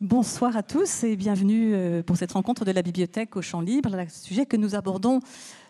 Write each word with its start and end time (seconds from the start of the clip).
Bonsoir 0.00 0.56
à 0.56 0.62
tous 0.62 1.02
et 1.02 1.16
bienvenue 1.16 1.74
euh, 1.74 2.04
pour 2.04 2.16
cette 2.16 2.30
rencontre 2.30 2.64
de 2.64 2.70
la 2.70 2.82
bibliothèque 2.82 3.34
au 3.34 3.42
champ 3.42 3.60
libre. 3.60 3.96
Le 3.96 4.08
sujet 4.08 4.46
que 4.46 4.56
nous 4.56 4.76
abordons 4.76 5.18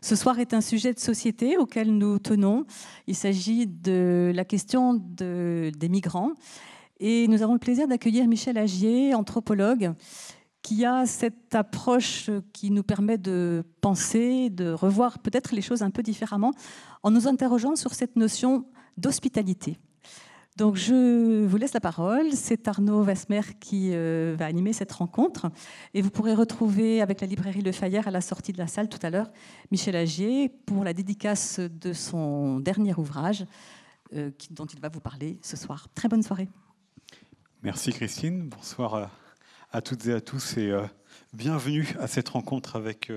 ce 0.03 0.17
soir 0.17 0.39
est 0.39 0.53
un 0.53 0.61
sujet 0.61 0.93
de 0.93 0.99
société 0.99 1.57
auquel 1.57 1.97
nous 1.97 2.19
tenons. 2.19 2.67
Il 3.07 3.15
s'agit 3.15 3.67
de 3.67 4.31
la 4.35 4.45
question 4.45 4.93
des 4.93 5.89
migrants. 5.89 6.33
Et 7.01 7.27
nous 7.29 7.41
avons 7.41 7.55
le 7.55 7.59
plaisir 7.59 7.89
d'accueillir 7.89 8.29
Michel 8.29 8.59
Agier, 8.59 9.15
anthropologue, 9.15 9.95
qui 10.61 10.85
a 10.85 11.07
cette 11.07 11.55
approche 11.55 12.29
qui 12.53 12.71
nous 12.71 12.83
permet 12.83 13.17
de 13.17 13.65
penser, 13.81 14.51
de 14.51 14.73
revoir 14.73 15.21
peut-être 15.21 15.55
les 15.55 15.63
choses 15.63 15.81
un 15.81 15.91
peu 15.91 16.03
différemment, 16.03 16.53
en 17.03 17.11
nous 17.11 17.29
interrogeant 17.29 17.77
sur 17.77 17.95
cette 17.95 18.17
notion 18.17 18.67
d'hospitalité. 18.99 19.79
Donc 20.59 20.75
je 20.75 21.47
vous 21.47 21.57
laisse 21.57 21.73
la 21.73 21.81
parole. 21.81 22.33
C'est 22.33 22.67
Arnaud 22.67 23.05
Vasmer 23.05 23.43
qui 23.61 23.91
euh, 23.93 24.35
va 24.37 24.47
animer 24.47 24.73
cette 24.73 24.91
rencontre. 24.91 25.53
Et 25.95 26.03
vous 26.03 26.11
pourrez 26.11 26.35
retrouver 26.35 27.01
avec 27.01 27.21
la 27.21 27.29
librairie 27.29 27.63
Le 27.63 27.71
Fayère 27.71 28.09
à 28.09 28.11
la 28.11 28.21
sortie 28.21 28.53
de 28.53 28.59
la 28.59 28.67
salle 28.67 28.89
tout 28.89 28.99
à 29.03 29.11
l'heure 29.11 29.31
Michel 29.71 29.95
Agier 29.95 30.49
pour 30.67 30.83
la 30.83 30.95
dédicace 30.95 31.61
de 31.61 31.93
son 31.93 32.59
dernier 32.59 32.93
ouvrage 32.95 33.47
euh, 34.15 34.33
dont 34.51 34.67
il 34.67 34.81
va 34.81 34.89
vous 34.89 34.99
parler 34.99 35.39
ce 35.43 35.57
soir. 35.57 35.87
Très 35.95 36.09
bonne 36.09 36.25
soirée. 36.25 36.49
Merci 37.63 37.93
Christine. 37.93 38.49
Bonsoir 38.49 39.13
à, 39.71 39.81
toutes 39.81 40.07
et 40.07 40.13
à 40.13 40.21
tous 40.21 40.57
et 40.57 40.73
euh, 40.73 40.83
bienvenue 41.35 41.87
à 42.01 42.09
cette 42.09 42.31
rencontre 42.31 42.75
avec 42.75 43.13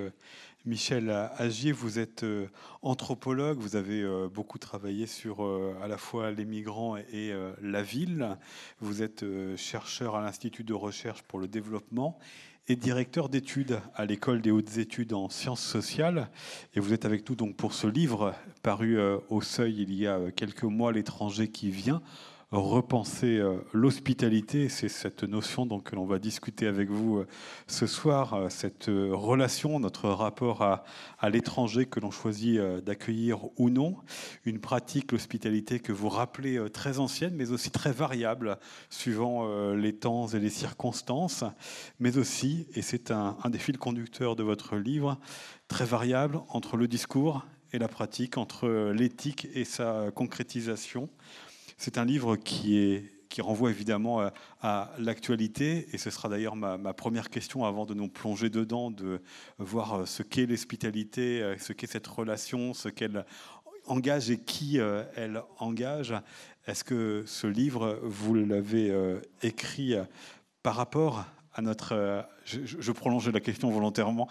Michel 0.63 1.09
Agier, 1.37 1.71
vous 1.71 1.97
êtes 1.97 2.21
euh, 2.21 2.45
anthropologue, 2.83 3.57
vous 3.57 3.75
avez 3.75 4.03
euh, 4.03 4.29
beaucoup 4.31 4.59
travaillé 4.59 5.07
sur 5.07 5.43
euh, 5.43 5.73
à 5.81 5.87
la 5.87 5.97
fois 5.97 6.29
les 6.29 6.45
migrants 6.45 6.97
et 6.97 7.33
la 7.63 7.81
ville. 7.81 8.37
Vous 8.79 9.01
êtes 9.01 9.25
chercheur 9.55 10.15
à 10.15 10.21
l'Institut 10.21 10.63
de 10.63 10.75
recherche 10.75 11.23
pour 11.23 11.39
le 11.39 11.47
développement 11.47 12.19
et 12.67 12.75
directeur 12.75 13.27
d'études 13.27 13.79
à 13.95 14.05
l'école 14.05 14.41
des 14.41 14.51
hautes 14.51 14.77
études 14.77 15.13
en 15.13 15.29
sciences 15.29 15.63
sociales. 15.63 16.29
Et 16.75 16.79
vous 16.79 16.93
êtes 16.93 17.05
avec 17.05 17.27
nous 17.27 17.35
donc 17.35 17.55
pour 17.55 17.73
ce 17.73 17.87
livre 17.87 18.35
paru 18.61 18.99
au 19.29 19.41
Seuil 19.41 19.81
il 19.81 19.93
y 19.93 20.05
a 20.05 20.31
quelques 20.31 20.63
mois, 20.63 20.91
L'étranger 20.91 21.49
qui 21.49 21.71
vient, 21.71 22.03
repenser 22.51 23.37
euh, 23.37 23.57
l'hospitalité. 23.71 24.67
C'est 24.67 24.89
cette 24.89 25.23
notion 25.23 25.67
que 25.79 25.95
l'on 25.95 26.05
va 26.05 26.19
discuter 26.19 26.67
avec 26.67 26.89
vous 26.89 27.19
euh, 27.19 27.27
ce 27.67 27.87
soir, 27.87 28.33
euh, 28.33 28.49
cette 28.49 28.87
relation, 28.87 29.79
notre 29.79 30.09
rapport 30.09 30.61
à, 30.61 30.83
l'étranger 31.29 31.85
que 31.85 31.99
l'on 31.99 32.11
choisit 32.11 32.59
d'accueillir 32.83 33.39
ou 33.57 33.69
non. 33.69 33.95
Une 34.43 34.59
pratique, 34.59 35.11
l'hospitalité, 35.11 35.79
que 35.79 35.93
vous 35.93 36.09
rappelez 36.09 36.69
très 36.71 36.99
ancienne, 36.99 37.35
mais 37.35 37.51
aussi 37.51 37.71
très 37.71 37.91
variable 37.91 38.57
suivant 38.89 39.71
les 39.73 39.93
temps 39.93 40.27
et 40.27 40.39
les 40.39 40.49
circonstances, 40.49 41.45
mais 41.99 42.17
aussi, 42.17 42.67
et 42.73 42.81
c'est 42.81 43.11
un 43.11 43.37
des 43.49 43.59
fils 43.59 43.77
conducteurs 43.77 44.35
de 44.35 44.43
votre 44.43 44.75
livre, 44.75 45.19
très 45.67 45.85
variable 45.85 46.39
entre 46.49 46.75
le 46.75 46.87
discours 46.87 47.45
et 47.71 47.77
la 47.77 47.87
pratique, 47.87 48.37
entre 48.37 48.91
l'éthique 48.91 49.47
et 49.53 49.63
sa 49.63 50.11
concrétisation. 50.13 51.07
C'est 51.83 51.97
un 51.97 52.05
livre 52.05 52.35
qui, 52.35 53.09
renvoie 53.39 53.71
évidemment 53.71 54.29
à, 54.61 54.93
l'actualité, 54.99 55.87
et 55.91 55.97
ce 55.97 56.11
sera 56.11 56.29
d'ailleurs 56.29 56.55
ma, 56.55 56.77
première 56.93 57.31
question 57.31 57.65
avant 57.65 57.87
de 57.87 57.95
nous 57.95 58.07
plonger 58.07 58.51
dedans, 58.51 58.91
de 58.91 59.19
voir 59.57 60.07
ce 60.07 60.21
qu'est 60.21 60.45
l'hospitalité, 60.45 61.55
ce 61.57 61.73
qu'est 61.73 61.87
cette 61.87 62.05
relation, 62.05 62.75
ce 62.75 62.87
qu'elle 62.87 63.25
engage 63.87 64.29
et 64.29 64.37
qui 64.37 64.79
euh, 64.79 65.05
elle 65.15 65.41
engage. 65.57 66.13
Est-ce 66.67 66.83
que 66.83 67.23
ce 67.25 67.47
livre, 67.47 67.99
vous 68.03 68.35
l'avez 68.35 68.91
euh, 68.91 69.19
écrit 69.41 69.95
par 70.61 70.75
rapport 70.75 71.25
à 71.53 71.61
notre. 71.61 71.93
Euh, 71.93 72.21
je, 72.45 72.91
prolonge 72.91 73.29
la 73.29 73.39
question 73.39 73.69
volontairement 73.69 74.27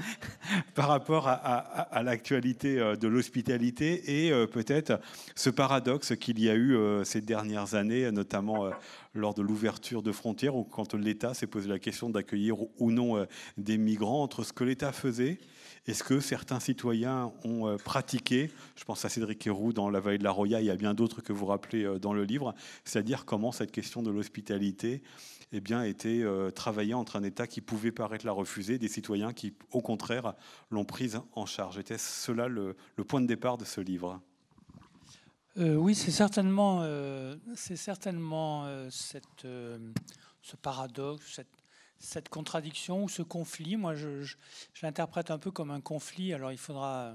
par 0.74 0.88
rapport 0.88 1.28
à, 1.28 2.02
l'actualité 2.02 2.78
euh, 2.78 2.96
de 2.96 3.08
l'hospitalité 3.08 4.24
et 4.26 4.32
euh, 4.32 4.46
peut-être 4.46 5.00
ce 5.34 5.50
paradoxe 5.50 6.16
qu'il 6.16 6.40
y 6.40 6.50
a 6.50 6.54
eu 6.54 6.76
ces 7.04 7.20
dernières 7.20 7.74
années, 7.74 8.10
notamment 8.10 8.70
lors 9.14 9.34
de 9.34 9.42
l'ouverture 9.42 10.02
de 10.02 10.12
frontières, 10.12 10.56
ou 10.56 10.64
quand 10.64 10.94
l'État 10.94 11.34
s'est 11.34 11.46
posé 11.46 11.68
la 11.68 11.78
question 11.78 12.10
d'accueillir 12.10 12.56
ou 12.78 12.90
non 12.90 13.26
des 13.56 13.78
migrants, 13.78 14.22
entre 14.22 14.44
ce 14.44 14.52
que 14.52 14.64
l'État 14.64 14.92
faisait 14.92 15.38
et 15.86 15.94
ce 15.94 16.02
que 16.02 16.20
certains 16.20 16.60
citoyens 16.60 17.32
ont 17.44 17.76
pratiqué. 17.84 18.50
Je 18.74 18.84
pense 18.84 19.04
à 19.04 19.08
Cédric 19.08 19.46
Héroux 19.46 19.72
dans 19.72 19.88
La 19.88 20.00
vallée 20.00 20.18
de 20.18 20.24
la 20.24 20.32
Roya, 20.32 20.60
il 20.60 20.66
y 20.66 20.70
a 20.70 20.76
bien 20.76 20.94
d'autres 20.94 21.22
que 21.22 21.32
vous 21.32 21.46
rappelez 21.46 21.98
dans 22.00 22.12
le 22.12 22.24
livre, 22.24 22.54
c'est-à-dire 22.84 23.24
comment 23.24 23.52
cette 23.52 23.72
question 23.72 24.02
de 24.02 24.10
l'hospitalité 24.10 25.02
eh 25.52 25.60
bien, 25.60 25.84
été 25.84 26.22
euh, 26.22 26.50
travaillé 26.50 26.94
entre 26.94 27.16
un 27.16 27.22
État 27.22 27.46
qui 27.46 27.60
pouvait 27.60 27.92
paraître 27.92 28.26
la 28.26 28.32
refuser, 28.32 28.78
des 28.78 28.88
citoyens 28.88 29.32
qui, 29.32 29.54
au 29.70 29.80
contraire, 29.80 30.34
l'ont 30.70 30.84
prise 30.84 31.20
en 31.32 31.46
charge. 31.46 31.78
Était 31.78 31.98
cela 31.98 32.48
le, 32.48 32.76
point 33.06 33.20
de 33.20 33.26
départ 33.26 33.56
de 33.56 33.64
ce 33.64 33.80
livre? 33.80 34.20
Euh, 35.56 35.76
Oui, 35.76 35.94
c'est 35.94 36.10
certainement, 36.10 36.80
euh, 36.82 37.36
c'est 37.54 37.76
certainement 37.76 38.66
cette, 38.90 39.46
ce 40.42 40.56
paradoxe, 40.56 41.40
cette, 41.98 42.28
contradiction 42.28 43.04
ou 43.04 43.08
ce 43.08 43.22
conflit. 43.22 43.76
Moi, 43.76 43.94
je 43.94 44.34
l'interprète 44.82 45.30
un 45.30 45.38
peu 45.38 45.50
comme 45.50 45.70
un 45.70 45.80
conflit. 45.80 46.34
Alors, 46.34 46.52
il 46.52 46.58
faudra 46.58 47.14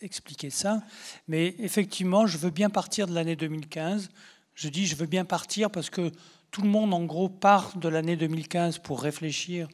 expliquer 0.00 0.50
ça. 0.50 0.82
Mais 1.28 1.54
effectivement, 1.58 2.26
je 2.26 2.38
veux 2.38 2.50
bien 2.50 2.70
partir 2.70 3.06
de 3.06 3.14
l'année 3.14 3.36
2015. 3.36 4.10
Je 4.54 4.68
dis 4.68 4.86
je 4.86 4.96
veux 4.96 5.06
bien 5.06 5.24
partir 5.24 5.70
parce 5.70 5.90
que 5.90 6.10
tout 6.50 6.62
le 6.62 6.68
monde, 6.68 6.94
en 6.94 7.04
gros, 7.04 7.28
part 7.28 7.76
de 7.76 7.88
l'année 7.88 8.16
2015 8.16 8.78
pour 8.78 9.02
réfléchir 9.02 9.68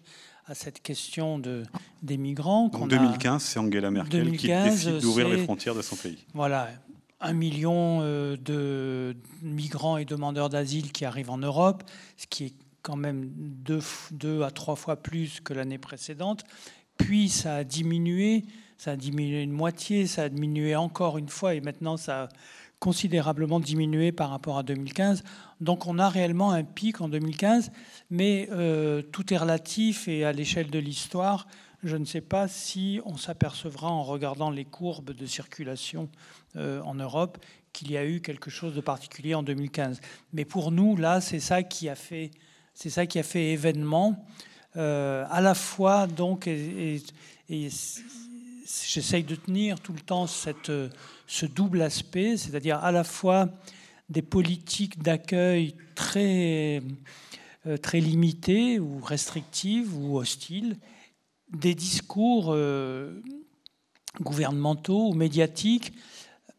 à 0.46 0.54
cette 0.54 0.82
question 0.82 1.38
de, 1.38 1.62
des 2.02 2.16
migrants. 2.16 2.70
En 2.74 2.86
2015, 2.86 3.42
c'est 3.42 3.58
Angela 3.58 3.90
Merkel 3.90 4.36
qui 4.36 4.48
décide 4.48 4.98
d'ouvrir 4.98 5.28
les 5.28 5.44
frontières 5.44 5.74
de 5.74 5.82
son 5.82 5.96
pays. 5.96 6.18
Voilà, 6.34 6.68
un 7.20 7.32
million 7.32 8.00
euh, 8.02 8.36
de 8.36 9.16
migrants 9.42 9.96
et 9.96 10.04
demandeurs 10.04 10.48
d'asile 10.48 10.92
qui 10.92 11.04
arrivent 11.04 11.30
en 11.30 11.38
Europe, 11.38 11.84
ce 12.16 12.26
qui 12.26 12.46
est 12.46 12.54
quand 12.82 12.96
même 12.96 13.30
deux, 13.36 13.80
deux 14.10 14.42
à 14.42 14.50
trois 14.50 14.74
fois 14.74 14.96
plus 14.96 15.40
que 15.40 15.54
l'année 15.54 15.78
précédente. 15.78 16.44
Puis 16.98 17.28
ça 17.28 17.56
a 17.56 17.64
diminué, 17.64 18.44
ça 18.76 18.92
a 18.92 18.96
diminué 18.96 19.42
une 19.42 19.52
moitié, 19.52 20.06
ça 20.06 20.24
a 20.24 20.28
diminué 20.28 20.74
encore 20.74 21.16
une 21.16 21.28
fois, 21.28 21.54
et 21.54 21.60
maintenant 21.60 21.96
ça 21.96 22.24
a 22.24 22.28
considérablement 22.80 23.60
diminué 23.60 24.10
par 24.10 24.30
rapport 24.30 24.58
à 24.58 24.64
2015. 24.64 25.22
Donc 25.62 25.86
on 25.86 26.00
a 26.00 26.08
réellement 26.08 26.50
un 26.50 26.64
pic 26.64 27.00
en 27.00 27.08
2015, 27.08 27.70
mais 28.10 28.48
euh, 28.50 29.00
tout 29.00 29.32
est 29.32 29.36
relatif 29.36 30.08
et 30.08 30.24
à 30.24 30.32
l'échelle 30.32 30.70
de 30.70 30.78
l'histoire, 30.80 31.46
je 31.84 31.96
ne 31.96 32.04
sais 32.04 32.20
pas 32.20 32.48
si 32.48 33.00
on 33.04 33.16
s'apercevra 33.16 33.88
en 33.88 34.02
regardant 34.02 34.50
les 34.50 34.64
courbes 34.64 35.12
de 35.12 35.24
circulation 35.24 36.08
euh, 36.56 36.82
en 36.82 36.96
Europe 36.96 37.38
qu'il 37.72 37.92
y 37.92 37.96
a 37.96 38.04
eu 38.04 38.20
quelque 38.20 38.50
chose 38.50 38.74
de 38.74 38.80
particulier 38.80 39.36
en 39.36 39.44
2015. 39.44 40.00
Mais 40.32 40.44
pour 40.44 40.72
nous, 40.72 40.96
là, 40.96 41.20
c'est 41.20 41.40
ça 41.40 41.62
qui 41.62 41.88
a 41.88 41.94
fait, 41.94 42.32
c'est 42.74 42.90
ça 42.90 43.06
qui 43.06 43.20
a 43.20 43.22
fait 43.22 43.52
événement. 43.52 44.26
Euh, 44.76 45.24
à 45.30 45.40
la 45.40 45.54
fois, 45.54 46.08
donc, 46.08 46.48
et, 46.48 47.00
j'essaye 47.48 49.22
de 49.22 49.36
tenir 49.36 49.78
tout 49.78 49.92
le 49.92 50.00
temps 50.00 50.26
cette 50.26 50.72
ce 51.28 51.46
double 51.46 51.82
aspect, 51.82 52.36
c'est-à-dire 52.36 52.82
à 52.82 52.90
la 52.90 53.04
fois 53.04 53.48
des 54.08 54.22
politiques 54.22 55.02
d'accueil 55.02 55.74
très, 55.94 56.82
euh, 57.66 57.76
très 57.76 58.00
limitées 58.00 58.78
ou 58.78 59.00
restrictives 59.00 59.96
ou 59.96 60.18
hostiles, 60.18 60.76
des 61.50 61.74
discours 61.74 62.48
euh, 62.48 63.20
gouvernementaux 64.20 65.08
ou 65.10 65.14
médiatiques 65.14 65.92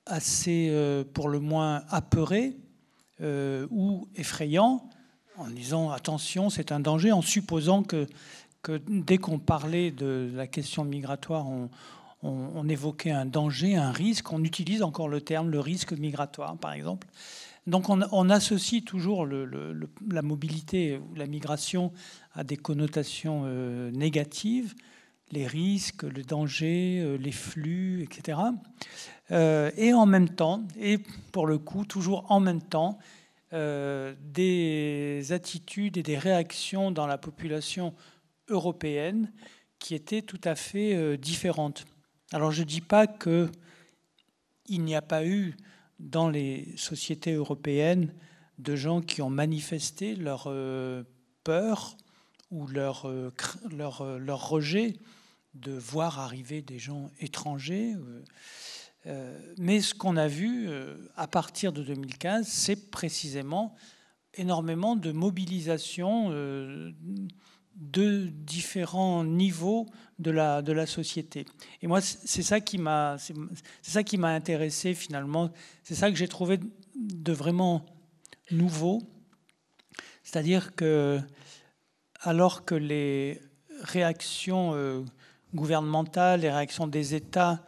assez, 0.05 0.69
euh, 0.71 1.03
pour 1.03 1.29
le 1.29 1.39
moins, 1.39 1.83
apeurés 1.89 2.57
ou 3.71 4.09
effrayants, 4.17 4.89
en 5.37 5.47
disant 5.47 5.91
attention, 5.91 6.49
c'est 6.49 6.73
un 6.73 6.81
danger, 6.81 7.13
en 7.13 7.22
supposant 7.22 7.81
que, 7.81 8.05
que 8.63 8.81
dès 8.89 9.17
qu'on 9.17 9.39
parlait 9.39 9.91
de 9.91 10.29
la 10.35 10.46
question 10.46 10.84
migratoire, 10.84 11.47
on, 11.47 11.69
on, 12.23 12.67
évoquait 12.70 13.11
un 13.11 13.25
danger, 13.25 13.75
un 13.75 13.91
risque. 13.91 14.31
On 14.31 14.43
utilise 14.43 14.81
encore 14.81 15.09
le 15.09 15.22
terme 15.22 15.49
le 15.49 15.59
risque 15.59 15.91
migratoire, 15.93 16.58
par 16.58 16.73
exemple. 16.73 17.08
Donc 17.67 17.90
on, 17.90 18.29
associe 18.29 18.84
toujours 18.84 19.25
la 19.25 20.22
mobilité 20.22 20.97
ou 20.97 21.16
la 21.16 21.28
migration 21.28 21.93
à 22.34 22.43
des 22.43 22.58
connotations 22.58 23.43
euh, 23.46 23.90
négatives, 23.91 24.73
les 25.31 25.47
risques, 25.47 26.03
le 26.03 26.23
danger, 26.23 26.99
euh, 26.99 27.16
les 27.16 27.31
flux, 27.31 28.03
etc. 28.03 28.40
Euh, 29.31 29.72
et 29.78 29.93
en 29.93 30.05
même 30.05 30.28
temps, 30.28 30.64
et 30.78 30.97
pour 31.31 31.47
le 31.47 31.58
coup, 31.58 31.85
toujours 31.85 32.29
en 32.29 32.40
même 32.40 32.61
temps, 32.61 32.97
des 33.53 35.23
attitudes 35.29 35.97
et 35.97 36.02
des 36.02 36.17
réactions 36.17 36.90
dans 36.90 37.05
la 37.05 37.20
population 37.20 37.93
européenne 38.47 39.31
qui 39.78 39.93
étaient 39.93 40.23
tout 40.23 40.41
à 40.43 40.55
fait 40.55 41.20
différentes. 41.20 41.85
Alors 42.34 42.52
je 42.52 42.62
ne 42.62 42.68
dis 42.68 42.82
pas 42.82 43.06
qu'il 43.06 43.52
n'y 44.68 44.96
a 44.96 45.03
pas 45.03 45.24
eu 45.24 45.56
dans 46.00 46.30
les 46.30 46.74
sociétés 46.78 47.34
européennes 47.34 48.12
de 48.58 48.76
gens 48.76 49.02
qui 49.02 49.22
ont 49.22 49.30
manifesté 49.30 50.16
leur, 50.16 50.46
euh, 50.47 51.03
peur 51.44 51.96
ou 52.50 52.66
leur, 52.66 53.08
leur, 53.72 54.18
leur 54.18 54.50
rejet 54.50 54.96
de 55.53 55.74
voir 55.74 56.18
arriver 56.18 56.64
des 56.64 56.80
gens 56.80 57.12
étrangers. 57.20 57.96
Mais 59.58 59.82
ce 59.82 59.94
qu'on 59.94 60.18
a 60.18 60.28
vu 60.28 60.70
à 61.16 61.28
partir 61.28 61.72
de 61.72 61.84
2015, 61.84 62.47
c'est 62.47 62.90
précisément 62.90 63.76
énormément 64.35 64.96
de 64.96 65.12
mobilisation 65.12 66.32
de 67.75 68.28
différents 68.28 69.23
niveaux 69.23 69.87
de 70.20 70.31
la, 70.31 70.61
de 70.61 70.72
la 70.72 70.85
société. 70.85 71.46
Et 71.81 71.87
moi, 71.87 72.02
c'est 72.02 72.43
ça 72.43 72.59
qui 72.59 72.78
m'a, 72.78 73.17
c'est 73.17 73.34
ça 73.81 74.03
qui 74.03 74.17
m'a 74.17 74.29
intéressé 74.29 74.93
finalement. 74.93 75.52
C'est 75.84 75.96
ça 75.96 76.09
que 76.09 76.17
j'ai 76.17 76.28
trouvé 76.28 76.59
de 76.96 77.34
vraiment 77.34 77.85
nouveau. 78.52 79.02
C'est-à-dire 80.23 80.75
que, 80.75 81.20
alors 82.22 82.66
que 82.66 82.75
les 82.75 83.41
réactions 83.81 84.73
euh, 84.73 85.03
gouvernementales, 85.53 86.41
les 86.41 86.52
réactions 86.52 86.87
des 86.87 87.16
États, 87.16 87.66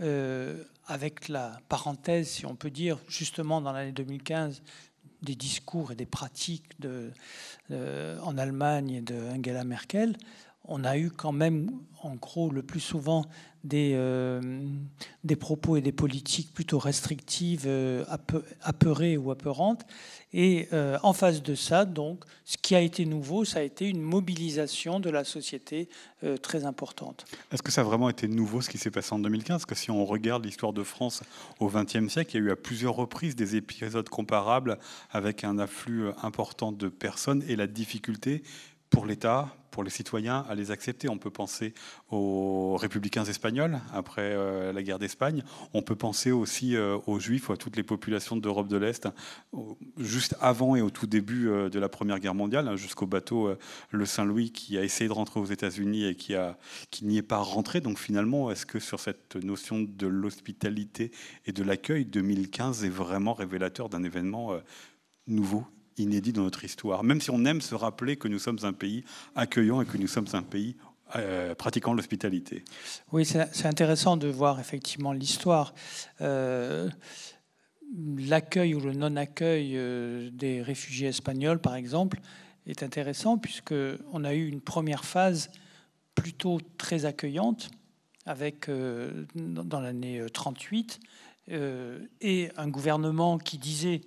euh, 0.00 0.62
avec 0.86 1.28
la 1.28 1.60
parenthèse, 1.68 2.28
si 2.28 2.46
on 2.46 2.56
peut 2.56 2.70
dire, 2.70 2.98
justement 3.08 3.60
dans 3.60 3.72
l'année 3.72 3.92
2015, 3.92 4.62
des 5.22 5.34
discours 5.34 5.92
et 5.92 5.94
des 5.94 6.06
pratiques 6.06 6.64
en 7.70 8.38
Allemagne 8.38 9.02
de 9.02 9.14
Angela 9.36 9.64
Merkel, 9.64 10.16
on 10.64 10.84
a 10.84 10.98
eu 10.98 11.10
quand 11.10 11.32
même, 11.32 11.70
en 12.02 12.14
gros, 12.14 12.50
le 12.50 12.62
plus 12.62 12.80
souvent 12.80 13.24
des, 13.68 13.92
euh, 13.94 14.40
des 15.24 15.36
propos 15.36 15.76
et 15.76 15.80
des 15.80 15.92
politiques 15.92 16.52
plutôt 16.52 16.78
restrictives, 16.78 17.64
euh, 17.66 18.04
apeurées 18.62 19.16
ou 19.16 19.30
apeurantes. 19.30 19.84
Et 20.32 20.68
euh, 20.72 20.98
en 21.02 21.12
face 21.12 21.42
de 21.42 21.54
ça, 21.54 21.84
donc, 21.84 22.24
ce 22.44 22.56
qui 22.56 22.74
a 22.74 22.80
été 22.80 23.06
nouveau, 23.06 23.44
ça 23.44 23.60
a 23.60 23.62
été 23.62 23.86
une 23.86 24.00
mobilisation 24.00 25.00
de 25.00 25.10
la 25.10 25.24
société 25.24 25.88
très 26.42 26.64
importante. 26.64 27.24
Est-ce 27.52 27.62
que 27.62 27.70
ça 27.70 27.82
a 27.82 27.84
vraiment 27.84 28.08
été 28.08 28.26
nouveau 28.26 28.60
ce 28.60 28.68
qui 28.68 28.76
s'est 28.76 28.90
passé 28.90 29.14
en 29.14 29.20
2015 29.20 29.48
Parce 29.48 29.66
que 29.66 29.74
si 29.74 29.90
on 29.90 30.04
regarde 30.04 30.44
l'histoire 30.44 30.72
de 30.72 30.82
France 30.82 31.22
au 31.60 31.68
XXe 31.68 32.08
siècle, 32.08 32.32
il 32.34 32.40
y 32.40 32.42
a 32.42 32.46
eu 32.48 32.50
à 32.50 32.56
plusieurs 32.56 32.94
reprises 32.94 33.36
des 33.36 33.54
épisodes 33.54 34.08
comparables 34.08 34.78
avec 35.12 35.44
un 35.44 35.58
afflux 35.58 36.10
important 36.22 36.72
de 36.72 36.88
personnes 36.88 37.44
et 37.46 37.54
la 37.54 37.68
difficulté 37.68 38.42
pour 38.90 39.06
l'État, 39.06 39.54
pour 39.70 39.84
les 39.84 39.90
citoyens 39.90 40.44
à 40.48 40.54
les 40.54 40.70
accepter. 40.70 41.08
On 41.08 41.18
peut 41.18 41.30
penser 41.30 41.72
aux 42.10 42.76
républicains 42.76 43.24
espagnols 43.24 43.78
après 43.92 44.32
euh, 44.34 44.72
la 44.72 44.82
guerre 44.82 44.98
d'Espagne. 44.98 45.44
On 45.72 45.82
peut 45.82 45.94
penser 45.94 46.32
aussi 46.32 46.74
euh, 46.74 46.98
aux 47.06 47.20
juifs, 47.20 47.50
à 47.50 47.56
toutes 47.56 47.76
les 47.76 47.82
populations 47.82 48.36
d'Europe 48.36 48.68
de 48.68 48.76
l'Est, 48.76 49.08
juste 49.96 50.36
avant 50.40 50.74
et 50.74 50.82
au 50.82 50.90
tout 50.90 51.06
début 51.06 51.48
euh, 51.48 51.68
de 51.68 51.78
la 51.78 51.88
Première 51.88 52.18
Guerre 52.18 52.34
mondiale, 52.34 52.66
hein, 52.66 52.76
jusqu'au 52.76 53.06
bateau 53.06 53.54
le 53.90 54.04
Saint-Louis 54.04 54.50
qui 54.50 54.78
a 54.78 54.82
essayé 54.82 55.06
de 55.06 55.14
rentrer 55.14 55.38
aux 55.38 55.46
États-Unis 55.46 56.06
et 56.06 56.16
qui 56.16 56.34
n'y 57.02 57.18
est 57.18 57.22
pas 57.22 57.38
rentré. 57.38 57.80
Donc 57.80 57.98
finalement, 57.98 58.50
est-ce 58.50 58.66
que 58.66 58.80
sur 58.80 58.98
cette 59.00 59.36
notion 59.36 59.80
de 59.80 60.06
l'hospitalité 60.06 61.12
et 61.46 61.52
de 61.52 61.62
l'accueil, 61.62 62.04
2015 62.04 62.84
est 62.84 62.88
vraiment 62.88 63.32
révélateur 63.32 63.88
d'un 63.88 64.02
événement 64.02 64.54
nouveau? 65.28 65.64
Inédit 65.98 66.32
dans 66.32 66.42
notre 66.42 66.64
histoire, 66.64 67.04
même 67.04 67.20
si 67.20 67.30
on 67.30 67.44
aime 67.44 67.60
se 67.60 67.74
rappeler 67.74 68.16
que 68.16 68.28
nous 68.28 68.38
sommes 68.38 68.58
un 68.62 68.72
pays 68.72 69.04
accueillant 69.34 69.80
et 69.80 69.86
que 69.86 69.98
nous 69.98 70.06
sommes 70.06 70.28
un 70.32 70.42
pays 70.42 70.76
euh, 71.16 71.54
pratiquant 71.54 71.94
l'hospitalité. 71.94 72.64
Oui, 73.12 73.24
c'est 73.24 73.66
intéressant 73.66 74.18
de 74.18 74.28
voir 74.28 74.60
effectivement 74.60 75.12
l'histoire. 75.12 75.74
Euh, 76.20 76.90
l'accueil 78.18 78.74
ou 78.74 78.80
le 78.80 78.92
non-accueil 78.92 79.72
euh, 79.74 80.28
des 80.30 80.60
réfugiés 80.60 81.08
espagnols, 81.08 81.60
par 81.60 81.76
exemple, 81.76 82.20
est 82.66 82.82
intéressant 82.82 83.38
puisque 83.38 83.74
on 84.12 84.22
a 84.22 84.34
eu 84.34 84.48
une 84.48 84.60
première 84.60 85.06
phase 85.06 85.50
plutôt 86.14 86.60
très 86.76 87.06
accueillante 87.06 87.70
avec 88.26 88.68
dans 89.34 89.80
l'année 89.80 90.22
38 90.30 91.00
et 91.48 92.50
un 92.58 92.68
gouvernement 92.68 93.38
qui 93.38 93.56
disait 93.56 94.02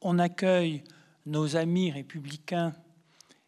on 0.00 0.18
accueille 0.18 0.82
nos 1.26 1.56
amis 1.56 1.90
républicains, 1.90 2.74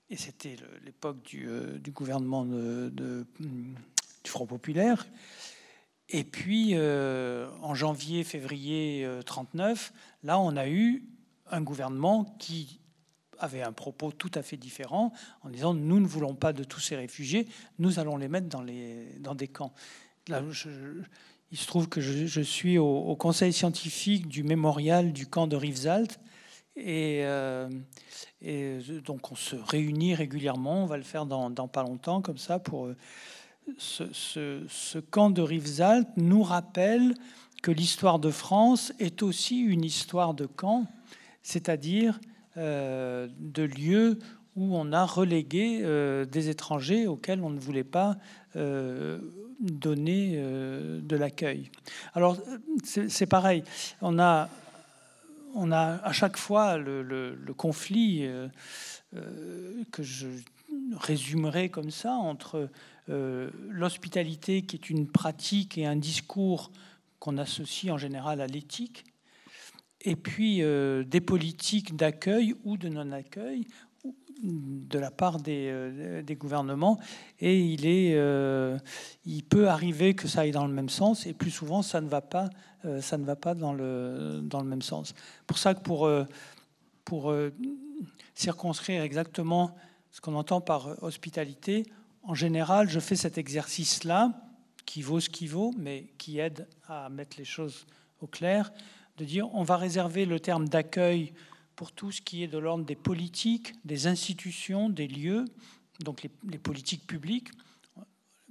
et 0.08 0.16
c'était 0.16 0.56
l'époque 0.84 1.22
du, 1.22 1.48
euh, 1.48 1.78
gouvernement 1.88 2.44
de, 2.44 2.92
du 3.38 4.30
Front 4.30 4.46
populaire, 4.46 5.06
et 6.08 6.24
puis 6.24 6.72
euh, 6.74 7.48
en 7.62 7.74
janvier, 7.74 8.22
février 8.22 9.08
39, 9.24 9.92
euh, 9.92 10.26
là 10.26 10.38
on 10.38 10.56
a 10.56 10.68
eu 10.68 11.04
un 11.50 11.60
gouvernement 11.60 12.24
qui 12.38 12.80
avait 13.38 13.62
un 13.62 13.72
propos 13.72 14.12
tout 14.12 14.30
à 14.34 14.42
fait 14.42 14.56
différent 14.56 15.12
en 15.42 15.50
disant 15.50 15.74
nous 15.74 16.00
ne 16.00 16.06
voulons 16.06 16.34
pas 16.34 16.52
de 16.52 16.64
tous 16.64 16.80
ces 16.80 16.96
réfugiés, 16.96 17.48
nous 17.78 17.98
allons 17.98 18.16
les 18.16 18.28
mettre 18.28 18.48
dans, 18.48 18.62
les, 18.62 19.18
dans 19.18 19.34
des 19.34 19.48
camps. 19.48 19.74
Il 20.28 21.58
se 21.58 21.66
trouve 21.66 21.88
que 21.88 22.00
je, 22.00 22.40
suis 22.40 22.78
au, 22.78 22.86
au, 22.86 23.16
conseil 23.16 23.52
scientifique 23.52 24.26
du 24.26 24.42
mémorial 24.42 25.12
du 25.12 25.26
camp 25.26 25.46
de 25.46 25.56
Rivesaltes 25.56 26.18
et, 26.76 27.20
euh, 27.24 27.68
et, 28.42 28.78
donc 29.04 29.32
on 29.32 29.34
se 29.34 29.56
réunit 29.56 30.14
régulièrement, 30.14 30.82
on 30.82 30.86
va 30.86 30.98
le 30.98 31.02
faire 31.02 31.24
dans, 31.26 31.50
pas 31.68 31.82
longtemps 31.82 32.20
comme 32.20 32.38
ça 32.38 32.58
pour 32.58 32.86
euh, 32.86 32.96
ce, 33.78 34.98
camp 35.10 35.30
de 35.30 35.42
Rivesaltes 35.42 36.08
nous 36.16 36.42
rappelle 36.42 37.14
que 37.62 37.70
l'histoire 37.70 38.18
de 38.18 38.30
France 38.30 38.92
est 38.98 39.22
aussi 39.22 39.60
une 39.60 39.84
histoire 39.84 40.34
de 40.34 40.44
camp, 40.44 40.86
c'est-à-dire 41.42 42.20
euh, 42.58 43.28
de 43.38 43.62
lieux 43.62 44.18
où 44.54 44.76
on 44.76 44.92
a 44.92 45.04
relégué 45.04 45.82
des 46.30 46.48
étrangers 46.48 47.06
auxquels 47.06 47.42
on 47.42 47.50
ne 47.50 47.58
voulait 47.58 47.84
pas 47.84 48.16
donner 49.60 50.38
de 50.38 51.16
l'accueil. 51.16 51.70
Alors 52.14 52.38
c'est 52.84 53.26
pareil, 53.26 53.64
on 54.00 54.18
a 54.18 54.48
on 55.54 55.72
a 55.72 55.96
à 56.02 56.12
chaque 56.12 56.36
fois 56.36 56.76
le, 56.76 57.36
conflit 57.56 58.24
euh, 58.24 58.48
euh, 59.14 59.82
que 59.92 60.02
je 60.02 60.28
résumerai 60.98 61.68
comme 61.70 61.90
ça 61.90 62.12
entre 62.12 62.68
euh, 63.08 63.50
l'hospitalité 63.68 64.62
qui 64.62 64.76
est 64.76 64.90
une 64.90 65.08
pratique 65.08 65.78
et 65.78 65.86
un 65.86 65.96
discours 65.96 66.70
qu'on 67.18 67.38
associe 67.38 67.92
en 67.92 67.98
général 67.98 68.40
à 68.40 68.46
l'éthique, 68.46 69.04
et 70.02 70.14
puis 70.14 70.58
des 70.58 71.20
politiques 71.20 71.96
d'accueil 71.96 72.54
ou 72.62 72.76
de 72.76 72.88
non-accueil 72.88 73.66
de 74.42 74.98
la 74.98 75.10
part 75.10 75.40
des, 75.40 76.36
gouvernements 76.38 76.98
et 77.40 77.58
il 77.58 77.86
est 77.86 78.12
il 79.24 79.42
peut 79.44 79.68
arriver 79.68 80.14
que 80.14 80.28
ça 80.28 80.42
aille 80.42 80.50
dans 80.50 80.66
le 80.66 80.74
même 80.74 80.90
sens 80.90 81.26
et 81.26 81.32
plus 81.32 81.50
souvent 81.50 81.80
ça 81.80 82.00
ne 82.00 82.08
va 82.08 82.20
pas 82.20 82.50
euh, 82.86 83.00
ça 83.00 83.18
ne 83.18 83.24
va 83.24 83.36
pas 83.36 83.54
dans 83.54 83.72
le, 83.72 84.40
dans 84.42 84.60
le 84.60 84.68
même 84.68 84.82
sens. 84.82 85.14
Pour 85.46 85.58
ça 85.58 85.74
que 85.74 85.80
pour, 85.80 86.06
euh, 86.06 86.24
pour 87.04 87.30
euh, 87.30 87.52
circonscrire 88.34 89.02
exactement 89.02 89.74
ce 90.12 90.20
qu'on 90.20 90.34
entend 90.34 90.60
par 90.60 91.02
hospitalité, 91.02 91.84
en 92.22 92.34
général, 92.34 92.88
je 92.88 93.00
fais 93.00 93.16
cet 93.16 93.38
exercice-là, 93.38 94.32
qui 94.84 95.02
vaut 95.02 95.20
ce 95.20 95.28
qui 95.28 95.46
vaut, 95.46 95.74
mais 95.76 96.06
qui 96.16 96.38
aide 96.38 96.68
à 96.86 97.08
mettre 97.08 97.36
les 97.38 97.44
choses 97.44 97.86
au 98.20 98.26
clair, 98.26 98.72
de 99.16 99.24
dire 99.24 99.52
on 99.52 99.62
va 99.62 99.76
réserver 99.76 100.24
le 100.24 100.38
terme 100.38 100.68
d'accueil 100.68 101.32
pour 101.76 101.92
tout 101.92 102.10
ce 102.10 102.20
qui 102.20 102.42
est 102.42 102.48
de 102.48 102.58
l'ordre 102.58 102.84
des 102.84 102.96
politiques, 102.96 103.74
des 103.84 104.06
institutions, 104.06 104.88
des 104.88 105.06
lieux, 105.06 105.44
donc 106.00 106.22
les, 106.22 106.58
politiques 106.58 107.06
publiques, 107.06 107.48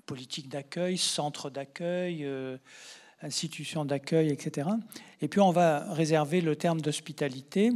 politiques 0.05 0.47
d'accueil, 0.47 0.97
centres 0.97 1.49
d'accueil, 1.49 2.27
institutions 3.21 3.85
d'accueil, 3.85 4.29
etc. 4.29 4.69
Et 5.21 5.27
puis 5.27 5.41
on 5.41 5.51
va 5.51 5.91
réserver 5.93 6.41
le 6.41 6.55
terme 6.55 6.81
d'hospitalité 6.81 7.71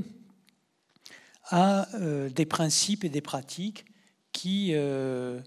à 1.46 1.88
euh, 1.96 2.29
des 2.29 2.46
principes 2.46 3.03
et 3.03 3.10
des 3.10 3.22
pratiques 3.22 3.86
qui, 4.32 4.72
euh, 4.74 5.39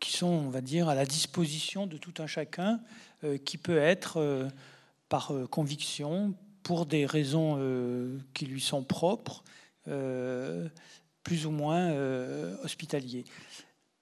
qui 0.00 0.12
sont, 0.12 0.26
on 0.26 0.48
va 0.48 0.60
dire, 0.60 0.88
à 0.88 0.94
la 0.94 1.04
disposition 1.04 1.86
de 1.86 1.98
tout 1.98 2.14
un 2.18 2.26
chacun, 2.26 2.80
euh, 3.24 3.36
qui 3.38 3.58
peut 3.58 3.78
être 3.78 4.48
par 5.08 5.32
conviction, 5.50 6.34
pour 6.66 6.84
des 6.84 7.06
raisons 7.06 7.60
qui 8.34 8.46
lui 8.46 8.60
sont 8.60 8.82
propres, 8.82 9.44
plus 9.84 11.46
ou 11.46 11.52
moins 11.52 11.92
hospitalier. 12.64 13.24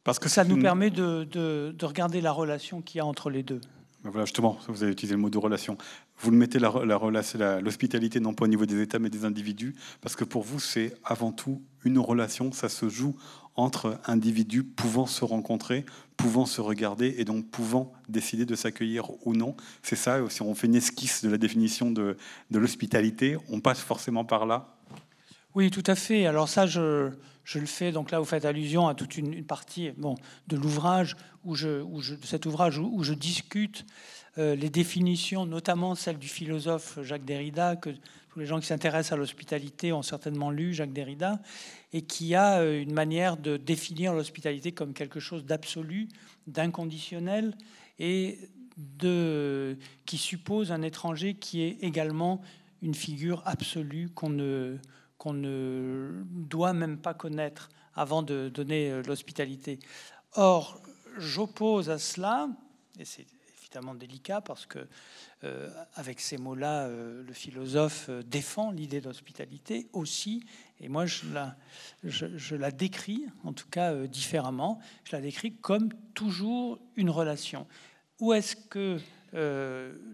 Parce 0.03 0.19
que 0.19 0.31
ça 0.31 0.45
nous 0.45 0.59
permet 0.59 0.89
de, 0.89 1.25
de, 1.25 1.75
de 1.77 1.85
regarder 1.85 2.23
la 2.23 2.33
relation 2.33 2.81
qu'il 2.81 2.99
y 2.99 3.01
a 3.03 3.07
entre 3.07 3.29
les 3.29 3.43
deux. 3.43 3.61
Ben 4.03 4.09
voilà, 4.09 4.25
justement, 4.25 4.59
vous 4.69 4.83
avez 4.83 4.93
utilisé 4.93 5.15
le 5.15 5.21
mot 5.21 5.29
de 5.29 5.37
relation. 5.37 5.77
Vous 6.21 6.31
le 6.31 6.39
mettez 6.39 6.59
l'hospitalité 6.59 8.19
non 8.19 8.33
pas 8.33 8.45
au 8.45 8.49
niveau 8.49 8.65
des 8.65 8.81
États 8.81 8.99
mais 8.99 9.11
des 9.11 9.27
individus, 9.27 9.75
parce 10.01 10.17
que 10.17 10.25
pour 10.25 10.43
vous, 10.43 10.59
c'est 10.59 10.97
avant 11.05 11.33
tout 11.33 11.61
une 11.85 11.99
relation. 11.99 12.51
Ça 12.51 12.71
se 12.71 12.89
joue 12.89 13.15
entre 13.57 14.01
individus 14.07 14.65
pouvant 14.65 15.07
se 15.07 15.25
rencontrer, 15.25 15.85
pouvant 16.17 16.47
se 16.47 16.61
regarder 16.61 17.15
et 17.19 17.25
donc 17.25 17.49
pouvant 17.51 17.93
décider 18.09 18.47
de 18.47 18.55
s'accueillir 18.55 19.11
ou 19.27 19.35
non. 19.35 19.57
C'est 19.83 19.97
ça, 19.97 20.19
si 20.29 20.43
on 20.43 20.55
fait 20.55 20.67
une 20.67 20.75
esquisse 20.75 21.25
de 21.25 21.31
la 21.31 21.39
définition 21.39 21.91
de, 21.91 22.17
de 22.51 22.59
l'hospitalité, 22.59 23.37
on 23.51 23.61
passe 23.61 23.81
forcément 23.81 24.25
par 24.25 24.47
là 24.47 24.77
Oui, 25.55 25.71
tout 25.71 25.85
à 25.87 25.95
fait. 25.95 26.27
Alors 26.27 26.49
ça, 26.49 26.67
je, 26.67 27.11
je 27.45 27.59
le 27.59 27.67
fais. 27.67 27.93
Donc 27.93 28.11
là, 28.11 28.19
vous 28.19 28.25
faites 28.25 28.45
allusion 28.45 28.89
à 28.89 28.95
toute 28.95 29.17
une, 29.17 29.45
partie 29.45 29.91
bon, 29.97 30.17
de 30.49 30.57
l'ouvrage, 30.57 31.17
où 31.45 31.55
je, 31.55 31.83
où 31.83 32.01
je, 32.01 32.15
cet 32.25 32.47
ouvrage 32.47 32.79
où, 32.79 33.03
je 33.03 33.15
discute 33.15 33.85
euh, 34.39 34.57
les 34.57 34.71
définitions, 34.71 35.47
notamment 35.47 35.95
celle 35.95 36.19
du 36.19 36.29
philosophe 36.29 36.99
Jacques 37.03 37.25
Derrida, 37.25 37.77
que 37.77 37.91
tous 38.35 38.41
les 38.41 38.47
gens 38.47 38.59
qui 38.59 38.67
s'intéressent 38.67 39.13
à 39.13 39.17
l'hospitalité 39.17 39.93
ont 39.93 40.03
certainement 40.03 40.51
lu 40.51 40.75
Jacques 40.75 40.93
Derrida, 40.93 41.41
et 41.93 42.03
qui 42.03 42.35
a 42.35 42.59
euh, 42.59 42.83
une 42.83 42.93
manière 42.93 43.37
de 43.37 43.57
définir 43.57 44.13
l'hospitalité 44.13 44.73
comme 44.73 44.93
quelque 44.93 45.21
chose 45.21 45.45
d'absolu, 45.45 46.09
d'inconditionnel, 46.49 47.57
et 48.01 48.41
de, 48.77 49.79
qui 50.05 50.19
suppose 50.19 50.73
un 50.73 50.83
étranger 50.83 51.35
qui 51.35 51.63
est 51.63 51.77
également 51.81 52.41
une 52.83 52.97
figure 52.97 53.41
absolue 53.47 54.09
qu'on 54.09 54.31
ne, 54.31 54.79
qu'on 55.17 55.33
ne 55.33 56.25
doit 56.25 56.73
même 56.73 56.99
pas 56.99 57.15
connaître 57.15 57.69
avant 57.95 58.25
de 58.25 58.49
donner 58.49 58.91
euh, 58.91 59.03
l'hospitalité. 59.07 59.79
Or, 60.33 60.83
j'oppose 61.19 61.89
à 61.89 62.01
cela, 62.01 62.49
et 62.99 63.05
c'est 63.05 63.27
évidemment 63.61 63.95
délicat 63.95 64.41
parce 64.41 64.67
que 64.67 64.81
euh, 65.45 65.69
avec 65.95 66.21
ces 66.21 66.39
mots-là, 66.39 66.87
euh, 66.87 67.23
le 67.23 67.33
philosophe 67.33 68.11
défend 68.27 68.71
l'idée 68.71 69.01
d'hospitalité 69.01 69.89
aussi, 69.93 70.45
et 70.81 70.89
moi 70.89 71.07
je 71.07 71.23
la, 71.33 71.57
je, 72.03 72.57
la 72.57 72.71
décris 72.71 73.27
en 73.45 73.53
tout 73.53 73.69
cas 73.69 73.95
différemment. 74.07 74.81
Je 75.05 75.15
la 75.15 75.23
décris 75.23 75.55
comme 75.55 75.91
toujours 76.15 76.81
une 76.97 77.11
relation. 77.11 77.67
Où 78.21 78.33
est-ce 78.33 78.57
que 78.57 78.99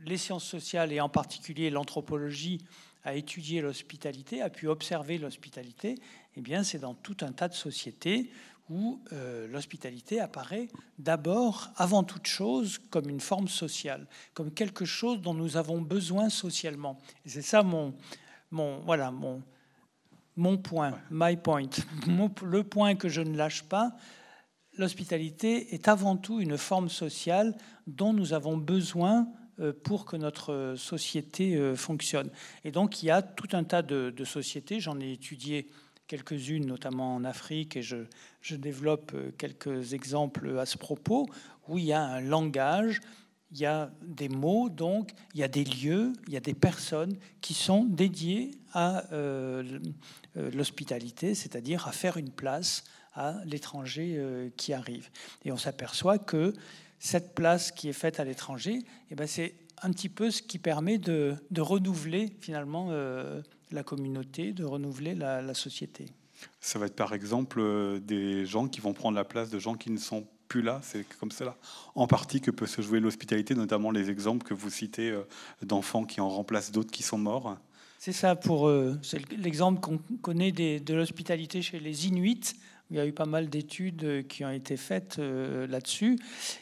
les 0.06 0.16
sciences 0.16 0.46
sociales 0.46 0.92
et 0.92 1.00
en 1.00 1.10
particulier 1.10 1.68
l'anthropologie 1.68 2.64
a 3.04 3.14
étudié 3.14 3.60
l'hospitalité, 3.60 4.42
a 4.42 4.50
pu 4.50 4.66
observer 4.66 5.18
l'hospitalité, 5.18 5.96
eh 6.36 6.40
bien, 6.40 6.62
c'est 6.62 6.78
dans 6.78 6.94
tout 6.94 7.16
un 7.22 7.32
tas 7.32 7.48
de 7.48 7.54
sociétés 7.54 8.30
où 8.70 9.02
euh, 9.12 9.48
l'hospitalité 9.48 10.20
apparaît 10.20 10.68
d'abord, 10.98 11.70
avant 11.76 12.04
toute 12.04 12.26
chose, 12.26 12.78
comme 12.90 13.10
une 13.10 13.20
forme 13.20 13.48
sociale, 13.48 14.06
comme 14.32 14.52
quelque 14.52 14.84
chose 14.84 15.20
dont 15.20 15.34
nous 15.34 15.56
avons 15.56 15.82
besoin 15.82 16.30
socialement. 16.30 16.96
C'est 17.26 17.42
ça 17.42 17.62
mon, 17.62 17.94
mon, 18.52 18.80
voilà, 18.80 19.10
mon, 19.10 19.42
mon 20.36 20.56
point, 20.56 20.98
my 21.10 21.36
point, 21.36 21.68
le 22.42 22.62
point 22.62 22.94
que 22.94 23.08
je 23.08 23.20
ne 23.20 23.36
lâche 23.36 23.64
pas. 23.64 23.96
L'hospitalité 24.78 25.74
est 25.74 25.88
avant 25.88 26.16
tout 26.16 26.40
une 26.40 26.56
forme 26.56 26.88
sociale 26.88 27.56
dont 27.88 28.12
nous 28.12 28.32
avons 28.32 28.56
besoin 28.56 29.28
euh, 29.58 29.72
pour 29.72 30.06
que 30.06 30.16
notre 30.16 30.74
société 30.78 31.56
euh, 31.56 31.74
fonctionne. 31.74 32.30
Et 32.64 32.70
donc 32.70 33.02
il 33.02 33.06
y 33.06 33.10
a 33.10 33.20
tout 33.20 33.48
un 33.52 33.64
tas 33.64 33.82
de, 33.82 34.24
sociétés, 34.24 34.80
j'en 34.80 34.98
ai 35.00 35.12
étudié 35.12 35.68
quelques-unes, 36.10 36.66
notamment 36.66 37.14
en 37.14 37.24
Afrique, 37.24 37.76
et 37.76 37.82
je, 37.82 38.04
développe 38.56 39.12
euh, 39.14 39.30
quelques 39.38 39.94
exemples 39.94 40.58
à 40.58 40.66
ce 40.66 40.76
propos, 40.76 41.28
où 41.68 41.78
il 41.78 41.84
y 41.84 41.92
a 41.92 42.02
un 42.02 42.20
langage, 42.20 43.00
il 43.52 43.58
y 43.58 43.66
a 43.66 43.92
des 44.02 44.28
mots, 44.28 44.68
donc 44.68 45.12
il 45.34 45.40
y 45.40 45.44
a 45.44 45.48
des 45.48 45.62
lieux, 45.62 46.12
il 46.26 46.34
y 46.34 46.36
a 46.36 46.40
des 46.40 46.54
personnes 46.54 47.16
qui 47.40 47.54
sont 47.54 47.84
dédiées 47.84 48.50
à 48.72 49.04
l'hospitalité, 50.36 51.34
c'est-à-dire 51.34 51.88
à 51.88 51.92
faire 51.92 52.16
une 52.16 52.30
place 52.30 52.84
à 53.12 53.40
l'étranger 53.44 54.52
qui 54.56 54.72
arrive. 54.72 55.10
Et 55.44 55.50
on 55.50 55.56
s'aperçoit 55.56 56.18
que 56.18 56.52
cette 57.00 57.34
place 57.34 57.72
qui 57.72 57.88
est 57.88 57.92
faite 57.92 58.20
à 58.20 58.24
l'étranger, 58.24 58.78
eh 59.10 59.16
ben 59.16 59.26
c'est 59.26 59.54
un 59.82 59.90
petit 59.90 60.08
peu 60.08 60.30
ce 60.30 60.42
qui 60.42 60.58
permet 60.58 60.98
de, 60.98 61.36
renouveler 61.58 62.32
finalement 62.40 62.88
euh, 62.90 63.42
la 63.72 63.82
communauté, 63.82 64.52
de 64.52 64.64
renouveler 64.64 65.14
la, 65.14 65.54
société. 65.54 66.06
Ça 66.60 66.78
va 66.78 66.86
être 66.86 66.96
par 66.96 67.12
exemple 67.12 67.60
euh, 67.60 67.98
des 68.00 68.46
gens 68.46 68.68
qui 68.68 68.80
vont 68.80 68.92
prendre 68.92 69.16
la 69.16 69.24
place 69.24 69.50
de 69.50 69.58
gens 69.58 69.74
qui 69.74 69.90
ne 69.90 69.98
sont 69.98 70.26
plus 70.48 70.62
là. 70.62 70.80
C'est 70.82 71.06
comme 71.18 71.30
cela, 71.30 71.56
en 71.94 72.06
partie, 72.06 72.40
que 72.40 72.50
peut 72.50 72.66
se 72.66 72.82
jouer 72.82 73.00
l'hospitalité, 73.00 73.54
notamment 73.54 73.90
les 73.90 74.10
exemples 74.10 74.46
que 74.46 74.54
vous 74.54 74.70
citez 74.70 75.10
euh, 75.10 75.22
d'enfants 75.62 76.04
qui 76.04 76.20
en 76.20 76.28
remplacent 76.28 76.72
d'autres 76.72 76.90
qui 76.90 77.02
sont 77.02 77.18
morts. 77.18 77.58
C'est 77.98 78.12
ça, 78.12 78.34
pour 78.34 78.72
c'est 79.02 79.30
l'exemple 79.32 79.78
qu'on 79.78 79.98
connaît 80.22 80.52
de 80.52 80.94
l'hospitalité 80.94 81.60
chez 81.60 81.78
les 81.80 82.06
Inuits, 82.06 82.54
il 82.90 82.96
y 82.96 83.00
a 83.00 83.06
eu 83.06 83.12
pas 83.12 83.26
mal 83.26 83.48
d'études 83.48 84.04
euh, 84.04 84.22
qui 84.22 84.44
ont 84.44 84.50
été 84.50 84.76
faites 84.76 85.18
euh, 85.18 85.66
là-dessus, 85.66 86.18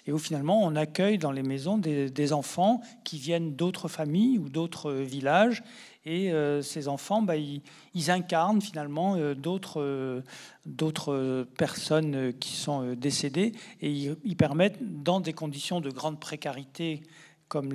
et 0.07 0.13
où 0.13 0.19
finalement 0.19 0.63
on 0.63 0.77
accueille 0.77 1.19
dans 1.19 1.33
les 1.33 1.43
maisons 1.43 1.79
des, 1.79 2.33
enfants 2.33 2.83
qui 3.05 3.17
viennent 3.19 3.57
d'autres 3.57 3.89
familles 3.89 4.39
ou 4.39 4.51
d'autres 4.51 4.91
euh, 4.91 5.03
villages, 5.03 5.63
et 6.09 6.63
ces 6.63 6.89
enfants, 6.89 7.23
bah, 7.23 7.37
ils, 7.37 8.11
incarnent 8.11 8.61
finalement 8.61 9.17
d'autres 9.35 10.23
d'autres 10.67 11.47
personnes 11.57 12.33
qui 12.39 12.55
sont 12.55 12.95
décédées, 12.95 13.53
et 13.81 13.91
ils, 13.91 14.37
permettent, 14.37 14.79
dans 14.81 15.21
des 15.21 15.33
conditions 15.33 15.81
de 15.81 15.91
grande 15.91 16.19
précarité 16.21 17.03
comme 17.49 17.73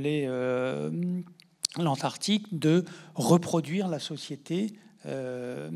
l'Antarctique, 1.77 2.57
de 2.57 2.85
reproduire 3.15 3.87
la 3.87 3.99
société 3.99 4.73
euh, 5.05 5.69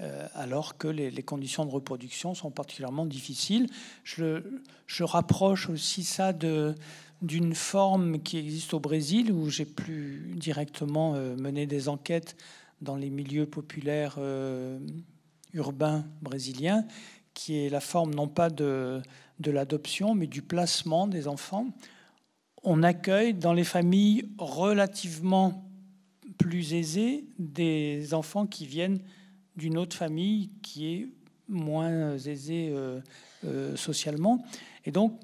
euh, 0.00 0.26
alors 0.34 0.76
que 0.76 0.88
les, 0.88 1.22
conditions 1.22 1.64
de 1.64 1.70
reproduction 1.70 2.34
sont 2.34 2.50
particulièrement 2.50 3.06
difficiles. 3.06 3.68
Je, 4.04 4.42
rapproche 5.00 5.70
aussi 5.70 6.02
ça 6.02 6.32
d'une 7.22 7.54
forme 7.54 8.20
qui 8.20 8.38
existe 8.38 8.74
au 8.74 8.80
Brésil, 8.80 9.32
où 9.32 9.48
j'ai 9.50 9.64
plus 9.64 10.34
directement 10.36 11.14
euh, 11.14 11.36
mené 11.36 11.66
des 11.66 11.88
enquêtes 11.88 12.36
dans 12.80 12.96
les 12.96 13.08
milieux 13.08 13.46
populaires 13.46 14.18
urbains 15.54 16.04
brésiliens, 16.20 16.84
qui 17.32 17.56
est 17.56 17.70
la 17.70 17.80
forme 17.80 18.14
non 18.14 18.28
pas 18.28 18.50
de, 18.50 19.00
de 19.40 19.50
l'adoption, 19.50 20.14
mais 20.14 20.26
du 20.26 20.42
placement 20.42 21.06
des 21.06 21.28
enfants. 21.28 21.68
On 22.62 22.82
accueille 22.82 23.32
dans 23.32 23.54
les 23.54 23.64
familles 23.64 24.28
relativement 24.38 25.66
plus 26.38 26.74
aisé 26.74 27.24
des 27.38 28.12
enfants 28.14 28.46
qui 28.46 28.66
viennent 28.66 29.00
d'une 29.56 29.78
autre 29.78 29.96
famille 29.96 30.50
qui 30.62 30.86
est 30.88 31.08
moins 31.48 32.14
aisée 32.16 32.70
euh, 32.72 33.00
euh, 33.44 33.76
socialement. 33.76 34.44
Et 34.84 34.90
donc, 34.90 35.18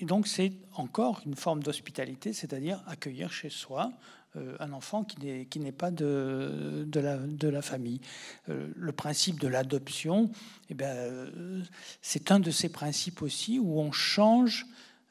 et 0.00 0.06
donc 0.06 0.26
c'est 0.26 0.52
encore 0.74 1.20
une 1.26 1.36
forme 1.36 1.62
d'hospitalité, 1.62 2.32
c'est-à-dire 2.32 2.82
accueillir 2.86 3.32
chez 3.32 3.50
soi 3.50 3.92
euh, 4.36 4.56
un 4.60 4.72
enfant 4.72 5.04
qui 5.04 5.58
n'est 5.58 5.72
pas 5.72 5.90
de, 5.90 6.88
la, 6.94 7.62
famille. 7.62 8.00
le 8.46 8.92
principe 8.92 9.38
de 9.38 9.48
l'adoption, 9.48 10.30
eh 10.70 10.74
ben, 10.74 11.30
c'est 12.00 12.30
un 12.30 12.40
de 12.40 12.50
ces 12.50 12.70
principes 12.70 13.22
aussi 13.22 13.58
où 13.58 13.78
on 13.78 13.92
change 13.92 14.66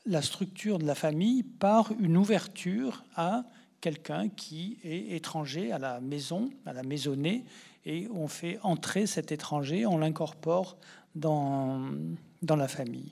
la 0.06 0.22
structure 0.22 0.80
de 0.80 0.86
la 0.86 0.96
famille 0.96 1.44
par 1.44 1.92
une 2.00 2.18
ouverture 2.18 3.04
à 3.16 3.44
quelqu'un 3.82 4.28
qui 4.30 4.80
est 4.84 5.16
étranger 5.16 5.72
à 5.72 5.78
la 5.78 6.00
maison, 6.00 6.50
à 6.66 6.74
la 6.74 6.84
maisonnée, 6.84 7.46
et 7.86 8.08
on 8.14 8.28
fait 8.28 8.60
entrer 8.64 9.06
cet 9.06 9.32
étranger, 9.32 9.86
on 9.86 9.98
l'incorpore 9.98 10.78
dans 11.16 11.92
la 12.42 12.68
famille. 12.68 13.12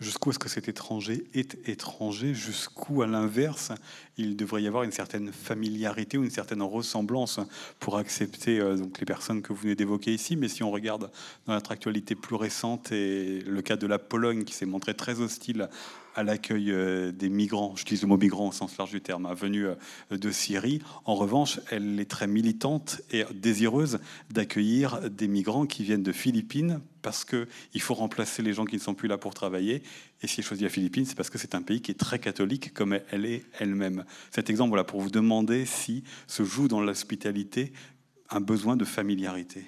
Jusqu'où 0.00 0.30
est-ce 0.30 0.38
que 0.38 0.48
cet 0.48 0.68
étranger 0.68 1.24
est 1.34 1.58
étranger 1.68 2.32
Jusqu'où, 2.32 3.02
à 3.02 3.08
l'inverse, 3.08 3.72
il 4.16 4.36
devrait 4.36 4.62
y 4.62 4.68
avoir 4.68 4.84
une 4.84 4.92
certaine 4.92 5.32
familiarité 5.32 6.16
ou 6.16 6.22
une 6.22 6.30
certaine 6.30 6.62
ressemblance 6.62 7.40
pour 7.80 7.96
accepter 7.96 8.60
euh, 8.60 8.76
donc, 8.76 9.00
les 9.00 9.06
personnes 9.06 9.42
que 9.42 9.52
vous 9.52 9.60
venez 9.60 9.74
d'évoquer 9.74 10.14
ici. 10.14 10.36
Mais 10.36 10.46
si 10.46 10.62
on 10.62 10.70
regarde 10.70 11.10
dans 11.46 11.54
notre 11.54 11.72
actualité 11.72 12.14
plus 12.14 12.36
récente 12.36 12.92
et 12.92 13.40
le 13.40 13.60
cas 13.60 13.76
de 13.76 13.88
la 13.88 13.98
Pologne 13.98 14.44
qui 14.44 14.54
s'est 14.54 14.66
montrée 14.66 14.94
très 14.94 15.20
hostile 15.20 15.68
à 16.18 16.24
l'accueil 16.24 16.72
euh, 16.72 17.12
des 17.12 17.28
migrants, 17.28 17.74
j'utilise 17.76 18.02
le 18.02 18.08
mot 18.08 18.16
migrant 18.16 18.48
au 18.48 18.52
sens 18.52 18.76
large 18.76 18.90
du 18.90 19.00
terme, 19.00 19.24
hein, 19.26 19.34
venus 19.34 19.68
euh, 20.10 20.16
de 20.16 20.32
Syrie. 20.32 20.82
En 21.04 21.14
revanche, 21.14 21.60
elle 21.70 22.00
est 22.00 22.10
très 22.10 22.26
militante 22.26 23.00
et 23.12 23.24
désireuse 23.32 24.00
d'accueillir 24.28 25.10
des 25.10 25.28
migrants 25.28 25.64
qui 25.64 25.84
viennent 25.84 26.02
de 26.02 26.10
Philippines 26.10 26.80
parce 27.02 27.24
qu'il 27.24 27.80
faut 27.80 27.94
remplacer 27.94 28.42
les 28.42 28.52
gens 28.52 28.64
qui 28.64 28.74
ne 28.74 28.80
sont 28.80 28.94
plus 28.94 29.06
là 29.06 29.16
pour 29.16 29.32
travailler. 29.32 29.84
Et 30.20 30.26
si 30.26 30.40
elle 30.40 30.46
choisit 30.46 30.64
la 30.64 30.70
Philippines, 30.70 31.04
c'est 31.04 31.14
parce 31.14 31.30
que 31.30 31.38
c'est 31.38 31.54
un 31.54 31.62
pays 31.62 31.80
qui 31.80 31.92
est 31.92 31.98
très 31.98 32.18
catholique 32.18 32.74
comme 32.74 32.98
elle 33.12 33.24
est 33.24 33.44
elle-même. 33.60 34.04
Cet 34.32 34.50
exemple, 34.50 34.70
voilà, 34.70 34.82
pour 34.82 35.00
vous 35.00 35.10
demander 35.10 35.66
si 35.66 36.02
se 36.26 36.42
joue 36.42 36.66
dans 36.66 36.80
l'hospitalité 36.80 37.72
un 38.30 38.40
besoin 38.40 38.74
de 38.74 38.84
familiarité. 38.84 39.66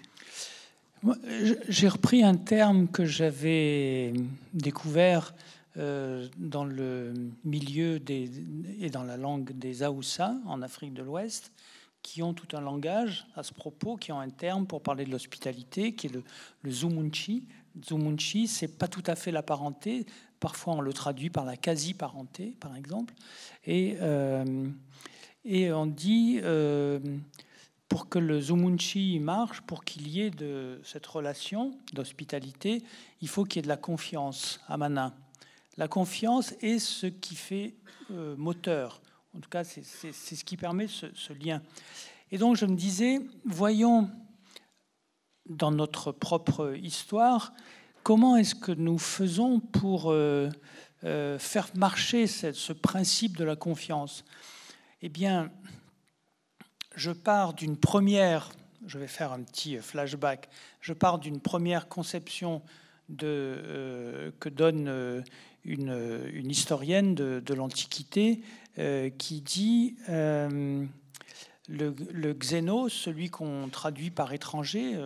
J'ai 1.69 1.89
repris 1.89 2.25
un 2.25 2.35
terme 2.35 2.89
que 2.89 3.05
j'avais 3.05 4.13
découvert 4.53 5.33
dans 5.77 6.65
le 6.65 7.15
milieu 7.45 8.01
et 8.09 8.91
dans 8.91 9.05
la 9.05 9.17
langue 9.17 9.53
des 9.53 9.83
Aoussa 9.83 10.35
en 10.47 10.63
Afrique 10.63 10.95
de 10.95 11.03
l'Ouest, 11.03 11.53
qui 12.03 12.23
ont 12.23 12.35
tout 12.35 12.57
un 12.57 12.61
langage 12.61 13.27
à 13.37 13.43
ce 13.43 13.53
propos, 13.53 13.97
qui 13.97 14.13
ont 14.13 14.21
un 14.21 14.31
terme 14.31 14.67
pour 14.67 14.83
parler 14.83 15.05
de 15.05 15.11
l'hospitalité, 15.11 15.95
qui 15.95 16.07
est 16.07 16.11
le, 16.11 16.25
le 16.63 16.71
Zumunchi. 16.71 17.47
Zumunchi, 17.85 18.49
c'est 18.49 18.79
pas 18.79 18.89
tout 18.89 19.03
à 19.07 19.15
fait 19.15 19.31
la 19.31 19.43
parenté. 19.43 20.07
Parfois, 20.41 20.75
on 20.75 20.81
le 20.81 20.93
traduit 20.93 21.31
par 21.31 21.45
la 21.45 21.57
quasi-parenté, 21.57 22.57
par 22.61 22.77
exemple. 22.77 23.15
Et, 23.67 23.97
euh, 24.01 24.71
on 25.45 25.87
dit 25.87 26.41
euh, 26.43 26.99
pour 27.89 28.09
que 28.09 28.19
le 28.19 28.41
Zumunchi 28.41 29.19
marche, 29.21 29.61
pour 29.63 29.85
qu'il 29.85 30.09
y 30.09 30.23
ait 30.23 30.31
de 30.31 30.81
cette 30.85 31.07
relation 31.07 31.73
d'hospitalité, 31.93 32.83
il 33.21 33.29
faut 33.29 33.45
qu'il 33.45 33.57
y 33.57 33.61
ait 33.61 33.63
de 33.63 33.69
la 33.69 33.77
confiance 33.77 34.61
à 34.69 34.77
Manin. 34.77 35.13
La 35.81 35.89
confiance 35.89 36.53
est 36.61 36.79
ce 36.79 37.07
qui 37.07 37.35
fait 37.35 37.75
euh, 38.11 38.37
moteur. 38.37 39.01
En 39.35 39.41
tout 39.41 39.49
cas, 39.49 39.65
c'est 39.65 39.83
ce 40.13 40.45
qui 40.45 40.59
permet 40.59 40.87
ce, 40.89 41.33
lien. 41.33 41.63
Et 42.31 42.37
donc, 42.37 42.57
je 42.57 42.67
me 42.67 42.77
disais, 42.77 43.19
voyons 43.47 44.11
dans 45.47 45.71
notre 45.71 46.13
propre 46.13 46.77
histoire, 46.77 47.55
comment 48.03 48.37
est-ce 48.37 48.55
que 48.55 48.73
nous 48.73 48.99
faisons 48.99 49.59
pour 49.59 50.13
euh, 50.13 50.51
euh, 51.05 51.39
faire 51.39 51.71
marcher 51.75 52.27
ce 52.27 52.73
principe 52.75 53.39
de 53.39 53.45
la 53.45 53.57
confiance? 53.57 54.27
Eh 55.01 55.09
bien, 55.09 55.51
je 56.95 57.11
pars 57.11 57.55
d'une 57.55 57.79
première, 57.79 58.51
je 58.85 58.99
vais 58.99 59.07
faire 59.07 59.33
un 59.33 59.41
petit 59.41 59.79
flashback, 59.79 60.51
je 60.83 60.93
pars 60.93 61.19
d'une 61.19 61.41
première 61.41 61.89
conception 61.89 62.61
de, 63.09 64.31
que 64.39 64.51
donne 64.51 65.25
euh, 65.67 66.31
une, 66.33 66.51
historienne 66.51 67.15
de, 67.15 67.55
l'Antiquité 67.55 68.43
euh, 68.79 69.11
qui 69.11 69.41
dit 69.41 69.97
le, 70.09 70.89
le, 71.69 72.33
xénos, 72.35 72.93
celui 72.93 73.31
qu'on 73.31 73.69
traduit 73.71 74.11
par 74.11 74.33
étranger, 74.33 74.99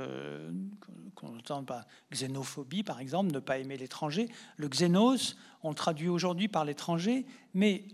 qu'on 1.14 1.36
entend 1.36 1.64
pas 1.64 1.86
xénophobie 2.12 2.82
par 2.82 3.00
exemple, 3.00 3.32
ne 3.32 3.40
pas 3.40 3.58
aimer 3.58 3.76
l'étranger, 3.76 4.28
le 4.56 4.68
xénos, 4.68 5.36
on 5.62 5.70
le 5.70 5.74
traduit 5.74 6.08
aujourd'hui 6.08 6.48
par 6.48 6.64
l'étranger, 6.64 7.26
mais 7.52 7.84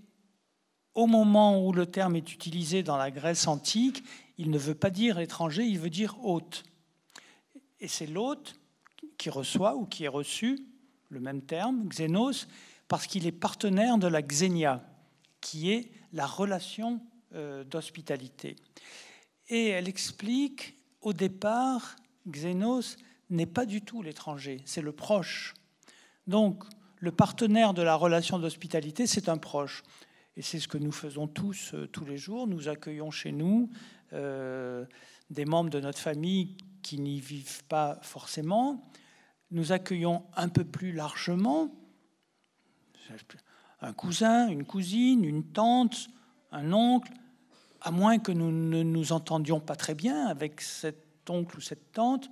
au 0.95 1.07
moment 1.07 1.65
où 1.65 1.73
le 1.73 1.87
terme 1.87 2.17
est 2.17 2.33
utilisé 2.33 2.83
dans 2.83 2.97
la 2.97 3.11
Grèce 3.11 3.47
antique, 3.47 4.05
il 4.39 4.51
ne 4.51 4.59
veut 4.59 4.75
pas 4.75 4.91
dire 4.91 5.19
étranger, 5.19 5.65
il 5.65 5.79
veut 5.79 5.91
dire 5.91 6.17
hôte. 6.25 6.65
Et 7.81 7.89
c'est 7.89 8.07
l'hôte 8.07 8.57
qui 9.17 9.31
reçoit 9.31 9.77
ou 9.77 9.87
qui 9.87 10.05
est 10.05 10.09
reçu, 10.09 10.59
le 11.11 11.21
même 11.21 11.43
terme, 11.43 11.89
xénos, 11.89 12.49
parce 12.89 13.07
qu'il 13.07 13.27
est 13.27 13.33
partenaire 13.33 13.99
de 13.99 14.07
la 14.07 14.23
xénia, 14.23 14.83
qui 15.41 15.71
est 15.71 15.91
la 16.13 16.27
relation 16.27 17.01
euh, 17.35 17.65
d'hospitalité. 17.65 18.57
Et 19.49 19.69
elle 19.69 19.89
explique, 19.89 20.77
au 21.01 21.13
départ, 21.13 21.97
xénos 22.29 22.97
n'est 23.29 23.47
pas 23.47 23.67
du 23.67 23.83
tout 23.83 24.03
l'étranger, 24.03 24.63
c'est 24.65 24.83
le 24.83 24.93
proche. 24.93 25.55
Donc, 26.27 26.65
le 26.99 27.13
partenaire 27.13 27.75
de 27.75 27.83
la 27.83 27.95
relation 27.95 28.39
d'hospitalité, 28.39 29.07
c'est 29.07 29.29
un 29.29 29.39
proche. 29.39 29.83
Et 30.37 30.43
c'est 30.43 30.61
ce 30.61 30.69
que 30.69 30.79
nous 30.79 30.93
faisons 30.93 31.27
tous, 31.27 31.75
euh, 31.75 31.87
tous 31.87 32.05
les 32.05 32.17
jours. 32.17 32.47
Nous 32.47 32.69
accueillons 32.69 33.11
chez 33.11 33.33
nous 33.33 33.71
euh, 34.13 34.85
des 35.31 35.45
membres 35.45 35.71
de 35.71 35.81
notre 35.81 35.99
famille 35.99 36.57
qui 36.83 36.99
n'y 36.99 37.21
vivent 37.21 37.65
pas 37.65 37.99
forcément. 38.03 38.91
Nous 39.51 39.73
accueillons 39.73 40.25
un 40.37 40.49
peu 40.49 40.65
plus 40.65 40.93
largement 40.93 41.71
un 43.83 43.93
cousin, 43.93 44.49
une 44.49 44.65
cousine, 44.65 45.25
une 45.25 45.45
tante, 45.45 46.09
un 46.53 46.73
oncle, 46.73 47.13
à 47.81 47.91
moins 47.91 48.19
que 48.19 48.33
nous 48.33 48.51
ne 48.51 48.83
nous 48.83 49.13
entendions 49.13 49.61
pas 49.61 49.77
très 49.77 49.95
bien 49.95 50.27
avec 50.27 50.61
cet 50.61 51.29
oncle 51.29 51.57
ou 51.57 51.61
cette 51.61 51.93
tante, 51.93 52.31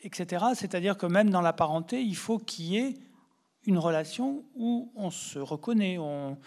etc. 0.00 0.46
C'est-à-dire 0.54 0.96
que 0.96 1.06
même 1.06 1.30
dans 1.30 1.40
la 1.40 1.52
parenté, 1.52 2.02
il 2.02 2.16
faut 2.16 2.38
qu'il 2.38 2.66
y 2.66 2.76
ait 2.76 2.94
une 3.66 3.78
relation 3.78 4.44
où 4.54 4.92
on 4.94 5.10
se 5.10 5.38
reconnaît, 5.38 5.98
on, 5.98 6.38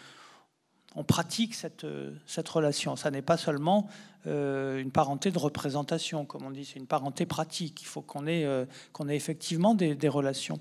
on 0.95 1.03
pratique 1.03 1.55
cette, 1.55 1.85
cette 2.25 2.49
relation. 2.49 2.95
Ça 2.95 3.11
n'est 3.11 3.21
pas 3.21 3.37
seulement 3.37 3.89
euh, 4.27 4.79
une 4.79 4.91
parenté 4.91 5.31
de 5.31 5.39
représentation, 5.39 6.25
comme 6.25 6.45
on 6.45 6.51
dit, 6.51 6.65
c'est 6.65 6.79
une 6.79 6.87
parenté 6.87 7.25
pratique. 7.25 7.81
Il 7.81 7.87
faut 7.87 8.01
qu'on 8.01 8.27
ait, 8.27 8.45
euh, 8.45 8.65
ait 9.09 9.15
effectivement 9.15 9.73
des, 9.73 10.09
relations. 10.09 10.59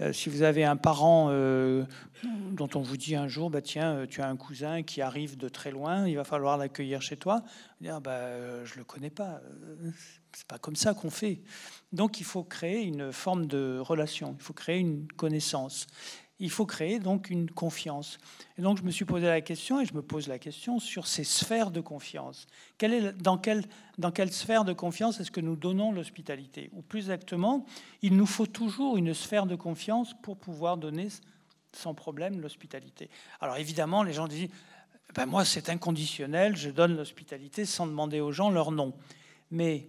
Euh, 0.00 0.12
si 0.12 0.28
vous 0.28 0.42
avez 0.42 0.64
un 0.64 0.76
parent 0.76 1.28
dont 2.52 2.68
on 2.74 2.80
vous 2.80 2.96
dit 2.96 3.16
un 3.16 3.28
jour, 3.28 3.50
bah, 3.50 3.60
tiens, 3.60 4.06
tu 4.08 4.22
as 4.22 4.28
un 4.28 4.36
cousin 4.36 4.82
qui 4.82 5.02
arrive 5.02 5.36
de 5.36 5.48
très 5.48 5.70
loin, 5.70 6.06
il 6.06 6.16
va 6.16 6.24
falloir 6.24 6.56
l'accueillir 6.56 7.02
chez 7.02 7.16
toi, 7.16 7.42
bah, 7.80 8.64
je 8.64 8.76
le 8.76 8.84
connais 8.84 9.10
pas. 9.10 9.40
C'est 10.32 10.46
pas 10.46 10.58
comme 10.58 10.76
ça 10.76 10.92
qu'on 10.92 11.10
fait. 11.10 11.40
Donc 11.92 12.20
il 12.20 12.24
faut 12.24 12.44
créer 12.44 12.82
une 12.82 13.12
forme 13.12 13.46
de 13.46 13.78
relation, 13.78 14.36
il 14.38 14.42
faut 14.42 14.52
créer 14.52 14.78
une 14.78 15.06
connaissance 15.16 15.86
il 16.38 16.50
faut 16.50 16.66
créer 16.66 16.98
donc 16.98 17.30
une 17.30 17.50
confiance. 17.50 18.18
Et 18.58 18.62
donc 18.62 18.78
je 18.78 18.82
me 18.82 18.90
suis 18.90 19.04
posé 19.04 19.26
la 19.26 19.40
question, 19.40 19.80
et 19.80 19.86
je 19.86 19.94
me 19.94 20.02
pose 20.02 20.28
la 20.28 20.38
question 20.38 20.78
sur 20.78 21.06
ces 21.06 21.24
sphères 21.24 21.70
de 21.70 21.80
confiance. 21.80 22.46
est, 22.80 23.12
dans, 23.12 23.38
quelle, 23.38 23.64
dans 23.98 24.10
quelle 24.10 24.32
sphère 24.32 24.64
de 24.64 24.72
confiance 24.72 25.18
est-ce 25.20 25.30
que 25.30 25.40
nous 25.40 25.56
donnons 25.56 25.92
l'hospitalité? 25.92 26.70
Ou 26.72 26.82
plus 26.82 26.98
exactement, 26.98 27.64
il 28.02 28.16
nous 28.16 28.26
faut 28.26 28.46
toujours 28.46 28.96
une 28.96 29.14
sphère 29.14 29.46
de 29.46 29.56
confiance 29.56 30.14
pour 30.22 30.36
pouvoir 30.36 30.76
donner 30.76 31.08
sans 31.72 31.94
problème 31.94 32.40
l'hospitalité. 32.40 33.10
Alors 33.40 33.56
évidemment, 33.56 34.02
les 34.02 34.12
gens 34.12 34.28
disent, 34.28 34.48
ben 35.14 35.26
moi 35.26 35.44
c'est 35.44 35.70
inconditionnel, 35.70 36.56
je 36.56 36.70
donne 36.70 36.96
l'hospitalité 36.96 37.64
sans 37.64 37.86
demander 37.86 38.20
aux 38.20 38.32
gens 38.32 38.50
leur 38.50 38.72
nom. 38.72 38.94
Mais 39.50 39.88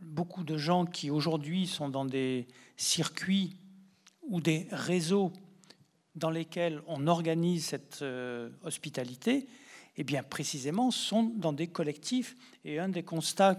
beaucoup 0.00 0.44
de 0.44 0.56
gens 0.56 0.86
qui 0.86 1.10
aujourd'hui 1.10 1.66
sont 1.66 1.88
dans 1.88 2.04
des 2.04 2.48
circuits 2.76 3.56
ou 4.30 4.40
des 4.40 4.68
réseaux 4.70 5.32
dans 6.14 6.30
lesquels 6.30 6.80
on 6.86 7.06
organise 7.06 7.66
cette 7.66 8.00
euh, 8.02 8.48
hospitalité, 8.62 9.48
eh 9.96 10.04
bien 10.04 10.22
précisément 10.22 10.90
sont 10.90 11.24
dans 11.24 11.52
des 11.52 11.66
collectifs. 11.66 12.36
Et 12.64 12.78
un 12.78 12.88
des 12.88 13.02
constats 13.02 13.58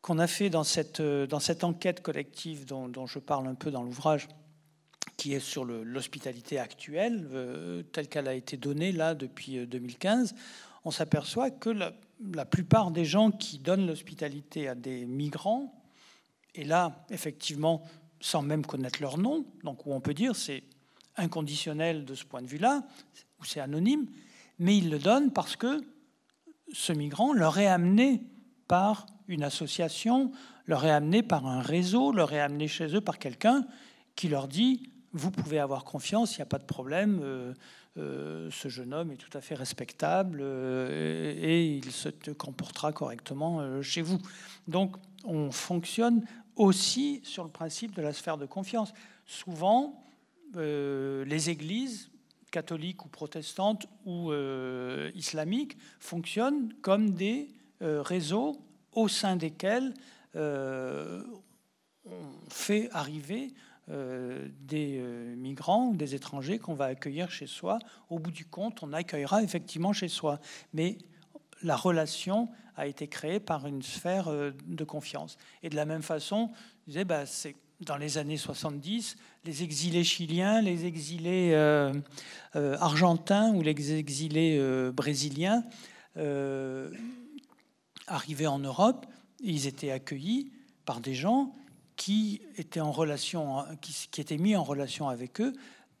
qu'on 0.00 0.18
a 0.18 0.26
fait 0.26 0.50
dans 0.50 0.64
cette, 0.64 1.00
euh, 1.00 1.26
dans 1.26 1.40
cette 1.40 1.64
enquête 1.64 2.02
collective 2.02 2.66
dont, 2.66 3.06
je 3.06 3.18
parle 3.18 3.46
un 3.46 3.54
peu 3.54 3.70
dans 3.70 3.82
l'ouvrage, 3.82 4.28
qui 5.16 5.34
est 5.34 5.40
sur 5.40 5.64
l'hospitalité 5.64 6.58
actuelle, 6.58 7.28
euh, 7.32 7.82
telle 7.82 8.08
qu'elle 8.08 8.28
a 8.28 8.34
été 8.34 8.56
donnée 8.56 8.92
là 8.92 9.14
depuis 9.14 9.66
2015, 9.66 10.34
on 10.84 10.90
s'aperçoit 10.90 11.50
que 11.50 11.70
la, 11.70 11.92
la, 12.32 12.44
plupart 12.44 12.90
des 12.90 13.04
gens 13.04 13.30
qui 13.32 13.58
donnent 13.58 13.86
l'hospitalité 13.86 14.68
à 14.68 14.74
des 14.74 15.06
migrants, 15.06 15.74
et 16.54 16.64
là, 16.64 17.04
effectivement, 17.10 17.82
sans 18.20 18.42
même 18.42 18.64
connaître 18.64 19.00
leur 19.00 19.18
nom, 19.18 19.44
donc 19.64 19.86
où 19.86 19.92
on 19.92 20.00
peut 20.00 20.14
dire 20.14 20.34
c'est 20.36 20.62
inconditionnel 21.16 22.04
de 22.04 22.14
ce 22.14 22.24
point 22.24 22.42
de 22.42 22.46
vue-là, 22.46 22.82
ou 23.40 23.44
c'est 23.44 23.60
anonyme, 23.60 24.06
mais 24.58 24.76
ils 24.76 24.90
le 24.90 24.98
donnent 24.98 25.32
parce 25.32 25.56
que 25.56 25.80
ce 26.72 26.92
migrant 26.92 27.32
leur 27.32 27.58
est 27.58 27.66
amené 27.66 28.22
par 28.66 29.06
une 29.26 29.42
association, 29.42 30.32
leur 30.66 30.84
est 30.84 30.90
amené 30.90 31.22
par 31.22 31.46
un 31.46 31.60
réseau, 31.60 32.12
leur 32.12 32.32
est 32.32 32.40
amené 32.40 32.68
chez 32.68 32.94
eux 32.94 33.00
par 33.00 33.18
quelqu'un 33.18 33.66
qui 34.14 34.28
leur 34.28 34.48
dit 34.48 34.90
vous 35.12 35.30
pouvez 35.30 35.58
avoir 35.58 35.84
confiance, 35.84 36.36
il 36.36 36.40
n'y 36.40 36.42
a 36.42 36.46
pas 36.46 36.58
de 36.58 36.64
problème, 36.64 37.20
euh, 37.22 37.54
euh, 37.96 38.50
ce 38.50 38.68
jeune 38.68 38.92
homme 38.92 39.10
est 39.10 39.16
tout 39.16 39.36
à 39.36 39.40
fait 39.40 39.54
respectable 39.54 40.40
euh, 40.42 41.34
et 41.36 41.66
il 41.66 41.90
se 41.90 42.08
comportera 42.32 42.92
correctement 42.92 43.82
chez 43.82 44.02
vous. 44.02 44.18
Donc 44.66 44.96
on 45.24 45.50
fonctionne 45.50 46.22
aussi 46.58 47.20
sur 47.24 47.44
le 47.44 47.50
principe 47.50 47.94
de 47.94 48.02
la 48.02 48.12
sphère 48.12 48.36
de 48.36 48.44
confiance. 48.44 48.92
Souvent, 49.24 50.04
euh, 50.56 51.24
les 51.24 51.50
églises 51.50 52.10
catholiques 52.50 53.04
ou 53.04 53.08
protestantes 53.08 53.86
ou 54.04 54.32
euh, 54.32 55.10
islamiques 55.14 55.76
fonctionnent 56.00 56.72
comme 56.82 57.10
des 57.10 57.48
euh, 57.82 58.02
réseaux 58.02 58.58
au 58.92 59.08
sein 59.08 59.36
desquels 59.36 59.94
on 60.34 61.22
fait 62.48 62.88
arriver 62.92 63.52
des 63.88 65.02
migrants 65.36 65.88
ou 65.88 65.96
des 65.96 66.14
étrangers 66.14 66.58
qu'on 66.58 66.74
va 66.74 66.84
accueillir 66.86 67.30
chez 67.30 67.46
soi. 67.46 67.78
Au 68.08 68.18
bout 68.18 68.30
du 68.30 68.44
compte, 68.44 68.82
on 68.82 68.92
accueillera 68.92 69.42
effectivement 69.42 69.92
chez 69.92 70.08
soi. 70.08 70.38
Mais 70.72 70.98
la 71.62 71.76
relation 71.76 72.48
a 72.76 72.86
été 72.86 73.08
créée 73.08 73.40
par 73.40 73.66
une 73.66 73.82
sphère 73.82 74.28
euh, 74.28 74.52
de 74.66 74.84
confiance. 74.84 75.36
Et 75.62 75.68
de 75.68 75.76
la 75.76 75.84
même 75.84 76.02
façon, 76.02 76.50
je 76.86 76.92
disais, 76.92 77.04
bah, 77.04 77.26
c'est 77.26 77.56
dans 77.80 77.96
les 77.96 78.18
années 78.18 78.36
70, 78.36 79.16
les 79.44 79.62
exilés 79.62 80.04
chiliens, 80.04 80.60
les 80.60 80.84
exilés 80.84 81.50
euh, 81.52 81.92
euh, 82.56 82.76
argentins 82.80 83.52
ou 83.52 83.62
les 83.62 83.92
exilés 83.92 84.60
brésiliens 84.92 85.64
arrivaient 88.08 88.48
en 88.48 88.58
Europe, 88.58 89.06
ils 89.38 89.68
étaient 89.68 89.92
accueillis 89.92 90.50
par 90.84 91.00
des 91.00 91.14
gens 91.14 91.54
qui 91.94 92.42
étaient 92.56 92.80
mis 94.38 94.56
en 94.56 94.64
relation 94.64 95.08
avec 95.08 95.40
eux 95.40 95.52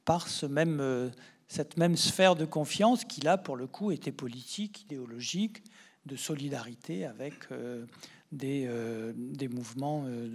par 0.04 0.26
ce 0.26 0.46
même 0.46 1.12
cette 1.48 1.78
même 1.78 1.96
sphère 1.96 2.36
de 2.36 2.44
confiance 2.44 3.04
qui, 3.04 3.22
là, 3.22 3.38
pour 3.38 3.56
le 3.56 3.66
coup, 3.66 3.90
était 3.90 4.12
politique, 4.12 4.82
idéologique, 4.82 5.62
de 6.06 6.16
solidarité 6.16 7.04
avec 7.04 7.34
euh, 7.50 7.86
des, 8.32 8.66
euh, 8.68 9.12
des, 9.16 9.48
mouvements 9.48 10.04
euh, 10.06 10.28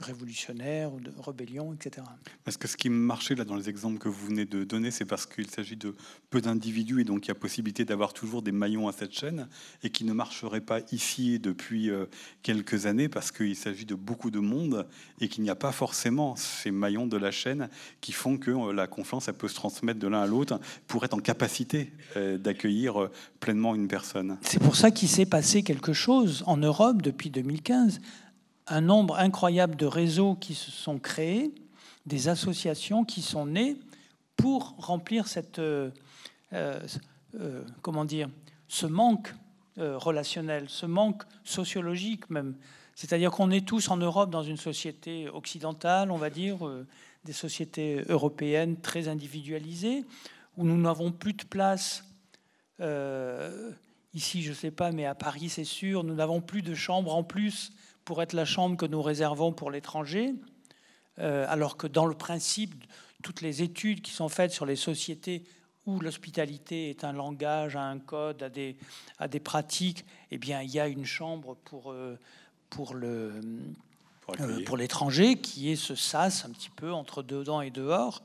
révolutionnaire 0.00 0.94
ou 0.94 1.00
de 1.00 1.12
rébellion, 1.18 1.74
etc. 1.74 2.06
Parce 2.44 2.56
que 2.56 2.66
ce 2.66 2.76
qui 2.76 2.88
marchait 2.88 3.34
là 3.34 3.44
dans 3.44 3.56
les 3.56 3.68
exemples 3.68 3.98
que 3.98 4.08
vous 4.08 4.26
venez 4.26 4.46
de 4.46 4.64
donner, 4.64 4.90
c'est 4.90 5.04
parce 5.04 5.26
qu'il 5.26 5.48
s'agit 5.48 5.76
de 5.76 5.94
peu 6.30 6.40
d'individus 6.40 7.02
et 7.02 7.04
donc 7.04 7.26
il 7.26 7.28
y 7.28 7.30
a 7.30 7.34
possibilité 7.34 7.84
d'avoir 7.84 8.14
toujours 8.14 8.40
des 8.40 8.52
maillons 8.52 8.88
à 8.88 8.92
cette 8.92 9.12
chaîne 9.12 9.48
et 9.82 9.90
qui 9.90 10.04
ne 10.04 10.12
marcherait 10.12 10.62
pas 10.62 10.80
ici 10.90 11.38
depuis 11.38 11.90
euh, 11.90 12.06
quelques 12.42 12.86
années 12.86 13.08
parce 13.08 13.30
qu'il 13.30 13.56
s'agit 13.56 13.84
de 13.84 13.94
beaucoup 13.94 14.30
de 14.30 14.38
monde 14.38 14.86
et 15.20 15.28
qu'il 15.28 15.42
n'y 15.42 15.50
a 15.50 15.54
pas 15.54 15.72
forcément 15.72 16.34
ces 16.36 16.70
maillons 16.70 17.06
de 17.06 17.18
la 17.18 17.30
chaîne 17.30 17.68
qui 18.00 18.12
font 18.12 18.38
que 18.38 18.50
euh, 18.50 18.72
la 18.72 18.86
confiance 18.86 19.28
elle 19.28 19.34
peut 19.34 19.48
se 19.48 19.54
transmettre 19.54 20.00
de 20.00 20.08
l'un 20.08 20.22
à 20.22 20.26
l'autre 20.26 20.58
pour 20.86 21.04
être 21.04 21.14
en 21.14 21.20
capacité 21.20 21.92
euh, 22.16 22.38
d'accueillir 22.38 23.10
pleinement 23.40 23.74
une 23.74 23.88
personne. 23.88 24.38
C'est 24.40 24.62
pour 24.62 24.76
ça 24.76 24.90
qu'il 24.90 25.08
s'est 25.08 25.26
passé 25.26 25.62
quelque 25.62 25.92
chose 25.92 26.42
en 26.46 26.56
Europe 26.56 27.01
depuis 27.02 27.30
2015 27.30 28.00
un 28.66 28.80
nombre 28.80 29.18
incroyable 29.18 29.76
de 29.76 29.86
réseaux 29.86 30.34
qui 30.34 30.54
se 30.54 30.70
sont 30.70 30.98
créés, 30.98 31.54
des 32.06 32.28
associations 32.28 33.04
qui 33.04 33.22
sont 33.22 33.46
nées 33.46 33.76
pour 34.36 34.74
remplir 34.78 35.28
cette, 35.28 35.58
euh, 35.58 35.90
euh, 36.52 36.80
euh, 37.38 37.62
comment 37.80 38.04
dire, 38.04 38.28
ce 38.68 38.86
manque 38.86 39.34
relationnel, 39.78 40.66
ce 40.68 40.84
manque 40.84 41.22
sociologique 41.44 42.28
même. 42.28 42.56
C'est-à-dire 42.94 43.30
qu'on 43.30 43.50
est 43.50 43.66
tous 43.66 43.88
en 43.88 43.96
Europe 43.96 44.28
dans 44.28 44.42
une 44.42 44.58
société 44.58 45.30
occidentale, 45.30 46.10
on 46.10 46.18
va 46.18 46.28
dire, 46.28 46.58
des 47.24 47.32
sociétés 47.32 48.02
européennes 48.10 48.76
très 48.76 49.08
individualisées, 49.08 50.04
où 50.58 50.64
nous 50.64 50.76
n'avons 50.76 51.10
plus 51.10 51.32
de 51.32 51.44
place. 51.44 52.04
Ici, 54.14 54.42
je 54.42 54.50
ne 54.50 54.54
sais 54.54 54.70
pas, 54.70 54.92
mais 54.92 55.06
à 55.06 55.14
Paris, 55.14 55.48
c'est 55.48 55.64
sûr, 55.64 56.04
nous 56.04 56.14
n'avons 56.14 56.40
plus 56.40 56.62
de 56.62 56.74
chambres 56.74 57.14
en 57.14 57.24
plus 57.24 57.72
pour 58.04 58.22
être 58.22 58.32
la 58.32 58.44
chambre 58.44 58.76
que 58.76 58.86
nous 58.86 59.02
réservons 59.02 59.52
pour 59.52 59.70
l'étranger, 59.70 60.34
euh, 61.18 61.46
alors 61.48 61.76
que 61.76 61.86
dans 61.86 62.06
le 62.06 62.14
principe, 62.14 62.74
toutes 63.22 63.40
les 63.40 63.62
études 63.62 64.02
qui 64.02 64.10
sont 64.10 64.28
faites 64.28 64.50
sur 64.50 64.66
les 64.66 64.76
sociétés 64.76 65.44
où 65.86 65.98
l'hospitalité 65.98 66.90
est 66.90 67.04
un 67.04 67.12
langage, 67.12 67.74
un 67.76 67.98
code, 67.98 68.42
à 68.42 68.48
des, 68.48 68.76
à 69.18 69.28
des 69.28 69.40
pratiques, 69.40 70.04
eh 70.30 70.38
bien, 70.38 70.62
il 70.62 70.70
y 70.70 70.78
a 70.78 70.86
une 70.86 71.04
chambre 71.04 71.56
pour, 71.64 71.92
euh, 71.92 72.18
pour 72.70 72.94
le 72.94 73.40
euh, 74.40 74.64
pour 74.64 74.76
l'étranger 74.76 75.34
qui 75.36 75.72
est 75.72 75.76
ce 75.76 75.96
sas 75.96 76.44
un 76.44 76.50
petit 76.50 76.70
peu 76.70 76.92
entre 76.92 77.24
dedans 77.24 77.60
et 77.60 77.70
dehors. 77.70 78.22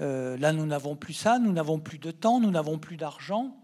là, 0.00 0.52
nous 0.52 0.64
n'avons 0.64 0.96
plus 0.96 1.12
ça, 1.12 1.38
nous 1.38 1.52
n'avons 1.52 1.78
plus 1.78 1.98
de 1.98 2.10
temps, 2.10 2.40
nous 2.40 2.50
n'avons 2.50 2.78
plus 2.78 2.96
d'argent, 2.96 3.54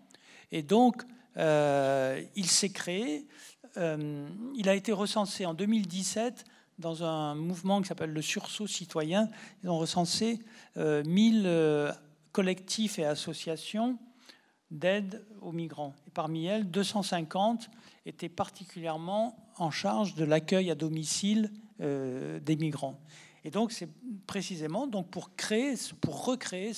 et 0.53 0.63
donc 0.63 1.03
il 1.37 2.47
s'est 2.47 2.71
créé 2.71 3.27
euh, 3.77 4.29
il 4.55 4.69
a 4.69 4.75
été 4.75 4.93
recensé 4.93 5.47
en 5.47 5.55
2017 5.55 6.45
dans 6.79 7.05
un 7.05 7.35
mouvement 7.35 7.81
qui 7.81 7.89
s'appelle 7.89 8.13
le 8.13 8.23
sursaut 8.23 8.67
citoyen. 8.67 9.29
Ils 9.63 9.71
ont 9.71 9.79
recensé 9.79 10.41
1000 10.77 11.43
euh, 11.47 11.49
euh, 11.49 11.93
collectifs 12.33 12.99
et 12.99 13.05
associations 13.05 13.99
d'aide 14.71 15.25
aux 15.43 15.53
migrants. 15.53 15.95
Et 16.07 16.11
parmi 16.11 16.47
elles, 16.47 16.71
250 16.71 17.71
étaient 18.07 18.31
particulièrement 18.31 19.37
en 19.57 19.71
charge 19.71 20.15
de 20.15 20.25
l'accueil 20.25 20.71
à 20.71 20.75
domicile 20.75 21.51
des 21.79 22.57
migrants. 22.57 23.01
Et 23.45 23.51
donc, 23.51 23.73
c'est 23.73 23.89
précisément 24.29 24.87
donc 24.87 25.11
pour 25.11 25.35
créer, 25.35 25.75
pour 26.01 26.25
recréer 26.25 26.73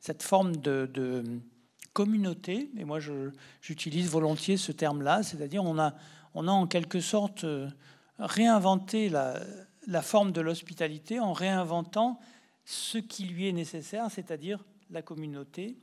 cette 0.00 0.22
forme 0.22 0.54
de 0.56 1.40
communauté, 1.98 2.70
et 2.78 2.84
moi 2.84 3.00
j'utilise 3.60 4.08
volontiers 4.08 4.56
ce 4.56 4.70
terme-là, 4.70 5.24
c'est-à-dire 5.24 5.64
on 5.64 5.80
a, 5.80 5.96
on 6.32 6.46
a 6.46 6.52
en 6.52 6.68
quelque 6.68 7.00
sorte 7.00 7.42
euh, 7.42 7.68
réinventé 8.20 9.08
la, 9.08 9.40
la 9.88 10.00
forme 10.00 10.30
de 10.30 10.40
l'hospitalité 10.40 11.18
en 11.18 11.32
réinventant 11.32 12.20
ce 12.64 12.98
qui 12.98 13.24
lui 13.24 13.48
est 13.48 13.52
nécessaire, 13.52 14.12
c'est-à-dire 14.12 14.64
la 14.90 15.02
communauté 15.02 15.76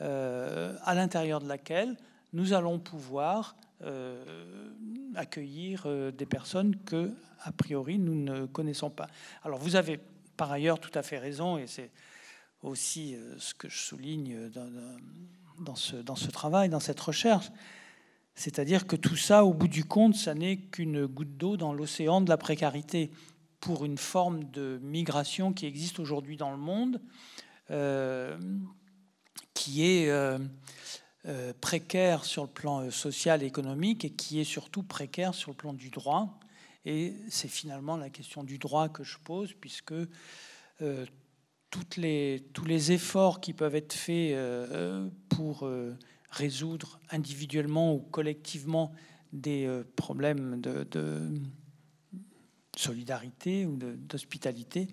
euh, 0.00 0.74
à 0.84 0.94
l'intérieur 0.94 1.38
de 1.42 1.48
laquelle 1.48 1.98
nous 2.32 2.54
allons 2.54 2.78
pouvoir 2.78 3.54
euh, 3.82 4.24
accueillir 5.16 5.86
des 6.14 6.26
personnes 6.26 6.76
que, 6.86 7.12
a 7.42 7.52
priori, 7.52 7.98
nous 7.98 8.14
ne 8.14 8.46
connaissons 8.46 8.88
pas. 8.88 9.08
Alors 9.44 9.58
vous 9.58 9.76
avez 9.76 10.00
par 10.38 10.50
ailleurs 10.50 10.80
tout 10.80 10.94
à 10.94 11.02
fait 11.02 11.18
raison, 11.18 11.58
et 11.58 11.66
c'est 11.66 11.90
aussi 12.62 13.16
ce 13.36 13.52
que 13.52 13.68
je 13.68 13.76
souligne 13.76 14.48
dans, 14.48 14.66
ce, 15.74 15.96
dans 15.96 16.16
ce 16.16 16.30
travail, 16.30 16.68
dans 16.68 16.80
cette 16.80 17.00
recherche. 17.00 17.50
C'est-à-dire 18.34 18.86
que 18.86 18.94
tout 18.94 19.16
ça, 19.16 19.44
au 19.44 19.52
bout 19.52 19.66
du 19.66 19.84
compte, 19.84 20.14
ça 20.14 20.32
n'est 20.32 20.58
qu'une 20.58 21.06
goutte 21.06 21.36
d'eau 21.36 21.56
dans 21.56 21.72
l'océan 21.72 22.20
de 22.20 22.28
la 22.28 22.36
précarité 22.36 23.10
pour 23.58 23.84
une 23.84 23.98
forme 23.98 24.44
de 24.44 24.78
migration 24.80 25.52
qui 25.52 25.66
existe 25.66 25.98
aujourd'hui 25.98 26.36
dans 26.36 26.52
le 26.52 26.56
monde, 26.56 27.00
euh, 27.70 28.38
qui 29.54 29.84
est 29.84 30.08
euh, 30.08 30.38
euh, 31.26 31.52
précaire 31.60 32.24
sur 32.24 32.44
le 32.44 32.50
plan 32.50 32.90
social 32.92 33.42
et 33.42 33.46
économique 33.46 34.04
et 34.04 34.10
qui 34.10 34.38
est 34.38 34.44
surtout 34.44 34.84
précaire 34.84 35.34
sur 35.34 35.50
le 35.50 35.56
plan 35.56 35.72
du 35.72 35.90
droit. 35.90 36.38
Et 36.84 37.16
c'est 37.28 37.48
finalement 37.48 37.96
la 37.96 38.08
question 38.08 38.44
du 38.44 38.58
droit 38.58 38.88
que 38.88 39.02
je 39.02 39.18
pose, 39.18 39.52
puisque 39.52 39.94
toutes 41.70 41.96
les, 41.96 42.46
tous 42.52 42.64
les 42.64 42.92
efforts 42.92 43.40
qui 43.40 43.52
peuvent 43.52 43.74
être 43.74 43.92
faits 43.92 44.32
euh, 44.32 45.08
pour 45.28 45.66
euh, 45.66 45.96
résoudre 46.30 46.98
individuellement 47.10 47.94
ou 47.94 47.98
collectivement 47.98 48.92
des 49.32 49.66
euh, 49.66 49.84
problèmes 49.96 50.60
de, 50.60 50.86
solidarité 52.76 53.66
ou 53.66 53.76
d'hospitalité, 53.76 54.86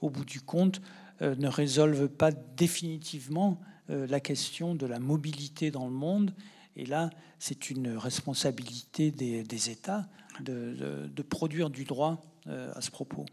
au 0.00 0.10
bout 0.10 0.24
du 0.24 0.40
compte, 0.40 0.80
ne 1.20 1.48
résolvent 1.48 2.08
pas 2.08 2.30
définitivement 2.30 3.60
la 3.88 4.20
question 4.20 4.76
de 4.76 4.86
la 4.86 5.00
mobilité 5.00 5.72
dans 5.72 5.86
le 5.86 5.92
monde. 5.92 6.36
Et 6.76 6.86
là, 6.86 7.10
c'est 7.40 7.68
une 7.68 7.96
responsabilité 7.96 9.10
des, 9.10 9.70
États 9.70 10.08
de, 10.38 11.08
de, 11.12 11.22
produire 11.22 11.68
du 11.68 11.82
droit 11.82 12.22
à 12.46 12.80
ce 12.80 12.92
propos. 12.92 13.26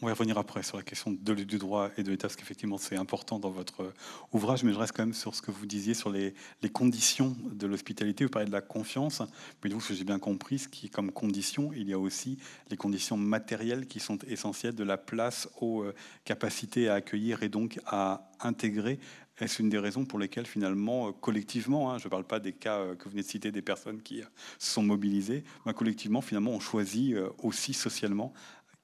On 0.00 0.06
va 0.06 0.12
revenir 0.12 0.38
après 0.38 0.62
sur 0.62 0.76
la 0.76 0.84
question 0.84 1.10
du 1.10 1.58
droit 1.58 1.90
et 1.96 2.04
de 2.04 2.10
l'État, 2.10 2.28
parce 2.28 2.36
qu'effectivement 2.36 2.78
c'est 2.78 2.96
important 2.96 3.40
dans 3.40 3.50
votre 3.50 3.92
ouvrage, 4.32 4.62
mais 4.62 4.72
je 4.72 4.78
reste 4.78 4.92
quand 4.96 5.04
même 5.04 5.14
sur 5.14 5.34
ce 5.34 5.42
que 5.42 5.50
vous 5.50 5.66
disiez 5.66 5.94
sur 5.94 6.10
les, 6.10 6.34
conditions 6.72 7.36
de 7.52 7.66
l'hospitalité. 7.66 8.24
Vous 8.24 8.30
parlez 8.30 8.46
de 8.46 8.52
la 8.52 8.60
confiance, 8.60 9.22
mais 9.64 9.70
vous, 9.70 9.80
ce 9.80 9.88
que 9.88 9.94
j'ai 9.94 10.04
bien 10.04 10.18
compris, 10.20 10.60
ce 10.60 10.68
qui 10.68 10.86
est 10.86 10.88
comme 10.88 11.10
condition, 11.10 11.72
il 11.74 11.88
y 11.88 11.92
a 11.92 11.98
aussi 11.98 12.38
les 12.70 12.76
conditions 12.76 13.16
matérielles 13.16 13.86
qui 13.86 13.98
sont 13.98 14.18
essentielles 14.28 14.74
de 14.74 14.84
la 14.84 14.96
place 14.96 15.48
aux 15.60 15.82
euh, 15.82 15.94
capacités 16.24 16.88
à 16.88 16.94
accueillir 16.94 17.42
et 17.42 17.48
donc 17.48 17.80
à 17.86 18.30
intégrer 18.40 18.98
est-ce 19.40 19.62
une 19.62 19.68
des 19.68 19.78
raisons 19.78 20.04
pour 20.04 20.18
lesquelles 20.18 20.46
finalement, 20.46 21.08
euh, 21.08 21.12
collectivement, 21.12 21.92
hein, 21.92 21.98
je 21.98 22.06
ne 22.06 22.10
parle 22.10 22.24
pas 22.24 22.40
des 22.40 22.52
cas 22.52 22.78
euh, 22.78 22.94
que 22.96 23.04
vous 23.04 23.10
venez 23.10 23.22
de 23.22 23.28
citer, 23.28 23.52
des 23.52 23.62
personnes 23.62 24.02
qui 24.02 24.22
se 24.58 24.72
sont 24.72 24.82
mobilisées, 24.82 25.44
mais 25.64 25.74
collectivement, 25.74 26.20
finalement, 26.20 26.52
on 26.52 26.60
choisit 26.60 27.16
aussi 27.38 27.72
socialement 27.72 28.32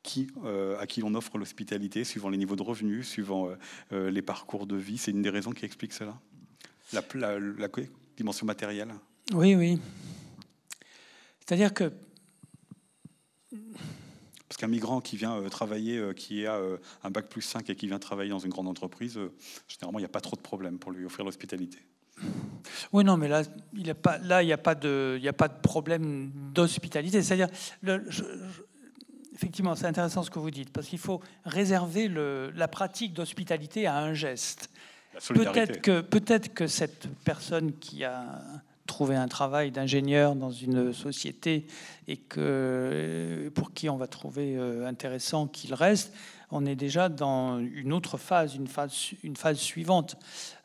qui, 0.05 0.29
euh, 0.45 0.79
à 0.79 0.87
qui 0.87 1.01
l'on 1.01 1.15
offre 1.15 1.39
l'hospitalité, 1.39 2.05
suivant 2.05 2.29
les 2.29 2.37
niveaux 2.37 2.55
de 2.55 2.63
revenus, 2.63 3.09
suivant 3.09 3.49
euh, 3.49 3.57
euh, 3.93 4.11
les 4.11 4.23
parcours 4.23 4.69
de 4.69 4.77
vie. 4.77 4.99
C'est 4.99 5.11
une 5.11 5.23
des 5.23 5.31
raisons 5.31 5.51
qui 5.51 5.65
explique 5.65 5.93
cela 5.93 6.17
la, 6.93 7.03
la, 7.59 7.69
dimension 8.17 8.47
matérielle 8.47 8.95
Oui, 9.33 9.57
oui. 9.57 9.81
C'est-à-dire 11.41 11.75
que... 11.75 11.91
Parce 14.49 14.59
qu'un 14.59 14.69
migrant 14.69 15.01
qui 15.01 15.17
vient 15.17 15.43
travailler, 15.49 16.01
qui 16.15 16.47
a 16.47 16.61
un 17.03 17.11
bac 17.11 17.29
plus 17.29 17.43
5 17.43 17.69
et 17.71 17.75
qui 17.75 17.89
vient 17.89 17.99
travailler 17.99 18.31
dans 18.31 18.39
une 18.39 18.51
grande 18.51 18.69
entreprise, 18.69 19.19
généralement, 19.67 19.99
il 19.99 20.03
n'y 20.03 20.07
a 20.07 20.11
pas 20.11 20.21
trop 20.21 20.37
de 20.37 20.43
problème 20.43 20.79
pour 20.79 20.93
lui 20.93 21.05
offrir 21.05 21.25
l'hospitalité. 21.25 21.79
Oui, 22.93 23.03
non, 23.03 23.17
mais 23.17 23.27
là, 23.27 23.43
il 23.73 23.83
n'y 23.83 23.91
a 23.91 23.95
pas, 23.95 24.19
là, 24.19 24.43
il 24.45 24.53
a 24.53 24.59
pas 24.59 24.77
de, 24.77 25.19
il 25.21 25.27
a 25.27 25.33
pas 25.33 25.49
de 25.49 25.61
problème 25.61 26.31
d'hospitalité. 26.53 27.23
C'est-à-dire, 27.23 27.49
effectivement, 29.35 29.75
c'est 29.75 29.87
intéressant 29.87 30.23
ce 30.23 30.31
que 30.31 30.39
vous 30.39 30.51
dites, 30.51 30.73
parce 30.73 30.87
qu'il 30.87 30.99
faut 30.99 31.21
réserver 31.45 32.09
le, 32.09 32.51
la 32.55 32.69
pratique 32.69 33.13
d'hospitalité 33.13 33.87
à 33.87 33.99
un 33.99 34.15
geste. 34.15 34.71
Peut-être 35.29 35.81
que, 35.81 36.01
peut 36.01 36.21
que 36.55 36.67
cette 36.67 37.09
personne 37.25 37.73
qui 37.79 38.05
a 38.05 38.43
trouvé 38.87 39.17
un 39.17 39.29
travail 39.29 39.71
d'ingénieur 39.71 40.35
dans 40.35 40.51
une 40.51 40.93
société 40.93 41.67
et 42.07 42.17
que, 42.17 43.51
pour 43.55 43.73
qui 43.73 43.89
on 43.89 43.97
va 43.97 44.07
trouver 44.07 44.57
euh, 44.57 44.87
intéressant 44.87 45.47
qu'il 45.47 45.73
reste, 45.75 46.13
on 46.51 46.67
est 46.67 46.77
déjà 46.77 47.09
dans 47.09 47.59
une 47.59 47.93
autre 47.93 48.19
phase, 48.19 48.55
une 48.55 48.69
phase, 48.69 48.93
une 49.23 49.37
phase 49.37 49.59
suivante. 49.59 50.17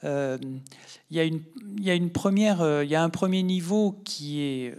Euh, 0.03 0.38
il 1.10 1.17
y, 1.17 1.19
a 1.19 1.23
une, 1.23 1.41
y 1.79 1.89
a 1.89 1.95
une 1.95 2.12
première, 2.12 2.62
euh, 2.62 2.84
il 2.84 2.89
y 2.89 2.95
a 2.95 3.01
un 3.01 3.10
premier 3.10 3.41
niveau 3.41 3.99
qui 4.03 4.41
est 4.41 4.75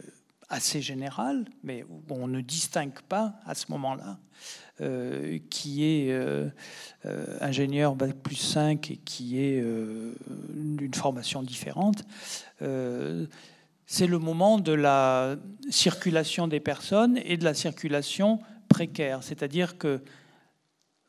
assez 0.51 0.83
général, 0.83 1.47
mais 1.63 1.85
où 1.85 2.03
on 2.11 2.27
ne 2.27 2.41
distingue 2.41 3.01
pas 3.09 3.35
à 3.47 3.55
ce 3.55 3.67
moment-là, 3.71 4.19
euh, 4.81 5.39
qui 5.49 5.85
est 5.85 6.11
euh, 6.11 6.49
euh, 7.07 7.39
ingénieur 7.41 7.95
Bac 7.95 8.15
plus 8.15 8.35
5 8.35 8.91
et 8.91 8.97
qui 8.97 9.41
est 9.41 9.63
d'une 9.63 10.95
formation 10.95 11.43
différente. 11.43 12.03
c'est 13.87 14.07
le 14.07 14.19
moment 14.19 14.59
de 14.59 14.73
la 14.73 15.37
circulation 15.71 16.49
des 16.49 16.61
personnes 16.61 17.19
et 17.25 17.37
de 17.37 17.45
la 17.45 17.55
circulation 17.55 18.41
précaire. 18.69 19.23
C'est-à-dire 19.23 19.79
que 19.79 20.01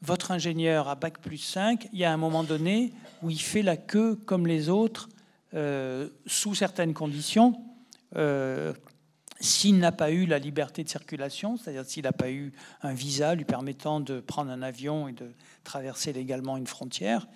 votre 0.02 0.32
ingénieur 0.32 0.88
à 0.88 0.96
Bac 0.96 1.20
plus 1.20 1.38
5, 1.38 1.90
il 1.94 2.00
y 2.00 2.06
a 2.06 2.12
un 2.12 2.18
moment 2.18 2.44
donné 2.44 2.94
où 3.22 3.30
il 3.30 3.42
fait 3.42 3.62
la 3.62 3.78
queue 3.78 4.16
comme 4.16 4.46
les 4.48 4.70
autres, 4.70 5.10
sous 6.26 6.56
certaines 6.56 6.94
conditions. 6.94 7.56
Euh, 9.42 9.44
s'il 9.44 9.80
n'a 9.80 9.92
pas 9.92 10.12
eu 10.12 10.26
la 10.26 10.40
liberté 10.40 10.84
de 10.84 10.90
circulation, 10.90 11.58
c'est-à-dire 11.58 11.86
s'il 11.86 12.04
n'a 12.04 12.12
pas 12.12 12.32
eu 12.32 12.52
un 12.82 12.94
visa 12.94 13.36
lui 13.36 13.46
permettant 13.46 14.00
de 14.00 14.20
prendre 14.20 14.52
un 14.52 14.62
avion 14.62 15.08
et 15.08 15.14
de 15.14 15.32
traverser 15.64 16.14
légalement 16.14 16.58
une 16.58 16.68
frontière, 16.68 17.28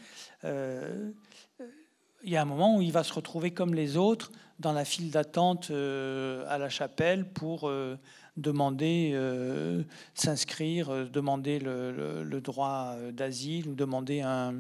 euh, 0.44 1.12
il 2.24 2.32
y 2.32 2.38
a 2.38 2.42
un 2.42 2.46
moment 2.46 2.78
où 2.78 2.82
il 2.82 2.92
va 2.92 3.04
se 3.04 3.14
retrouver 3.14 3.52
comme 3.52 3.74
les 3.74 3.98
autres 3.98 4.32
dans 4.60 4.74
la 4.74 4.86
file 4.86 5.12
d'attente 5.12 5.70
à 5.70 6.58
la 6.58 6.70
chapelle 6.70 7.28
pour 7.30 7.70
demander, 8.38 9.12
euh, 9.14 9.84
s'inscrire, 10.14 10.90
euh, 10.90 11.06
demander 11.06 11.60
le, 11.60 12.42
droit 12.42 12.96
d'asile 13.12 13.68
ou 13.70 13.76
demander 13.76 14.22
un, 14.22 14.56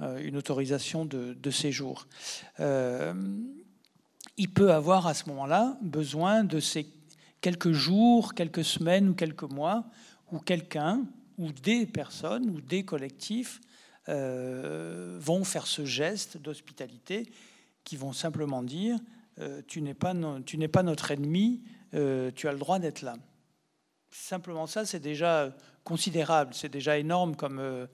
euh, 0.00 0.18
une 0.18 0.36
autorisation 0.36 1.04
de, 1.04 1.50
séjour. 1.50 2.06
Il 4.36 4.52
peut 4.52 4.72
avoir 4.72 5.06
à 5.06 5.14
ce 5.14 5.28
moment-là 5.28 5.76
besoin 5.82 6.44
de 6.44 6.60
ces 6.60 6.86
quelques 7.40 7.72
jours, 7.72 8.34
quelques 8.34 8.64
semaines 8.64 9.08
ou 9.08 9.14
quelques 9.14 9.50
mois 9.50 9.84
où 10.32 10.38
quelqu'un 10.38 11.02
ou 11.38 11.52
des 11.52 11.86
personnes 11.86 12.50
ou 12.50 12.60
des 12.60 12.84
collectifs 12.84 13.60
vont 14.08 15.44
faire 15.44 15.66
ce 15.66 15.84
geste 15.84 16.36
d'hospitalité 16.38 17.30
qui 17.84 17.96
vont 17.96 18.12
simplement 18.12 18.62
dire 18.62 18.98
tu 19.66 19.82
n'es 19.82 19.94
pas, 19.94 20.14
n'es 20.14 20.68
pas 20.68 20.82
notre 20.82 21.10
ennemi, 21.10 21.62
euh, 21.94 22.30
tu 22.34 22.48
as 22.48 22.52
le 22.52 22.58
droit 22.58 22.78
d'être 22.78 23.02
là. 23.02 23.16
Simplement 24.10 24.66
ça, 24.66 24.84
c'est 24.84 25.00
déjà 25.00 25.54
considérable, 25.84 26.54
c'est 26.54 26.68
déjà 26.68 26.98
énorme 26.98 27.36
comme, 27.36 27.58
euh, 27.58 27.86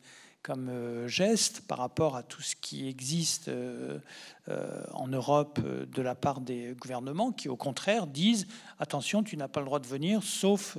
comme 0.42 0.68
euh, 0.68 1.08
geste 1.08 1.62
par 1.68 1.78
rapport 1.78 2.16
à 2.16 2.22
tout 2.22 2.42
ce 2.42 2.56
qui 2.56 2.88
existe 2.88 3.50
en 4.92 5.06
Europe 5.06 5.60
de 5.60 6.02
la 6.02 6.14
part 6.14 6.40
des 6.40 6.74
gouvernements 6.80 7.30
qui, 7.30 7.48
au 7.48 7.56
contraire, 7.56 8.06
disent 8.06 8.46
attention, 8.78 9.22
tu 9.22 9.36
n'as 9.36 9.48
pas 9.48 9.60
le 9.60 9.66
droit 9.66 9.78
de 9.78 9.86
venir, 9.86 10.22
sauf 10.22 10.76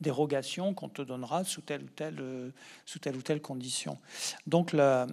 dérogation 0.00 0.74
qu'on 0.74 0.90
te 0.90 1.00
donnera 1.00 1.44
sous 1.44 1.62
telle 1.62 1.84
ou 1.84 1.88
telle, 1.88 2.52
sous 2.84 2.98
telle, 2.98 3.16
ou 3.16 3.22
telle 3.22 3.40
condition. 3.40 3.98
Donc 4.46 4.72
le, 4.72 5.06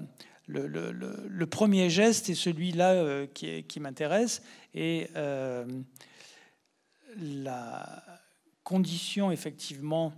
premier 1.46 1.90
geste 1.90 2.30
est 2.30 2.36
celui-là 2.36 3.28
qui 3.28 3.80
m'intéresse 3.80 4.42
et 4.74 5.08
la 7.18 8.04
condition 8.64 9.32
effectivement 9.32 10.12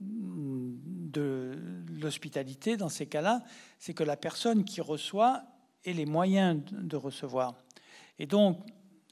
de 0.00 1.52
l'hospitalité 2.00 2.76
dans 2.76 2.88
ces 2.88 3.06
cas-là, 3.06 3.42
c'est 3.78 3.94
que 3.94 4.04
la 4.04 4.16
personne 4.16 4.64
qui 4.64 4.80
reçoit 4.80 5.44
ait 5.84 5.92
les 5.92 6.06
moyens 6.06 6.60
de 6.70 6.96
recevoir. 6.96 7.54
Et 8.18 8.26
donc, 8.26 8.58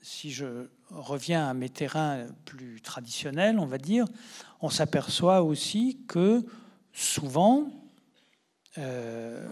si 0.01 0.31
je 0.31 0.69
reviens 0.91 1.49
à 1.49 1.55
mes 1.55 1.69
terrains 1.69 2.27
plus 2.45 2.81
traditionnels, 2.81 3.59
on 3.59 3.67
va 3.67 3.79
dire, 3.79 4.07
on 4.61 4.69
s'aperçoit 4.69 5.43
aussi 5.43 6.01
que 6.09 6.45
souvent, 6.93 7.71
euh, 8.79 9.49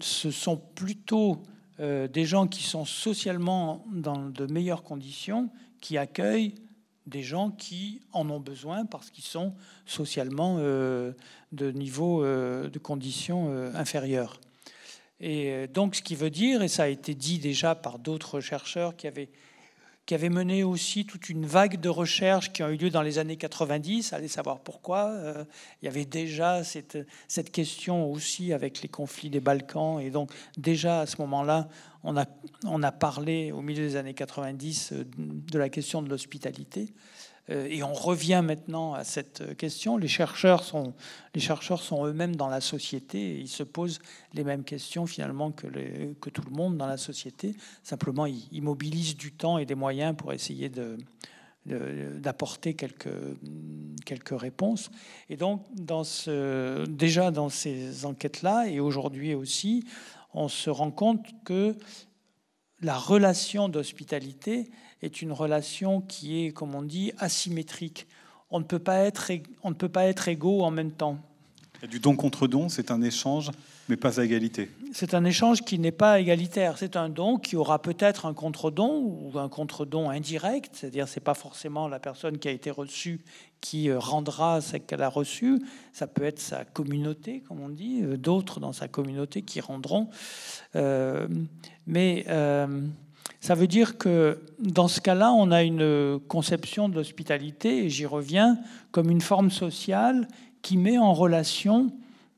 ce 0.00 0.30
sont 0.30 0.56
plutôt 0.56 1.42
euh, 1.80 2.08
des 2.08 2.24
gens 2.24 2.46
qui 2.46 2.62
sont 2.62 2.84
socialement 2.84 3.84
dans 3.92 4.30
de 4.30 4.46
meilleures 4.46 4.82
conditions 4.82 5.50
qui 5.80 5.98
accueillent 5.98 6.54
des 7.06 7.22
gens 7.22 7.50
qui 7.50 8.00
en 8.12 8.28
ont 8.30 8.40
besoin 8.40 8.84
parce 8.84 9.10
qu'ils 9.10 9.24
sont 9.24 9.54
socialement 9.84 10.56
euh, 10.58 11.12
de 11.52 11.70
niveau 11.70 12.24
euh, 12.24 12.68
de 12.68 12.78
conditions 12.78 13.48
euh, 13.50 13.70
inférieures. 13.74 14.40
Et 15.18 15.66
donc, 15.68 15.94
ce 15.94 16.02
qui 16.02 16.14
veut 16.14 16.28
dire, 16.28 16.62
et 16.62 16.68
ça 16.68 16.82
a 16.82 16.88
été 16.88 17.14
dit 17.14 17.38
déjà 17.38 17.74
par 17.74 17.98
d'autres 17.98 18.40
chercheurs 18.40 18.96
qui 18.96 19.06
avaient 19.06 19.30
qui 20.06 20.14
avait 20.14 20.28
mené 20.28 20.62
aussi 20.62 21.04
toute 21.04 21.28
une 21.28 21.44
vague 21.46 21.80
de 21.80 21.88
recherches 21.88 22.52
qui 22.52 22.62
ont 22.62 22.68
eu 22.68 22.76
lieu 22.76 22.90
dans 22.90 23.02
les 23.02 23.18
années 23.18 23.36
90. 23.36 24.12
Allez 24.12 24.28
savoir 24.28 24.60
pourquoi. 24.60 25.10
Euh, 25.10 25.44
il 25.82 25.86
y 25.86 25.88
avait 25.88 26.04
déjà 26.04 26.62
cette, 26.62 26.96
question 27.50 28.10
aussi 28.10 28.52
avec 28.52 28.82
les 28.82 28.88
conflits 28.88 29.30
des 29.30 29.40
Balkans. 29.40 30.00
Et 30.00 30.10
donc 30.10 30.30
déjà 30.56 31.00
à 31.00 31.06
ce 31.06 31.20
moment-là, 31.22 31.68
on 32.04 32.16
a, 32.16 32.24
on 32.64 32.84
a 32.84 32.92
parlé 32.92 33.50
au 33.50 33.62
milieu 33.62 33.82
des 33.82 33.96
années 33.96 34.14
90 34.14 34.92
euh, 34.92 35.04
de 35.18 35.58
la 35.58 35.68
question 35.68 36.02
de 36.02 36.08
l'hospitalité. 36.08 36.94
Euh, 37.50 37.66
et 37.70 37.82
on 37.82 37.92
revient 37.92 38.42
maintenant 38.44 38.94
à 38.94 39.04
cette 39.04 39.56
question. 39.56 39.96
Les 39.96 40.08
chercheurs 40.08 40.64
sont, 40.64 40.94
les 41.34 41.40
chercheurs 41.40 41.82
sont 41.82 42.06
eux-mêmes 42.06 42.36
dans 42.36 42.48
la 42.48 42.60
société 42.60 43.36
et 43.36 43.38
ils 43.38 43.48
se 43.48 43.62
posent 43.62 44.00
les 44.34 44.44
mêmes 44.44 44.64
questions 44.64 45.06
finalement 45.06 45.52
que, 45.52 45.66
que 46.20 46.30
tout 46.30 46.42
le 46.42 46.54
monde 46.54 46.76
dans 46.76 46.86
la 46.86 46.96
société. 46.96 47.54
Simplement, 47.82 48.26
ils, 48.26 48.62
mobilisent 48.62 49.16
du 49.16 49.32
temps 49.32 49.58
et 49.58 49.66
des 49.66 49.74
moyens 49.74 50.16
pour 50.16 50.32
essayer 50.32 50.68
de, 50.68 50.96
d'apporter 51.66 52.74
quelques, 52.74 53.08
quelques 54.04 54.38
réponses. 54.38 54.90
Et 55.30 55.36
donc, 55.36 55.62
déjà 56.88 57.30
dans 57.30 57.48
ces 57.48 58.06
enquêtes-là, 58.06 58.68
et 58.68 58.80
aujourd'hui 58.80 59.34
aussi, 59.34 59.84
on 60.34 60.48
se 60.48 60.70
rend 60.70 60.90
compte 60.90 61.26
que 61.44 61.76
la 62.80 62.98
relation 62.98 63.68
d'hospitalité 63.68 64.70
est 65.02 65.22
une 65.22 65.32
relation 65.32 66.00
qui 66.00 66.44
est, 66.44 66.52
comme 66.52 66.74
on 66.74 66.82
dit, 66.82 67.12
asymétrique. 67.18 68.06
On 68.50 68.60
ne 68.60 68.64
peut 68.64 68.78
pas 68.78 68.98
être, 69.00 69.32
on 69.62 69.70
ne 69.70 69.74
peut 69.74 69.88
pas 69.88 70.04
être 70.04 70.28
égaux 70.28 70.62
en 70.62 70.70
même 70.70 70.92
temps. 70.92 71.18
Du 71.88 72.00
don 72.00 72.16
contre 72.16 72.46
don, 72.46 72.68
c'est 72.68 72.90
un 72.90 73.02
échange, 73.02 73.50
mais 73.88 73.96
pas 73.96 74.20
à 74.20 74.24
égalité. 74.24 74.70
C'est 74.92 75.14
un 75.14 75.24
échange 75.24 75.62
qui 75.62 75.78
n'est 75.78 75.92
pas 75.92 76.20
égalitaire. 76.20 76.78
C'est 76.78 76.96
un 76.96 77.08
don 77.08 77.38
qui 77.38 77.56
aura 77.56 77.80
peut-être 77.80 78.26
un 78.26 78.34
contre-don 78.34 79.02
ou 79.02 79.38
un 79.38 79.48
contre-don 79.48 80.10
indirect, 80.10 80.74
c'est-à-dire 80.74 81.08
c'est 81.08 81.20
pas 81.20 81.34
forcément 81.34 81.88
la 81.88 81.98
personne 81.98 82.38
qui 82.38 82.48
a 82.48 82.50
été 82.50 82.70
reçue 82.70 83.20
qui 83.60 83.90
euh, 83.90 83.98
rendra 83.98 84.60
ce 84.60 84.76
qu'elle 84.76 85.02
a 85.02 85.08
reçu. 85.08 85.60
Ça 85.92 86.06
peut 86.06 86.24
être 86.24 86.40
sa 86.40 86.64
communauté, 86.64 87.42
comme 87.48 87.60
on 87.60 87.68
dit, 87.68 88.00
euh, 88.02 88.16
d'autres 88.16 88.60
dans 88.60 88.72
sa 88.72 88.88
communauté 88.88 89.42
qui 89.42 89.60
rendront. 89.60 90.08
Euh, 90.76 91.26
mais 91.86 92.24
ça 93.40 93.54
veut 93.54 93.66
dire 93.66 93.96
que 93.96 94.40
dans 94.58 94.88
ce 94.88 95.00
cas-là, 95.00 95.32
on 95.32 95.52
a 95.52 95.62
une 95.62 96.18
conception 96.26 96.88
de 96.88 96.96
l'hospitalité, 96.96 97.84
et 97.84 97.90
j'y 97.90 98.06
reviens, 98.06 98.58
comme 98.90 99.10
une 99.10 99.20
forme 99.20 99.50
sociale 99.50 100.26
qui 100.66 100.76
met 100.76 100.98
en 100.98 101.14
relation 101.14 101.92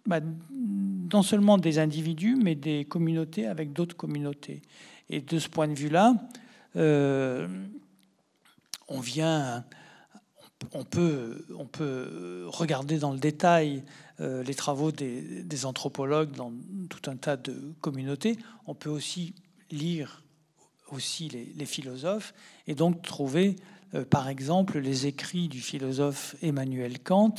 bah, 0.05 0.21
non 0.51 1.23
seulement 1.23 1.57
des 1.57 1.79
individus, 1.79 2.37
mais 2.37 2.55
des 2.55 2.85
communautés 2.85 3.47
avec 3.47 3.73
d'autres 3.73 3.97
communautés. 3.97 4.61
Et 5.09 5.23
de 5.23 5.39
ce 5.39 5.49
point 5.49 5.67
de 5.67 5.73
vue-là, 5.73 6.15
euh, 6.77 7.49
on 8.87 9.01
vient, 9.01 9.65
on 10.75 10.85
peut, 10.85 11.47
on 11.57 11.65
peut 11.65 12.45
regarder 12.49 12.99
dans 12.99 13.13
le 13.13 13.19
détail 13.19 13.83
euh, 14.21 14.43
les 14.43 14.55
travaux 14.55 14.93
des, 14.93 15.65
anthropologues 15.65 16.33
dans 16.33 16.53
tout 16.91 17.11
un 17.11 17.17
tas 17.17 17.39
de 17.39 17.73
communautés. 17.81 18.37
On 18.67 18.75
peut 18.75 18.91
aussi 18.91 19.35
lire 19.71 20.23
aussi 20.91 21.31
les, 21.31 21.65
philosophes, 21.65 22.35
et 22.67 22.75
donc 22.75 23.01
trouver, 23.01 23.57
euh, 23.95 24.05
par 24.05 24.29
exemple, 24.29 24.81
les 24.81 25.07
écrits 25.07 25.49
du 25.49 25.63
philosophe 25.63 26.37
Emmanuel 26.43 26.99
Kant 26.99 27.35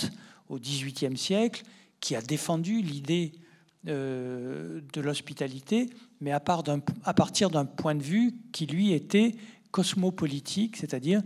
au 0.49 0.59
XVIIIe 0.59 1.17
siècle, 1.17 1.63
qui 1.99 2.15
a 2.15 2.21
défendu 2.21 2.81
l'idée 2.81 3.33
euh, 3.87 4.81
de 4.93 5.01
l'hospitalité, 5.01 5.89
mais 6.19 6.31
à, 6.31 6.39
part 6.39 6.63
à 7.05 7.13
partir 7.13 7.49
d'un 7.49 7.65
point 7.65 7.95
de 7.95 8.03
vue 8.03 8.33
qui, 8.51 8.65
lui, 8.65 8.93
était 8.93 9.35
cosmopolitique, 9.71 10.77
c'est-à-dire 10.77 11.21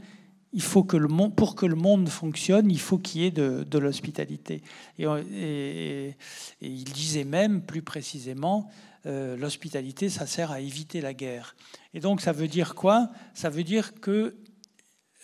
il 0.55 0.61
faut 0.61 0.83
que 0.83 0.97
le 0.97 1.07
monde, 1.07 1.35
pour 1.35 1.55
que 1.55 1.65
le 1.65 1.75
monde 1.75 2.07
fonctionne, 2.09 2.69
il 2.69 2.79
faut 2.79 2.99
qu'il 2.99 3.21
y 3.21 3.25
ait 3.25 3.31
de, 3.31 3.77
l'hospitalité. 3.79 4.61
Et, 4.99 5.05
et, 5.05 6.15
il 6.61 6.83
disait 6.83 7.23
même, 7.23 7.63
plus 7.63 7.81
précisément, 7.81 8.69
euh, 9.05 9.35
l'hospitalité, 9.35 10.09
ça 10.09 10.25
sert 10.25 10.51
à 10.51 10.61
éviter 10.61 11.01
la 11.01 11.13
guerre. 11.13 11.55
Et 11.93 11.99
donc 11.99 12.21
ça 12.21 12.31
veut 12.31 12.47
dire 12.47 12.73
quoi? 12.73 13.09
Ça 13.33 13.49
veut 13.49 13.63
dire 13.63 13.99
que 13.99 14.35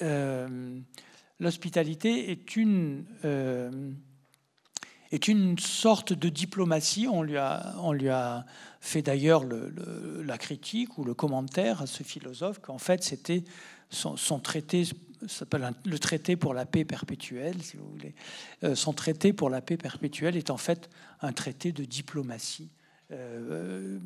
euh, 0.01 0.79
l'hospitalité 1.39 2.31
est 2.31 2.55
une, 2.55 3.05
euh, 3.25 3.91
est 5.11 5.27
une 5.27 5.57
sorte 5.57 6.13
de 6.13 6.29
diplomatie. 6.29 7.07
On 7.07 7.21
lui 7.21 7.37
a, 7.37 7.75
on 7.79 7.93
lui 7.93 8.09
a 8.09 8.45
fait 8.81 9.01
d'ailleurs 9.01 9.43
la 9.45 10.37
critique 10.37 10.97
ou 10.97 11.03
le 11.03 11.13
commentaire 11.13 11.81
à 11.81 11.87
ce 11.87 12.03
philosophe 12.03 12.59
qu'en 12.59 12.77
fait 12.77 13.03
c'était 13.03 13.43
son, 13.89 14.17
son 14.17 14.39
traité 14.39 14.83
s'appelle 15.27 15.73
le 15.85 15.99
traité 15.99 16.37
pour 16.37 16.53
la 16.53 16.65
paix 16.65 16.85
perpétuelle, 16.85 17.61
si 17.61 17.75
vous 17.75 17.89
voulez. 17.89 18.15
son 18.75 18.93
traité 18.93 19.33
pour 19.33 19.49
la 19.49 19.59
paix 19.61 19.75
perpétuelle 19.75 20.37
est 20.37 20.49
en 20.49 20.57
fait 20.57 20.89
un 21.21 21.33
traité 21.33 21.73
de 21.73 21.83
diplomatie 21.83 22.69
euh, 23.11 23.97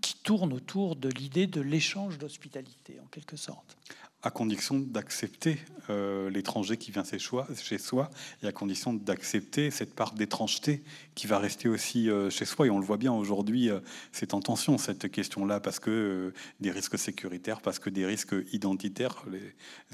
qui 0.00 0.16
tourne 0.22 0.54
autour 0.54 0.96
de 0.96 1.10
l'idée 1.10 1.46
de 1.46 1.60
l'échange 1.60 2.16
d'hospitalité, 2.16 2.98
en 2.98 3.06
quelque 3.08 3.36
sorte. 3.36 3.76
À 4.22 4.30
condition 4.30 4.78
d'accepter 4.78 5.58
euh, 5.90 6.30
l'étranger 6.30 6.76
qui 6.76 6.92
vient 6.92 7.02
chez 7.04 7.78
soi, 7.78 8.08
et 8.42 8.46
à 8.46 8.52
condition 8.52 8.92
d'accepter 8.92 9.72
cette 9.72 9.94
part 9.94 10.12
d'étrangeté 10.12 10.82
qui 11.16 11.26
va 11.26 11.38
rester 11.38 11.68
aussi 11.68 12.08
euh, 12.08 12.30
chez 12.30 12.44
soi. 12.44 12.68
Et 12.68 12.70
on 12.70 12.78
le 12.78 12.84
voit 12.84 12.98
bien 12.98 13.12
aujourd'hui, 13.12 13.68
euh, 13.68 13.80
c'est 14.12 14.32
en 14.32 14.40
tension 14.40 14.78
cette 14.78 15.10
question-là, 15.10 15.58
parce 15.58 15.80
que 15.80 16.32
des 16.60 16.70
risques 16.70 16.98
sécuritaires, 16.98 17.60
parce 17.60 17.80
que 17.80 17.90
des 17.90 18.06
risques 18.06 18.34
identitaires, 18.52 19.24
les, 19.30 19.40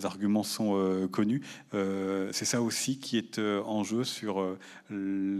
arguments 0.04 0.44
sont 0.44 1.08
connus. 1.10 1.42
c'est 1.72 2.44
ça 2.44 2.62
aussi 2.62 2.98
qui 2.98 3.18
est 3.18 3.38
en 3.38 3.82
jeu 3.82 4.04
sur 4.04 4.56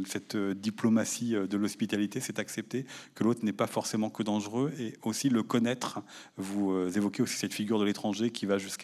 cette 0.07 0.37
diplomatie 0.37 1.33
de 1.33 1.57
l'hospitalité, 1.57 2.21
c'est 2.21 2.41
accepter 2.41 2.85
que 3.15 3.23
l'autre 3.23 3.45
n'est 3.45 3.53
pas 3.53 3.69
forcément 3.69 4.11
que 4.11 4.25
dangereux, 4.25 4.73
et 4.81 4.95
aussi 5.03 5.29
le 5.29 5.45
connaître. 5.45 6.01
Vous 6.37 6.75
évoquez 6.97 7.23
aussi 7.23 7.37
cette 7.37 7.55
figure 7.55 7.79
de 7.79 7.85
l'étranger 7.85 8.31
qui 8.31 8.47
va 8.47 8.59
jusqu'à 8.59 8.78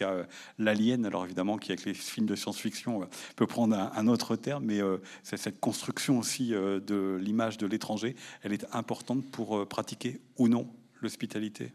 l'alien. 0.57 1.05
Alors 1.05 1.25
évidemment, 1.25 1.57
qui 1.57 1.71
avec 1.71 1.85
les 1.85 1.93
films 1.93 2.25
de 2.25 2.35
science-fiction 2.35 3.03
euh, 3.03 3.05
peut 3.35 3.47
prendre 3.47 3.75
un, 3.75 4.07
autre 4.07 4.35
terme, 4.35 4.65
mais 4.65 4.81
euh, 4.81 4.97
c'est 5.23 5.37
cette 5.37 5.59
construction 5.59 6.19
aussi 6.19 6.53
euh, 6.53 6.79
de 6.79 7.17
l'image 7.21 7.57
de 7.57 7.67
l'étranger, 7.67 8.15
elle 8.43 8.53
est 8.53 8.65
importante 8.73 9.23
pour 9.31 9.67
pratiquer 9.67 10.21
ou 10.37 10.47
non 10.47 10.67
l'hospitalité. 11.01 11.71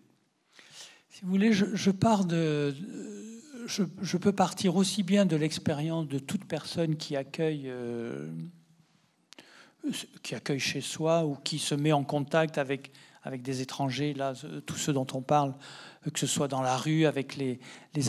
Si 1.08 1.22
vous 1.22 1.30
voulez, 1.30 1.52
je, 1.52 1.90
pars 1.90 2.24
de, 2.24 2.74
je, 3.66 4.16
peux 4.16 4.32
partir 4.32 4.76
aussi 4.76 5.02
bien 5.02 5.26
de 5.26 5.36
l'expérience 5.36 6.06
de 6.06 6.18
toute 6.18 6.44
personne 6.44 6.96
qui 6.96 7.16
accueille, 7.16 7.70
qui 10.22 10.34
accueille 10.36 10.60
chez 10.60 10.80
soi 10.80 11.26
ou 11.26 11.34
qui 11.34 11.58
se 11.58 11.74
met 11.74 11.92
en 11.92 12.04
contact 12.04 12.58
avec, 12.58 12.92
avec 13.24 13.42
des 13.42 13.60
étrangers, 13.60 14.14
là, 14.14 14.34
tous 14.66 14.76
ceux 14.76 14.92
dont 14.92 15.06
on 15.12 15.20
parle 15.20 15.54
que 16.08 16.18
ce 16.18 16.26
soit 16.26 16.48
dans 16.48 16.62
la 16.62 16.76
rue 16.76 17.04
avec 17.04 17.36
les, 17.36 17.60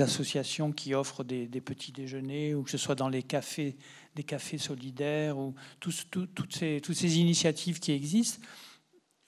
associations 0.02 0.72
qui 0.72 0.94
offrent 0.94 1.24
des, 1.24 1.48
petits 1.62 1.92
déjeuners, 1.92 2.56
ou 2.56 2.64
que 2.64 2.72
ce 2.72 2.78
soit 2.78 2.96
dans 2.96 3.10
les 3.10 3.24
cafés, 3.24 3.76
des 4.16 4.24
cafés 4.24 4.58
solidaires, 4.58 5.38
ou 5.38 5.54
toutes, 5.80 6.54
ces, 6.54 7.20
initiatives 7.20 7.80
qui 7.80 7.92
existent. 7.92 8.42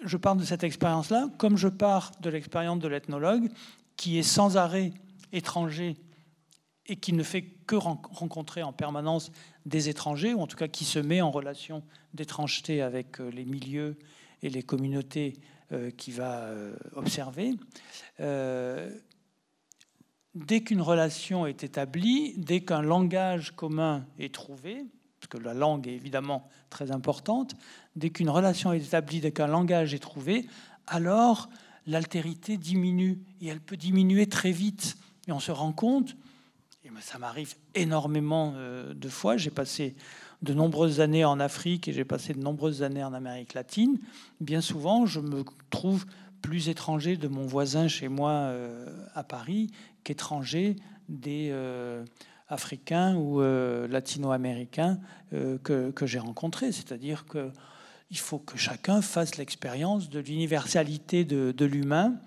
Je 0.03 0.17
pars 0.17 0.35
de 0.35 0.43
cette 0.43 0.63
expérience-là, 0.63 1.29
comme 1.37 1.57
je 1.57 1.67
pars 1.67 2.11
de 2.21 2.29
l'expérience 2.29 2.79
de 2.79 2.87
l'ethnologue, 2.87 3.49
qui 3.97 4.17
est 4.17 4.23
sans 4.23 4.55
arrêt 4.57 4.93
étranger 5.33 5.95
et 6.85 6.95
qui 6.95 7.13
ne 7.13 7.23
fait 7.23 7.43
que 7.43 7.75
rencontrer 7.75 8.63
en 8.63 8.73
permanence 8.73 9.31
des 9.65 9.89
étrangers, 9.89 10.33
ou 10.33 10.41
en 10.41 10.47
tout 10.47 10.57
cas 10.57 10.67
qui 10.67 10.83
se 10.85 10.99
met 10.99 11.21
en 11.21 11.31
relation 11.31 11.83
d'étrangeté 12.13 12.81
avec 12.81 13.19
euh, 13.19 13.29
les 13.29 13.45
milieux 13.45 13.97
et 14.41 14.49
les 14.49 14.63
communautés 14.63 15.33
qui 15.97 16.11
va 16.11 16.41
euh, 16.43 16.75
observer. 16.95 17.55
Euh, 18.19 18.89
dès 20.35 20.61
qu'une 20.61 20.81
relation 20.81 21.45
est 21.45 21.63
établie, 21.63 22.33
dès 22.37 22.61
qu'un 22.61 22.81
langage 22.81 23.55
commun 23.55 24.05
est 24.19 24.33
trouvé, 24.33 24.85
parce 25.19 25.29
que 25.29 25.37
la 25.37 25.53
langue 25.53 25.87
est 25.87 25.93
évidemment 25.93 26.49
très 26.69 26.91
importante, 26.91 27.55
dès 27.95 28.09
qu'une 28.09 28.29
relation 28.29 28.73
est 28.73 28.83
établie, 28.83 29.21
dès 29.21 29.31
qu'un 29.31 29.47
langage 29.47 29.93
est 29.93 29.99
trouvé, 29.99 30.47
alors 30.87 31.49
l'altérité 31.87 32.57
diminue 32.57 33.19
et 33.41 33.47
elle 33.47 33.61
peut 33.61 33.77
diminuer 33.77 34.27
très 34.27 34.51
vite. 34.51 34.97
Et 35.27 35.31
on 35.31 35.39
se 35.39 35.51
rend 35.51 35.71
compte, 35.71 36.15
et 36.83 36.89
ça 36.99 37.17
m'arrive 37.17 37.55
énormément 37.75 38.53
de 38.93 39.09
fois, 39.09 39.37
j'ai 39.37 39.49
passé 39.49 39.95
de 40.43 40.53
nombreuses 40.53 40.99
années 40.99 41.25
en 41.25 41.39
Afrique 41.39 41.87
et 41.87 41.93
j'ai 41.93 42.03
passé 42.03 42.33
de 42.33 42.39
nombreuses 42.39 42.83
années 42.83 43.03
en 43.03 43.13
Amérique 43.13 43.53
latine, 43.53 43.97
bien 44.41 44.61
souvent, 44.61 45.05
je 45.05 45.21
me 45.21 45.43
trouve 45.69 46.05
plus 46.41 46.67
étranger 46.67 47.15
de 47.15 47.29
mon 47.29 47.47
voisin 47.47 47.87
chez 47.87 48.09
moi 48.09 48.31
euh, 48.31 48.85
à 49.15 49.23
Paris 49.23 49.71
qu'étranger 50.03 50.75
des 51.07 51.49
euh, 51.51 52.03
Africains 52.49 53.15
ou 53.15 53.41
euh, 53.41 53.87
Latino-Américains 53.87 54.99
que, 55.63 55.93
j'ai 56.03 56.19
rencontrés. 56.19 56.73
C'est-à-dire 56.73 57.25
qu'il 57.25 58.17
faut 58.17 58.37
que 58.37 58.57
chacun 58.57 59.01
fasse 59.01 59.37
l'expérience 59.37 60.09
de 60.09 60.19
l'universalité 60.19 61.23
de, 61.23 61.65
l'humain 61.65 62.19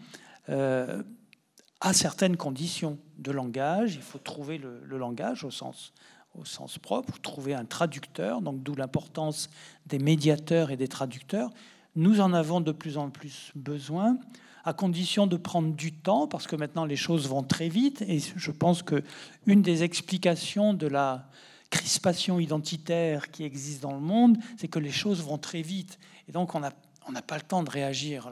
à 0.48 1.92
certaines 1.92 2.37
conditions 2.37 2.98
de 3.18 3.31
langage. 3.31 3.94
Il 3.94 4.02
faut 4.02 4.18
trouver 4.18 4.59
le 4.59 4.98
langage 4.98 5.44
au 5.44 5.52
sens 5.52 5.92
au 6.38 6.44
sens 6.44 6.79
propre, 6.79 7.18
trouver 7.20 7.55
un 7.55 7.64
traducteur, 7.64 8.40
donc 8.40 8.62
d'où 8.62 8.75
l'importance 8.75 9.49
des 9.87 9.99
médiateurs 9.99 10.70
et 10.70 10.77
des 10.77 10.88
traducteurs. 10.88 11.51
Nous 11.94 12.20
en 12.20 12.33
avons 12.33 12.61
de 12.61 12.72
plus 12.72 12.99
en 12.99 13.11
plus 13.11 13.53
besoin, 13.55 14.18
à 14.64 14.72
condition 14.72 15.27
de 15.27 15.37
prendre 15.37 15.75
du 15.75 15.92
temps, 15.92 16.27
parce 16.27 16.46
que 16.46 16.57
maintenant 16.57 16.85
les 16.85 16.96
choses 16.96 17.29
vont 17.29 17.42
très 17.42 17.68
vite, 17.68 18.03
et 18.03 18.18
je 18.18 18.51
pense 18.51 18.83
que 18.83 19.03
une 19.46 19.62
des 19.62 19.83
explications 19.83 20.75
de 20.75 20.87
la 20.87 21.29
crispation 21.70 22.38
identitaire 22.38 23.31
qui 23.31 23.44
existe 23.44 23.83
dans 23.83 23.94
le 23.94 24.01
monde, 24.01 24.38
c'est 24.57 24.68
que 24.68 24.79
les 24.79 24.90
choses 24.90 25.22
vont 25.22 25.38
très 25.38 25.62
vite, 25.62 25.99
et 26.29 26.33
donc 26.33 26.55
on 26.55 26.61
n'a 26.61 27.22
pas 27.22 27.37
le 27.37 27.42
temps 27.42 27.62
de 27.62 27.70
réagir. 27.70 28.31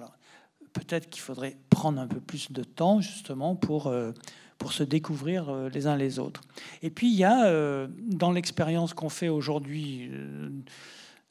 Peut-être 0.73 1.09
qu'il 1.09 1.23
faudrait 1.23 1.57
prendre 1.71 2.01
un 2.01 2.09
peu 2.09 2.21
plus 2.21 2.51
de 2.51 2.65
temps 2.65 3.01
justement 3.01 3.55
pour 3.55 3.87
euh, 3.87 4.13
pour 4.59 4.73
se 4.73 4.83
découvrir 4.83 5.49
euh, 5.49 5.69
les 5.69 5.87
uns 5.87 5.97
les 5.97 6.19
autres. 6.19 6.43
Et 6.83 6.91
puis 6.91 7.09
il 7.09 7.17
y 7.17 7.25
a, 7.25 7.47
euh, 7.47 7.89
dans 8.01 8.33
l'expérience 8.33 8.95
qu'on 8.95 9.09
fait 9.09 9.29
aujourd'hui 9.29 10.09
euh, 10.13 10.49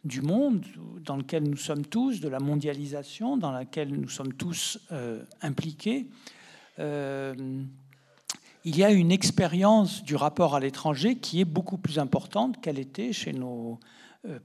du 0.04 0.22
monde, 0.22 0.66
dans 1.06 1.16
lequel 1.16 1.44
nous 1.44 1.58
sommes 1.58 1.86
tous, 1.86 2.20
de 2.20 2.28
la 2.28 2.40
mondialisation, 2.40 3.38
dans 3.38 3.52
laquelle 3.52 3.90
nous 3.90 4.10
sommes 4.10 4.34
tous 4.34 4.78
impliqués, 5.42 6.08
il 6.78 7.68
y 8.66 8.84
a 8.84 8.92
une 8.92 9.14
expérience 9.14 10.04
du 10.04 10.18
rapport 10.18 10.56
à 10.56 10.60
l'étranger 10.60 11.16
qui 11.16 11.40
est 11.40 11.46
beaucoup 11.46 11.78
plus 11.78 12.00
importante 12.00 12.60
qu'elle 12.60 12.80
était 12.80 13.14
chez 13.14 13.32
nos 13.32 13.80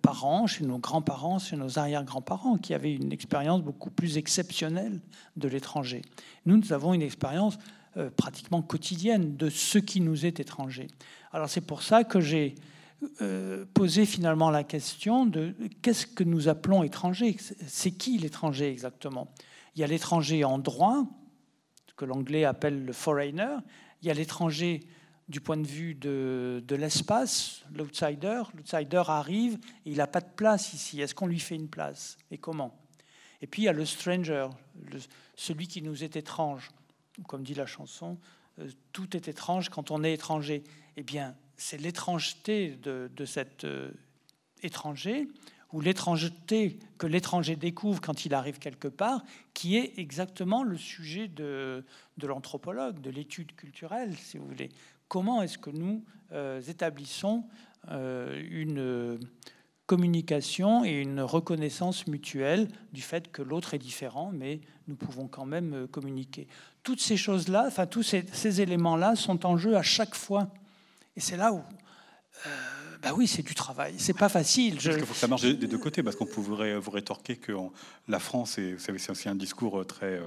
parents, 0.01 0.47
chez 0.47 0.65
nos 0.65 0.79
grands-parents, 0.79 1.41
chez 1.41 1.57
nos 1.57 1.77
arrière-grands-parents, 1.77 2.59
qui 2.59 2.73
avaient 2.73 2.95
une 2.95 3.11
expérience 3.13 3.63
beaucoup 3.63 3.91
plus 3.91 4.17
exceptionnelle 4.17 5.01
de 5.37 5.49
l'étranger. 5.49 6.03
Nous, 6.47 6.57
nous 6.57 6.73
avons 6.73 6.95
une 6.95 7.03
expérience 7.03 7.59
euh, 7.99 8.11
pratiquement 8.11 8.63
quotidienne 8.63 9.37
de 9.37 9.51
ce 9.51 9.79
qui 9.79 10.01
nous 10.01 10.25
est 10.25 10.41
étranger. 10.41 10.87
Alors 11.33 11.51
c'est 11.51 11.61
pour 11.61 11.83
ça 11.83 12.05
que 12.05 12.21
j'ai 12.21 12.55
euh, 13.21 13.65
posé 13.75 14.07
finalement 14.07 14.51
la 14.51 14.65
question 14.65 15.27
de 15.27 15.55
qu'est-ce 15.83 16.07
que 16.07 16.25
nous 16.25 16.49
appelons 16.49 16.83
étranger? 16.85 17.37
C'est 17.67 17.91
qui 17.91 18.19
l'étranger 18.19 18.71
exactement? 18.71 19.29
Il 19.75 19.81
y 19.81 19.85
a 19.85 19.87
l'étranger 19.87 20.45
en 20.45 20.59
droit, 20.59 21.07
que 21.97 22.05
l'anglais 22.05 22.45
appelle 22.45 22.85
le 22.85 22.93
foreigner. 22.93 23.57
Il 24.01 24.09
y 24.09 24.11
a 24.11 24.15
l'étranger 24.15 24.81
du 25.29 25.41
point 25.41 25.59
de 25.59 25.67
vue 25.67 25.95
de, 25.95 26.63
de 26.67 26.77
l'espace, 26.77 27.65
l'outsider. 27.75 28.43
L'outsider 28.55 29.03
arrive 29.09 29.59
et 29.85 29.91
il 29.91 29.97
n'a 29.99 30.07
pas 30.07 30.21
de 30.21 30.31
place 30.35 30.73
ici. 30.73 31.01
Est-ce 31.01 31.15
qu'on 31.15 31.27
lui 31.27 31.41
fait 31.41 31.57
une 31.57 31.69
place? 31.69 32.17
Et 32.31 32.39
comment? 32.39 32.79
Et 33.43 33.47
puis 33.47 33.63
il 33.63 33.65
y 33.67 33.69
a 33.69 33.73
le 33.73 33.85
stranger, 33.85 34.47
celui 35.35 35.67
qui 35.67 35.83
nous 35.83 36.03
est 36.03 36.17
étrange 36.17 36.71
comme 37.27 37.43
dit 37.43 37.55
la 37.55 37.67
chanson, 37.67 38.19
euh, 38.59 38.69
tout 38.93 39.17
est 39.17 39.29
étrange 39.29 39.69
quand 39.69 39.91
on 39.91 40.05
est 40.05 40.13
étranger. 40.13 40.63
Eh 40.97 41.03
bien, 41.03 41.35
c'est 41.57 41.79
l'étrangeté 41.79 42.77
de, 42.83 43.25
cet 43.25 43.65
euh, 43.65 43.91
étranger, 44.63 45.29
ou 45.73 45.81
l'étrangeté 45.81 46.79
que 46.97 47.07
l'étranger 47.07 47.57
découvre 47.57 48.01
quand 48.01 48.25
il 48.25 48.35
arrive 48.35 48.59
quelque 48.59 48.89
part, 48.89 49.23
qui 49.55 49.77
est 49.77 49.99
exactement 49.99 50.63
le 50.63 50.77
sujet 50.77 51.29
de, 51.29 51.85
l'anthropologue, 52.23 53.01
de 53.01 53.11
l'étude 53.11 53.55
culturelle, 53.55 54.17
si 54.17 54.39
vous 54.39 54.47
voulez. 54.47 54.71
Comment 55.09 55.43
est-ce 55.43 55.59
que 55.59 55.71
nous 55.71 56.05
euh, 56.33 56.61
établissons 56.63 57.45
une 57.91 59.19
communication 59.87 60.85
et 60.85 61.01
une 61.01 61.21
reconnaissance 61.21 62.07
mutuelle 62.07 62.69
du 62.93 63.01
fait 63.01 63.31
que 63.33 63.41
l'autre 63.41 63.73
est 63.73 63.79
différent, 63.79 64.31
mais 64.35 64.61
nous 64.89 64.97
pouvons 64.97 65.27
quand 65.27 65.47
même 65.47 65.87
communiquer? 65.89 66.49
Toutes 66.89 67.03
ces 67.03 67.19
choses-là, 67.19 67.65
enfin 67.67 67.87
tous 67.87 68.03
ces, 68.03 68.61
éléments-là 68.63 69.15
sont 69.15 69.45
en 69.45 69.59
jeu 69.59 69.77
à 69.77 69.83
chaque 69.83 70.15
fois. 70.15 70.49
Et 71.17 71.21
c'est 71.21 71.37
là 71.37 71.53
où, 71.53 71.59
euh, 71.59 72.51
bah 73.03 73.11
oui, 73.15 73.27
c'est 73.27 73.43
du 73.43 73.55
travail. 73.55 73.93
C'est 73.99 74.17
pas 74.17 74.31
facile. 74.31 74.81
Je... 74.81 74.87
Parce 74.87 74.97
qu'il 74.97 75.07
faut 75.07 75.13
que 75.13 75.21
ça 75.21 75.29
marche 75.29 75.43
des 75.43 75.67
deux 75.67 75.77
côtés, 75.77 76.03
parce 76.03 76.17
qu'on 76.17 76.25
pourrait 76.25 76.79
vous 76.79 76.91
rétorquer 76.91 77.37
que 77.37 77.53
la 78.09 78.19
France, 78.19 78.57
et 78.57 78.77
c'est 78.79 79.11
aussi 79.11 79.29
un 79.29 79.35
discours 79.35 79.87
très 79.87 80.19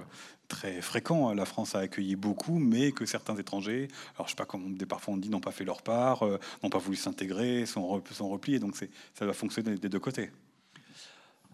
très 0.49 0.83
fréquent. 0.83 1.29
Hein. 1.29 1.33
La 1.33 1.45
France 1.45 1.73
a 1.73 1.79
accueilli 1.79 2.15
beaucoup, 2.15 2.59
mais 2.59 2.91
que 2.91 3.07
certains 3.07 3.35
étrangers, 3.37 3.87
alors 4.15 4.27
je 4.27 4.33
sais 4.33 4.35
pas 4.35 4.45
comment 4.45 4.69
parfois 4.87 5.15
on 5.15 5.17
dit, 5.17 5.29
n'ont 5.29 5.39
pas 5.39 5.51
fait 5.51 5.63
leur 5.63 5.81
part, 5.81 6.23
euh, 6.23 6.39
n'ont 6.61 6.69
pas 6.69 6.77
voulu 6.77 6.95
s'intégrer, 6.95 7.65
sont, 7.65 8.03
sont 8.11 8.29
repliés. 8.29 8.59
Donc 8.59 8.75
ça 9.15 9.25
va 9.25 9.33
fonctionner 9.33 9.77
des 9.77 9.89
deux 9.89 9.99
côtés. 9.99 10.29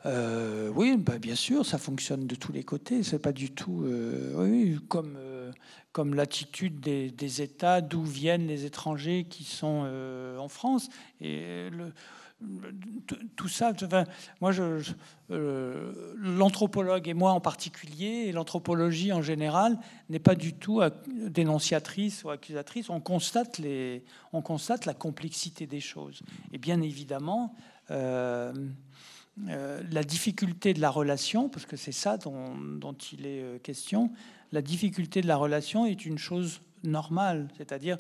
Euh, 0.08 0.72
oui, 0.74 0.96
bah 0.98 1.20
bien 1.20 1.36
sûr, 1.36 1.66
ça 1.66 1.78
fonctionne 1.78 2.28
de 2.28 2.36
tous 2.36 2.54
les 2.54 2.64
côtés. 2.64 3.04
C'est 3.04 3.20
pas 3.20 3.34
du 3.34 3.52
tout, 3.52 3.84
euh, 3.84 4.78
comme 4.88 5.18
comme 5.92 6.14
l'attitude 6.14 6.80
des, 6.80 7.42
États 7.42 7.82
d'où 7.82 8.04
viennent 8.04 8.46
les 8.46 8.66
étrangers 8.66 9.26
qui 9.28 9.44
sont 9.44 9.90
en 10.40 10.48
France. 10.48 10.90
Et 11.22 11.70
tout 13.36 13.48
ça, 13.48 13.74
moi, 14.42 14.52
euh, 15.32 16.14
l'anthropologue 16.18 17.08
et 17.08 17.16
moi 17.16 17.32
en 17.32 17.40
particulier, 17.40 18.26
et 18.28 18.32
l'anthropologie 18.32 19.12
en 19.12 19.24
général, 19.24 19.80
n'est 20.10 20.20
pas 20.20 20.36
du 20.36 20.54
tout 20.54 20.82
dénonciatrice 21.08 22.24
ou 22.24 22.30
accusatrice. 22.30 22.92
On 22.92 23.00
constate, 23.00 23.58
les, 23.58 24.04
on 24.34 24.44
constate 24.44 24.86
la 24.86 24.94
complexité 24.94 25.66
des 25.66 25.80
choses. 25.80 26.22
Et 26.52 26.60
bien 26.60 26.82
évidemment, 26.82 27.56
euh, 29.40 29.50
euh, 29.50 29.84
la 29.92 30.04
difficulté 30.04 30.74
de 30.74 30.82
la 30.82 30.90
relation, 30.90 31.50
parce 31.50 31.66
que 31.66 31.78
c'est 31.78 31.92
ça 31.92 32.18
dont, 32.18 32.96
il 33.12 33.26
est 33.26 33.62
question, 33.62 34.12
la 34.52 34.62
difficulté 34.62 35.22
de 35.22 35.28
la 35.28 35.38
relation 35.38 35.86
est 35.86 36.06
une 36.06 36.18
chose 36.18 36.62
normale. 36.84 37.48
C'est-à-dire, 37.58 37.98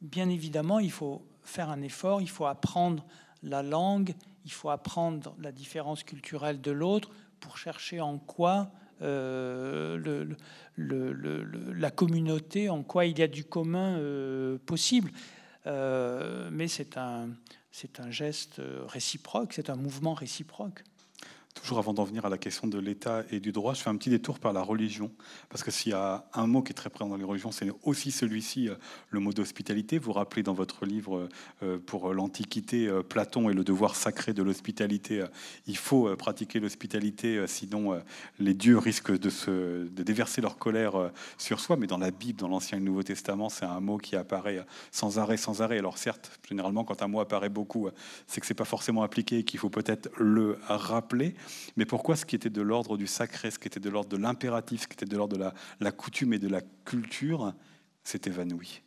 bien 0.00 0.28
évidemment, 0.28 0.78
il 0.78 0.90
faut 0.90 1.22
faire 1.42 1.70
un 1.70 1.82
effort, 1.82 2.20
il 2.20 2.28
faut 2.28 2.46
apprendre 2.46 3.04
la 3.42 3.62
langue, 3.62 4.14
il 4.44 4.52
faut 4.52 4.70
apprendre 4.70 5.34
la 5.40 5.52
différence 5.52 6.04
culturelle 6.04 6.60
de 6.60 6.70
l'autre 6.70 7.10
pour 7.40 7.58
chercher 7.58 8.00
en 8.00 8.18
quoi 8.18 8.70
euh, 9.00 10.26
la 10.76 11.90
communauté, 11.90 12.68
en 12.68 12.82
quoi 12.82 13.06
il 13.06 13.18
y 13.18 13.22
a 13.22 13.28
du 13.28 13.44
commun 13.44 13.96
euh, 13.98 14.58
possible. 14.66 15.10
Euh, 15.68 16.48
mais 16.50 16.66
c'est 16.68 16.96
un, 16.96 17.28
c'est 17.70 18.00
un 18.00 18.10
geste 18.10 18.60
réciproque, 18.86 19.52
c'est 19.52 19.70
un 19.70 19.76
mouvement 19.76 20.14
réciproque. 20.14 20.82
Toujours 21.62 21.78
avant 21.78 21.92
d'en 21.92 22.04
venir 22.04 22.24
à 22.24 22.28
la 22.28 22.38
question 22.38 22.66
de 22.66 22.78
l'État 22.78 23.24
et 23.30 23.40
du 23.40 23.52
droit, 23.52 23.74
je 23.74 23.80
fais 23.80 23.90
un 23.90 23.96
petit 23.96 24.10
détour 24.10 24.38
par 24.38 24.52
la 24.52 24.62
religion. 24.62 25.10
Parce 25.48 25.62
que 25.62 25.70
s'il 25.70 25.92
y 25.92 25.94
a 25.94 26.24
un 26.32 26.46
mot 26.46 26.62
qui 26.62 26.72
est 26.72 26.74
très 26.74 26.90
présent 26.90 27.10
dans 27.10 27.16
les 27.16 27.24
religions, 27.24 27.52
c'est 27.52 27.70
aussi 27.82 28.10
celui-ci, 28.10 28.68
euh, 28.68 28.74
le 29.10 29.20
mot 29.20 29.32
d'hospitalité. 29.32 29.98
Vous 29.98 30.12
rappelez 30.12 30.42
dans 30.42 30.54
votre 30.54 30.86
livre 30.86 31.28
euh, 31.62 31.78
pour 31.78 32.14
l'Antiquité, 32.14 32.86
euh, 32.86 33.02
Platon 33.02 33.50
et 33.50 33.54
le 33.54 33.64
devoir 33.64 33.96
sacré 33.96 34.32
de 34.32 34.42
l'hospitalité. 34.42 35.24
Il 35.66 35.76
faut 35.76 36.14
pratiquer 36.16 36.60
l'hospitalité, 36.60 37.44
sinon 37.46 38.00
les 38.38 38.54
dieux 38.54 38.78
risquent 38.78 39.18
de 39.18 40.02
déverser 40.02 40.40
leur 40.40 40.58
colère 40.58 41.10
sur 41.38 41.60
soi. 41.60 41.76
Mais 41.76 41.86
dans 41.86 41.98
la 41.98 42.10
Bible, 42.10 42.38
dans 42.38 42.48
l'Ancien 42.48 42.78
et 42.78 42.80
le 42.80 42.86
Nouveau 42.86 43.02
Testament, 43.02 43.48
c'est 43.48 43.64
un 43.64 43.80
mot 43.80 43.98
qui 43.98 44.16
apparaît 44.16 44.64
sans 44.90 45.18
arrêt, 45.18 45.36
sans 45.36 45.62
arrêt. 45.62 45.78
Alors 45.78 45.98
certes, 45.98 46.38
généralement, 46.48 46.84
quand 46.84 47.02
un 47.02 47.08
mot 47.08 47.20
apparaît 47.20 47.48
beaucoup, 47.48 47.88
c'est 48.26 48.40
que 48.40 48.46
c'est 48.46 48.54
pas 48.54 48.64
forcément 48.64 49.02
appliqué 49.02 49.38
et 49.38 49.44
qu'il 49.44 49.58
faut 49.58 49.70
peut-être 49.70 50.08
le 50.18 50.58
rappeler. 50.68 51.34
Mais 51.76 51.86
pourquoi 51.86 52.16
ce 52.16 52.24
qui 52.24 52.36
était 52.36 52.50
de 52.50 52.62
l'ordre 52.62 52.96
du 52.96 53.06
sacré, 53.06 53.50
ce 53.50 53.58
qui 53.58 53.68
était 53.68 53.80
de 53.80 53.90
l'ordre 53.90 54.08
de 54.08 54.16
l'impératif, 54.16 54.82
ce 54.82 54.88
qui 54.88 54.94
était 54.94 55.06
de 55.06 55.16
l'ordre 55.16 55.36
de 55.36 55.44
la, 55.80 55.92
coutume 55.92 56.32
et 56.32 56.38
de 56.38 56.48
la 56.48 56.60
culture, 56.84 57.54
s'est 58.04 58.20
évanoui 58.26 58.82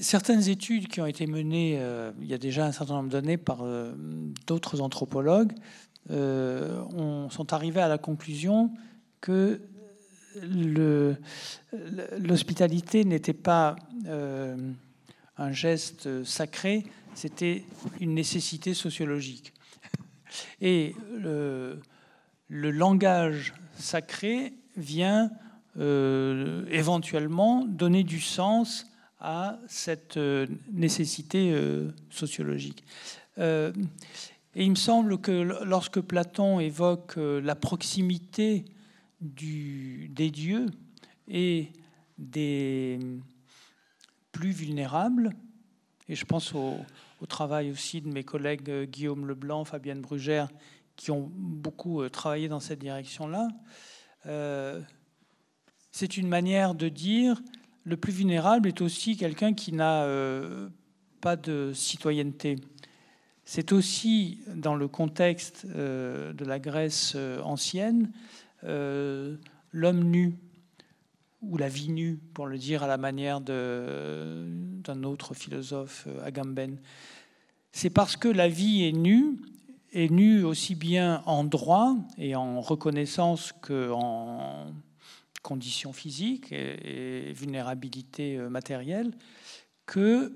certaines 0.00 0.48
études 0.48 0.88
qui 0.88 1.00
ont 1.00 1.06
été 1.06 1.26
menées 1.26 1.78
euh, 1.78 2.12
il 2.20 2.26
y 2.26 2.34
a 2.34 2.38
déjà 2.38 2.66
un 2.66 2.72
certain 2.72 2.94
nombre 2.94 3.08
d'années 3.08 3.38
par 3.38 3.62
euh, 3.62 3.94
d'autres 4.46 4.80
anthropologues 4.80 5.52
euh, 6.10 6.82
sont 7.30 7.54
arrivées 7.54 7.80
à 7.80 7.88
la 7.88 7.96
conclusion 7.96 8.70
que 9.20 9.62
l'hospitalité 12.18 13.04
n'était 13.04 13.32
pas 13.32 13.76
un 15.38 15.52
geste 15.52 16.24
sacré, 16.24 16.84
c'était 17.14 17.64
une 18.00 18.14
nécessité 18.14 18.74
sociologique. 18.74 19.52
Et 20.60 20.94
le, 21.16 21.80
langage 22.48 23.54
sacré 23.76 24.54
vient 24.76 25.30
euh, 25.78 26.66
éventuellement 26.70 27.64
donner 27.64 28.04
du 28.04 28.20
sens 28.20 28.86
à 29.20 29.58
cette 29.66 30.16
euh, 30.16 30.46
nécessité 30.72 31.52
euh, 31.52 31.90
sociologique. 32.10 32.84
et 33.38 33.72
il 34.54 34.70
me 34.70 34.76
semble 34.76 35.18
que 35.18 35.64
lorsque 35.64 36.00
Platon 36.00 36.60
évoque 36.60 37.16
la 37.16 37.56
proximité 37.56 38.64
des 39.20 40.30
dieux 40.30 40.66
et 41.26 41.72
des 42.18 43.00
plus 44.30 44.52
vulnérables, 44.52 45.30
et 46.08 46.14
je 46.14 46.24
pense 46.24 46.54
au, 46.54 46.76
au 47.24 47.26
travail 47.26 47.70
aussi 47.70 48.02
de 48.02 48.08
mes 48.08 48.22
collègues 48.22 48.68
euh, 48.68 48.84
Guillaume 48.84 49.26
Leblanc, 49.26 49.64
Fabienne 49.64 50.02
Brugère, 50.02 50.50
qui 50.94 51.10
ont 51.10 51.32
beaucoup 51.34 52.02
euh, 52.02 52.10
travaillé 52.10 52.48
dans 52.48 52.60
cette 52.60 52.80
direction-là. 52.80 53.48
Euh, 54.26 54.82
c'est 55.90 56.18
une 56.18 56.28
manière 56.28 56.74
de 56.74 56.90
dire 56.90 57.40
le 57.84 57.96
plus 57.96 58.12
vulnérable 58.12 58.68
est 58.68 58.82
aussi 58.82 59.16
quelqu'un 59.16 59.54
qui 59.54 59.72
n'a 59.72 60.06
pas 61.20 61.36
de 61.36 61.72
citoyenneté. 61.74 62.56
C'est 63.44 63.72
aussi 63.72 64.40
dans 64.54 64.74
le 64.74 64.88
contexte 64.88 65.66
de 65.66 66.44
la 66.44 66.58
Grèce 66.58 67.14
ancienne 67.42 68.10
l'homme 68.62 70.04
nu 70.04 70.38
ou 71.48 71.56
la 71.56 71.68
vie 71.68 71.90
nue, 71.90 72.18
pour 72.34 72.46
le 72.46 72.58
dire 72.58 72.82
à 72.82 72.86
la 72.86 72.96
manière 72.96 73.40
d'un 73.40 75.02
autre 75.04 75.34
philosophe, 75.34 76.08
Agamben. 76.24 76.78
C'est 77.72 77.90
parce 77.90 78.16
que 78.16 78.28
la 78.28 78.48
vie 78.48 78.84
est 78.84 78.92
nue, 78.92 79.36
est 79.92 80.10
nue 80.10 80.44
aussi 80.44 80.74
bien 80.74 81.22
en 81.26 81.44
droit 81.44 81.96
et 82.18 82.36
en 82.36 82.60
reconnaissance 82.60 83.52
qu'en 83.52 84.66
conditions 85.42 85.92
physiques 85.92 86.52
et, 86.52 87.32
vulnérabilité 87.32 88.38
euh, 88.38 88.48
matérielle, 88.48 89.12
que 89.86 90.32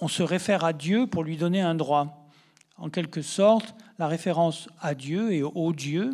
on 0.00 0.08
se 0.08 0.22
réfère 0.22 0.64
à 0.64 0.74
Dieu 0.74 1.06
pour 1.06 1.24
lui 1.24 1.38
donner 1.38 1.62
un 1.62 1.74
droit. 1.74 2.28
En 2.76 2.90
quelque 2.90 3.22
sorte, 3.22 3.74
la 3.98 4.08
référence 4.08 4.68
à 4.80 4.94
Dieu 4.94 5.32
et 5.32 5.42
au 5.42 5.72
Dieu 5.72 6.10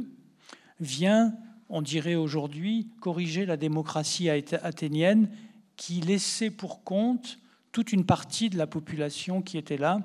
vient 0.78 1.34
on 1.72 1.80
dirait 1.80 2.14
aujourd'hui, 2.16 2.86
corriger 3.00 3.46
la 3.46 3.56
démocratie 3.56 4.28
athénienne 4.28 5.30
qui 5.76 6.02
laissait 6.02 6.50
pour 6.50 6.84
compte 6.84 7.38
toute 7.72 7.92
une 7.94 8.04
partie 8.04 8.50
de 8.50 8.58
la 8.58 8.66
population 8.66 9.40
qui 9.40 9.56
était 9.56 9.78
là, 9.78 10.00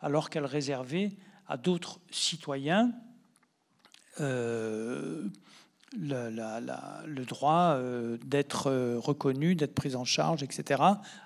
alors 0.00 0.28
qu'elle 0.28 0.44
réservait 0.44 1.12
à 1.46 1.56
d'autres 1.56 2.00
citoyens 2.10 2.92
euh, 4.20 5.22
le, 5.96 7.24
droit 7.24 7.76
euh, 7.76 8.16
d'être 8.24 8.68
euh, 8.68 8.98
reconnu, 8.98 9.54
d'être 9.54 9.74
pris 9.74 9.94
en 9.94 10.04
charge, 10.04 10.42
etc., 10.42 10.82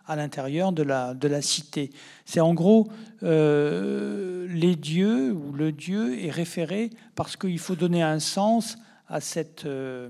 à 0.07 0.17
l'intérieur 0.17 0.73
de 0.73 0.83
la, 0.83 1.15
de 1.15 1.29
la 1.29 1.41
cité. 1.41 1.91
C'est 2.27 2.41
en 2.41 2.53
gros 2.53 2.89
les 3.23 4.77
dieux 4.77 5.33
ou 5.33 5.53
le 5.53 5.73
dieu 5.73 6.23
est 6.23 6.31
référé 6.31 6.91
parce 7.15 7.39
qu'il 7.39 7.59
faut 7.59 7.75
donner 7.75 8.03
un 8.03 8.21
sens 8.21 8.77
à, 9.09 9.21
cette, 9.21 9.65
euh, 9.65 10.09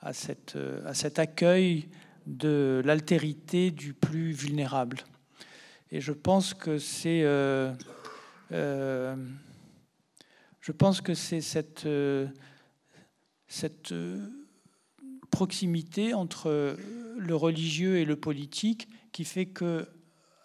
à, 0.00 0.12
cette, 0.12 0.56
euh, 0.56 0.86
à 0.86 0.94
cet 0.94 1.18
accueil 1.18 1.88
de 2.26 2.82
l'altérité 2.84 3.70
du 3.70 3.94
plus 3.94 4.32
vulnérable. 4.32 4.98
Et 5.90 6.00
je 6.00 6.12
pense 6.12 6.54
que 6.54 6.78
c'est 6.78 7.22
euh, 7.24 7.74
je 10.60 10.72
pense 10.72 11.00
que 11.00 11.14
c'est 11.14 11.40
cette, 11.40 11.88
cette 13.46 13.94
proximité 15.30 16.12
entre 16.12 16.76
le 17.16 17.34
religieux 17.34 17.96
et 17.96 18.04
le 18.04 18.16
politique 18.16 18.88
qui 19.12 19.24
fait 19.24 19.46
que 19.46 19.88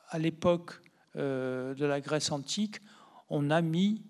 à 0.10 0.20
l'époque 0.20 0.80
de 1.16 1.86
la 1.86 2.00
Grèce 2.00 2.32
antique, 2.32 2.78
on 3.30 3.50
a 3.50 3.62
mis 3.62 4.02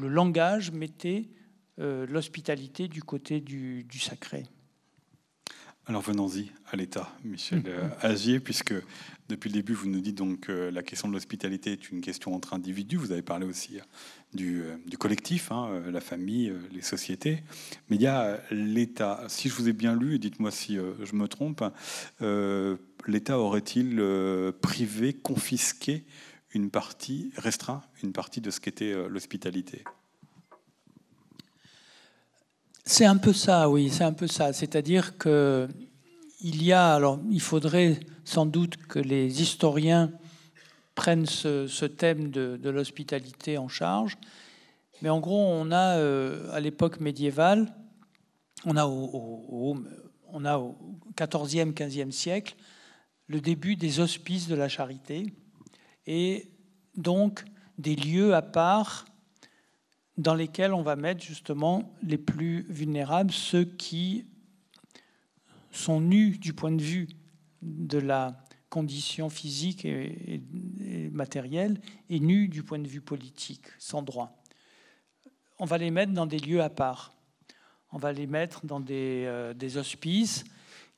le 0.00 0.08
langage 0.08 0.70
mettait 0.70 1.28
l'hospitalité 1.78 2.88
du 2.88 3.02
côté 3.02 3.40
du, 3.40 3.86
sacré. 3.98 4.44
Alors 5.88 6.02
venons-y 6.02 6.50
à 6.72 6.76
l'État, 6.76 7.08
Michel 7.22 7.62
euh, 7.66 7.88
Agier, 8.00 8.40
puisque 8.40 8.74
depuis 9.28 9.50
le 9.50 9.54
début, 9.54 9.72
vous 9.72 9.88
nous 9.88 10.00
dites 10.00 10.16
donc 10.16 10.40
que 10.40 10.52
la 10.52 10.82
question 10.82 11.06
de 11.06 11.12
l'hospitalité 11.12 11.70
est 11.70 11.90
une 11.90 12.00
question 12.00 12.34
entre 12.34 12.54
individus. 12.54 12.96
Vous 12.96 13.12
avez 13.12 13.22
parlé 13.22 13.46
aussi 13.46 13.78
du, 14.34 14.62
euh, 14.62 14.76
collectif, 14.98 15.52
hein, 15.52 15.82
la 15.88 16.00
famille, 16.00 16.52
les 16.72 16.82
sociétés. 16.82 17.44
Mais 17.88 17.96
il 17.96 18.02
y 18.02 18.08
a 18.08 18.40
l'État. 18.50 19.22
Si 19.28 19.48
je 19.48 19.54
vous 19.54 19.68
ai 19.68 19.72
bien 19.72 19.94
lu, 19.94 20.18
dites-moi 20.18 20.50
si 20.50 20.74
je 20.76 21.14
me 21.14 21.28
trompe, 21.28 21.62
l'État 23.06 23.38
aurait-il 23.38 24.02
privé, 24.60 25.12
confisqué 25.12 26.04
une 26.52 26.70
partie, 26.70 27.30
restreint 27.36 27.82
une 28.02 28.12
partie 28.12 28.40
de 28.40 28.50
ce 28.50 28.58
qu'était 28.58 28.92
l'hospitalité? 29.08 29.84
C'est 32.86 33.04
un 33.04 33.16
peu 33.16 33.32
ça, 33.32 33.68
oui, 33.68 33.90
c'est 33.90 34.04
un 34.04 34.12
peu 34.12 34.28
ça. 34.28 34.52
C'est-à-dire 34.52 35.18
que 35.18 35.68
il 36.40 36.62
y 36.62 36.72
a, 36.72 36.94
alors 36.94 37.18
il 37.30 37.40
faudrait 37.40 37.98
sans 38.24 38.46
doute 38.46 38.76
que 38.76 39.00
les 39.00 39.42
historiens 39.42 40.12
prennent 40.94 41.26
ce, 41.26 41.84
thème 41.84 42.30
de, 42.30 42.70
l'hospitalité 42.70 43.58
en 43.58 43.68
charge. 43.68 44.16
Mais 45.02 45.08
en 45.08 45.20
gros, 45.20 45.38
on 45.38 45.70
a 45.72 45.96
euh, 45.96 46.50
à 46.52 46.60
l'époque 46.60 47.00
médiévale, 47.00 47.74
on 48.64 48.76
a 48.76 48.86
au, 48.86 49.76
on 50.28 50.44
a 50.44 50.58
au 50.58 50.76
14e, 51.16 51.72
15e 51.72 52.12
siècle, 52.12 52.54
le 53.26 53.40
début 53.40 53.76
des 53.76 54.00
hospices 54.00 54.46
de 54.48 54.54
la 54.54 54.68
charité 54.68 55.34
et 56.06 56.50
donc 56.96 57.44
des 57.78 57.96
lieux 57.96 58.34
à 58.34 58.42
part 58.42 59.04
dans 60.16 60.34
lesquels 60.34 60.72
on 60.72 60.82
va 60.82 60.96
mettre 60.96 61.22
justement 61.22 61.92
les 62.02 62.18
plus 62.18 62.62
vulnérables, 62.68 63.32
ceux 63.32 63.64
qui 63.64 64.26
sont 65.70 66.00
nus 66.00 66.38
du 66.38 66.52
point 66.52 66.72
de 66.72 66.82
vue 66.82 67.08
de 67.62 67.98
la 67.98 68.42
condition 68.70 69.28
physique 69.28 69.84
et, 69.84 70.42
matérielle 71.12 71.80
et 72.08 72.20
nus 72.20 72.48
du 72.48 72.62
point 72.62 72.78
de 72.78 72.88
vue 72.88 73.00
politique, 73.00 73.66
sans 73.78 74.02
droit. 74.02 74.42
On 75.58 75.64
va 75.64 75.78
les 75.78 75.90
mettre 75.90 76.12
dans 76.12 76.26
des 76.26 76.38
lieux 76.38 76.62
à 76.62 76.70
part. 76.70 77.14
On 77.92 77.98
va 77.98 78.12
les 78.12 78.26
mettre 78.26 78.66
dans 78.66 78.80
des, 78.80 79.24
euh, 79.26 79.54
des 79.54 79.76
hospices 79.76 80.44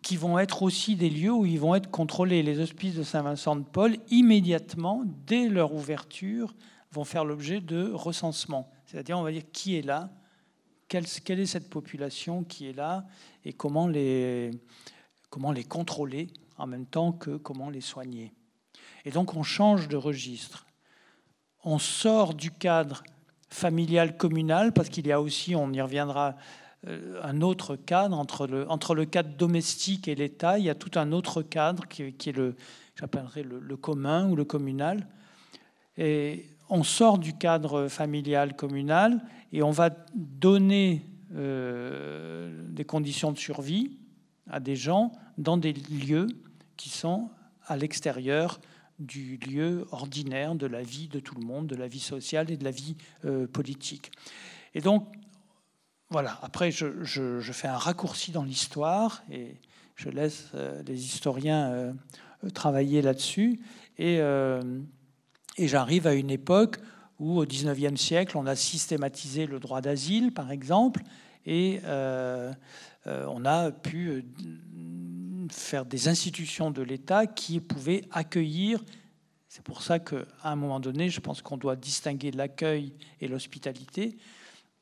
qui 0.03 0.17
vont 0.17 0.39
être 0.39 0.63
aussi 0.63 0.97
des 0.97 1.11
lieux 1.11 1.33
où 1.33 1.45
ils 1.45 1.61
vont 1.61 1.75
être 1.75 1.91
contrôlés. 1.91 2.43
Les 2.43 2.61
hospices 2.61 2.95
de 2.95 3.03
Saint-Vincent 3.03 3.57
de 3.57 3.65
Paul, 3.65 3.97
immédiatement, 4.11 5.03
dès 5.27 5.49
leur 5.49 5.75
ouverture, 5.75 6.55
vont 6.93 7.05
faire 7.05 7.25
l'objet 7.25 7.61
de 7.61 7.91
recensement. 7.93 8.71
C'est-à-dire, 8.89 9.19
on 9.19 9.23
va 9.23 9.33
dire 9.33 9.43
qui 9.53 9.77
est 9.77 9.83
là, 9.83 10.11
quelle, 10.89 11.05
est 11.05 11.47
cette 11.47 11.69
population 11.69 12.43
qui 12.43 12.69
est 12.69 12.73
là, 12.73 13.07
et 13.45 13.53
comment 13.53 13.87
les, 13.87 14.51
comment 15.29 15.53
les 15.53 15.65
contrôler 15.65 16.29
en 16.57 16.67
même 16.67 16.87
temps 16.87 17.13
que 17.13 17.37
comment 17.37 17.69
les 17.69 17.83
soigner. 17.83 18.33
Et 19.05 19.11
donc, 19.11 19.35
on 19.35 19.43
change 19.43 19.89
de 19.89 19.97
registre. 19.99 20.67
On 21.65 21.79
sort 21.79 22.33
du 22.33 22.51
cadre 22.51 23.03
familial 23.51 24.17
communal, 24.17 24.73
parce 24.73 24.89
qu'il 24.89 25.07
y 25.07 25.13
a 25.13 25.21
aussi, 25.21 25.55
on 25.55 25.71
y 25.71 25.83
reviendra, 25.83 26.37
euh, 26.87 27.21
un 27.23 27.43
autre 27.43 27.77
cadre 27.77 28.17
entre 28.17 28.47
le, 28.47 28.71
entre 28.71 28.95
le 28.95 29.05
cadre 29.05 29.37
domestique 29.37 30.09
et 30.09 30.15
l'État. 30.15 30.59
Il 30.59 30.65
y 30.65 30.71
a 30.71 30.75
tout 30.75 30.99
un 30.99 31.13
autre 31.13 31.43
cadre 31.43 31.87
qui, 31.89 32.05
est 32.05 32.33
le, 32.33 32.57
j'appellerais 32.99 33.43
le, 33.43 33.59
le, 33.59 33.77
commun 33.77 34.31
ou 34.31 34.35
le 34.35 34.47
communal. 34.47 35.07
Et 35.99 36.47
on 36.71 36.83
sort 36.83 37.19
du 37.19 37.35
cadre 37.35 37.89
familial 37.89 38.55
communal 38.55 39.23
et 39.53 39.63
on 39.63 39.71
va 39.71 39.91
donner 40.15 41.07
euh, 41.35 42.63
des 42.69 42.85
conditions 42.85 43.33
de 43.33 43.39
survie 43.39 43.99
à 44.49 44.61
des 44.61 44.77
gens 44.77 45.13
dans 45.37 45.57
des 45.57 45.73
lieux 45.73 46.27
qui 46.77 46.89
sont 46.89 47.31
à 47.67 47.77
l'extérieur 47.77 48.61
du 48.99 49.37
lieu 49.37 49.87
ordinaire 49.93 50.55
de 50.55 50.67
la 50.67 50.83
vie 50.83 51.09
de 51.09 51.21
tout 51.21 51.35
le 51.35 51.47
monde, 51.47 51.67
de 51.67 51.77
la 51.77 51.89
vie 51.89 52.01
sociale 52.01 52.51
et 52.51 52.57
de 52.57 52.65
la 52.65 52.71
vie 52.71 52.97
euh, 53.25 53.47
politique. 53.47 54.11
Et 54.75 54.81
donc, 54.81 55.07
voilà, 56.11 56.39
après, 56.43 56.71
je, 56.71 57.41
fais 57.53 57.69
un 57.69 57.77
raccourci 57.77 58.33
dans 58.33 58.43
l'histoire 58.43 59.23
et 59.31 59.57
je 59.95 60.09
laisse 60.09 60.51
euh, 60.55 60.83
les 60.85 61.05
historiens 61.05 61.95
travailler 62.55 63.03
là-dessus. 63.03 63.61
Et, 63.99 64.21
et 65.59 65.69
j'arrive 65.69 66.07
à 66.07 66.15
une 66.15 66.31
époque 66.31 66.77
où, 67.19 67.39
au 67.39 67.45
XIXe 67.45 68.01
siècle, 68.01 68.37
on 68.37 68.47
a 68.47 68.57
systématisé 68.57 69.47
le 69.47 69.61
droit 69.61 69.81
d'asile, 69.81 70.33
par 70.33 70.51
exemple, 70.51 71.03
et 71.47 71.81
on 71.85 73.45
a 73.45 73.71
pu 73.71 74.25
faire 75.51 75.85
des 75.85 76.09
institutions 76.09 76.71
de 76.71 76.83
l'État 76.83 77.27
qui 77.27 77.61
pouvaient 77.61 78.03
accueillir. 78.11 78.85
C'est 79.49 79.63
pour 79.63 79.83
ça 79.83 79.99
qu'à 79.99 80.25
un 80.45 80.57
moment 80.57 80.81
donné, 80.81 81.09
je 81.09 81.21
pense 81.21 81.43
qu'on 81.43 81.57
doit 81.57 81.77
distinguer 81.77 82.31
l'accueil 82.31 82.93
et 83.21 83.29
l'hospitalité 83.29 84.17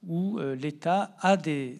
où 0.06 0.38
euh, 0.38 0.54
l'État 0.54 1.16
a 1.20 1.36
des 1.36 1.78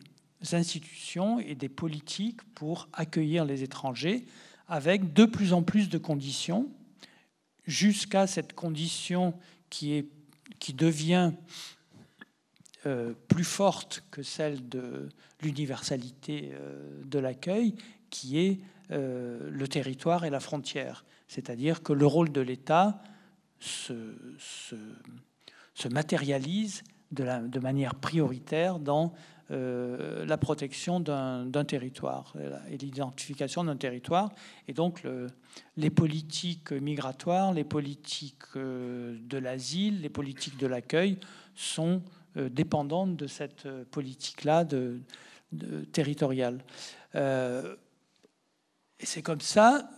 institutions 0.53 1.39
et 1.41 1.55
des 1.55 1.69
politiques 1.69 2.43
pour 2.55 2.89
accueillir 2.93 3.45
les 3.45 3.63
étrangers 3.63 4.27
avec 4.69 5.13
de 5.13 5.25
plus 5.25 5.53
en 5.53 5.63
plus 5.63 5.89
de 5.89 5.99
conditions, 5.99 6.69
jusqu'à 7.67 8.27
cette 8.27 8.55
condition 8.55 9.35
qui, 9.71 10.09
devient 10.75 11.33
euh, 12.87 13.15
plus 13.29 13.45
forte 13.45 14.05
que 14.11 14.23
celle 14.23 14.69
de 14.69 15.09
l'universalité 15.43 16.51
euh, 16.53 17.03
de 17.05 17.19
l'accueil, 17.19 17.75
qui 18.11 18.39
est 18.39 18.61
le 18.89 19.67
territoire 19.67 20.25
et 20.25 20.31
la 20.31 20.39
frontière. 20.39 21.05
C'est-à-dire 21.27 21.83
que 21.83 21.93
le 21.93 22.07
rôle 22.07 22.31
de 22.31 22.41
l'État 22.41 23.03
se, 23.59 24.17
se, 24.39 24.77
se 25.75 25.89
matérialise 25.89 26.85
de, 27.13 27.59
manière 27.61 27.95
prioritaire 27.95 28.79
dans 28.79 29.13
euh, 29.13 29.36
la 29.51 30.39
protection 30.39 31.01
d'un 31.01 31.65
territoire 31.65 32.35
et 32.71 32.77
l'identification 32.79 33.65
d'un 33.65 33.77
territoire. 33.77 34.31
Et 34.69 34.73
donc 34.73 35.03
les 35.77 35.91
politiques 35.91 36.73
migratoires, 36.73 37.53
les 37.53 37.65
politiques 37.65 38.43
euh, 38.57 39.17
de 39.21 39.39
l'asile, 39.39 40.01
les 40.03 40.09
politiques 40.09 40.59
de 40.59 40.67
l'accueil 40.67 41.19
sont 41.55 42.03
euh, 42.37 42.49
dépendantes 42.49 43.17
de 43.17 43.27
cette 43.27 43.69
politique-là 43.91 44.65
territoriale. 45.93 46.65
Et 48.99 49.05
c'est 49.05 49.21
comme 49.21 49.43
ça, 49.43 49.91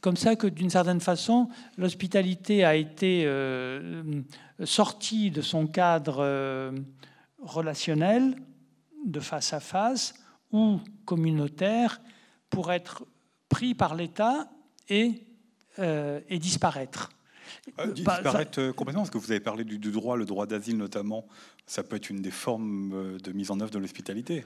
comme 0.00 0.16
ça 0.16 0.34
que 0.34 0.46
d'une 0.46 0.70
certaine 0.70 1.00
façon, 1.00 1.48
l'hospitalité 1.76 2.64
a 2.64 2.74
été 2.74 3.24
euh, 3.26 4.22
sortie 4.64 5.30
de 5.30 5.42
son 5.42 5.66
cadre 5.66 6.18
euh, 6.20 6.72
relationnel, 7.46 8.36
de 9.04 9.20
face 9.20 9.52
à 9.52 9.60
face 9.60 10.14
ou 10.52 10.80
communautaire, 11.04 12.00
pour 12.50 12.72
être 12.72 13.04
pris 13.48 13.74
par 13.74 13.94
l'État 13.94 14.48
et, 14.88 15.22
euh, 15.78 16.20
et 16.28 16.38
disparaître. 16.38 17.10
disparaître 17.94 18.70
complètement, 18.72 19.02
parce 19.02 19.10
que 19.10 19.18
vous 19.18 19.30
avez 19.30 19.40
parlé 19.40 19.64
du, 19.64 19.78
du 19.78 19.90
droit, 19.90 20.16
le 20.16 20.24
droit 20.24 20.46
d'asile 20.46 20.76
notamment, 20.76 21.26
ça 21.66 21.82
peut 21.82 21.96
être 21.96 22.10
une 22.10 22.22
des 22.22 22.30
formes 22.30 23.18
de 23.18 23.32
mise 23.32 23.50
en 23.50 23.60
œuvre 23.60 23.70
de 23.70 23.78
l'hospitalité. 23.78 24.44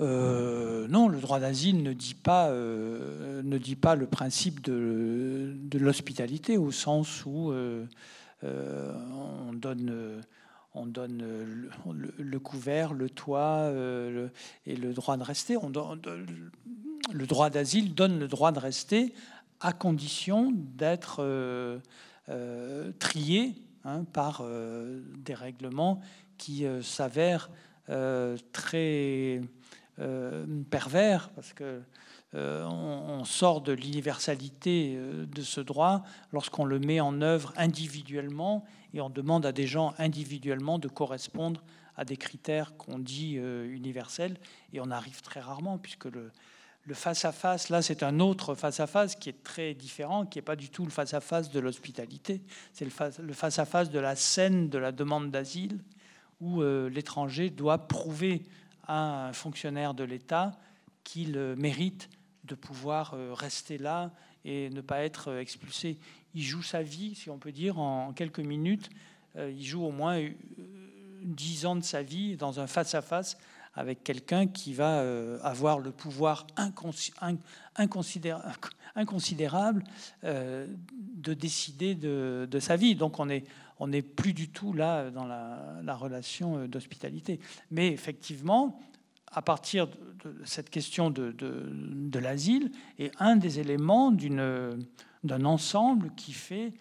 Euh, 0.00 0.86
non, 0.88 1.08
le 1.08 1.18
droit 1.18 1.40
d'asile 1.40 1.82
ne 1.82 1.92
dit 1.92 2.14
pas 2.14 2.48
euh, 2.48 3.42
ne 3.42 3.58
dit 3.58 3.74
pas 3.74 3.96
le 3.96 4.06
principe 4.06 4.60
de, 4.62 5.56
l'hospitalité 5.74 6.56
au 6.56 6.70
sens 6.70 7.24
où 7.26 7.50
euh, 7.50 7.84
on 8.44 9.52
donne 9.52 10.22
on 10.74 10.86
donne 10.86 11.22
le, 12.18 12.38
couvert, 12.38 12.92
le 12.92 13.10
toit 13.10 13.70
et 14.66 14.76
le 14.76 14.92
droit 14.92 15.16
de 15.16 15.22
rester. 15.22 15.56
On 15.56 15.70
le 17.12 17.26
droit 17.26 17.50
d'asile 17.50 17.94
donne 17.94 18.18
le 18.18 18.28
droit 18.28 18.52
de 18.52 18.58
rester 18.58 19.14
à 19.60 19.72
condition 19.72 20.52
d'être 20.54 21.80
trié 22.98 23.54
hein, 23.84 24.04
par 24.12 24.44
des 25.16 25.34
règlements 25.34 26.00
qui 26.36 26.64
s'avèrent 26.82 27.50
très 28.52 29.40
euh, 30.00 30.44
pervers, 30.70 31.28
parce 31.30 31.52
que 31.52 31.82
euh, 32.34 32.64
on, 32.64 33.24
sort 33.24 33.62
de 33.62 33.72
l'universalité 33.72 34.94
euh, 34.96 35.26
de 35.26 35.42
ce 35.42 35.60
droit 35.60 36.04
lorsqu'on 36.32 36.64
le 36.64 36.78
met 36.78 37.00
en 37.00 37.20
œuvre 37.20 37.52
individuellement 37.56 38.64
et 38.94 39.00
on 39.00 39.10
demande 39.10 39.46
à 39.46 39.52
des 39.52 39.66
gens 39.66 39.94
individuellement 39.98 40.78
de 40.78 40.88
correspondre 40.88 41.62
à 41.96 42.04
des 42.04 42.16
critères 42.16 42.76
qu'on 42.76 42.98
dit 42.98 43.34
universels 43.34 44.38
et 44.72 44.80
on 44.80 44.90
arrive 44.90 45.20
très 45.20 45.40
rarement 45.40 45.78
puisque 45.78 46.06
le, 46.06 46.30
face-à-face, 46.92 47.68
là, 47.68 47.82
c'est 47.82 48.02
un 48.02 48.20
autre 48.20 48.54
face-à-face 48.54 49.16
qui 49.16 49.28
est 49.28 49.42
très 49.42 49.74
différent, 49.74 50.24
qui 50.24 50.38
n'est 50.38 50.42
pas 50.42 50.56
du 50.56 50.70
tout 50.70 50.84
le 50.84 50.90
face-à-face 50.90 51.50
de 51.50 51.60
l'hospitalité. 51.60 52.40
C'est 52.72 52.84
le 52.84 53.32
face-à-face 53.32 53.90
de 53.90 53.98
la 53.98 54.16
scène 54.16 54.68
de 54.68 54.78
la 54.78 54.92
demande 54.92 55.30
d'asile, 55.30 55.80
où 56.40 56.62
l'étranger 56.62 57.50
doit 57.50 57.88
prouver 57.88 58.44
un 58.86 59.32
fonctionnaire 59.32 59.92
de 59.92 60.04
l'État 60.04 60.52
qu'il 61.04 61.36
mérite 61.56 62.08
de 62.44 62.54
pouvoir 62.54 63.14
euh, 63.14 63.32
rester 63.34 63.78
là 63.78 64.10
et 64.44 64.70
ne 64.70 64.80
pas 64.80 65.02
être 65.02 65.28
euh, 65.28 65.40
expulsé. 65.40 65.98
Il 66.34 66.42
joue 66.42 66.62
sa 66.62 66.82
vie, 66.82 67.14
si 67.14 67.30
on 67.30 67.38
peut 67.38 67.52
dire, 67.52 67.78
en 67.78 68.12
quelques 68.12 68.40
minutes. 68.40 68.90
Euh, 69.36 69.50
il 69.50 69.64
joue 69.64 69.84
au 69.84 69.90
moins 69.90 70.22
dix 71.22 71.66
ans 71.66 71.76
de 71.76 71.84
sa 71.84 72.02
vie 72.02 72.36
dans 72.36 72.60
un 72.60 72.66
face-à-face 72.66 73.38
avec 73.74 74.02
quelqu'un 74.02 74.46
qui 74.46 74.74
va 74.74 75.04
avoir 75.42 75.78
le 75.78 75.92
pouvoir 75.92 76.48
inconsidérable 77.76 79.84
de 80.24 81.34
décider 81.34 81.94
de, 81.94 82.58
sa 82.60 82.74
vie. 82.74 82.96
Donc 82.96 83.20
on 83.20 83.28
est 83.28 83.44
on 83.80 83.88
n'est 83.88 84.02
plus 84.02 84.32
du 84.32 84.48
tout 84.48 84.72
là 84.72 85.10
dans 85.10 85.24
la, 85.24 85.94
relation 85.94 86.58
euh, 86.58 86.68
d'hospitalité. 86.68 87.40
Mais 87.70 87.88
effectivement, 87.88 88.80
à 89.32 89.42
partir 89.42 89.86
de 89.86 90.34
cette 90.44 90.70
question 90.70 91.10
de, 91.10 92.18
l'asile, 92.18 92.70
est 92.98 93.12
un 93.18 93.36
des 93.36 93.60
éléments 93.60 94.10
d'un 94.10 95.44
ensemble 95.44 96.12
qui 96.16 96.32
fait 96.32 96.72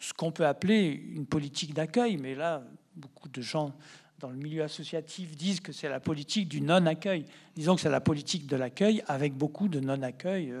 ce 0.00 0.12
qu'on 0.12 0.32
peut 0.32 0.46
appeler 0.46 0.88
une 1.14 1.26
politique 1.26 1.74
d'accueil. 1.74 2.16
Mais 2.16 2.34
là, 2.34 2.62
beaucoup 2.96 3.28
de 3.28 3.40
gens 3.40 3.72
dans 4.18 4.30
le 4.30 4.36
milieu 4.36 4.62
associatif 4.62 5.36
disent 5.36 5.60
que 5.60 5.72
c'est 5.72 5.88
la 5.88 6.00
politique 6.00 6.48
du 6.48 6.60
non-accueil. 6.60 7.24
Disons 7.56 7.74
que 7.74 7.80
c'est 7.80 7.90
la 7.90 8.00
politique 8.00 8.46
de 8.46 8.56
l'accueil 8.56 9.02
avec 9.06 9.34
beaucoup 9.36 9.68
de 9.68 9.80
non-accueil 9.80 10.52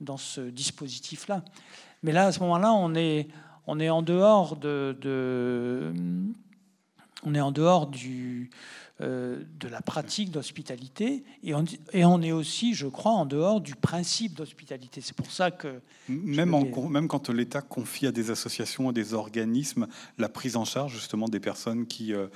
dans 0.00 0.16
ce 0.16 0.42
dispositif-là. 0.42 1.42
Mais 2.02 2.12
là, 2.12 2.26
à 2.26 2.32
ce 2.32 2.40
moment-là, 2.40 2.72
on 2.72 2.94
est, 2.94 3.28
on 3.66 3.80
est 3.80 3.90
en 3.90 4.02
dehors 4.02 4.56
de, 4.56 5.92
on 7.24 7.34
est 7.34 7.40
en 7.40 7.52
dehors 7.52 7.86
du, 7.86 8.50
euh, 8.50 8.87
de 9.00 9.68
la 9.70 9.80
pratique 9.80 10.30
d'hospitalité 10.30 11.22
et 11.44 11.54
on, 11.54 11.64
et 11.92 12.04
on, 12.04 12.20
est 12.20 12.32
aussi, 12.32 12.74
je 12.74 12.86
crois, 12.88 13.12
en 13.12 13.26
dehors 13.26 13.60
du 13.60 13.76
principe 13.76 14.34
d'hospitalité. 14.34 15.00
C'est 15.00 15.16
pour 15.16 15.30
ça 15.30 15.50
que... 15.52 15.80
Même, 16.08 16.52
en, 16.52 16.64
même 16.88 17.06
quand 17.06 17.30
l'État 17.30 17.62
confie 17.62 18.06
à 18.06 18.12
des 18.12 18.30
associations, 18.30 18.88
à 18.88 18.92
des 18.92 19.14
organismes, 19.14 19.86
la 20.18 20.28
prise 20.28 20.56
en 20.56 20.64
charge 20.64 20.94
justement 20.94 21.28
des 21.28 21.40
personnes 21.40 21.86
qui 21.86 22.12
euh, 22.12 22.26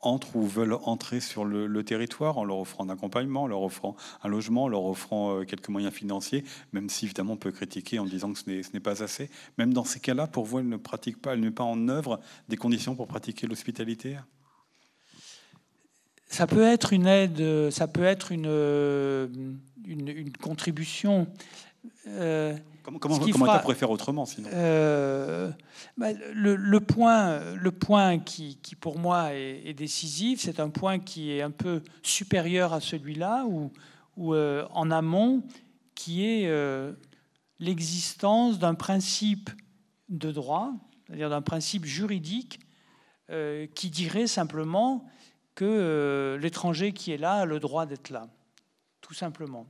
entrent 0.00 0.36
ou 0.36 0.46
veulent 0.46 0.78
entrer 0.84 1.20
sur 1.20 1.44
le, 1.44 1.84
territoire 1.84 2.38
en 2.38 2.44
leur 2.44 2.58
offrant 2.58 2.84
un 2.84 2.88
accompagnement, 2.90 3.42
en 3.42 3.46
leur 3.46 3.62
offrant 3.62 3.96
un 4.22 4.28
logement, 4.28 4.64
en 4.64 4.68
leur 4.68 4.84
offrant 4.84 5.38
euh, 5.38 5.44
quelques 5.44 5.68
moyens 5.68 5.92
financiers, 5.92 6.44
même 6.72 6.88
si 6.88 7.04
évidemment 7.04 7.34
on 7.34 7.36
peut 7.36 7.52
critiquer 7.52 7.98
en 7.98 8.04
disant 8.04 8.32
que 8.32 8.38
ce 8.38 8.72
n'est 8.72 8.80
pas 8.80 9.02
assez. 9.02 9.30
Même 9.58 9.72
dans 9.72 9.84
ces 9.84 10.00
cas-là, 10.00 10.26
pour 10.26 10.44
vous, 10.44 10.58
elle 10.58 10.68
ne 10.68 10.76
pratique 10.76 11.20
pas, 11.20 11.34
elle 11.34 11.40
ne 11.40 11.46
met 11.46 11.50
pas 11.52 11.64
en 11.64 11.88
œuvre 11.88 12.20
des 12.48 12.56
conditions 12.56 12.94
pour 12.94 13.06
pratiquer 13.06 13.46
l'hospitalité? 13.46 14.16
Ça 16.28 16.46
peut 16.46 16.62
être 16.62 16.92
une 16.92 17.06
aide, 17.06 17.70
ça 17.70 17.86
peut 17.86 18.04
être 18.04 18.32
une, 18.32 19.58
une, 19.86 20.32
contribution. 20.32 21.26
Euh, 22.08 22.56
comment 22.82 22.98
comment, 22.98 23.18
comment 23.18 23.58
pourrait 23.58 23.74
faire 23.74 23.90
autrement 23.90 24.26
sinon? 24.26 24.48
Euh, 24.52 25.50
bah, 25.96 26.08
le, 26.32 26.78
point, 26.80 27.40
le 27.54 27.70
point 27.70 28.18
qui, 28.18 28.58
qui 28.62 28.74
pour 28.74 28.98
moi 28.98 29.34
est, 29.34 29.74
décisif, 29.74 30.40
c'est 30.40 30.60
un 30.60 30.68
point 30.68 30.98
qui 30.98 31.32
est 31.32 31.42
un 31.42 31.50
peu 31.50 31.82
supérieur 32.02 32.72
à 32.72 32.80
celui-là, 32.80 33.44
ou, 33.46 33.72
ou 34.16 34.34
euh, 34.34 34.66
en 34.72 34.90
amont, 34.90 35.42
qui 35.94 36.26
est 36.26 36.50
l'existence 37.58 38.58
d'un 38.58 38.74
principe 38.74 39.50
de 40.08 40.30
droit, 40.30 40.72
c'est-à-dire 41.06 41.30
d'un 41.30 41.42
principe 41.42 41.84
juridique 41.84 42.60
qui 43.74 43.90
dirait 43.90 44.26
simplement 44.26 45.04
que 45.56 45.64
euh, 45.64 46.38
l'étranger 46.38 46.92
qui 46.92 47.10
est 47.10 47.16
là 47.16 47.38
a 47.38 47.44
le 47.44 47.58
droit 47.58 47.86
d'être 47.86 48.10
là, 48.10 48.28
tout 49.00 49.14
simplement. 49.14 49.66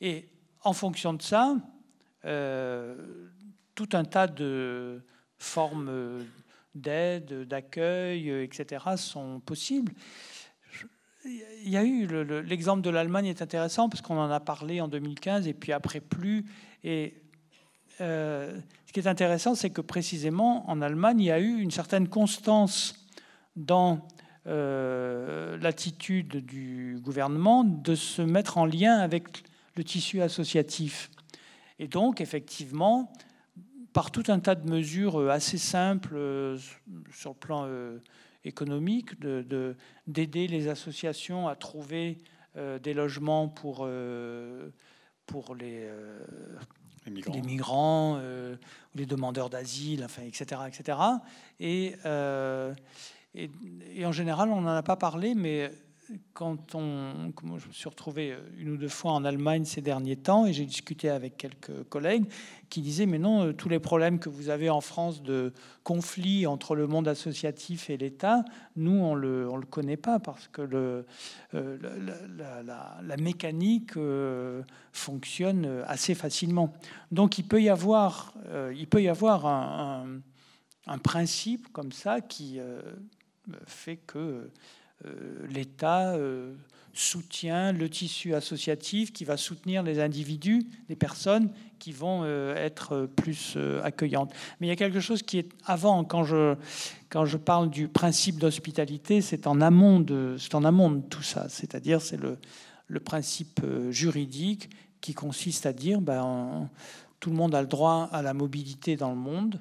Et 0.00 0.30
en 0.62 0.72
fonction 0.72 1.12
de 1.12 1.20
ça, 1.20 1.56
euh, 2.24 3.28
tout 3.74 3.90
un 3.92 4.04
tas 4.04 4.28
de 4.28 5.04
formes 5.36 6.24
d'aide, 6.74 7.42
d'accueil, 7.42 8.30
etc., 8.30 8.84
sont 8.96 9.40
possibles. 9.40 9.92
Il 11.24 11.68
y 11.68 11.76
a 11.76 11.84
eu 11.84 12.06
l'exemple 12.42 12.82
de 12.82 12.90
l'Allemagne 12.90 13.26
est 13.26 13.42
intéressant 13.42 13.88
parce 13.88 14.00
qu'on 14.00 14.16
en 14.16 14.30
a 14.30 14.40
parlé 14.40 14.80
en 14.80 14.86
2015 14.86 15.48
et 15.48 15.54
puis 15.54 15.72
après 15.72 16.00
plus. 16.00 16.44
Et 16.84 17.20
euh, 18.00 18.58
ce 18.86 18.92
qui 18.92 19.00
est 19.00 19.08
intéressant, 19.08 19.56
c'est 19.56 19.70
que 19.70 19.80
précisément 19.80 20.68
en 20.70 20.80
Allemagne, 20.80 21.20
il 21.20 21.26
y 21.26 21.30
a 21.32 21.40
eu 21.40 21.60
une 21.60 21.72
certaine 21.72 22.08
constance 22.08 22.94
dans 23.56 24.06
euh, 24.48 25.56
l'attitude 25.58 26.36
du 26.36 27.00
gouvernement 27.02 27.64
de 27.64 27.96
se 27.96 28.22
mettre 28.22 28.58
en 28.58 28.64
lien 28.64 28.96
avec 28.96 29.42
le 29.74 29.82
tissu 29.82 30.22
associatif. 30.22 31.10
Et 31.80 31.88
donc, 31.88 32.20
effectivement, 32.20 33.12
par 33.92 34.12
tout 34.12 34.22
un 34.28 34.38
tas 34.38 34.54
de 34.54 34.70
mesures 34.70 35.30
assez 35.30 35.58
simples 35.58 36.14
euh, 36.14 36.58
sur 37.12 37.30
le 37.30 37.36
plan 37.36 37.64
euh, 37.66 37.98
économique, 38.44 39.18
d'aider 39.18 40.46
de, 40.46 40.52
les 40.52 40.68
associations 40.68 41.48
à 41.48 41.56
trouver 41.56 42.18
des 42.82 42.94
logements 42.94 43.48
pour, 43.48 43.86
pour 45.26 45.54
les, 45.54 45.90
les 47.04 47.10
migrants, 47.12 47.34
les, 47.34 47.42
migrants 47.42 48.20
les 48.94 49.04
demandeurs 49.04 49.50
d'asile, 49.50 50.04
enfin, 50.04 50.22
etc., 50.22 50.62
etc. 50.66 50.98
Et 51.60 51.96
et, 53.36 54.06
en 54.06 54.12
général, 54.12 54.50
on 54.50 54.60
n'en 54.60 54.76
a 54.76 54.82
pas 54.82 54.96
parlé, 54.96 55.34
mais 55.34 55.70
quand 56.34 56.74
on, 56.74 57.32
je 57.58 57.66
me 57.66 57.72
suis 57.72 57.88
retrouvé 57.88 58.36
une 58.58 58.70
ou 58.70 58.76
deux 58.76 58.88
fois 58.88 59.12
en 59.12 59.24
Allemagne 59.24 59.64
ces 59.64 59.80
derniers 59.80 60.16
temps 60.16 60.46
et 60.46 60.52
j'ai 60.52 60.64
discuté 60.64 61.08
avec 61.08 61.36
quelques 61.36 61.82
collègues 61.88 62.26
qui 62.70 62.80
disaient 62.80 63.06
mais 63.06 63.18
non 63.18 63.52
tous 63.52 63.68
les 63.68 63.80
problèmes 63.80 64.18
que 64.18 64.28
vous 64.28 64.48
avez 64.48 64.70
en 64.70 64.80
France 64.80 65.22
de 65.22 65.52
conflit 65.82 66.46
entre 66.46 66.74
le 66.74 66.86
monde 66.86 67.08
associatif 67.08 67.90
et 67.90 67.96
l'État 67.96 68.44
nous 68.76 68.92
on 68.92 69.14
le 69.14 69.48
on 69.50 69.56
le 69.56 69.66
connaît 69.66 69.96
pas 69.96 70.18
parce 70.18 70.48
que 70.48 70.62
le 70.62 71.06
euh, 71.54 71.76
la, 72.36 73.16
mécanique 73.16 73.96
euh, 73.96 74.62
fonctionne 74.92 75.82
assez 75.86 76.14
facilement. 76.14 76.72
Donc 77.10 77.38
il 77.38 77.44
peut 77.44 77.62
y 77.62 77.68
avoir 77.68 78.34
euh, 78.48 78.72
il 78.76 78.86
peut 78.86 79.02
y 79.02 79.08
avoir 79.08 79.46
un, 79.46 80.20
un, 80.86 80.98
principe 80.98 81.72
comme 81.72 81.92
ça 81.92 82.20
qui 82.20 82.60
fait 83.66 83.96
que 83.96 84.50
euh, 85.04 85.46
l'État 85.48 86.14
euh, 86.14 86.54
soutient 86.94 87.72
le 87.72 87.90
tissu 87.90 88.34
associatif 88.34 89.12
qui 89.12 89.24
va 89.24 89.36
soutenir 89.36 89.82
les 89.82 90.00
individus, 90.00 90.66
les 90.88 90.96
personnes 90.96 91.50
qui 91.78 91.92
vont 91.92 92.22
euh, 92.24 92.54
être 92.56 93.06
plus 93.14 93.58
accueillantes. 93.82 94.32
Mais 94.60 94.66
il 94.66 94.70
y 94.70 94.72
a 94.72 94.76
quelque 94.76 95.00
chose 95.00 95.22
qui 95.22 95.38
est 95.38 95.50
avant, 95.66 96.04
quand 96.04 96.24
je, 96.24 96.54
quand 97.10 97.26
je 97.26 97.36
parle 97.36 97.68
du 97.68 97.88
principe 97.88 98.38
d'hospitalité, 98.38 99.20
c'est 99.20 99.46
en, 99.46 99.60
amont 99.60 100.00
de, 100.00 100.36
en 100.54 100.64
amont 100.64 100.90
de 100.90 101.02
tout 101.02 101.22
ça. 101.22 101.48
C'est-à-dire, 101.50 102.00
c'est 102.00 102.16
le, 102.16 102.38
le 102.88 103.00
principe 103.00 103.60
juridique 103.90 104.70
qui 105.02 105.12
consiste 105.12 105.66
à 105.66 105.74
dire 105.74 106.00
ben, 106.00 106.70
tout 107.20 107.30
le 107.30 107.36
monde 107.36 107.54
a 107.54 107.60
le 107.60 107.68
droit 107.68 108.08
à 108.12 108.22
la 108.22 108.32
mobilité 108.32 108.96
dans 108.96 109.10
le 109.10 109.16
monde. 109.16 109.60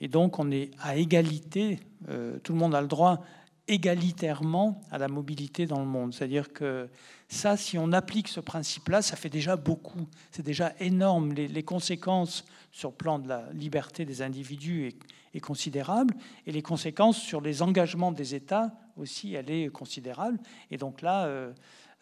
Et 0.00 0.06
donc, 0.06 0.38
on 0.38 0.50
est 0.52 0.70
à 0.80 0.96
égalité, 0.96 1.80
tout 2.06 2.52
le 2.52 2.58
monde 2.58 2.74
a 2.74 2.80
le 2.80 2.86
droit 2.86 3.24
égalitairement 3.66 4.80
à 4.90 4.98
la 4.98 5.08
mobilité 5.08 5.66
dans 5.66 5.80
le 5.80 5.86
monde. 5.86 6.14
C'est-à-dire 6.14 6.52
que 6.52 6.88
ça, 7.28 7.56
si 7.56 7.76
on 7.76 7.92
applique 7.92 8.28
ce 8.28 8.40
principe-là, 8.40 9.02
ça 9.02 9.16
fait 9.16 9.28
déjà 9.28 9.56
beaucoup. 9.56 10.06
C'est 10.30 10.44
déjà 10.44 10.72
énorme. 10.80 11.34
Les, 11.34 11.62
conséquences 11.62 12.44
sur 12.72 12.90
le 12.90 12.94
plan 12.94 13.18
de 13.18 13.28
la 13.28 13.44
liberté 13.52 14.06
des 14.06 14.22
individus 14.22 14.86
est, 14.86 14.96
est, 15.34 15.40
considérable. 15.40 16.14
Et 16.46 16.52
les 16.52 16.62
conséquences 16.62 17.18
sur 17.18 17.42
les 17.42 17.60
engagements 17.60 18.12
des 18.12 18.34
États 18.34 18.72
aussi, 18.96 19.34
elle 19.34 19.50
est 19.50 19.68
considérable. 19.70 20.38
Et 20.70 20.78
donc 20.78 21.02
là, 21.02 21.26
euh, 21.26 21.52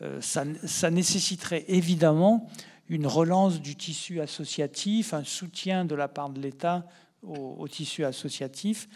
euh, 0.02 0.20
ça, 0.20 0.90
nécessiterait 0.90 1.64
évidemment 1.68 2.48
une 2.88 3.06
relance 3.06 3.60
du 3.60 3.76
tissu 3.76 4.20
associatif, 4.20 5.14
un 5.14 5.24
soutien 5.24 5.84
de 5.84 5.94
la 5.94 6.08
part 6.08 6.30
de 6.30 6.40
l'État 6.40 6.86
au, 7.22 7.66
tissu 7.66 8.04
associatif, 8.04 8.88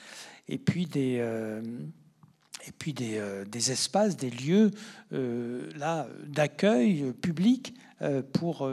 et 0.49 0.59
puis 0.59 0.87
des... 0.87 1.19
Euh, 1.21 1.63
et 2.69 2.73
puis 2.73 2.93
des, 2.93 3.17
euh, 3.17 3.47
des, 3.47 3.73
espaces, 3.73 4.19
des 4.19 4.29
lieux 4.29 4.71
euh, 5.15 5.71
là 5.79 6.07
d'accueil 6.27 7.15
public 7.23 7.75
pour 8.33 8.67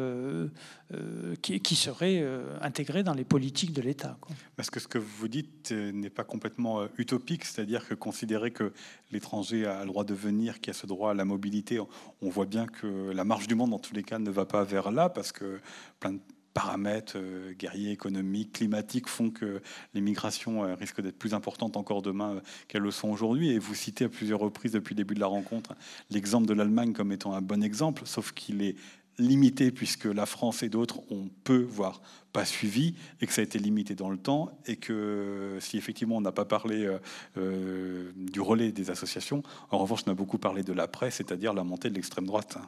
qui, 1.41 1.59
qui, 1.59 1.75
seraient 1.75 2.25
intégrés 2.61 3.03
dans 3.03 3.13
les 3.13 3.25
politiques 3.25 3.73
de 3.73 3.81
l'État. 3.81 4.17
Parce 4.55 4.69
que 4.69 4.79
ce 4.79 4.87
que 4.87 4.97
vous 4.97 5.27
dites 5.27 5.73
n'est 5.73 6.09
pas 6.09 6.23
complètement 6.23 6.87
utopique, 6.97 7.43
c'est-à-dire 7.43 7.85
que 7.85 7.93
considérer 7.93 8.51
que 8.51 8.71
l'étranger 9.11 9.65
a 9.65 9.81
le 9.81 9.87
droit 9.87 10.05
de 10.05 10.13
venir, 10.13 10.61
qui 10.61 10.69
a 10.69 10.73
ce 10.73 10.87
droit 10.87 11.11
à 11.11 11.13
la 11.13 11.25
mobilité, 11.25 11.77
on 12.21 12.29
voit 12.29 12.45
bien 12.45 12.67
que 12.67 13.11
la 13.11 13.25
marche 13.25 13.47
du 13.47 13.55
monde, 13.55 13.71
dans 13.71 13.79
tous 13.79 13.93
les 13.93 14.03
cas, 14.03 14.17
ne 14.17 14.31
va 14.31 14.45
pas 14.45 14.63
vers 14.63 14.91
là, 14.91 15.09
parce 15.09 15.33
que 15.33 15.59
plein 15.99 16.13
de 16.13 16.21
paramètres 16.57 17.17
euh, 17.17 17.53
guerriers, 17.53 17.91
économiques, 17.91 18.53
climatiques 18.53 19.07
font 19.07 19.29
que 19.29 19.61
les 19.93 20.01
migrations 20.01 20.63
euh, 20.63 20.73
risquent 20.73 21.01
d'être 21.01 21.19
plus 21.19 21.35
importantes 21.35 21.77
encore 21.77 22.01
demain 22.01 22.37
euh, 22.37 22.41
qu'elles 22.67 22.81
le 22.81 22.89
sont 22.89 23.09
aujourd'hui. 23.09 23.51
Et 23.51 23.59
vous 23.59 23.75
citez 23.75 24.05
à 24.05 24.09
plusieurs 24.09 24.39
reprises 24.39 24.71
depuis 24.71 24.95
le 24.95 24.97
début 24.97 25.13
de 25.13 25.19
la 25.19 25.27
rencontre 25.27 25.75
l'exemple 26.09 26.47
de 26.47 26.55
l'Allemagne 26.55 26.93
comme 26.93 27.11
étant 27.11 27.33
un 27.33 27.41
bon 27.41 27.61
exemple, 27.61 28.03
sauf 28.05 28.31
qu'il 28.31 28.63
est 28.63 28.75
limité 29.19 29.69
puisque 29.69 30.05
la 30.05 30.25
France 30.25 30.63
et 30.63 30.69
d'autres 30.69 30.99
ont 31.11 31.29
peu, 31.43 31.61
voire 31.61 32.01
pas 32.33 32.43
suivi, 32.43 32.95
et 33.21 33.27
que 33.27 33.33
ça 33.33 33.41
a 33.41 33.43
été 33.43 33.59
limité 33.59 33.93
dans 33.93 34.09
le 34.09 34.17
temps, 34.17 34.49
et 34.65 34.77
que 34.77 35.57
si 35.59 35.77
effectivement 35.77 36.17
on 36.17 36.21
n'a 36.21 36.31
pas 36.31 36.45
parlé 36.45 36.87
du 37.35 38.41
relais 38.41 38.71
des 38.71 38.91
associations, 38.91 39.41
en 39.71 39.79
revanche 39.79 40.01
on 40.05 40.11
a 40.11 40.13
beaucoup 40.13 40.37
parlé 40.37 40.61
de 40.61 40.71
l'après, 40.71 41.09
c'est-à-dire 41.09 41.55
la 41.55 41.63
montée 41.63 41.89
de 41.89 41.95
l'extrême 41.95 42.27
droite. 42.27 42.59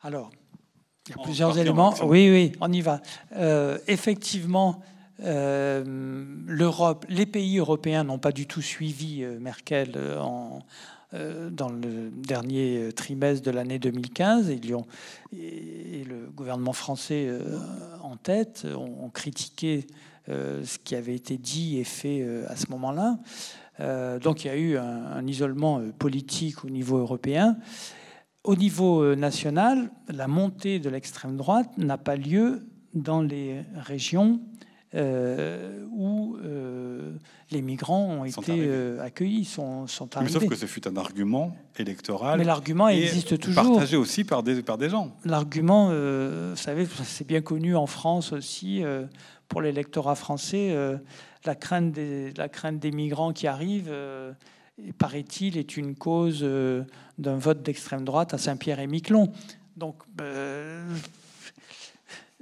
Alors, 0.00 0.32
il 1.06 1.16
y 1.16 1.20
a 1.20 1.22
plusieurs 1.22 1.58
éléments. 1.58 1.94
Oui, 2.02 2.30
oui, 2.30 2.52
on 2.62 2.72
y 2.72 2.80
va. 2.80 3.00
Euh, 3.36 3.78
effectivement, 3.88 4.80
euh, 5.22 6.24
l'Europe, 6.46 7.04
les 7.10 7.26
pays 7.26 7.58
européens 7.58 8.04
n'ont 8.04 8.18
pas 8.18 8.32
du 8.32 8.46
tout 8.46 8.62
suivi 8.62 9.22
euh, 9.22 9.38
Merkel 9.38 9.98
en, 10.18 10.62
dans 11.12 11.68
le 11.68 12.10
dernier 12.10 12.90
trimestre 12.96 13.44
de 13.44 13.50
l'année 13.50 13.78
2015. 13.78 14.48
Ils 14.48 14.74
ont, 14.74 14.86
et, 15.32 16.04
le 16.08 16.30
gouvernement 16.34 16.72
français 16.72 17.28
en 18.02 18.16
tête 18.16 18.66
ont, 18.74 19.10
critiqué 19.10 19.86
ce 20.26 20.78
qui 20.82 20.96
avait 20.96 21.14
été 21.14 21.36
dit 21.36 21.78
et 21.78 21.84
fait 21.84 22.26
à 22.48 22.56
ce 22.56 22.66
moment-là. 22.70 23.18
donc 24.18 24.44
il 24.44 24.48
y 24.48 24.50
a 24.50 24.56
eu 24.56 24.76
un, 24.76 25.24
isolement 25.24 25.80
politique 26.00 26.64
au 26.64 26.68
niveau 26.68 26.98
européen. 26.98 27.58
Au 28.44 28.56
niveau 28.56 29.14
national, 29.14 29.90
la 30.08 30.28
montée 30.28 30.78
de 30.78 30.90
l'extrême 30.90 31.36
droite 31.36 31.70
n'a 31.78 31.98
pas 31.98 32.16
lieu 32.16 32.66
dans 32.92 33.22
les 33.22 33.62
régions 33.74 34.40
où 34.94 36.36
les 37.54 37.62
migrants 37.62 38.06
ont 38.06 38.24
été 38.24 38.52
euh, 38.52 39.02
accueillis, 39.02 39.44
sont, 39.44 39.86
sont 39.86 40.16
arrivés. 40.16 40.32
sauf 40.32 40.46
que 40.46 40.54
ce 40.54 40.66
fut 40.66 40.86
un 40.86 40.96
argument 40.96 41.56
électoral. 41.78 42.38
Mais 42.38 42.44
l'argument 42.44 42.88
existe 42.88 43.38
toujours. 43.38 43.62
Partagé 43.62 43.96
aussi 43.96 44.24
par 44.24 44.42
des, 44.42 44.62
par 44.62 44.76
des 44.76 44.90
gens. 44.90 45.16
L'argument, 45.24 45.88
euh, 45.90 46.52
vous 46.54 46.60
savez, 46.60 46.86
c'est 47.04 47.26
bien 47.26 47.40
connu 47.40 47.76
en 47.76 47.86
France 47.86 48.32
aussi, 48.32 48.84
euh, 48.84 49.04
pour 49.48 49.62
l'électorat 49.62 50.14
français, 50.14 50.76
la, 51.44 51.54
crainte 51.54 51.92
des, 51.92 52.32
la 52.36 52.48
crainte 52.48 52.78
des 52.78 52.90
migrants 52.90 53.32
qui 53.32 53.46
arrivent, 53.46 53.92
paraît-il, 54.98 55.56
est 55.56 55.76
une 55.76 55.94
cause 55.94 56.44
d'un 57.18 57.36
vote 57.36 57.62
d'extrême 57.62 58.04
droite 58.04 58.34
à 58.34 58.38
Saint-Pierre 58.38 58.80
et 58.80 58.86
Miquelon. 58.86 59.32
Donc, 59.76 60.02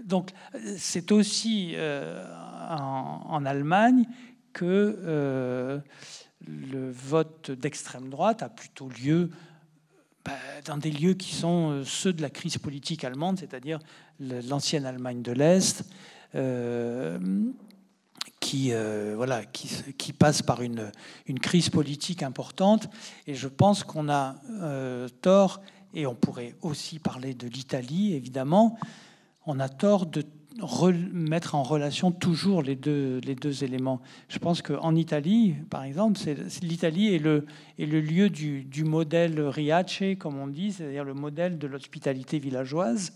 donc 0.03 0.31
c'est 0.77 1.13
aussi 1.13 1.75
en, 1.77 3.21
en, 3.29 3.45
Allemagne 3.45 4.07
que 4.53 4.99
euh, 5.05 5.79
le 6.47 6.91
vote 6.91 7.51
d'extrême 7.51 8.09
droite 8.11 8.43
a 8.43 8.49
plutôt 8.49 8.89
lieu 8.89 9.31
bah, 10.25 10.33
dans 10.65 10.77
des 10.77 10.91
lieux 10.91 11.15
qui 11.15 11.35
sont 11.35 11.71
euh, 11.71 11.85
ceux 11.85 12.13
de 12.13 12.23
la 12.23 12.31
crise 12.31 12.59
politique 12.59 13.05
allemande, 13.05 13.39
c'est-à-dire 13.39 13.79
l'ancienne 14.21 14.87
Allemagne 14.87 15.23
de 15.23 15.33
l'Est, 15.33 15.85
euh, 18.55 19.11
qui, 19.13 19.17
voilà, 19.17 19.45
qui, 19.45 19.69
qui, 19.97 20.13
passe 20.13 20.43
par 20.43 20.63
une, 20.63 20.91
une, 21.27 21.39
crise 21.39 21.71
politique 21.71 22.23
importante. 22.23 22.89
Et 23.27 23.35
je 23.35 23.49
pense 23.49 23.85
qu'on 23.85 24.09
a 24.09 24.37
tort, 25.21 25.61
et 25.95 26.07
on 26.07 26.15
pourrait 26.15 26.55
aussi 26.63 26.99
parler 26.99 27.35
de 27.35 27.47
l'Italie, 27.47 28.15
évidemment, 28.15 28.79
on 29.47 29.61
a 29.61 29.69
tort 29.69 30.07
de 30.07 30.25
mettre 31.13 31.55
en 31.55 31.63
relation 31.63 32.11
toujours 32.11 32.63
les 32.63 32.77
deux, 32.77 33.21
les 33.25 33.35
deux 33.35 33.65
éléments. 33.65 34.01
Je 34.29 34.39
pense 34.39 34.61
qu'en 34.61 34.95
Italie, 34.95 35.55
par 35.71 35.83
exemple, 35.85 36.21
l'Italie 36.63 37.15
est 37.15 37.19
le, 37.19 37.47
est 37.79 37.87
le 37.87 38.01
lieu 38.01 38.29
du, 38.29 38.65
du, 38.65 38.85
modèle 38.85 39.41
Riace, 39.41 40.17
comme 40.19 40.39
on 40.39 40.47
dit, 40.47 40.73
c'est-à-dire 40.73 41.05
le 41.05 41.15
modèle 41.15 41.59
de 41.59 41.67
l'hospitalité 41.67 42.39
villageoise, 42.39 43.13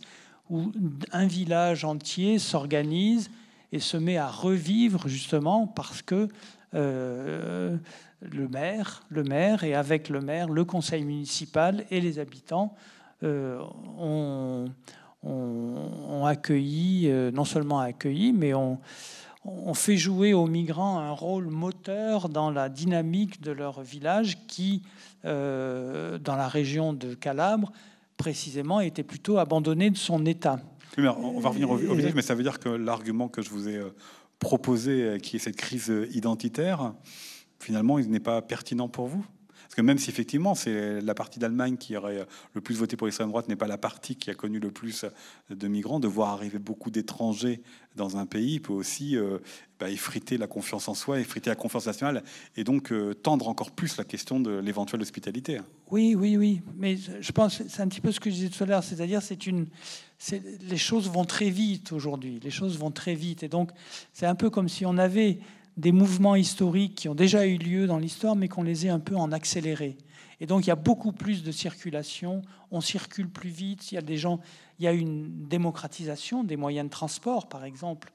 où 0.48 0.72
un 1.12 1.26
village 1.26 1.84
entier 1.84 2.38
s'organise 2.38 3.30
et 3.72 3.80
se 3.80 3.96
met 3.96 4.16
à 4.16 4.28
revivre 4.28 5.08
justement 5.08 5.66
parce 5.66 6.02
que 6.02 6.28
euh, 6.74 7.76
le 8.20 8.48
maire, 8.48 9.04
le 9.08 9.22
maire 9.22 9.64
et 9.64 9.74
avec 9.74 10.08
le 10.08 10.20
maire, 10.20 10.48
le 10.48 10.64
conseil 10.64 11.04
municipal 11.04 11.84
et 11.90 12.00
les 12.00 12.18
habitants 12.18 12.74
euh, 13.22 13.60
ont 13.98 14.66
on, 15.22 16.24
accueilli, 16.24 17.08
euh, 17.08 17.30
non 17.30 17.44
seulement 17.44 17.80
accueilli, 17.80 18.32
mais 18.32 18.54
on, 18.54 18.78
fait 19.74 19.96
jouer 19.96 20.34
aux 20.34 20.46
migrants 20.46 20.98
un 20.98 21.12
rôle 21.12 21.46
moteur 21.46 22.28
dans 22.28 22.50
la 22.50 22.68
dynamique 22.68 23.40
de 23.40 23.52
leur 23.52 23.80
village 23.80 24.38
qui, 24.48 24.82
dans 25.22 26.18
la 26.26 26.48
région 26.48 26.92
de 26.92 27.14
Calabre, 27.14 27.70
précisément, 28.16 28.80
était 28.80 29.04
plutôt 29.04 29.38
abandonné 29.38 29.90
de 29.90 29.96
son 29.96 30.26
état. 30.26 30.58
On 30.98 31.40
va 31.40 31.48
revenir 31.50 31.70
au, 31.70 31.76
village, 31.76 32.14
mais 32.14 32.22
ça 32.22 32.34
veut 32.34 32.42
dire 32.42 32.58
que 32.58 32.68
l'argument 32.68 33.28
que 33.28 33.42
je 33.42 33.50
vous 33.50 33.68
ai 33.68 33.76
euh, 33.76 33.90
proposé, 34.38 35.18
qui 35.22 35.36
est 35.36 35.38
cette 35.38 35.56
crise 35.56 35.92
identitaire, 36.12 36.94
finalement, 37.58 37.98
il 37.98 38.10
n'est 38.10 38.20
pas 38.20 38.42
pertinent 38.42 38.88
pour 38.88 39.06
vous? 39.06 39.24
Que 39.76 39.82
même 39.82 39.98
si 39.98 40.08
effectivement 40.08 40.54
c'est 40.54 41.02
la 41.02 41.14
partie 41.14 41.38
d'Allemagne 41.38 41.76
qui 41.76 41.96
aurait 41.96 42.26
le 42.54 42.60
plus 42.62 42.76
voté 42.76 42.96
pour 42.96 43.06
l'extrême 43.06 43.28
droite 43.28 43.46
n'est 43.48 43.56
pas 43.56 43.66
la 43.66 43.76
partie 43.76 44.16
qui 44.16 44.30
a 44.30 44.34
connu 44.34 44.58
le 44.58 44.70
plus 44.70 45.04
de 45.50 45.68
migrants, 45.68 46.00
de 46.00 46.08
voir 46.08 46.30
arriver 46.30 46.58
beaucoup 46.58 46.90
d'étrangers 46.90 47.60
dans 47.94 48.16
un 48.16 48.24
pays 48.24 48.58
peut 48.58 48.72
aussi 48.72 49.16
euh, 49.16 49.38
bah, 49.78 49.90
effriter 49.90 50.38
la 50.38 50.46
confiance 50.46 50.88
en 50.88 50.94
soi, 50.94 51.20
effriter 51.20 51.50
la 51.50 51.56
confiance 51.56 51.86
nationale 51.86 52.22
et 52.56 52.64
donc 52.64 52.90
euh, 52.90 53.12
tendre 53.12 53.48
encore 53.48 53.70
plus 53.70 53.98
la 53.98 54.04
question 54.04 54.40
de 54.40 54.58
l'éventuelle 54.58 55.02
hospitalité. 55.02 55.60
Oui, 55.90 56.14
oui, 56.14 56.38
oui. 56.38 56.62
Mais 56.76 56.96
je 56.96 57.32
pense 57.32 57.62
c'est 57.68 57.82
un 57.82 57.88
petit 57.88 58.00
peu 58.00 58.12
ce 58.12 58.20
que 58.20 58.30
je 58.30 58.34
disais 58.34 58.48
tout 58.48 58.64
à 58.64 58.66
l'heure, 58.66 58.82
c'est-à-dire 58.82 59.20
c'est 59.20 59.46
une 59.46 59.66
les 60.62 60.78
choses 60.78 61.10
vont 61.10 61.26
très 61.26 61.50
vite 61.50 61.92
aujourd'hui. 61.92 62.40
Les 62.42 62.50
choses 62.50 62.78
vont 62.78 62.90
très 62.90 63.14
vite. 63.14 63.42
Et 63.42 63.48
donc, 63.48 63.70
c'est 64.14 64.24
un 64.24 64.34
peu 64.34 64.48
comme 64.48 64.68
si 64.68 64.86
on 64.86 64.96
avait 64.96 65.40
des 65.76 65.92
mouvements 65.92 66.36
historiques 66.36 66.94
qui 66.94 67.08
ont 67.08 67.14
déjà 67.14 67.46
eu 67.46 67.58
lieu 67.58 67.86
dans 67.86 67.98
l'histoire, 67.98 68.36
mais 68.36 68.48
qu'on 68.48 68.62
les 68.62 68.86
ait 68.86 68.90
un 68.90 69.00
peu 69.00 69.16
en 69.16 69.32
accéléré. 69.32 69.96
Et 70.40 70.46
donc 70.46 70.64
il 70.64 70.68
y 70.68 70.72
a 70.72 70.76
beaucoup 70.76 71.12
plus 71.12 71.42
de 71.42 71.50
circulation, 71.50 72.42
on 72.70 72.80
circule 72.80 73.28
plus 73.28 73.50
vite, 73.50 73.90
il 73.92 73.94
y 73.94 73.98
a 73.98 74.02
des 74.02 74.16
gens, 74.16 74.40
il 74.78 74.84
y 74.84 74.88
a 74.88 74.92
une 74.92 75.46
démocratisation 75.48 76.44
des 76.44 76.56
moyens 76.56 76.86
de 76.86 76.90
transport, 76.90 77.48
par 77.48 77.64
exemple 77.64 78.12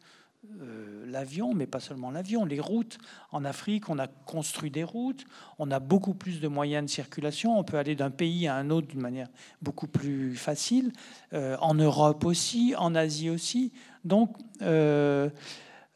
euh, 0.59 1.05
l'avion, 1.05 1.53
mais 1.53 1.67
pas 1.67 1.79
seulement 1.79 2.09
l'avion, 2.09 2.45
les 2.45 2.59
routes. 2.59 2.97
En 3.31 3.45
Afrique, 3.45 3.89
on 3.89 3.99
a 3.99 4.07
construit 4.07 4.71
des 4.71 4.83
routes, 4.83 5.25
on 5.59 5.69
a 5.69 5.79
beaucoup 5.79 6.15
plus 6.15 6.39
de 6.39 6.47
moyens 6.47 6.85
de 6.85 6.89
circulation, 6.89 7.59
on 7.59 7.63
peut 7.63 7.77
aller 7.77 7.95
d'un 7.95 8.09
pays 8.09 8.47
à 8.47 8.55
un 8.55 8.71
autre 8.71 8.87
d'une 8.87 9.01
manière 9.01 9.27
beaucoup 9.61 9.87
plus 9.87 10.35
facile, 10.35 10.93
euh, 11.33 11.57
en 11.59 11.75
Europe 11.75 12.25
aussi, 12.25 12.73
en 12.75 12.95
Asie 12.95 13.29
aussi. 13.29 13.71
Donc 14.03 14.35
euh, 14.63 15.29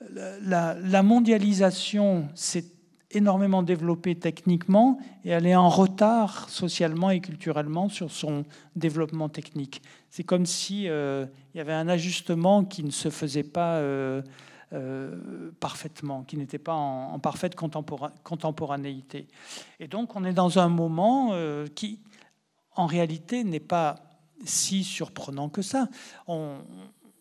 la, 0.01 1.03
mondialisation 1.03 2.27
s'est 2.35 2.65
énormément 3.11 3.63
développée 3.63 4.15
techniquement 4.15 4.99
et 5.23 5.29
elle 5.29 5.45
est 5.45 5.55
en 5.55 5.69
retard 5.69 6.49
socialement 6.49 7.11
et 7.11 7.21
culturellement 7.21 7.87
sur 7.87 8.11
son 8.11 8.45
développement 8.75 9.29
technique. 9.29 9.81
C'est 10.09 10.23
comme 10.23 10.45
si 10.45 10.89
euh, 10.89 11.25
il 11.53 11.57
y 11.57 11.61
avait 11.61 11.73
un 11.73 11.87
ajustement 11.87 12.65
qui 12.65 12.83
ne 12.83 12.91
se 12.91 13.09
faisait 13.09 13.43
pas 13.43 13.75
euh, 13.75 14.21
euh, 14.73 15.51
parfaitement, 15.59 16.23
qui 16.23 16.37
n'était 16.37 16.57
pas 16.59 16.73
en, 16.73 17.19
parfaite 17.19 17.55
contemporanéité. 17.55 19.27
Et 19.79 19.87
donc 19.87 20.15
on 20.15 20.25
est 20.25 20.33
dans 20.33 20.59
un 20.59 20.69
moment 20.69 21.33
qui, 21.73 21.99
en 22.75 22.85
réalité, 22.85 23.43
n'est 23.43 23.59
pas 23.59 23.95
si 24.43 24.83
surprenant 24.83 25.47
que 25.47 25.61
ça. 25.61 25.87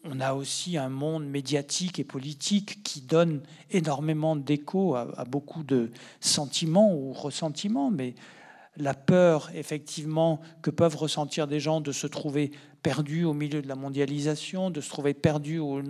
On 0.05 0.21
a 0.21 0.35
aussi 0.35 0.77
un 0.77 0.91
monde 0.91 1.27
médiatique 1.27 1.99
et 1.99 2.05
politique 2.05 2.83
qui 2.83 3.01
donne 3.01 3.41
énormément 3.71 4.37
d'écho 4.37 4.95
à, 4.95 5.25
beaucoup 5.25 5.65
de 5.65 5.91
sentiments 6.21 6.95
ou 6.95 7.13
ressentiments, 7.13 7.91
mais 7.91 8.15
la 8.77 8.93
peur, 8.93 9.51
effectivement, 9.55 10.41
que 10.63 10.71
peuvent 10.71 10.97
ressentir 10.97 11.47
des 11.47 11.61
gens 11.61 11.81
de 11.81 11.93
se 11.93 12.07
trouver 12.07 12.51
perdus 12.83 13.25
au 13.25 13.33
milieu 13.33 13.63
de 13.63 13.69
la 13.69 13.77
mondialisation, 13.77 14.69
de 14.71 14.81
se 14.81 14.91
trouver 14.91 15.15
perdus 15.15 15.59
au, 15.59 15.81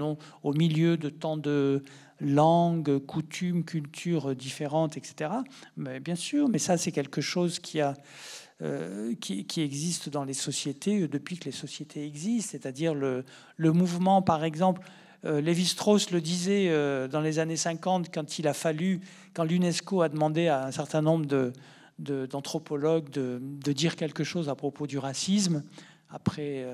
au 0.42 0.52
milieu 0.52 0.96
de 0.96 1.08
tant 1.08 1.36
de 1.36 1.82
langues, 2.20 2.98
coutumes, 3.00 3.64
cultures 3.64 4.36
différentes, 4.36 4.96
etc. 4.96 5.30
Mais 5.76 5.98
bien 5.98 6.14
sûr, 6.14 6.48
mais 6.48 6.58
ça, 6.58 6.76
c'est 6.76 6.92
quelque 6.92 7.20
chose 7.20 7.58
qui 7.58 7.80
a 7.80 7.94
euh, 8.62 9.16
qui, 9.16 9.44
existe 9.60 10.08
dans 10.08 10.22
les 10.22 10.32
sociétés 10.32 11.02
euh, 11.02 11.08
depuis 11.08 11.36
que 11.36 11.46
les 11.46 11.50
sociétés 11.50 12.06
existent, 12.06 12.52
c'est-à-dire 12.52 12.94
le, 12.94 13.24
mouvement, 13.58 14.22
par 14.22 14.44
exemple, 14.44 14.80
euh, 15.24 15.40
Lévi-Strauss 15.40 16.12
le 16.12 16.20
disait 16.20 16.68
dans 17.08 17.20
les 17.20 17.40
années 17.40 17.56
50, 17.56 18.14
quand 18.14 18.38
il 18.38 18.46
a 18.46 18.54
fallu, 18.54 19.00
quand 19.34 19.42
l'UNESCO 19.42 20.02
a 20.02 20.08
demandé 20.08 20.46
à 20.46 20.66
un 20.66 20.70
certain 20.70 21.02
nombre 21.02 21.26
de, 21.26 21.52
d'anthropologues 21.98 23.10
de, 23.10 23.40
de, 23.42 23.72
dire 23.72 23.96
quelque 23.96 24.22
chose 24.22 24.48
à 24.48 24.54
propos 24.54 24.86
du 24.86 24.98
racisme 24.98 25.64
après, 26.08 26.64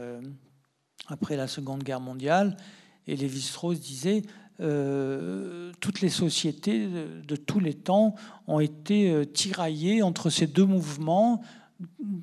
après 1.08 1.36
la 1.36 1.46
Seconde 1.46 1.82
Guerre 1.82 2.00
mondiale. 2.00 2.58
Et 3.06 3.16
Lévi-Strauss 3.16 3.80
disait 3.80 4.20
toutes 4.58 6.02
les 6.02 6.10
sociétés 6.10 6.86
de, 6.86 7.22
de, 7.26 7.36
tous 7.36 7.60
les 7.60 7.72
temps 7.72 8.14
ont 8.46 8.60
été 8.60 9.24
tiraillées 9.32 10.02
entre 10.02 10.28
ces 10.28 10.46
deux 10.46 10.66
mouvements 10.66 11.40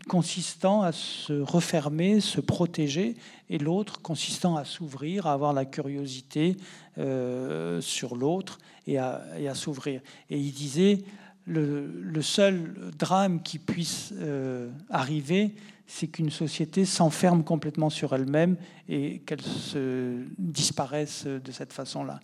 consistant 0.08 0.82
à 0.82 0.92
se 0.92 1.34
refermer, 1.34 2.20
se 2.20 2.40
protéger, 2.40 3.16
et 3.50 3.58
l'autre 3.58 4.02
consistant 4.02 4.56
à 4.56 4.66
s'ouvrir, 4.66 5.28
à 5.28 5.34
avoir 5.34 5.54
la 5.54 5.66
curiosité 5.66 6.58
euh, 6.98 7.82
sur 7.82 8.16
l'autre 8.16 8.60
et 8.86 8.98
à, 8.98 9.54
s'ouvrir. 9.54 10.02
Et 10.30 10.40
il 10.40 10.54
disait, 10.54 11.00
le, 11.46 12.22
seul 12.22 12.92
drame 12.98 13.42
qui 13.42 13.60
puisse 13.60 14.14
euh, 14.18 14.70
arriver, 14.90 15.56
c'est 15.88 16.08
qu'une 16.08 16.32
société 16.32 16.86
s'enferme 16.86 17.44
complètement 17.44 17.90
sur 17.90 18.14
elle-même 18.14 18.58
et 18.90 19.20
qu'elle 19.20 19.42
se 19.42 20.24
disparaisse 20.38 21.26
de 21.26 21.52
cette 21.52 21.74
façon-là. 21.74 22.20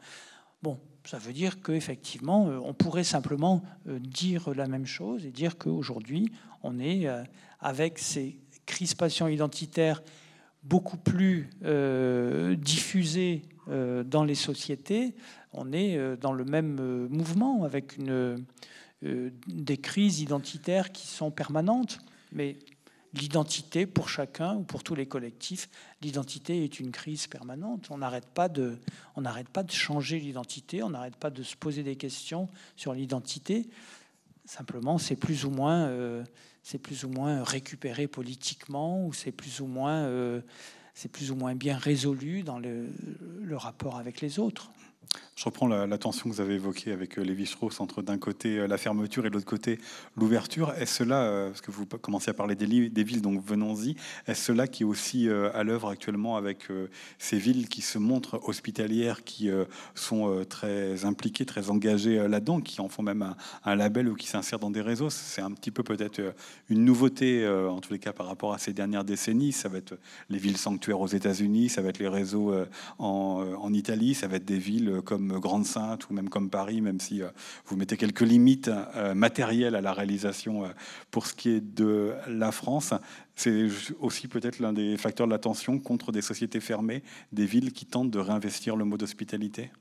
Bon, 0.62 0.80
ça 1.06 1.18
veut 1.18 1.34
dire 1.34 1.62
qu'effectivement, 1.62 2.48
euh, 2.48 2.60
on 2.64 2.74
pourrait 2.74 3.04
simplement 3.04 3.62
dire 3.86 4.54
la 4.56 4.68
même 4.68 4.86
chose 4.86 5.26
et 5.26 5.32
dire 5.32 5.58
qu'aujourd'hui, 5.58 6.32
on 6.64 6.80
est 6.80 7.08
euh, 7.08 7.24
avec 7.60 8.00
ces 8.00 8.40
crispations 8.66 9.28
identitaires 9.28 10.02
beaucoup 10.64 10.98
plus 10.98 11.50
euh, 11.66 12.56
diffusées 12.56 13.44
dans 13.66 14.26
les 14.26 14.36
sociétés, 14.36 15.16
on 15.54 15.72
est 15.72 16.18
dans 16.18 16.34
le 16.34 16.44
même 16.44 17.08
mouvement 17.08 17.64
avec 17.64 17.98
des 19.02 19.78
crises 19.78 20.20
identitaires 20.20 20.92
qui 20.92 21.08
sont 21.08 21.32
permanentes. 21.32 22.00
Mais 22.34 22.58
l'identité 23.14 23.86
pour 23.86 24.10
chacun 24.10 24.56
ou 24.56 24.64
pour 24.64 24.84
tous 24.84 24.96
les 24.96 25.06
collectifs, 25.06 25.70
l'identité 26.02 26.64
est 26.64 26.80
une 26.80 26.92
crise 26.92 27.28
permanente. 27.28 27.88
On 27.92 28.00
n'arrête 28.00 28.28
pas 28.28 28.50
de, 28.50 28.80
on 29.16 29.22
n'arrête 29.22 29.50
pas 29.50 29.64
de 29.64 29.72
changer 29.72 30.20
l'identité, 30.20 30.84
on 30.84 30.90
n'arrête 30.90 31.16
pas 31.16 31.30
de 31.30 31.44
se 31.44 31.56
poser 31.56 31.84
des 31.84 31.96
questions 31.96 32.50
sur 32.76 32.94
l'identité. 32.94 33.70
Simplement, 34.46 34.98
c'est 34.98 35.16
plus 35.16 35.46
ou 35.46 35.52
moins, 35.52 35.86
euh, 35.86 36.24
c'est 36.64 36.80
plus 36.80 37.06
ou 37.06 37.10
moins 37.10 37.44
récupéré 37.44 38.08
politiquement 38.08 39.06
ou 39.06 39.14
c'est 39.14 39.32
plus 39.32 39.62
ou 39.62 39.68
moins, 39.68 40.04
euh, 40.04 40.42
c'est 40.94 41.10
plus 41.10 41.32
ou 41.32 41.36
moins 41.36 41.56
bien 41.56 41.78
résolu 41.78 42.44
dans 42.44 42.60
le 42.60 42.90
rapport 43.56 43.98
avec 43.98 44.22
les 44.22 44.40
autres. 44.40 44.72
Je 45.36 45.46
reprends 45.46 45.68
la, 45.68 45.98
tension 45.98 46.30
que 46.30 46.36
vous 46.36 46.42
avez 46.42 46.56
évoquée 46.56 46.92
avec 46.92 47.18
euh, 47.18 47.24
Lévi-Strauss 47.24 47.80
entre 47.80 48.04
d'un 48.04 48.20
côté 48.20 48.60
euh, 48.60 48.68
la 48.68 48.78
fermeture 48.78 49.26
et 49.26 49.30
de 49.30 49.34
l'autre 49.34 49.48
côté 49.48 49.80
l'ouverture. 50.16 50.72
Est-ce 50.78 50.98
cela, 50.98 51.24
euh, 51.24 51.48
parce 51.48 51.62
que 51.62 51.72
vous 51.72 51.88
commencez 51.88 52.30
à 52.30 52.36
parler 52.36 52.56
des, 52.56 53.04
villes, 53.04 53.22
donc 53.22 53.44
venons-y, 53.44 53.96
est-ce 54.28 54.46
cela 54.46 54.68
qui 54.68 54.84
est 54.84 54.86
aussi 54.86 55.28
à 55.30 55.64
l'œuvre 55.64 55.90
actuellement 55.90 56.38
avec 56.38 56.68
ces 57.18 57.38
villes 57.38 57.68
qui 57.68 57.82
se 57.82 57.98
montrent 57.98 58.40
hospitalières, 58.48 59.24
qui 59.24 59.50
sont 59.96 60.46
très 60.50 61.06
impliquées, 61.06 61.46
très 61.46 61.70
engagées 61.70 62.28
là-dedans, 62.28 62.62
qui 62.62 62.80
en 62.80 62.88
font 62.88 63.04
même 63.04 63.36
un, 63.64 63.76
label 63.76 64.10
ou 64.10 64.16
qui 64.16 64.28
s'insèrent 64.28 64.60
dans 64.60 64.72
des 64.72 64.82
réseaux? 64.82 65.10
C'est 65.10 65.42
un 65.42 65.52
petit 65.52 65.72
peu 65.72 65.84
peut-être 65.84 66.22
une 66.70 66.86
nouveauté, 66.86 67.48
en 67.48 67.80
tous 67.82 67.94
les 67.94 68.00
cas 68.00 68.14
par 68.14 68.28
rapport 68.28 68.54
à 68.54 68.58
ces 68.58 68.74
dernières 68.74 69.04
décennies. 69.04 69.52
Ça 69.52 69.70
va 69.70 69.80
être 69.80 69.98
les 70.30 70.38
villes 70.38 70.58
sanctuaires 70.58 71.02
aux 71.02 71.08
États-Unis, 71.08 71.70
ça 71.70 71.82
va 71.82 71.90
être 71.90 72.00
les 72.00 72.08
réseaux 72.08 72.54
en 73.00 73.74
Italie, 73.74 74.14
ça 74.14 74.28
va 74.28 74.38
être 74.38 74.46
des 74.46 74.60
villes 74.60 74.93
comme 75.02 75.40
Grande 75.40 75.66
Sainte 75.66 76.10
ou 76.10 76.14
même 76.14 76.30
comme 76.30 76.50
Paris, 76.50 76.82
même 76.82 77.00
si 77.00 77.22
euh, 77.22 77.30
vous 77.66 77.76
mettez 77.76 77.98
quelques 77.98 78.22
limites 78.22 78.70
euh, 78.70 79.14
matérielles 79.14 79.76
à 79.76 79.82
la 79.82 79.94
réalisation 79.94 80.66
euh, 80.66 80.68
pour 81.12 81.28
ce 81.28 81.34
qui 81.34 81.50
est 81.50 81.62
de 81.62 82.14
la 82.28 82.52
France. 82.52 82.94
C'est 83.36 83.68
aussi 84.00 84.28
peut-être 84.28 84.60
l'un 84.60 84.74
des 84.74 84.98
facteurs 84.98 85.28
de 85.28 85.32
la 85.32 85.40
tension 85.40 85.80
contre 85.80 86.12
des 86.12 86.22
sociétés 86.22 86.60
fermées, 86.60 87.04
des 87.32 87.46
villes 87.46 87.72
qui 87.72 87.86
tentent 87.86 88.12
de 88.12 88.20
réinvestir 88.20 88.76
le 88.76 88.86
mot 88.86 88.98
d'hospitalité? 88.98 89.72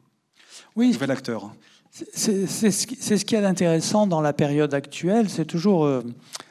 Oui, 0.76 0.92
nouvel 0.92 1.10
acteur. 1.10 1.54
C'est 1.90 2.46
ce 2.46 3.24
qui 3.24 3.34
est 3.34 3.44
intéressant 3.44 4.06
dans 4.06 4.22
la 4.22 4.32
période 4.32 4.72
actuelle. 4.72 5.28
C'est 5.28 5.44
toujours 5.44 5.86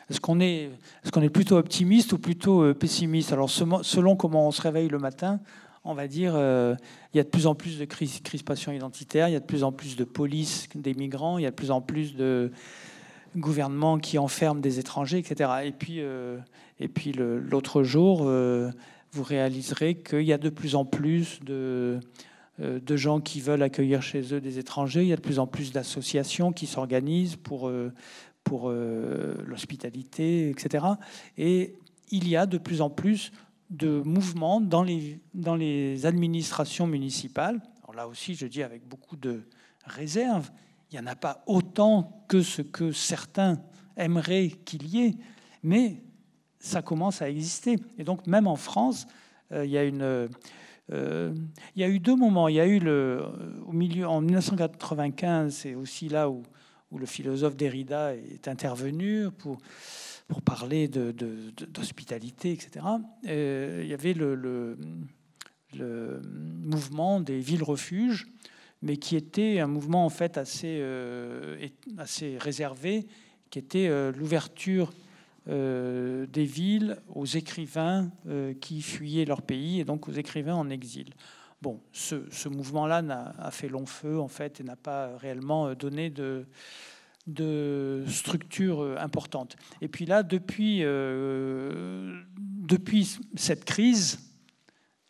est-ce 0.09 0.21
qu'on 0.21 0.39
est, 0.39 0.69
est, 1.03 1.11
qu'on 1.11 1.23
est 1.23 1.29
plutôt 1.29 1.57
optimiste 1.57 2.13
ou 2.13 2.19
plutôt 2.19 2.71
pessimiste? 2.75 3.31
Alors 3.31 3.49
selon 3.49 4.15
comment 4.15 4.47
on 4.47 4.51
se 4.51 4.61
réveille 4.61 4.89
le 4.89 4.99
matin, 4.99 5.39
on 5.83 5.93
va 5.93 6.07
dire, 6.07 6.33
euh, 6.35 6.75
il 7.13 7.17
y 7.17 7.19
a 7.19 7.23
de 7.23 7.29
plus 7.29 7.47
en 7.47 7.55
plus 7.55 7.79
de 7.79 7.85
crispation 7.85 8.71
identitaire, 8.71 9.27
il 9.27 9.33
y 9.33 9.35
a 9.35 9.39
de 9.39 9.45
plus 9.45 9.63
en 9.63 9.71
plus 9.71 9.95
de 9.95 10.03
police 10.03 10.67
des 10.75 10.93
migrants, 10.93 11.37
il 11.37 11.43
y 11.43 11.47
a 11.47 11.51
de 11.51 11.55
plus 11.55 11.71
en 11.71 11.81
plus 11.81 12.15
de 12.15 12.51
gouvernements 13.35 13.97
qui 13.97 14.17
enferment 14.17 14.61
des 14.61 14.79
étrangers, 14.79 15.17
etc. 15.17 15.49
Et 15.63 15.71
puis, 15.71 16.01
euh, 16.01 16.37
et 16.79 16.87
puis 16.87 17.13
l'autre 17.13 17.83
jour, 17.83 18.23
euh, 18.25 18.69
vous 19.11 19.23
réaliserez 19.23 19.95
qu'il 19.95 20.23
y 20.23 20.33
a 20.33 20.37
de 20.37 20.49
plus 20.49 20.75
en 20.75 20.85
plus 20.85 21.39
de, 21.43 21.99
de 22.59 22.95
gens 22.95 23.19
qui 23.19 23.41
veulent 23.41 23.63
accueillir 23.63 24.01
chez 24.01 24.33
eux 24.33 24.41
des 24.41 24.59
étrangers, 24.59 25.01
il 25.01 25.07
y 25.07 25.13
a 25.13 25.17
de 25.17 25.21
plus 25.21 25.39
en 25.39 25.47
plus 25.47 25.71
d'associations 25.71 26.51
qui 26.51 26.67
s'organisent 26.67 27.35
pour, 27.35 27.71
pour 28.43 28.69
l'hospitalité, 28.69 30.49
etc. 30.49 30.85
Et 31.37 31.73
il 32.09 32.29
y 32.29 32.37
a 32.37 32.45
de 32.45 32.57
plus 32.57 32.81
en 32.81 32.89
plus 32.89 33.31
de 33.71 34.01
mouvements 34.01 34.61
dans 34.61 34.83
les, 34.83 35.19
dans 35.33 35.55
les 35.55 36.05
administrations 36.05 36.85
municipales. 36.85 37.61
Alors 37.83 37.95
là 37.95 38.07
aussi, 38.07 38.35
je 38.35 38.45
dis 38.45 38.61
avec 38.61 38.87
beaucoup 38.87 39.15
de 39.15 39.43
réserve, 39.85 40.51
il 40.91 40.99
n'y 40.99 41.03
en 41.03 41.07
a 41.07 41.15
pas 41.15 41.41
autant 41.47 42.23
que 42.27 42.41
ce 42.41 42.61
que 42.61 42.91
certains 42.91 43.61
aimeraient 43.95 44.49
qu'il 44.49 44.87
y 44.87 45.05
ait, 45.05 45.13
mais 45.63 46.03
ça 46.59 46.81
commence 46.81 47.21
à 47.21 47.29
exister. 47.29 47.77
Et 47.97 48.03
donc 48.03 48.27
même 48.27 48.45
en 48.45 48.57
France, 48.57 49.07
euh, 49.51 49.65
il 49.65 49.71
y 49.71 49.77
a. 49.77 49.81
Euh, 49.81 50.27
il 50.89 51.81
y 51.81 51.85
a 51.85 51.87
eu 51.87 51.99
deux 51.99 52.17
moments. 52.17 52.49
Il 52.49 52.55
y 52.55 52.59
a 52.59 52.67
eu 52.67 52.79
le, 52.79 53.23
au 53.65 53.71
milieu, 53.71 54.09
en 54.09 54.19
1995, 54.19 55.55
c'est 55.55 55.73
aussi 55.73 56.09
là 56.09 56.29
où, 56.29 56.43
où 56.91 56.97
le 56.97 57.05
philosophe 57.05 57.55
Derrida 57.55 58.13
est 58.13 58.49
intervenu 58.49 59.31
pour, 59.31 59.57
pour 60.31 60.41
parler 60.41 60.87
d'hospitalité, 60.87 62.53
etc., 62.53 62.85
euh, 63.27 63.81
il 63.83 63.89
y 63.89 63.93
avait 63.93 64.13
le, 64.13 64.77
mouvement 66.63 67.19
des 67.19 67.39
villes-refuges, 67.39 68.29
mais 68.81 68.95
qui 68.95 69.17
était 69.17 69.59
un 69.59 69.67
mouvement 69.67 70.05
en 70.05 70.09
fait 70.09 70.37
assez, 70.37 70.77
euh, 70.79 71.67
assez 71.97 72.37
réservé, 72.37 73.07
qui 73.49 73.59
était 73.59 73.89
euh, 73.89 74.13
l'ouverture 74.13 74.93
des 75.47 76.45
villes 76.45 76.97
aux 77.13 77.25
écrivains 77.25 78.11
qui 78.61 78.83
fuyaient 78.83 79.25
leur 79.25 79.41
pays 79.41 79.79
et 79.79 79.85
donc 79.85 80.07
aux 80.07 80.11
écrivains 80.11 80.53
en 80.53 80.69
exil. 80.69 81.09
Bon, 81.63 81.81
ce, 81.91 82.23
ce 82.29 82.47
mouvement-là 82.47 83.33
a 83.39 83.49
fait 83.49 83.67
long 83.67 83.87
feu 83.87 84.19
en 84.19 84.27
fait 84.27 84.61
et 84.61 84.63
n'a 84.63 84.75
pas 84.75 85.17
réellement 85.17 85.73
donné 85.73 86.11
de 86.11 86.45
de 87.27 88.03
structures 88.07 88.81
euh, 88.81 88.95
importantes. 88.97 89.55
Et 89.81 89.87
puis 89.87 90.05
là, 90.05 90.23
depuis, 90.23 90.79
euh, 90.81 92.19
depuis 92.37 93.17
cette 93.35 93.65
crise, 93.65 94.19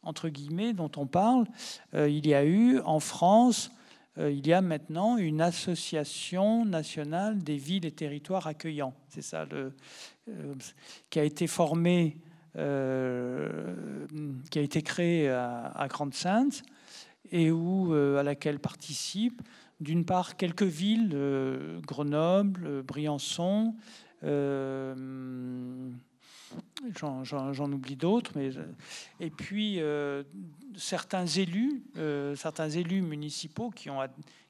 entre 0.04 0.30
guillemets, 0.30 0.74
dont 0.74 0.92
on 0.98 1.08
parle, 1.08 1.46
euh, 1.94 2.10
il 2.10 2.28
y 2.28 2.34
a 2.34 2.44
eu 2.44 2.80
en 2.80 3.00
France, 3.00 3.72
il 4.18 4.46
y 4.46 4.52
a 4.52 4.60
maintenant 4.60 5.16
une 5.16 5.40
association 5.40 6.66
nationale 6.66 7.40
des 7.40 7.56
villes 7.56 7.86
et 7.86 7.92
territoires 7.92 8.46
accueillants. 8.46 8.94
C'est 9.08 9.22
ça, 9.22 9.46
le, 9.46 9.74
qui 11.10 11.18
a 11.18 11.24
été 11.24 11.48
formée, 11.48 12.18
qui 12.54 12.60
a 12.60 14.62
été 14.62 14.82
créée 14.82 15.30
à, 15.30 15.68
à 15.68 15.88
Grande-Sainte 15.88 16.62
et 17.32 17.52
où, 17.52 17.94
à 17.94 18.22
laquelle 18.22 18.60
participent 18.60 19.42
d'une 19.82 20.06
part 20.06 20.38
quelques 20.38 20.62
villes, 20.62 21.12
euh, 21.14 21.82
Grenoble, 21.82 22.66
euh, 22.66 22.84
Briançon, 22.84 23.76
euh, 24.24 25.90
j'en 26.96 27.72
oublie 27.72 27.96
d'autres, 27.96 28.32
mais 28.36 28.52
et 29.20 29.32
puis 29.32 29.80
certains 30.76 31.26
élus, 31.26 31.82
certains 32.36 32.70
élus 32.70 33.02
municipaux 33.02 33.70
qui 33.72 33.90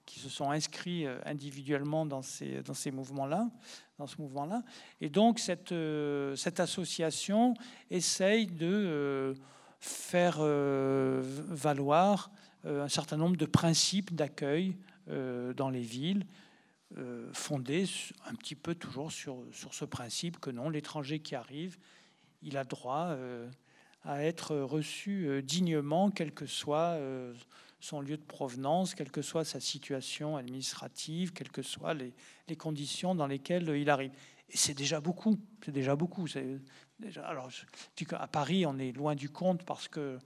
qui 0.06 0.20
se 0.20 0.30
sont 0.30 0.50
inscrits 0.50 1.06
individuellement 1.26 2.06
dans 2.06 2.24
ces 2.24 2.64
dans 2.64 2.74
ces 2.74 2.90
mouvements-là, 2.90 3.50
dans 4.00 4.08
ce 4.08 4.20
mouvement-là, 4.20 4.64
et 5.00 5.10
donc 5.10 5.40
cette 5.40 5.76
cette 6.36 6.60
association 6.60 7.54
essaye 7.92 8.48
de 8.48 9.36
faire 9.80 10.40
valoir 10.42 12.32
un 12.66 12.90
certain 12.90 13.18
nombre 13.18 13.38
de 13.38 13.46
principes 13.46 14.16
d'accueil 14.16 14.76
dans 15.08 15.70
les 15.70 15.82
villes, 15.82 16.26
euh, 16.98 17.30
fondées 17.34 17.86
un 18.26 18.36
petit 18.36 18.56
peu 18.56 18.76
toujours 18.76 19.12
sur, 19.12 19.44
sur 19.52 19.74
ce 19.74 19.86
principe 19.86 20.40
que 20.40 20.50
non, 20.50 20.70
l'étranger 20.70 21.20
qui 21.20 21.36
arrive, 21.36 21.78
il 22.42 22.58
a 22.58 22.64
droit 22.64 23.08
euh, 23.10 23.50
à 24.04 24.24
être 24.24 24.56
reçu 24.58 25.42
dignement, 25.44 26.12
quel 26.12 26.34
que 26.34 26.46
soit 26.46 27.00
son 27.80 28.02
lieu 28.02 28.18
de 28.18 28.24
provenance, 28.24 28.96
quelle 28.96 29.12
que 29.12 29.22
soit 29.22 29.46
sa 29.46 29.60
situation 29.60 30.38
administrative, 30.38 31.34
quelles 31.34 31.52
que 31.52 31.62
soient 31.62 31.94
les, 31.94 32.14
les 32.48 32.56
conditions 32.56 33.16
dans 33.16 33.28
lesquelles 33.28 33.70
il 33.70 33.90
arrive. 33.90 34.12
Et 34.52 34.58
c'est 34.58 34.74
déjà 34.74 35.00
beaucoup, 35.00 35.38
c'est 35.64 35.72
déjà 35.72 35.96
beaucoup. 35.96 36.28
Déjà, 37.00 37.26
alors, 37.26 37.50
à 38.12 38.28
Paris, 38.28 38.66
on 38.66 38.78
est 38.78 38.92
loin 38.92 39.16
du 39.16 39.30
compte 39.30 39.64
parce 39.64 39.88
que 39.88 40.00
euh, 40.00 40.20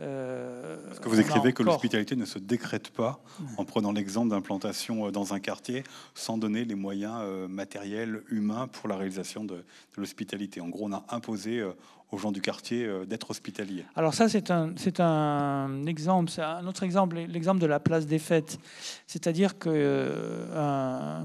Parce 0.00 0.98
que 0.98 1.08
vous 1.08 1.20
écrivez 1.20 1.52
que 1.52 1.62
l'hospitalité 1.62 2.16
ne 2.16 2.24
se 2.24 2.38
décrète 2.38 2.90
pas 2.90 3.20
en 3.58 3.64
prenant 3.64 3.92
l'exemple 3.92 4.30
d'implantation 4.30 5.06
euh, 5.06 5.10
dans 5.10 5.34
un 5.34 5.40
quartier 5.40 5.84
sans 6.14 6.38
donner 6.38 6.64
les 6.64 6.74
moyens 6.74 7.18
euh, 7.20 7.48
matériels, 7.48 8.22
humains 8.30 8.66
pour 8.68 8.88
la 8.88 8.96
réalisation 8.96 9.44
de, 9.44 9.64
l'hospitalité. 9.96 10.60
En 10.60 10.68
gros, 10.68 10.86
on 10.86 10.92
a 10.92 11.04
imposé 11.10 11.62
aux 12.10 12.18
gens 12.18 12.32
du 12.32 12.40
quartier 12.40 12.88
d'être 13.06 13.30
hospitaliers. 13.30 13.84
Alors 13.94 14.14
ça, 14.14 14.28
c'est 14.28 14.50
un, 14.50 14.72
c'est 14.76 15.00
un 15.00 15.84
exemple, 15.86 16.30
c'est 16.30 16.42
un 16.42 16.66
autre 16.66 16.82
exemple, 16.82 17.16
l'exemple 17.16 17.60
de 17.60 17.66
la 17.66 17.80
place 17.80 18.06
des 18.06 18.18
fêtes. 18.18 18.58
C'est-à-dire 19.06 19.58
que 19.58 21.22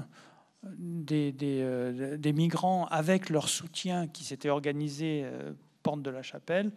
des, 0.64 1.32
des, 1.32 2.18
des, 2.18 2.32
migrants, 2.32 2.86
avec 2.90 3.30
leur 3.30 3.48
soutien 3.48 4.08
qui 4.08 4.24
s'était 4.24 4.50
organisé 4.50 5.24
porte 5.82 6.02
de 6.02 6.10
la 6.10 6.22
chapelle, 6.22 6.72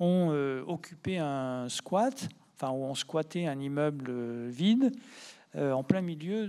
ont 0.00 0.30
euh, 0.32 0.62
occupé 0.66 1.18
un 1.18 1.68
squat, 1.68 2.28
enfin 2.54 2.70
ont 2.70 2.94
squatté 2.94 3.46
un 3.46 3.58
immeuble 3.58 4.48
vide 4.48 4.92
euh, 5.56 5.72
en 5.72 5.82
plein 5.82 6.02
milieu 6.02 6.48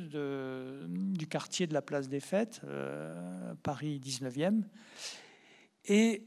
du 0.89 1.27
quartier 1.27 1.67
de 1.67 1.73
la 1.73 1.81
place 1.81 2.09
des 2.09 2.19
Fêtes, 2.19 2.61
euh, 2.65 3.53
Paris 3.63 4.01
19e. 4.03 4.63
Et 5.85 6.25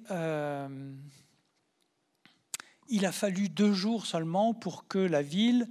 il 2.88 3.06
a 3.06 3.12
fallu 3.12 3.48
deux 3.48 3.72
jours 3.72 4.06
seulement 4.06 4.54
pour 4.54 4.88
que 4.88 4.98
la 4.98 5.22
ville 5.22 5.68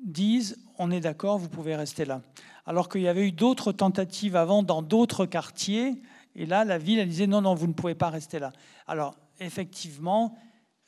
dise 0.00 0.58
on 0.78 0.90
est 0.90 1.00
d'accord, 1.00 1.38
vous 1.38 1.48
pouvez 1.48 1.76
rester 1.76 2.04
là. 2.04 2.20
Alors 2.66 2.88
qu'il 2.88 3.00
y 3.02 3.08
avait 3.08 3.26
eu 3.26 3.32
d'autres 3.32 3.72
tentatives 3.72 4.36
avant 4.36 4.62
dans 4.62 4.82
d'autres 4.82 5.26
quartiers, 5.26 6.02
et 6.34 6.46
là, 6.46 6.64
la 6.64 6.78
ville, 6.78 6.98
elle 6.98 7.08
disait 7.08 7.26
non, 7.26 7.42
non, 7.42 7.54
vous 7.54 7.66
ne 7.66 7.72
pouvez 7.72 7.94
pas 7.94 8.10
rester 8.10 8.38
là. 8.38 8.52
Alors, 8.86 9.16
effectivement, 9.38 10.36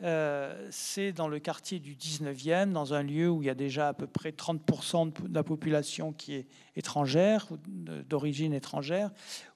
euh, 0.03 0.69
c'est 0.71 1.13
dans 1.13 1.29
le 1.29 1.39
quartier 1.39 1.79
du 1.79 1.95
19e, 1.95 2.73
dans 2.73 2.95
un 2.95 3.03
lieu 3.03 3.31
où 3.31 3.43
il 3.43 3.47
y 3.47 3.51
a 3.51 3.55
déjà 3.55 3.89
à 3.89 3.95
peu 3.95 4.07
près 4.07 4.31
30% 4.31 5.29
de 5.29 5.35
la 5.35 5.43
population 5.43 6.13
qui 6.13 6.35
est 6.35 6.47
étrangère, 6.77 7.49
d'origine 7.67 8.53
étrangère, 8.53 9.11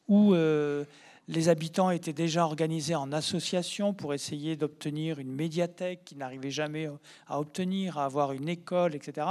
où 0.07 0.35
euh, 0.35 0.85
les 1.29 1.49
habitants 1.49 1.91
étaient 1.91 2.13
déjà 2.13 2.45
organisés 2.45 2.95
en 2.95 3.13
association 3.13 3.93
pour 3.93 4.15
essayer 4.15 4.57
d'obtenir 4.57 5.19
une 5.19 5.33
médiathèque 5.33 6.05
qu'ils 6.05 6.19
n'arrivaient 6.19 6.51
jamais 6.51 6.89
à 7.27 7.41
obtenir, 7.41 7.99
à 7.99 8.07
avoir 8.07 8.33
une 8.33 8.49
école, 8.49 8.95
etc. 8.95 9.27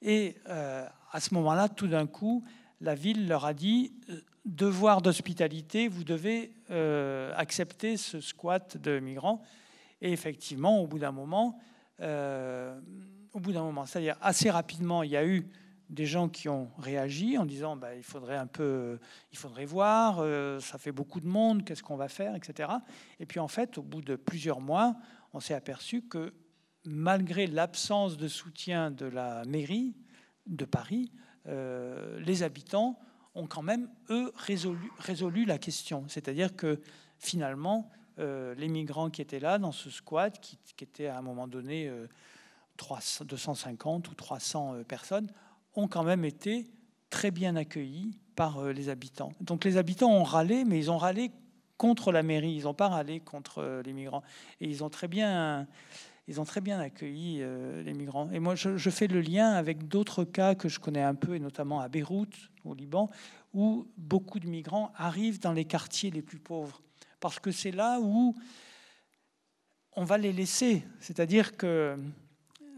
Et 0.00 0.36
euh, 0.48 0.86
à 1.12 1.20
ce 1.20 1.34
moment-là, 1.34 1.68
tout 1.68 1.88
d'un 1.88 2.06
coup, 2.06 2.42
la 2.80 2.94
ville 2.94 3.28
leur 3.28 3.44
a 3.44 3.54
dit 3.54 3.92
euh, 4.10 4.20
devoir 4.44 5.02
d'hospitalité, 5.02 5.88
vous 5.88 6.04
devez 6.04 6.52
euh, 6.70 7.32
accepter 7.36 7.96
ce 7.96 8.20
squat 8.20 8.76
de 8.76 8.98
migrants. 8.98 9.42
Et 10.00 10.12
effectivement, 10.12 10.80
au 10.80 10.86
bout 10.86 10.98
d'un 10.98 11.12
moment, 11.12 11.58
au 12.00 13.40
bout 13.40 13.52
d'un 13.52 13.62
moment, 13.62 13.86
c'est-à-dire 13.86 14.16
assez 14.20 14.50
rapidement, 14.50 15.02
il 15.02 15.10
y 15.10 15.16
a 15.16 15.26
eu 15.26 15.48
des 15.90 16.06
gens 16.06 16.28
qui 16.28 16.48
ont 16.48 16.70
réagi 16.78 17.38
en 17.38 17.44
disant 17.44 17.76
bah, 17.76 17.94
il 17.94 18.02
faudrait 18.02 18.36
un 18.36 18.46
peu, 18.46 18.98
il 19.32 19.38
faudrait 19.38 19.64
voir, 19.64 20.18
euh, 20.18 20.58
ça 20.60 20.78
fait 20.78 20.92
beaucoup 20.92 21.20
de 21.20 21.28
monde, 21.28 21.64
qu'est-ce 21.64 21.82
qu'on 21.82 21.96
va 21.96 22.08
faire, 22.08 22.34
etc. 22.34 22.70
Et 23.20 23.26
puis 23.26 23.38
en 23.38 23.48
fait, 23.48 23.78
au 23.78 23.82
bout 23.82 24.00
de 24.00 24.16
plusieurs 24.16 24.60
mois, 24.60 24.96
on 25.32 25.40
s'est 25.40 25.54
aperçu 25.54 26.02
que 26.02 26.32
malgré 26.84 27.46
l'absence 27.46 28.16
de 28.16 28.28
soutien 28.28 28.90
de 28.90 29.06
la 29.06 29.44
mairie 29.44 29.96
de 30.46 30.64
Paris, 30.64 31.12
euh, 31.46 32.18
les 32.20 32.42
habitants 32.42 32.98
ont 33.34 33.46
quand 33.46 33.62
même, 33.62 33.88
eux, 34.10 34.32
résolu 34.98 35.44
la 35.44 35.58
question. 35.58 36.04
C'est-à-dire 36.08 36.56
que 36.56 36.80
finalement, 37.18 37.90
euh, 38.18 38.54
les 38.54 38.68
migrants 38.68 39.10
qui 39.10 39.22
étaient 39.22 39.40
là 39.40 39.58
dans 39.58 39.72
ce 39.72 39.90
squat, 39.90 40.38
qui, 40.40 40.58
qui 40.76 40.84
était 40.84 41.06
à 41.06 41.18
un 41.18 41.22
moment 41.22 41.48
donné 41.48 41.90
250 42.78 44.08
ou 44.08 44.14
300 44.14 44.82
personnes, 44.88 45.30
ont 45.74 45.88
quand 45.88 46.04
même 46.04 46.24
été 46.24 46.66
très 47.10 47.30
bien 47.30 47.56
accueillis 47.56 48.18
par 48.34 48.58
euh, 48.58 48.72
les 48.72 48.88
habitants. 48.88 49.32
Donc 49.40 49.64
les 49.64 49.76
habitants 49.76 50.10
ont 50.10 50.22
râlé, 50.22 50.64
mais 50.64 50.78
ils 50.78 50.90
ont 50.90 50.98
râlé 50.98 51.30
contre 51.76 52.12
la 52.12 52.22
mairie, 52.22 52.52
ils 52.52 52.64
n'ont 52.64 52.74
pas 52.74 52.88
râlé 52.88 53.20
contre 53.20 53.58
euh, 53.58 53.82
les 53.82 53.92
migrants. 53.92 54.22
Et 54.60 54.68
ils 54.68 54.84
ont 54.84 54.90
très 54.90 55.08
bien, 55.08 55.66
ils 56.28 56.40
ont 56.40 56.44
très 56.44 56.60
bien 56.60 56.78
accueilli 56.78 57.38
euh, 57.40 57.82
les 57.82 57.94
migrants. 57.94 58.30
Et 58.30 58.38
moi, 58.38 58.54
je 58.54 58.90
fais 58.90 59.06
le 59.06 59.20
lien 59.20 59.50
avec 59.52 59.88
d'autres 59.88 60.24
cas 60.24 60.54
que 60.54 60.68
je 60.68 60.78
connais 60.78 61.02
un 61.02 61.14
peu, 61.14 61.34
et 61.34 61.40
notamment 61.40 61.80
à 61.80 61.88
Beyrouth, 61.88 62.50
au 62.64 62.74
Liban, 62.74 63.10
où 63.54 63.86
beaucoup 63.96 64.38
de 64.38 64.46
migrants 64.46 64.92
arrivent 64.96 65.40
dans 65.40 65.52
les 65.52 65.64
quartiers 65.64 66.10
les 66.10 66.22
plus 66.22 66.38
pauvres. 66.38 66.82
Parce 67.20 67.38
que 67.38 67.50
c'est 67.50 67.70
là 67.70 67.98
où 68.00 68.34
on 69.96 70.04
va 70.04 70.18
les 70.18 70.32
laisser. 70.32 70.84
C'est-à-dire 71.00 71.56
que 71.56 71.96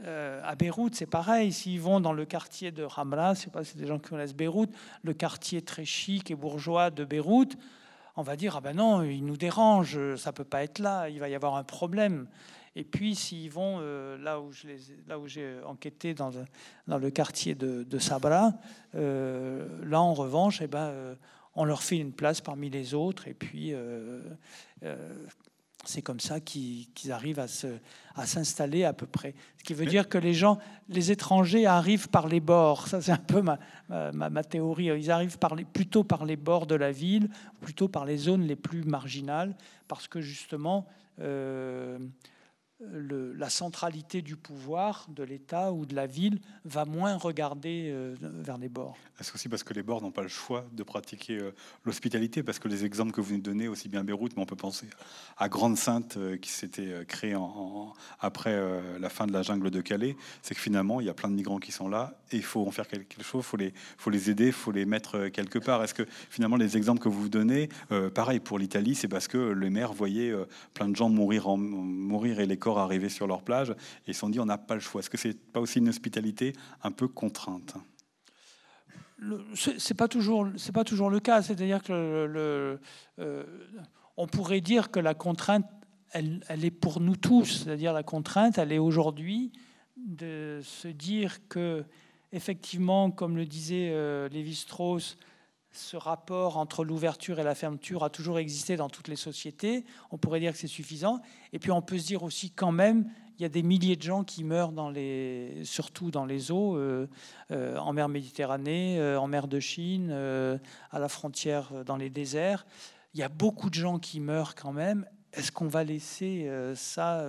euh, 0.05 0.41
à 0.45 0.55
Beyrouth, 0.55 0.95
c'est 0.95 1.07
pareil. 1.07 1.53
S'ils 1.53 1.81
vont 1.81 2.01
dans 2.01 2.13
le 2.13 2.25
quartier 2.25 2.71
de 2.71 2.85
Ramla, 2.85 3.35
je 3.35 3.49
pas 3.49 3.65
c'est 3.65 3.77
des 3.77 3.87
gens 3.87 3.99
qui 3.99 4.11
connaissent 4.11 4.35
Beyrouth, 4.35 4.71
le 5.03 5.13
quartier 5.13 5.63
très 5.63 5.85
chic 5.85 6.31
et 6.31 6.37
bourgeois 6.37 6.91
de 6.91 7.05
Beyrouth, 7.05 7.57
on 8.15 8.23
va 8.23 8.37
dire 8.37 8.57
ah 8.57 8.61
ben 8.61 8.77
non, 8.77 9.03
il 9.03 9.25
nous 9.25 9.37
dérange, 9.37 9.99
ça 10.15 10.33
peut 10.33 10.45
pas 10.45 10.63
être 10.63 10.79
là, 10.79 11.09
il 11.09 11.19
va 11.19 11.29
y 11.29 11.35
avoir 11.35 11.57
un 11.57 11.65
problème. 11.65 12.29
Et 12.77 12.85
puis 12.85 13.17
s'ils 13.17 13.51
vont 13.51 13.79
euh, 13.81 14.17
là 14.19 14.41
où 14.41 14.53
je 14.53 14.69
les, 14.69 14.79
là 15.09 15.19
où 15.19 15.27
j'ai 15.27 15.59
enquêté 15.65 16.15
dans, 16.15 16.31
dans 16.87 16.99
le 16.99 17.11
quartier 17.11 17.57
de, 17.57 17.99
Sabra, 17.99 18.53
euh, 18.95 19.67
là 19.85 20.01
en 20.01 20.15
revanche, 20.15 20.61
eh 20.63 20.69
ben, 20.69 21.17
on 21.59 21.65
leur 21.65 21.83
fait 21.83 21.99
une 21.99 22.13
place 22.13 22.41
parmi 22.41 22.71
les 22.71 22.95
autres 22.95 23.29
et 23.29 23.35
puis 23.35 23.75
c'est 25.85 26.03
comme 26.03 26.21
ça 26.21 26.41
qu'ils 26.41 26.89
arrivent 27.11 27.41
à 27.41 28.27
s'installer 28.27 28.85
à, 28.85 28.93
peu 28.93 29.07
près. 29.07 29.35
Ce 29.59 29.65
qui 29.65 29.75
veut 29.75 29.87
dire 29.87 30.09
que 30.09 30.19
les 30.19 30.35
gens, 30.35 30.59
les 30.89 31.13
étrangers 31.13 31.67
arrivent 31.67 32.09
par 32.09 32.29
les 32.29 32.41
bords. 32.41 32.89
Ça, 32.89 33.01
c'est 33.01 33.13
un 33.13 33.17
peu 33.17 33.43
ma, 33.43 33.59
ma, 34.13 34.45
théorie. 34.45 34.87
Ils 34.87 35.11
arrivent 35.11 35.39
par 35.39 35.55
les, 35.55 35.65
plutôt 35.65 36.05
par 36.05 36.25
les 36.25 36.37
bords 36.37 36.67
de 36.67 36.75
la 36.75 36.93
ville, 36.93 37.31
plutôt 37.61 37.89
par 37.89 38.05
les 38.05 38.19
zones 38.19 38.43
les 38.43 38.57
plus 38.57 38.83
marginales, 38.83 39.55
parce 39.87 40.09
que 40.09 40.21
justement, 40.21 40.87
euh, 41.21 41.99
la 42.81 43.51
centralité 43.51 44.23
du 44.23 44.37
pouvoir 44.37 45.07
de 45.09 45.25
l'État 45.25 45.73
ou 45.73 45.85
de 45.85 45.97
la 45.97 46.07
ville 46.07 46.41
va 46.65 46.85
moins 46.85 47.17
regarder 47.17 47.91
euh, 47.91 48.15
vers 48.21 48.57
les 48.57 48.69
bords. 48.69 48.97
Est-ce 49.19 49.35
aussi 49.35 49.49
parce 49.49 49.65
que 49.65 49.75
les 49.75 49.83
bords 49.83 50.01
n'ont 50.01 50.13
pas 50.13 50.23
le 50.23 50.29
choix 50.29 50.65
de 50.73 50.85
pratiquer 50.85 51.39
euh, 51.39 51.51
l'hospitalité? 51.85 52.45
Parce 52.45 52.61
que 52.61 52.69
les 52.69 52.85
exemples 52.85 53.11
que 53.11 53.21
vous 53.21 53.35
nous 53.35 53.41
donnez, 53.41 53.67
aussi 53.67 53.89
bien 53.89 54.05
Beyrouth, 54.05 54.37
mais 54.37 54.43
on 54.43 54.47
peut 54.47 54.55
penser 54.55 54.87
à 55.39 55.49
Grande-Sainte 55.49 56.19
euh, 56.19 56.37
qui 56.37 56.51
s'était 56.51 57.05
créée 57.07 57.35
après 58.21 58.59
la 58.99 59.09
fin 59.09 59.27
de 59.27 59.33
la 59.33 59.43
jungle 59.43 59.71
de 59.71 59.81
Calais, 59.81 60.17
c'est 60.43 60.55
que 60.55 60.61
finalement, 60.61 61.01
il 61.01 61.07
y 61.07 61.11
a 61.11 61.15
plein 61.15 61.29
de 61.29 61.35
migrants 61.35 61.59
qui 61.59 61.73
sont 61.73 61.89
là 61.89 62.19
et 62.31 62.37
il 62.37 62.43
faut 62.43 62.67
en 62.67 62.71
faire 62.71 62.87
quelque 62.87 63.23
chose, 63.23 63.43
il 63.45 63.49
faut 63.49 63.57
les, 63.57 63.73
les 64.11 64.31
aider, 64.31 64.47
il 64.47 64.53
faut 64.53 64.73
les 64.73 64.87
mettre 64.87 65.29
quelque 65.29 65.59
part. 65.59 65.83
Est-ce 65.83 65.95
que 65.95 66.05
finalement, 66.31 66.57
les 66.57 66.77
exemples 66.77 67.01
que 67.01 67.09
vous 67.09 67.29
donnez, 67.29 67.69
pareil 68.15 68.41
pour 68.41 68.59
l'Italie, 68.59 68.95
c'est 68.95 69.09
parce 69.09 69.29
que 69.29 69.39
le 69.39 69.71
maire 69.71 69.93
voyait 69.93 70.33
plein 70.75 70.89
de 70.89 70.97
gens 70.97 71.09
mourir, 71.09 71.49
en, 71.49 71.57
mourir 71.57 72.41
et 72.41 72.47
les 72.47 72.57
corps 72.69 72.79
arriver 72.79 73.09
sur 73.09 73.27
leur 73.27 73.43
plage 73.43 73.71
et 73.71 74.09
ils 74.09 74.15
se 74.15 74.21
sont 74.21 74.29
dit 74.29 74.41
on 74.41 74.45
n'a 74.45 74.59
pas 74.59 74.75
le 74.75 74.81
choix. 74.81 75.01
Est-ce 75.01 75.09
que 75.09 75.17
c'est 75.17 75.35
pas 75.53 75.61
aussi 75.61 75.79
une 75.79 75.89
hospitalité 75.89 76.53
un 76.83 76.91
peu 76.91 77.09
contrainte? 77.09 77.75
C'est 79.55 79.97
pas 79.97 80.07
toujours 80.07 80.49
c'est 80.57 80.73
pas 80.73 80.85
toujours 80.85 81.09
le 81.09 81.21
cas. 81.21 81.41
C'est-à-dire 81.41 81.83
que 81.83 82.79
euh, 83.19 83.45
on 84.17 84.27
pourrait 84.27 84.61
dire 84.61 84.91
que 84.91 85.01
la 85.01 85.15
contrainte 85.15 85.65
elle, 86.11 86.41
elle 86.49 86.65
est 86.65 86.71
pour 86.71 87.01
nous 87.01 87.17
tous. 87.17 87.65
C'est-à-dire 87.65 87.95
la 87.95 88.03
contrainte 88.03 88.59
elle 88.59 88.73
est 88.73 88.79
aujourd'hui 88.79 89.53
de 89.97 90.61
se 90.63 90.89
dire 90.89 91.49
que 91.49 91.85
effectivement 92.33 93.11
comme 93.11 93.37
le 93.39 93.47
disait 93.47 93.91
euh, 93.93 94.29
Lévi-Strauss 94.29 95.17
ce 95.79 95.97
rapport 95.97 96.57
entre 96.57 96.85
l'ouverture 96.85 97.39
et 97.39 97.45
la 97.45 97.55
fermeture 97.55 98.03
a 98.03 98.11
toujours 98.11 98.39
existé 98.39 98.77
dans 98.77 98.89
toutes 98.89 99.09
les 99.09 99.17
sociétés. 99.17 99.85
On 100.11 100.19
pourrait 100.19 100.41
dire 100.41 100.53
que 100.53 100.59
c'est 100.59 100.67
suffisant. 100.67 101.21
Et 101.53 101.59
puis 101.59 101.71
on 101.71 101.81
peut 101.81 101.99
se 101.99 102.07
dire 102.07 102.25
aussi 102.25 102.51
quand 102.51 102.73
même, 102.73 103.09
il 103.39 103.43
y 103.43 103.45
a 103.45 103.49
des 103.49 103.63
milliers 103.63 103.95
de 103.95 104.03
gens 104.03 104.25
qui 104.25 104.43
meurent 104.43 104.73
surtout 105.63 106.11
dans 106.11 106.27
les 106.27 106.51
eaux, 106.51 106.77
euh, 106.77 107.09
euh, 107.53 107.77
en 107.79 107.93
mer 107.93 108.09
Méditerranée, 108.09 108.99
euh, 108.99 109.21
en 109.21 109.29
mer 109.29 109.47
de 109.47 109.61
Chine, 109.61 110.11
à 110.11 110.99
la 110.99 111.09
frontière, 111.09 111.85
dans 111.85 111.97
les 111.97 112.11
déserts. 112.11 112.67
Il 113.15 113.21
y 113.21 113.23
a 113.23 113.29
beaucoup 113.29 113.71
de 113.71 113.75
gens 113.75 114.01
qui 114.01 114.19
meurent 114.19 114.57
quand 114.57 114.73
même. 114.73 115.07
Est-ce 115.33 115.53
qu'on 115.53 115.69
va 115.69 115.85
laisser 115.85 116.51
ça 116.75 117.25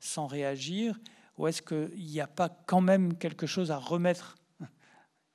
sans 0.00 0.26
réagir? 0.26 0.98
Ou 1.36 1.48
est-ce 1.48 1.60
qu'il 1.60 2.06
n'y 2.06 2.20
a 2.20 2.26
pas 2.26 2.48
quand 2.48 2.80
même 2.80 3.18
quelque 3.18 3.46
chose 3.46 3.70
à 3.70 3.76
remettre, 3.76 4.36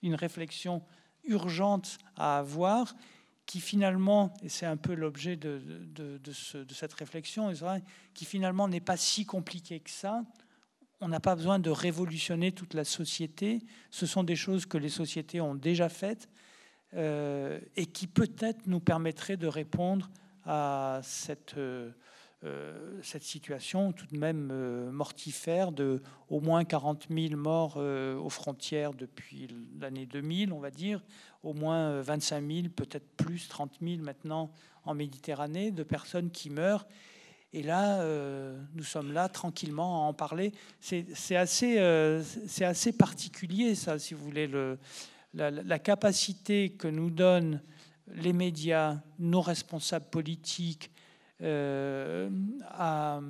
une 0.01 0.15
réflexion 0.15 0.81
urgente 1.29 1.97
à 2.17 2.39
avoir, 2.39 2.95
qui 3.45 3.59
finalement, 3.59 4.33
et 4.43 4.49
c'est 4.49 4.65
un 4.65 4.77
peu 4.77 4.93
l'objet 4.93 5.35
de, 5.35 5.59
de, 5.95 6.73
cette 6.73 6.93
réflexion, 6.93 7.51
qui 8.13 8.25
finalement 8.25 8.67
n'est 8.67 8.81
pas 8.81 8.97
si 8.97 9.25
compliqué 9.25 9.79
que 9.79 9.89
ça. 9.89 10.23
On 11.01 11.07
n'a 11.07 11.19
pas 11.19 11.35
besoin 11.35 11.59
de 11.59 11.69
révolutionner 11.69 12.51
toute 12.51 12.73
la 12.73 12.83
société. 12.83 13.63
Ce 13.89 14.05
sont 14.05 14.23
des 14.23 14.35
choses 14.35 14.65
que 14.65 14.77
les 14.77 14.89
sociétés 14.89 15.39
ont 15.39 15.55
déjà 15.55 15.87
faites 15.87 16.29
euh, 16.93 17.59
et 17.75 17.85
qui 17.85 18.05
peut-être 18.05 18.67
nous 18.67 18.81
permettraient 18.81 19.37
de 19.37 19.47
répondre 19.47 20.09
à 20.45 20.99
cette... 21.03 21.57
Euh, 21.57 21.91
cette 23.01 23.23
situation 23.23 23.91
tout 23.91 24.05
de 24.05 24.17
même 24.17 24.49
euh, 24.51 24.91
mortifère 24.91 25.73
de 25.73 26.01
au 26.29 26.39
moins 26.39 26.63
40 26.63 27.07
000 27.09 27.35
morts 27.35 27.75
euh, 27.77 28.15
aux 28.15 28.29
frontières 28.29 28.93
depuis 28.93 29.49
l'année 29.79 30.05
2000, 30.05 30.53
on 30.53 30.59
va 30.59 30.71
dire, 30.71 31.03
au 31.43 31.53
moins 31.53 31.99
25 32.01 32.47
000, 32.47 32.67
peut-être 32.73 33.09
plus, 33.17 33.49
30 33.49 33.79
000 33.81 34.01
maintenant 34.01 34.51
en 34.85 34.93
Méditerranée, 34.93 35.71
de 35.71 35.83
personnes 35.83 36.31
qui 36.31 36.49
meurent. 36.49 36.87
Et 37.51 37.63
là, 37.63 38.05
nous 38.75 38.83
sommes 38.83 39.11
là 39.11 39.27
tranquillement 39.27 40.05
à 40.05 40.09
en 40.09 40.13
parler. 40.13 40.53
C'est 40.79 41.35
assez, 41.35 41.79
assez 41.79 42.91
particulier, 42.93 43.73
ça, 43.73 43.97
si 43.97 44.13
vous 44.13 44.23
voulez, 44.23 44.45
le, 44.45 44.77
la, 45.33 45.49
la 45.49 45.79
capacité 45.79 46.69
que 46.69 46.87
nous 46.87 47.09
donnent 47.09 47.61
les 48.07 48.33
médias, 48.33 49.01
nos 49.17 49.41
responsables 49.41 50.09
politiques, 50.09 50.91
euh, 51.41 52.29
à, 52.67 53.21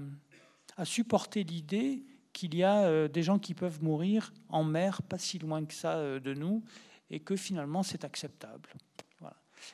supporter 0.83 1.43
l'idée 1.43 2.03
qu'il 2.31 2.55
y 2.55 2.63
a 2.63 2.83
euh, 2.83 3.07
des 3.07 3.21
gens 3.21 3.37
qui 3.37 3.53
peuvent 3.53 3.83
mourir 3.83 4.33
en 4.47 4.63
mer, 4.63 5.01
pas 5.01 5.17
si 5.17 5.37
loin 5.39 5.65
que 5.65 5.73
ça 5.73 5.97
euh, 5.97 6.19
de 6.19 6.33
nous, 6.33 6.63
et 7.11 7.19
que 7.19 7.35
finalement 7.35 7.83
c'est 7.83 8.03
acceptable. 8.05 8.69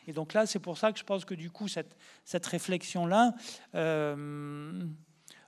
Et 0.07 0.13
donc 0.13 0.33
là, 0.33 0.47
c'est 0.47 0.59
pour 0.59 0.77
ça 0.77 0.91
que 0.91 0.97
je 0.97 1.03
pense 1.03 1.25
que 1.25 1.35
du 1.35 1.51
coup, 1.51 1.67
cette, 1.67 2.45
réflexion-là, 2.45 3.35
le 3.73 4.87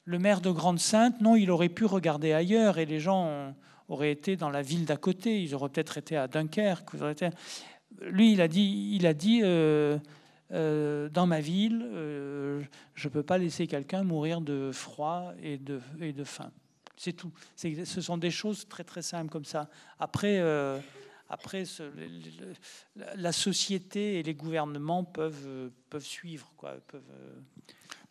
le 0.06 0.20
maire 0.20 0.40
de 0.40 0.50
Grande-Sainte, 0.50 1.20
non, 1.20 1.36
il 1.36 1.52
aurait 1.52 1.68
pu 1.68 1.84
regarder 1.84 2.32
ailleurs 2.32 2.78
et 2.78 2.86
les 2.86 3.02
gens 3.02 3.54
auraient 3.90 4.12
été 4.12 4.38
dans 4.38 4.50
la 4.50 4.62
ville 4.62 4.86
d'à 4.86 4.96
côté. 4.96 5.44
Ils 5.44 5.54
auraient 5.54 5.68
peut-être 5.68 5.98
été 5.98 6.16
à 6.16 6.30
Dunkerque. 6.30 6.92
Lui, 8.00 8.32
il 8.32 8.40
a 8.40 8.48
dit, 8.48 8.92
il 8.94 9.06
a 9.06 9.14
dit 9.14 9.42
euh, 10.52 11.08
euh, 11.08 11.10
dans 11.10 11.28
ma 11.28 11.42
ville, 11.42 11.82
euh, 11.84 12.62
je 12.96 13.08
ne 13.08 13.14
peux 13.14 13.24
pas 13.24 13.38
laisser 13.38 13.68
quelqu'un 13.68 14.04
mourir 14.04 14.42
de 14.42 14.72
froid 14.72 15.34
et 15.42 15.58
de, 15.58 15.82
et 16.00 16.14
de 16.14 16.24
faim. 16.24 16.52
C'est 16.96 17.14
tout. 17.14 17.32
Ce 17.56 18.02
sont 18.02 18.18
des 18.18 18.32
choses 18.32 18.68
très 18.68 18.84
très 18.84 19.02
simples 19.02 19.32
comme 19.32 19.46
ça. 19.46 19.70
Après, 20.00 20.42
après 21.30 21.64
la 23.16 23.32
société 23.32 24.18
et 24.20 24.24
les 24.24 24.34
gouvernements 24.34 25.04
peuvent, 25.04 25.72
peuvent 25.92 26.06
suivre, 26.06 26.52
quoi, 26.58 26.74
peuvent 26.88 27.04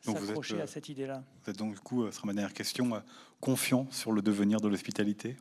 s'accrocher 0.02 0.60
à 0.60 0.68
cette 0.68 0.88
idée-là. 0.88 1.24
Vous 1.44 1.50
êtes 1.50 1.58
donc, 1.58 1.74
du 1.74 1.80
coup, 1.80 2.06
ce 2.06 2.12
sera 2.12 2.26
ma 2.26 2.32
dernière 2.32 2.54
question, 2.54 3.02
confiant 3.40 3.88
sur 3.90 4.12
le 4.12 4.22
devenir 4.22 4.60
de 4.60 4.68
l'hospitalité? 4.68 5.36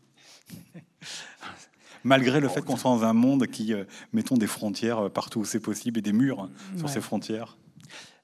Malgré 2.06 2.40
le 2.40 2.48
fait 2.48 2.62
qu'on 2.62 2.78
soit 2.78 2.92
dans 2.92 3.04
un 3.04 3.14
monde 3.14 3.48
qui, 3.48 3.74
euh, 3.74 3.84
mettons 4.14 4.36
des 4.36 4.48
frontières 4.48 5.00
euh, 5.00 5.10
partout 5.10 5.40
où 5.40 5.46
c'est 5.46 5.60
possible 5.60 6.00
et 6.00 6.02
des 6.02 6.14
murs 6.14 6.50
sur 6.78 6.88
ces 6.88 7.02
frontières. 7.02 7.58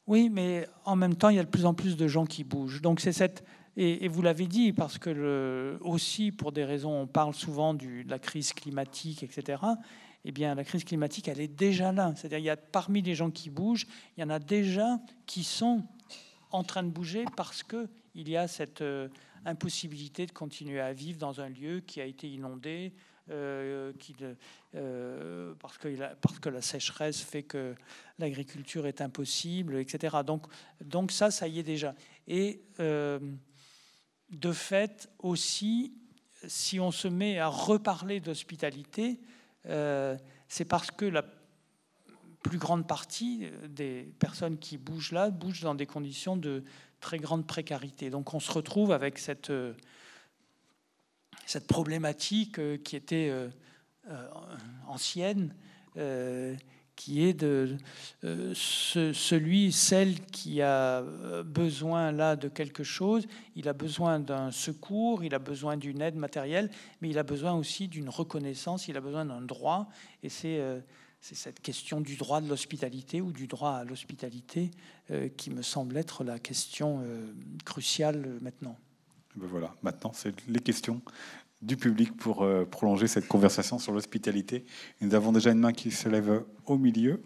Oui, 0.05 0.29
mais 0.29 0.67
en 0.85 0.95
même 0.95 1.15
temps, 1.15 1.29
il 1.29 1.35
y 1.35 1.39
a 1.39 1.43
de 1.43 1.49
plus 1.49 1.65
en 1.65 1.73
plus 1.73 1.97
de 1.97 2.07
gens 2.07 2.25
qui 2.25 2.43
bougent. 2.43 2.81
Donc 2.81 2.99
c'est 2.99 3.11
cette 3.11 3.43
et, 3.77 4.07
vous 4.07 4.21
l'avez 4.21 4.47
dit 4.47 4.73
parce 4.73 4.97
que 4.97 5.09
le, 5.09 5.77
aussi 5.81 6.31
pour 6.31 6.51
des 6.51 6.65
raisons, 6.65 7.01
on 7.01 7.07
parle 7.07 7.33
souvent 7.33 7.73
du, 7.73 8.03
de 8.03 8.09
la 8.09 8.19
crise 8.19 8.53
climatique, 8.53 9.23
etc. 9.23 9.63
Eh 10.25 10.31
bien, 10.31 10.53
la 10.55 10.63
crise 10.63 10.83
climatique, 10.83 11.27
elle 11.27 11.39
est 11.39 11.47
déjà 11.47 11.91
là. 11.91 12.13
C'est-à-dire, 12.15 12.37
il 12.37 12.45
y 12.45 12.49
a 12.49 12.57
parmi 12.57 13.01
les 13.01 13.15
gens 13.15 13.31
qui 13.31 13.49
bougent, 13.49 13.87
il 14.17 14.21
y 14.21 14.23
en 14.23 14.29
a 14.29 14.39
déjà 14.39 14.99
qui 15.25 15.43
sont 15.43 15.83
en 16.51 16.63
train 16.63 16.83
de 16.83 16.89
bouger 16.89 17.25
parce 17.35 17.63
que 17.63 17.87
il 18.13 18.29
y 18.29 18.35
a 18.35 18.47
cette 18.47 18.81
euh, 18.81 19.07
impossibilité 19.45 20.25
de 20.25 20.31
continuer 20.31 20.81
à 20.81 20.91
vivre 20.91 21.17
dans 21.17 21.39
un 21.39 21.47
lieu 21.47 21.79
qui 21.79 22.01
a 22.01 22.05
été 22.05 22.29
inondé, 22.29 22.93
euh, 23.29 23.93
euh, 24.75 25.53
parce, 25.59 25.77
que, 25.77 26.49
la 26.49 26.61
sécheresse 26.61 27.21
fait 27.21 27.43
que 27.43 27.75
l'agriculture 28.17 28.87
est 28.87 29.01
impossible, 29.01 29.77
etc. 29.77 30.17
Donc, 30.25 30.47
donc 30.83 31.11
ça, 31.11 31.29
ça 31.31 31.47
y 31.47 31.59
est 31.59 31.63
déjà. 31.63 31.93
Et 32.27 32.63
euh, 32.79 33.19
de 34.29 34.51
fait 34.51 35.09
aussi, 35.19 35.93
si 36.47 36.79
on 36.79 36.91
se 36.91 37.07
met 37.07 37.37
à 37.37 37.47
reparler 37.47 38.19
d'hospitalité, 38.19 39.19
c'est 39.63 40.65
parce 40.65 40.89
que 40.89 41.05
la 41.05 41.23
plus 42.41 42.57
grande 42.57 42.87
partie 42.87 43.45
des 43.69 44.11
personnes 44.17 44.57
qui 44.57 44.79
bougent 44.79 45.11
là 45.11 45.29
bougent 45.29 45.61
dans 45.61 45.75
des 45.75 45.85
conditions 45.85 46.35
de 46.35 46.63
très 46.99 47.19
grande 47.19 47.45
précarité. 47.45 48.09
Donc 48.09 48.33
on 48.33 48.39
se 48.39 48.51
retrouve 48.51 48.91
avec 48.91 49.19
cette, 49.19 49.51
cette 51.45 51.67
problématique 51.67 52.59
euh, 52.59 52.77
qui 52.77 52.95
était 52.95 53.29
euh, 53.29 53.49
ancienne, 54.87 55.53
qui 56.95 57.23
est 57.23 57.33
de 57.33 57.77
celui, 58.23 59.71
celle 59.71 60.21
qui 60.21 60.61
a 60.61 61.01
besoin 61.43 62.11
là 62.11 62.35
de 62.35 62.47
quelque 62.47 62.83
chose, 62.83 63.27
il 63.55 63.67
a 63.67 63.73
besoin 63.73 64.19
d'un 64.19 64.51
secours, 64.51 65.23
il 65.23 65.35
a 65.35 65.39
besoin 65.39 65.75
d'une 65.75 66.01
aide 66.01 66.15
matérielle, 66.15 66.69
mais 67.01 67.09
il 67.09 67.19
a 67.19 67.23
besoin 67.23 67.53
aussi 67.53 67.89
d'une 67.89 68.09
reconnaissance, 68.09 68.87
il 68.87 68.95
a 68.95 69.01
besoin 69.01 69.25
d'un 69.25 69.41
droit, 69.41 69.89
et 70.23 70.29
c'est 70.29 70.61
cette 71.21 71.61
question 71.61 72.01
du 72.01 72.15
droit 72.15 72.41
de 72.41 72.49
l'hospitalité 72.49 73.21
ou 73.21 73.31
du 73.31 73.47
droit 73.47 73.73
à 73.73 73.83
l'hospitalité 73.83 74.71
euh, 75.11 75.29
qui 75.29 75.51
me 75.51 75.61
semble 75.61 75.97
être 75.97 76.23
la 76.23 76.39
question 76.39 77.01
euh, 77.03 77.31
cruciale 77.63 78.23
euh, 78.25 78.39
maintenant. 78.41 78.77
Ben 79.35 79.47
voilà, 79.47 79.73
maintenant, 79.81 80.11
c'est 80.13 80.33
les 80.47 80.59
questions 80.59 81.01
du 81.61 81.77
public 81.77 82.15
pour 82.17 82.45
prolonger 82.69 83.07
cette 83.07 83.27
conversation 83.27 83.79
sur 83.79 83.93
l'hospitalité. 83.93 84.65
Nous 84.99 85.13
avons 85.13 85.31
déjà 85.31 85.51
une 85.51 85.59
main 85.59 85.73
qui 85.73 85.91
se 85.91 86.09
lève 86.09 86.43
au 86.65 86.77
milieu. 86.77 87.21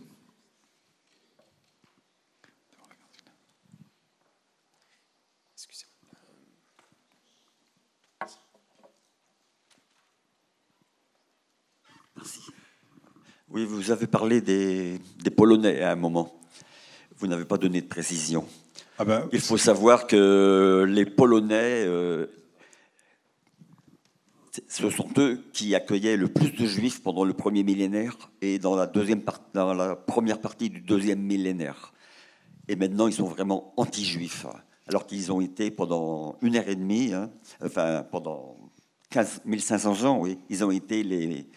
Oui, 13.56 13.64
vous 13.64 13.89
avez 13.89 14.06
parlé 14.06 14.41
des, 14.41 14.99
Polonais 15.34 15.82
à 15.82 15.93
un 15.93 15.95
moment. 15.95 16.41
Vous 17.18 17.26
n'avez 17.26 17.45
pas 17.45 17.58
donné 17.58 17.82
de 17.82 17.88
précision. 17.88 18.45
Ah 18.98 19.04
ben, 19.04 19.28
Il 19.34 19.41
faut 19.41 19.58
savoir 19.58 20.08
que 20.08 20.86
les 20.88 21.06
Polonais, 21.06 21.84
euh, 21.86 22.28
ce 24.70 24.89
sont 24.89 25.10
eux 25.18 25.43
qui 25.52 25.76
accueillaient 25.76 26.16
le 26.16 26.30
plus 26.30 26.52
de 26.52 26.66
juifs 26.66 27.04
pendant 27.04 27.26
le 27.26 27.34
premier 27.34 27.64
millénaire 27.64 28.16
et 28.41 28.58
dans 28.58 28.76
la, 28.76 28.88
deuxième 28.88 29.22
dans 29.54 29.74
la 29.74 29.98
première 29.98 30.39
partie 30.39 30.70
du 30.70 30.80
deuxième 30.80 31.20
millénaire. 31.20 31.93
Et 32.70 32.78
maintenant, 32.78 33.08
ils 33.08 33.14
sont 33.14 33.28
vraiment 33.28 33.74
anti-juifs, 33.76 34.46
alors 34.88 35.06
qu'ils 35.06 35.32
ont 35.32 35.41
été 35.41 35.72
pendant 35.72 36.38
une 36.41 36.56
heure 36.56 36.70
et 36.70 36.76
demie, 36.76 37.14
hein, 37.14 37.30
enfin 37.62 38.06
pendant 38.10 38.56
15 39.10 39.41
500 39.60 40.04
ans, 40.06 40.20
oui, 40.20 40.39
ils 40.50 40.64
ont 40.64 40.72
été 40.72 41.04
les, 41.04 41.50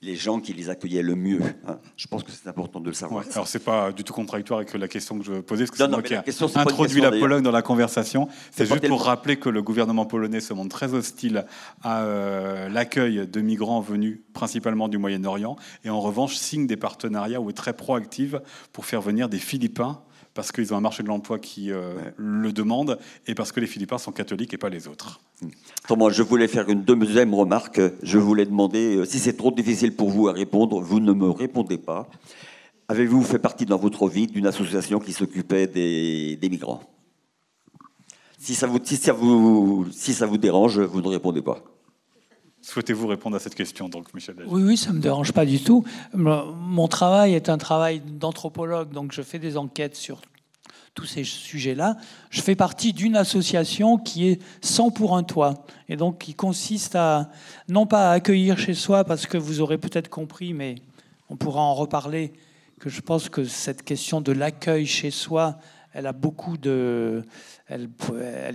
les 0.00 0.14
gens 0.14 0.40
qui 0.40 0.52
les 0.52 0.70
accueillaient 0.70 1.02
le 1.02 1.14
mieux. 1.14 1.40
Hein. 1.66 1.78
Je 1.96 2.06
pense 2.06 2.22
que 2.22 2.30
c'est 2.30 2.48
important 2.48 2.80
de 2.80 2.86
le 2.86 2.92
savoir. 2.92 3.24
alors 3.32 3.48
c'est 3.48 3.64
pas 3.64 3.92
du 3.92 4.04
tout 4.04 4.12
contradictoire 4.12 4.60
avec 4.60 4.72
la 4.74 4.88
question 4.88 5.18
que 5.18 5.24
je 5.24 5.40
posais, 5.40 5.64
parce 5.64 5.72
que 5.72 5.76
c'est 5.78 5.88
moi 5.88 6.02
qui 6.02 6.58
introduit 6.58 7.00
la 7.00 7.10
Pologne 7.10 7.42
dans 7.42 7.50
la 7.50 7.62
conversation. 7.62 8.28
C'est 8.50 8.66
juste 8.66 8.86
pour 8.86 9.04
rappeler 9.04 9.36
que 9.36 9.48
le 9.48 9.62
gouvernement 9.62 10.06
polonais 10.06 10.40
se 10.40 10.54
montre 10.54 10.74
très 10.74 10.94
hostile 10.94 11.44
à 11.82 12.02
euh, 12.02 12.68
l'accueil 12.68 13.26
de 13.26 13.40
migrants 13.40 13.80
venus 13.80 14.20
principalement 14.32 14.88
du 14.88 14.98
Moyen-Orient, 14.98 15.56
et 15.84 15.90
en 15.90 16.00
revanche 16.00 16.36
signe 16.36 16.66
des 16.66 16.76
partenariats 16.76 17.40
ou 17.40 17.50
est 17.50 17.54
très 17.54 17.72
proactive 17.72 18.40
pour 18.72 18.86
faire 18.86 19.00
venir 19.00 19.28
des 19.28 19.38
Philippins 19.38 20.02
parce 20.38 20.52
qu'ils 20.52 20.72
ont 20.72 20.76
un 20.76 20.80
marché 20.80 21.02
de 21.02 21.08
l'emploi 21.08 21.40
qui 21.40 21.72
euh, 21.72 21.94
le 22.16 22.52
demande 22.52 23.00
et 23.26 23.34
parce 23.34 23.50
que 23.50 23.58
les 23.58 23.66
Philippins 23.66 23.98
sont 23.98 24.12
catholiques 24.12 24.54
et 24.54 24.56
pas 24.56 24.68
les 24.68 24.86
autres. 24.86 25.18
Moi, 25.90 26.12
je 26.12 26.22
voulais 26.22 26.46
faire 26.46 26.68
une 26.68 26.84
deuxième 26.84 27.34
remarque. 27.34 27.80
Je 28.04 28.18
voulais 28.18 28.46
demander, 28.46 28.98
euh, 28.98 29.04
si 29.04 29.18
c'est 29.18 29.36
trop 29.36 29.50
difficile 29.50 29.96
pour 29.96 30.10
vous 30.10 30.28
à 30.28 30.32
répondre, 30.32 30.80
vous 30.80 31.00
ne 31.00 31.12
me 31.12 31.28
répondez 31.28 31.76
pas. 31.76 32.08
Avez-vous 32.86 33.24
fait 33.24 33.40
partie 33.40 33.66
dans 33.66 33.78
votre 33.78 34.08
vie 34.08 34.28
d'une 34.28 34.46
association 34.46 35.00
qui 35.00 35.12
s'occupait 35.12 35.66
des, 35.66 36.38
migrants? 36.48 36.84
Si 38.38 38.54
ça, 38.54 38.68
vous, 38.68 38.78
si, 38.84 38.94
ça 38.94 39.12
vous, 39.12 39.88
si 39.90 40.14
ça 40.14 40.26
vous 40.26 40.38
dérange, 40.38 40.78
vous 40.78 41.00
ne 41.00 41.08
répondez 41.08 41.42
pas. 41.42 41.64
Souhaitez-vous 42.68 43.06
répondre 43.06 43.34
à 43.34 43.38
cette 43.38 43.54
question, 43.54 43.88
donc, 43.88 44.12
Michel 44.12 44.34
Oui, 44.46 44.62
oui, 44.62 44.76
ça 44.76 44.90
ne 44.90 44.96
me 44.96 45.00
dérange 45.00 45.32
pas 45.32 45.46
du 45.46 45.58
tout. 45.58 45.84
Mon 46.12 46.86
travail 46.86 47.32
est 47.32 47.48
un 47.48 47.56
travail 47.56 48.00
d'anthropologue, 48.00 48.92
donc 48.92 49.12
je 49.12 49.22
fais 49.22 49.38
des 49.38 49.56
enquêtes 49.56 49.96
sur 49.96 50.20
tous 50.92 51.06
ces 51.06 51.24
sujets-là. 51.24 51.96
Je 52.28 52.42
fais 52.42 52.56
partie 52.56 52.92
d'une 52.92 53.16
association 53.16 53.96
qui 53.96 54.28
est 54.28 54.42
100 54.60 54.90
pour 54.90 55.16
un 55.16 55.22
toit, 55.22 55.64
et 55.88 55.96
donc 55.96 56.18
qui 56.18 56.34
consiste 56.34 56.94
à, 56.94 57.30
non 57.70 57.86
pas 57.86 58.10
à 58.10 58.12
accueillir 58.12 58.58
chez 58.58 58.74
soi, 58.74 59.02
parce 59.02 59.26
que 59.26 59.38
vous 59.38 59.62
aurez 59.62 59.78
peut-être 59.78 60.10
compris, 60.10 60.52
mais 60.52 60.74
on 61.30 61.36
pourra 61.36 61.62
en 61.62 61.72
reparler, 61.72 62.34
que 62.78 62.90
je 62.90 63.00
pense 63.00 63.30
que 63.30 63.44
cette 63.44 63.82
question 63.82 64.20
de 64.20 64.32
l'accueil 64.32 64.84
chez 64.84 65.10
soi, 65.10 65.56
elle 65.98 66.06
a 66.06 66.12
beaucoup 66.12 66.56
de 66.58 67.24
elle, 67.66 67.88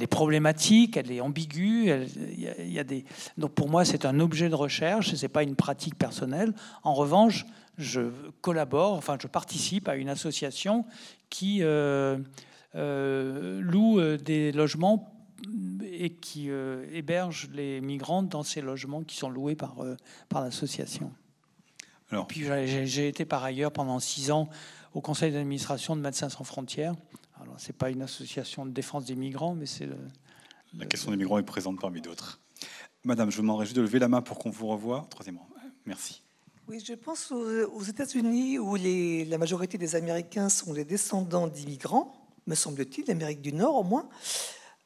est 0.02 0.08
problématique, 0.08 0.96
elle 0.96 1.12
est 1.12 1.20
ambiguë. 1.20 1.92
Il 2.30 2.72
y, 2.72 2.80
a 2.80 2.86
des... 2.86 3.04
Donc 3.38 3.52
pour 3.52 3.70
moi, 3.70 3.84
c'est 3.84 4.06
un 4.06 4.22
objet 4.22 4.48
de 4.48 4.56
recherche, 4.56 5.14
ce 5.14 5.22
n'est 5.22 5.30
pas 5.30 5.44
une 5.44 5.58
pratique 5.58 5.96
personnelle. 5.96 6.54
En 6.84 6.94
revanche, 6.94 7.46
je 7.78 8.12
collabore, 8.40 8.94
enfin 8.94 9.18
je 9.22 9.28
participe 9.28 9.90
à 9.90 9.98
une 9.98 10.08
association 10.08 10.86
qui 11.30 11.64
euh, 11.64 12.18
euh, 12.76 13.60
loue 13.60 14.00
euh, 14.00 14.18
des 14.18 14.54
logements 14.54 15.14
et 15.84 16.12
qui 16.12 16.50
héberge 16.94 17.50
les 17.52 17.82
migrants 17.82 18.24
dans 18.24 18.44
ces 18.44 18.62
logements 18.62 19.04
qui 19.04 19.18
sont 19.18 19.30
loués 19.30 19.56
par, 19.56 19.76
par 20.30 20.42
l'association. 20.42 21.12
Puis 22.30 22.46
j'ai 22.86 23.10
été 23.10 23.26
par 23.26 23.44
ailleurs 23.44 23.74
pendant 23.74 24.00
six 24.00 24.32
ans 24.32 24.48
au 24.94 25.02
conseil 25.02 25.34
d'administration 25.34 25.98
de 25.98 26.02
Médecins 26.02 26.30
sans 26.30 26.46
frontières 26.46 26.96
alors, 27.54 27.62
ce 27.62 27.68
n'est 27.68 27.78
pas 27.78 27.92
une 27.92 28.02
association 28.02 28.66
de 28.66 28.72
défense 28.72 29.06
des 29.06 29.16
migrants, 29.16 29.54
mais 29.54 29.68
c'est 29.68 29.88
La 30.76 30.88
question 30.88 31.12
des 31.12 31.18
migrants 31.18 31.38
est 31.38 31.44
présente 31.44 31.80
parmi 31.80 32.02
d'autres. 32.02 32.42
Madame, 33.04 33.30
je 33.30 33.36
vous 33.36 33.44
demanderai 33.44 33.66
juste 33.66 33.76
de 33.76 33.84
lever 33.84 34.00
la 34.00 34.08
main 34.08 34.24
pour 34.24 34.40
qu'on 34.40 34.50
vous 34.50 34.66
revoie. 34.66 35.06
Troisièmement, 35.12 35.48
merci. 35.86 36.24
Oui, 36.68 36.82
je 36.84 36.94
pense 36.96 37.32
aux, 37.32 37.84
États-Unis 37.84 38.58
où 38.58 38.74
les, 38.76 39.26
la 39.26 39.38
majorité 39.38 39.78
des 39.78 39.96
Américains 39.96 40.50
sont 40.50 40.74
des 40.74 40.84
descendants 40.84 41.48
d'immigrants, 41.48 42.28
me 42.48 42.56
semble-t-il, 42.56 43.06
d'Amérique 43.06 43.42
du 43.42 43.54
Nord 43.54 43.76
au 43.76 43.84
moins. 43.84 44.10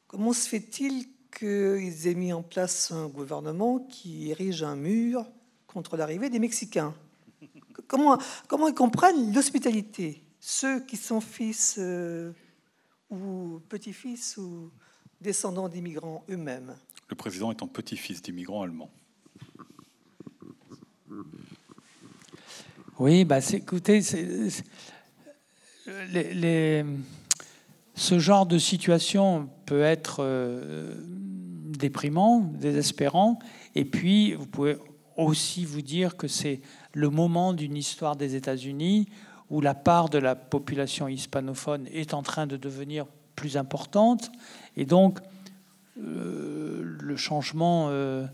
Comment 0.06 0.34
se 0.34 0.46
fait-il 0.46 1.06
qu'ils 1.38 2.06
aient 2.06 2.14
mis 2.14 2.34
en 2.34 2.42
place 2.42 2.90
un 2.90 3.08
gouvernement 3.08 3.78
qui 3.78 4.30
érige 4.30 4.62
un 4.62 4.76
mur 4.76 5.24
contre 5.68 5.96
l'arrivée 5.96 6.28
des 6.28 6.38
Mexicains? 6.38 6.92
Comment, 7.86 8.18
comment 8.46 8.68
ils 8.68 8.74
comprennent 8.74 9.32
l'hospitalité? 9.32 10.22
Ceux 10.38 10.80
qui 10.80 10.98
sont 10.98 11.22
fils 11.22 11.76
euh, 11.78 12.32
ou 13.10 13.60
petit-fils 13.68 14.36
ou 14.36 14.70
descendants 15.20 15.68
d'immigrants 15.68 16.24
eux-mêmes 16.30 16.76
Le 17.08 17.16
président 17.16 17.50
étant 17.52 17.66
petit-fils 17.66 18.22
d'immigrants 18.22 18.62
allemands. 18.62 18.90
Oui, 22.98 23.24
bah, 23.24 23.38
écoutez, 23.52 24.00
les, 26.10 26.84
ce 27.94 28.18
genre 28.18 28.46
de 28.46 28.58
situation 28.58 29.48
peut 29.66 29.82
être 29.82 30.16
euh, 30.20 30.94
déprimant, 31.78 32.40
désespérant, 32.40 33.38
et 33.74 33.84
puis 33.84 34.34
vous 34.34 34.46
pouvez 34.46 34.76
aussi 35.16 35.64
vous 35.64 35.82
dire 35.82 36.16
que 36.16 36.28
c'est 36.28 36.60
le 36.92 37.10
moment 37.10 37.52
d'une 37.52 37.76
histoire 37.76 38.16
des 38.16 38.34
États-Unis 38.34 39.08
où 39.50 39.60
la 39.60 39.74
part 39.74 40.08
de 40.08 40.18
la 40.18 40.34
population 40.34 41.08
hispanophone 41.08 41.86
est 41.92 42.14
en 42.14 42.22
train 42.22 42.46
de 42.46 42.56
devenir 42.56 43.06
plus 43.34 43.56
importante, 43.56 44.30
et 44.76 44.84
donc 44.84 45.20
euh, 45.98 46.82
le 46.82 47.16
changement 47.16 47.88
euh, 47.90 48.26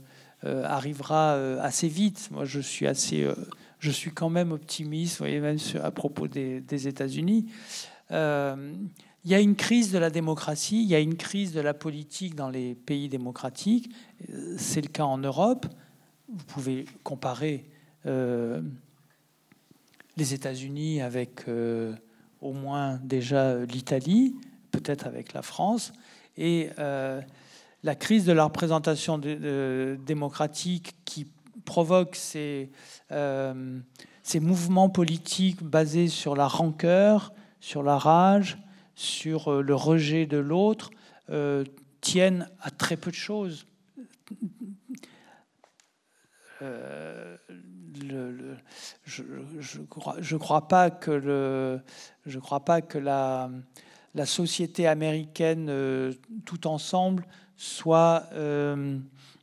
arrivera 0.42 1.34
assez 1.60 1.88
vite. 1.88 2.28
Moi, 2.30 2.44
je 2.44 2.60
suis 2.60 2.86
assez 2.86 3.26
je 3.84 3.90
suis 3.90 4.12
quand 4.12 4.30
même 4.30 4.52
optimiste, 4.52 5.18
voyez, 5.18 5.40
même 5.40 5.58
à 5.82 5.90
propos 5.90 6.26
des, 6.26 6.88
États-Unis. 6.88 7.46
Euh, 8.12 8.74
il 9.24 9.30
y 9.30 9.34
a 9.34 9.40
une 9.40 9.56
crise 9.56 9.92
de 9.92 9.98
la 9.98 10.08
démocratie, 10.08 10.82
il 10.82 10.88
y 10.88 10.94
a 10.94 11.00
une 11.00 11.16
crise 11.16 11.52
de 11.52 11.60
la 11.60 11.74
politique 11.74 12.34
dans 12.34 12.48
les 12.48 12.74
pays 12.74 13.10
démocratiques. 13.10 13.90
C'est 14.56 14.80
le 14.80 14.88
cas 14.88 15.04
en 15.04 15.18
Europe. 15.18 15.66
Vous 16.28 16.44
pouvez 16.46 16.86
comparer 17.02 17.66
euh, 18.06 18.62
les 20.16 20.34
États-Unis 20.34 21.00
avec 21.00 21.48
euh, 21.48 21.94
au 22.40 22.52
moins 22.52 22.98
déjà 23.02 23.64
l'Italie, 23.64 24.36
peut-être 24.70 25.06
avec 25.06 25.32
la 25.32 25.42
France. 25.42 25.92
Et 26.36 26.70
la 27.84 27.94
crise 27.94 28.24
de 28.24 28.32
la 28.32 28.44
représentation 28.44 29.18
démocratique 29.18 30.96
qui 31.04 31.28
provoque 31.64 32.16
ces, 32.16 32.70
euh, 33.12 33.80
mouvements 34.40 34.88
politiques 34.88 35.62
basés 35.62 36.08
sur 36.08 36.36
la 36.36 36.46
rancœur, 36.46 37.32
sur 37.60 37.82
la 37.82 37.98
rage, 37.98 38.58
sur 38.94 39.52
euh, 39.52 39.62
le 39.62 39.74
rejet 39.74 40.26
de 40.26 40.38
l'autre, 40.38 40.90
euh, 41.30 41.64
tiennent 42.00 42.48
à 42.60 42.70
très 42.70 42.96
peu 42.96 43.10
de 43.10 43.16
choses. 43.16 43.66
Je 49.06 49.22
ne 49.22 50.38
crois, 50.38 50.66
pas 50.66 50.90
que, 50.90 51.78
la, 52.98 54.26
société 54.26 54.86
américaine 54.86 56.14
tout 56.44 56.66
ensemble 56.66 57.26
soit 57.56 58.28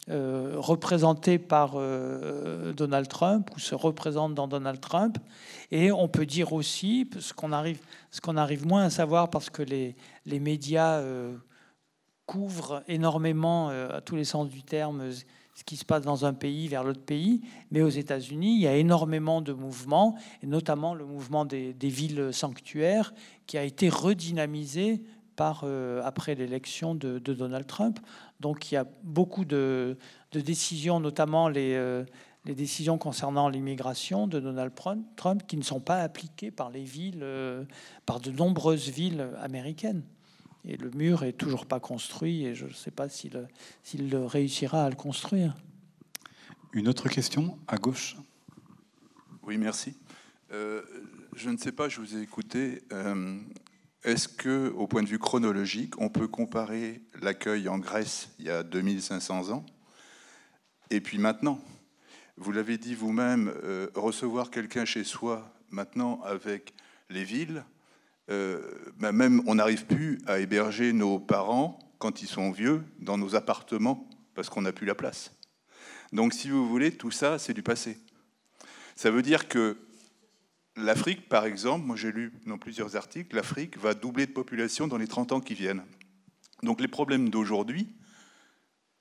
euh, 0.10 0.56
représenté 0.58 1.38
par 1.38 1.74
euh, 1.76 2.74
Donald 2.74 3.08
Trump 3.08 3.52
ou 3.56 3.60
se 3.60 3.76
représente 3.76 4.34
dans 4.34 4.48
Donald 4.48 4.82
Trump. 4.82 5.20
Et 5.70 5.92
on 5.92 6.08
peut 6.08 6.26
dire 6.26 6.54
aussi, 6.54 7.08
ce 7.20 7.34
qu'on 7.34 7.52
arrive, 7.52 7.80
moins 8.66 8.86
à 8.86 8.90
savoir 8.90 9.30
parce 9.30 9.52
que 9.52 9.62
les, 9.62 9.96
médias 10.26 10.96
euh, 10.96 11.38
couvrent 12.26 12.82
énormément, 12.88 13.70
à 13.70 14.02
tous 14.02 14.16
les 14.16 14.26
sens 14.26 14.50
du 14.50 14.64
terme, 14.64 15.12
ce 15.54 15.64
qui 15.64 15.76
se 15.76 15.86
passe 15.86 16.04
dans 16.04 16.26
un 16.26 16.34
pays 16.34 16.68
vers 16.68 16.84
l'autre 16.84 17.02
pays. 17.02 17.42
Mais 17.72 17.82
aux 17.82 17.90
États-Unis, 17.90 18.56
il 18.56 18.62
y 18.62 18.68
a 18.68 18.76
énormément 18.76 19.42
de 19.42 19.54
mouvements, 19.54 20.16
et 20.42 20.48
notamment 20.48 20.94
le 20.94 21.06
mouvement 21.06 21.46
des, 21.46 21.74
villes 21.82 22.30
sanctuaires, 22.32 23.14
qui 23.48 23.58
a 23.58 23.64
été 23.64 23.90
redynamisé 23.90 25.04
par, 25.36 25.66
après 26.04 26.36
l'élection 26.36 26.96
de, 26.96 27.20
de, 27.20 27.34
Donald 27.34 27.68
Trump. 27.68 28.00
Donc 28.42 28.72
il 28.72 28.76
y 28.76 28.78
a 28.78 28.86
beaucoup 29.04 29.46
de, 29.46 29.98
décisions, 30.34 31.00
notamment 31.00 31.50
euh, 31.56 32.04
les, 32.46 32.56
décisions 32.56 32.98
concernant 32.98 33.48
l'immigration 33.48 34.28
de 34.28 34.40
Donald 34.40 34.74
Trump, 35.16 35.44
qui 35.48 35.58
ne 35.58 35.64
sont 35.64 35.80
pas 35.80 36.02
appliquées 36.02 36.52
par 36.52 36.72
les 36.72 36.84
villes, 36.84 37.22
euh, 37.22 37.64
par 38.06 38.20
de 38.20 38.32
nombreuses 38.32 38.90
villes 38.90 39.30
américaines. 39.40 40.04
Et 40.66 40.78
le 40.78 40.92
mur 40.92 41.24
est 41.24 41.34
toujours 41.34 41.66
pas 41.66 41.80
construit, 41.80 42.46
et 42.46 42.56
je 42.56 42.66
ne 42.66 42.74
sais 42.74 42.92
pas 42.92 43.10
s'il 43.10 43.48
réussira 44.16 44.86
à 44.86 44.90
le 44.90 44.96
construire. 44.96 45.56
Une 46.74 46.88
autre 46.88 47.10
question 47.10 47.58
à 47.68 47.78
gauche? 47.78 48.16
Oui, 49.44 49.58
merci. 49.58 49.96
Euh, 50.52 50.82
je 51.36 51.50
ne 51.50 51.58
sais 51.58 51.72
pas, 51.72 51.90
je 51.90 52.00
vous 52.00 52.16
ai 52.16 52.22
écouté. 52.22 52.84
Est-ce 54.04 54.28
que, 54.28 54.70
au 54.76 54.88
point 54.88 55.04
de 55.04 55.08
vue 55.08 55.20
chronologique, 55.20 56.00
on 56.02 56.10
peut 56.10 56.28
comparer 56.28 57.02
l'accueil 57.22 57.70
en 57.70 57.78
Grèce 57.78 58.30
il 58.40 58.46
y 58.46 58.50
a 58.50 58.64
2500 58.64 59.50
ans 59.52 59.66
et 60.90 61.02
puis 61.02 61.20
maintenant? 61.20 61.60
Vous 62.36 62.52
l'avez 62.52 62.80
dit 62.80 62.96
vous-même, 62.96 63.54
euh, 63.64 63.90
recevoir 63.94 64.50
quelqu'un 64.50 64.86
chez 64.86 65.04
soi 65.04 65.54
maintenant 65.70 66.20
avec 66.24 66.74
les 67.12 67.24
villes, 67.24 67.64
euh, 68.30 68.62
ben 68.98 69.12
même 69.12 69.42
on 69.48 69.56
n'arrive 69.56 69.86
plus 69.86 70.20
à 70.28 70.40
héberger 70.40 70.94
nos 70.94 71.20
parents 71.20 71.80
quand 72.00 72.22
ils 72.22 72.28
sont 72.28 72.52
vieux 72.52 72.84
dans 73.00 73.18
nos 73.18 73.36
appartements 73.36 74.08
parce 74.36 74.50
qu'on 74.50 74.62
n'a 74.62 74.72
plus 74.72 74.86
la 74.86 74.96
place. 74.96 75.36
Donc, 76.14 76.34
si 76.34 76.50
vous 76.50 76.68
voulez, 76.68 76.92
tout 76.92 77.12
ça, 77.12 77.40
c'est 77.40 77.54
du 77.54 77.64
passé. 77.64 77.98
Ça 78.96 79.12
veut 79.12 79.22
dire 79.22 79.48
que 79.48 79.78
L'Afrique, 80.78 81.28
par 81.28 81.46
exemple, 81.46 81.86
moi 81.86 81.98
j'ai 81.98 82.12
lu 82.12 82.32
dans 82.46 82.58
plusieurs 82.58 82.96
articles, 82.96 83.36
l'Afrique 83.36 83.78
va 83.78 83.94
doubler 83.94 84.26
de 84.26 84.32
population 84.32 84.88
dans 84.88 84.98
les 84.98 85.08
30 85.08 85.34
ans 85.34 85.42
qui 85.42 85.54
viennent. 85.54 85.84
Donc 86.64 86.80
les 86.80 86.88
problèmes 86.88 87.30
d'aujourd'hui, 87.30 87.90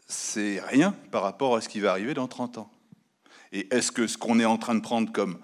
c'est 0.06 0.60
rien 0.60 0.92
par 1.12 1.22
rapport 1.22 1.54
à 1.54 1.60
ce 1.60 1.68
qui 1.68 1.78
va 1.78 1.92
arriver 1.92 2.12
dans 2.12 2.26
30 2.26 2.58
ans. 2.58 2.72
Et 3.52 3.72
est-ce 3.74 3.92
que 3.92 4.08
ce 4.08 4.18
qu'on 4.18 4.40
est 4.40 4.44
en 4.44 4.58
train 4.58 4.74
de 4.74 4.80
prendre 4.80 5.12
comme 5.12 5.38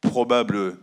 probable 0.00 0.78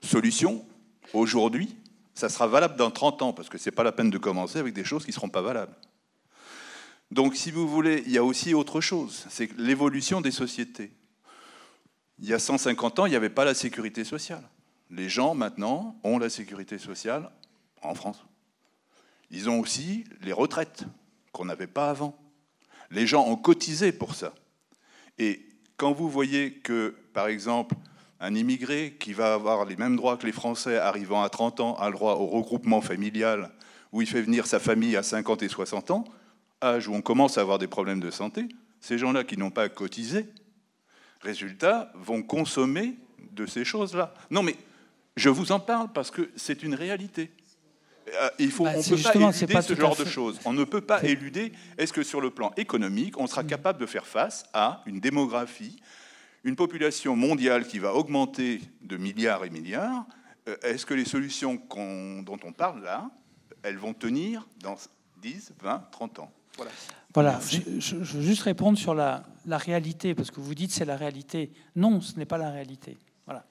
solution 0.00 0.66
aujourd'hui, 1.12 1.76
ça 2.14 2.28
sera 2.28 2.46
valable 2.46 2.76
dans 2.76 2.90
30 2.90 3.22
ans 3.22 3.32
Parce 3.32 3.48
que 3.48 3.58
ce 3.58 3.68
n'est 3.68 3.74
pas 3.74 3.82
la 3.82 3.92
peine 3.92 4.10
de 4.10 4.18
commencer 4.18 4.58
avec 4.58 4.74
des 4.74 4.84
choses 4.84 5.04
qui 5.04 5.10
ne 5.10 5.14
seront 5.14 5.28
pas 5.28 5.42
valables. 5.42 5.76
Donc 7.10 7.36
si 7.36 7.50
vous 7.50 7.68
voulez, 7.68 8.02
il 8.06 8.12
y 8.12 8.18
a 8.18 8.24
aussi 8.24 8.54
autre 8.54 8.80
chose, 8.80 9.26
c'est 9.28 9.52
l'évolution 9.58 10.20
des 10.20 10.30
sociétés. 10.30 10.92
Il 12.18 12.26
y 12.28 12.32
a 12.32 12.38
150 12.38 13.00
ans, 13.00 13.06
il 13.06 13.10
n'y 13.10 13.16
avait 13.16 13.28
pas 13.28 13.44
la 13.44 13.54
sécurité 13.54 14.04
sociale. 14.04 14.48
Les 14.90 15.08
gens, 15.08 15.34
maintenant, 15.34 15.98
ont 16.04 16.18
la 16.18 16.30
sécurité 16.30 16.78
sociale 16.78 17.30
en 17.82 17.94
France. 17.94 18.24
Ils 19.30 19.50
ont 19.50 19.60
aussi 19.60 20.04
les 20.20 20.32
retraites 20.32 20.84
qu'on 21.32 21.46
n'avait 21.46 21.66
pas 21.66 21.90
avant. 21.90 22.16
Les 22.90 23.06
gens 23.06 23.26
ont 23.26 23.36
cotisé 23.36 23.90
pour 23.92 24.14
ça. 24.14 24.34
Et 25.18 25.46
quand 25.76 25.92
vous 25.92 26.08
voyez 26.08 26.52
que, 26.52 26.94
par 27.12 27.26
exemple, 27.26 27.74
un 28.22 28.36
immigré 28.36 28.96
qui 28.98 29.12
va 29.12 29.34
avoir 29.34 29.64
les 29.66 29.76
mêmes 29.76 29.96
droits 29.96 30.16
que 30.16 30.26
les 30.26 30.32
Français 30.32 30.78
arrivant 30.78 31.22
à 31.22 31.28
30 31.28 31.60
ans 31.60 31.74
a 31.74 31.88
le 31.88 31.94
droit 31.94 32.14
au 32.14 32.26
regroupement 32.26 32.80
familial 32.80 33.50
où 33.92 34.00
il 34.00 34.06
fait 34.08 34.22
venir 34.22 34.46
sa 34.46 34.60
famille 34.60 34.96
à 34.96 35.02
50 35.02 35.42
et 35.42 35.48
60 35.48 35.90
ans, 35.90 36.04
âge 36.62 36.88
où 36.88 36.94
on 36.94 37.02
commence 37.02 37.36
à 37.36 37.42
avoir 37.42 37.58
des 37.58 37.66
problèmes 37.66 38.00
de 38.00 38.10
santé, 38.10 38.48
ces 38.80 38.96
gens-là 38.96 39.24
qui 39.24 39.36
n'ont 39.36 39.50
pas 39.50 39.68
cotisé, 39.68 40.26
résultat, 41.20 41.92
vont 41.96 42.22
consommer 42.22 42.96
de 43.32 43.44
ces 43.44 43.64
choses-là. 43.64 44.14
Non, 44.30 44.42
mais 44.42 44.56
je 45.16 45.28
vous 45.28 45.52
en 45.52 45.60
parle 45.60 45.92
parce 45.92 46.10
que 46.10 46.30
c'est 46.36 46.62
une 46.62 46.74
réalité. 46.74 47.30
Euh, 48.08 48.30
il 48.38 48.50
faut, 48.50 48.64
bah, 48.64 48.72
on 48.74 48.80
ne 48.80 48.84
peut 48.84 49.02
pas 49.02 49.14
éluder 49.14 49.62
ce 49.62 49.74
genre 49.74 49.96
de 49.96 50.04
choses. 50.04 50.40
On 50.44 50.52
ne 50.52 50.64
peut 50.64 50.80
pas 50.80 51.02
éluder. 51.04 51.52
Est-ce 51.76 51.92
que 51.92 52.02
sur 52.02 52.20
le 52.20 52.30
plan 52.30 52.52
économique, 52.56 53.18
on 53.18 53.26
sera 53.26 53.44
capable 53.44 53.80
de 53.80 53.86
faire 53.86 54.06
face 54.06 54.44
à 54.54 54.82
une 54.86 55.00
démographie, 55.00 55.76
une 56.44 56.56
population 56.56 57.16
mondiale 57.16 57.66
qui 57.66 57.78
va 57.78 57.94
augmenter 57.94 58.60
de 58.82 58.96
milliards 58.96 59.44
et 59.44 59.50
milliards 59.50 60.06
euh, 60.48 60.56
Est-ce 60.62 60.86
que 60.86 60.94
les 60.94 61.04
solutions 61.04 61.60
dont 62.22 62.38
on 62.44 62.52
parle 62.52 62.82
là, 62.82 63.10
elles 63.62 63.78
vont 63.78 63.94
tenir 63.94 64.46
dans 64.60 64.76
10, 65.20 65.54
20, 65.60 65.88
30 65.90 66.18
ans? 66.20 66.32
Voilà. 66.56 66.70
Voilà, 67.14 67.40
je, 67.78 67.96
veux 67.96 68.22
juste 68.22 68.42
répondre 68.42 68.78
sur 68.78 68.94
la, 68.94 69.22
réalité, 69.46 70.14
parce 70.14 70.30
que 70.30 70.40
vous 70.40 70.54
dites 70.54 70.70
c'est 70.70 70.86
la 70.86 70.96
réalité. 70.96 71.52
Non, 71.76 72.00
ce 72.00 72.16
n'est 72.18 72.24
pas 72.24 72.38
la 72.38 72.50
réalité. 72.50 72.96
Voilà. 73.26 73.44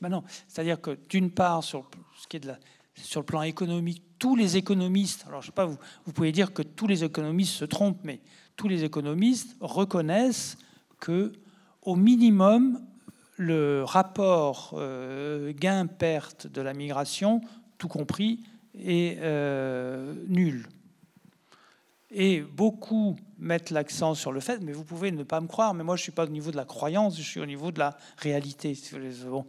Ben 0.00 0.22
C'est-à-dire 0.46 0.80
que 0.80 0.96
d'une 1.08 1.32
part, 1.32 1.64
sur 1.64 1.90
ce 2.16 2.28
qui 2.28 2.36
est 2.36 2.40
de 2.40 2.48
la, 2.48 2.58
sur 2.94 3.20
le 3.20 3.26
plan 3.26 3.42
économique, 3.42 4.02
tous 4.18 4.36
les 4.36 4.56
économistes, 4.56 5.24
alors 5.26 5.42
je 5.42 5.46
sais 5.46 5.52
pas, 5.52 5.64
vous, 5.64 5.78
vous 6.04 6.12
pouvez 6.12 6.30
dire 6.30 6.52
que 6.52 6.62
tous 6.62 6.86
les 6.86 7.02
économistes 7.02 7.54
se 7.54 7.64
trompent, 7.64 8.04
mais 8.04 8.20
tous 8.56 8.68
les 8.68 8.84
économistes 8.84 9.56
reconnaissent 9.60 10.56
que, 11.00 11.32
au 11.82 11.96
minimum, 11.96 12.80
le 13.36 13.84
rapport 13.84 14.74
euh, 14.74 15.52
gain-perte 15.54 16.46
de 16.46 16.60
la 16.60 16.74
migration, 16.74 17.40
tout 17.78 17.88
compris, 17.88 18.40
est 18.78 19.18
euh, 19.20 20.14
nul. 20.28 20.66
Et 22.12 22.40
beaucoup 22.40 23.16
mettent 23.38 23.70
l'accent 23.70 24.14
sur 24.14 24.32
le 24.32 24.40
fait, 24.40 24.60
mais 24.62 24.72
vous 24.72 24.84
pouvez 24.84 25.12
ne 25.12 25.22
pas 25.22 25.40
me 25.40 25.46
croire, 25.46 25.74
mais 25.74 25.84
moi 25.84 25.96
je 25.96 26.00
ne 26.00 26.04
suis 26.04 26.12
pas 26.12 26.24
au 26.24 26.28
niveau 26.28 26.50
de 26.50 26.56
la 26.56 26.64
croyance, 26.64 27.16
je 27.16 27.22
suis 27.22 27.40
au 27.40 27.46
niveau 27.46 27.70
de 27.70 27.78
la 27.78 27.96
réalité. 28.18 28.76
Bon, 29.26 29.46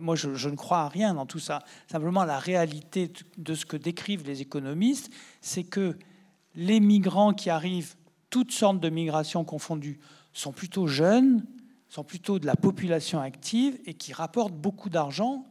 moi 0.00 0.16
je, 0.16 0.34
je, 0.34 0.48
ne 0.48 0.56
crois 0.56 0.80
à 0.80 0.88
rien 0.88 1.14
dans 1.14 1.26
tout 1.26 1.38
ça. 1.38 1.62
Simplement 1.90 2.24
la 2.24 2.38
réalité 2.40 3.12
de 3.38 3.54
ce 3.54 3.64
que 3.64 3.76
décrivent 3.76 4.26
les 4.26 4.42
économistes, 4.42 5.10
c'est 5.40 5.62
que 5.62 5.96
les 6.56 6.80
migrants 6.80 7.32
qui 7.32 7.50
arrivent, 7.50 7.94
toutes 8.30 8.52
sortes 8.52 8.80
de 8.80 8.90
migrations 8.90 9.44
confondues, 9.44 10.00
sont 10.32 10.52
plutôt 10.52 10.86
jeunes, 10.86 11.46
sont 11.92 12.04
plutôt 12.04 12.38
de 12.38 12.46
la 12.46 12.56
population 12.56 13.20
active 13.20 13.78
et 13.84 13.92
qui 13.92 14.14
rapportent 14.14 14.54
beaucoup 14.54 14.88
d'argent 14.88 15.46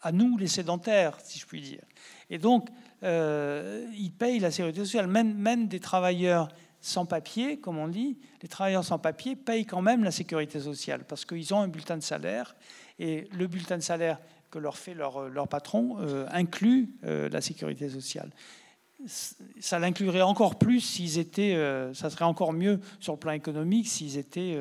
à 0.00 0.12
nous, 0.12 0.38
les 0.38 0.46
sédentaires, 0.46 1.18
si 1.24 1.40
je 1.40 1.46
puis 1.46 1.60
dire. 1.60 1.82
Et 2.30 2.38
donc, 2.38 2.68
euh, 3.02 3.84
ils 3.96 4.12
payent 4.12 4.38
la 4.38 4.52
sécurité 4.52 4.84
sociale. 4.84 5.08
Même, 5.08 5.66
des 5.66 5.80
travailleurs 5.80 6.46
sans 6.80 7.06
papier, 7.06 7.58
comme 7.58 7.76
on 7.76 7.88
dit, 7.88 8.18
les 8.40 8.48
travailleurs 8.48 8.84
sans 8.84 9.00
papier 9.00 9.34
payent 9.34 9.66
quand 9.66 9.82
même 9.82 10.04
la 10.04 10.12
sécurité 10.12 10.60
sociale 10.60 11.02
parce 11.04 11.24
qu'ils 11.24 11.52
ont 11.52 11.60
un 11.60 11.66
bulletin 11.66 11.96
de 11.96 12.04
salaire 12.04 12.54
et 13.00 13.28
le 13.32 13.48
bulletin 13.48 13.78
de 13.78 13.82
salaire 13.82 14.20
que 14.52 14.60
leur 14.60 14.78
fait 14.78 14.94
leur, 14.94 15.28
leur 15.28 15.48
patron 15.48 15.96
euh, 15.98 16.24
inclut 16.30 16.94
euh, 17.02 17.28
la 17.30 17.40
sécurité 17.40 17.88
sociale. 17.88 18.30
Ça 19.58 19.80
l'inclurait 19.80 20.22
encore 20.22 20.56
plus 20.56 20.80
s'ils 20.80 21.18
étaient, 21.18 21.56
euh, 21.56 21.92
ça 21.94 22.10
serait 22.10 22.24
encore 22.24 22.52
mieux 22.52 22.78
sur 23.00 23.14
le 23.14 23.18
plan 23.18 23.32
économique 23.32 23.88
s'ils 23.88 24.18
étaient 24.18 24.56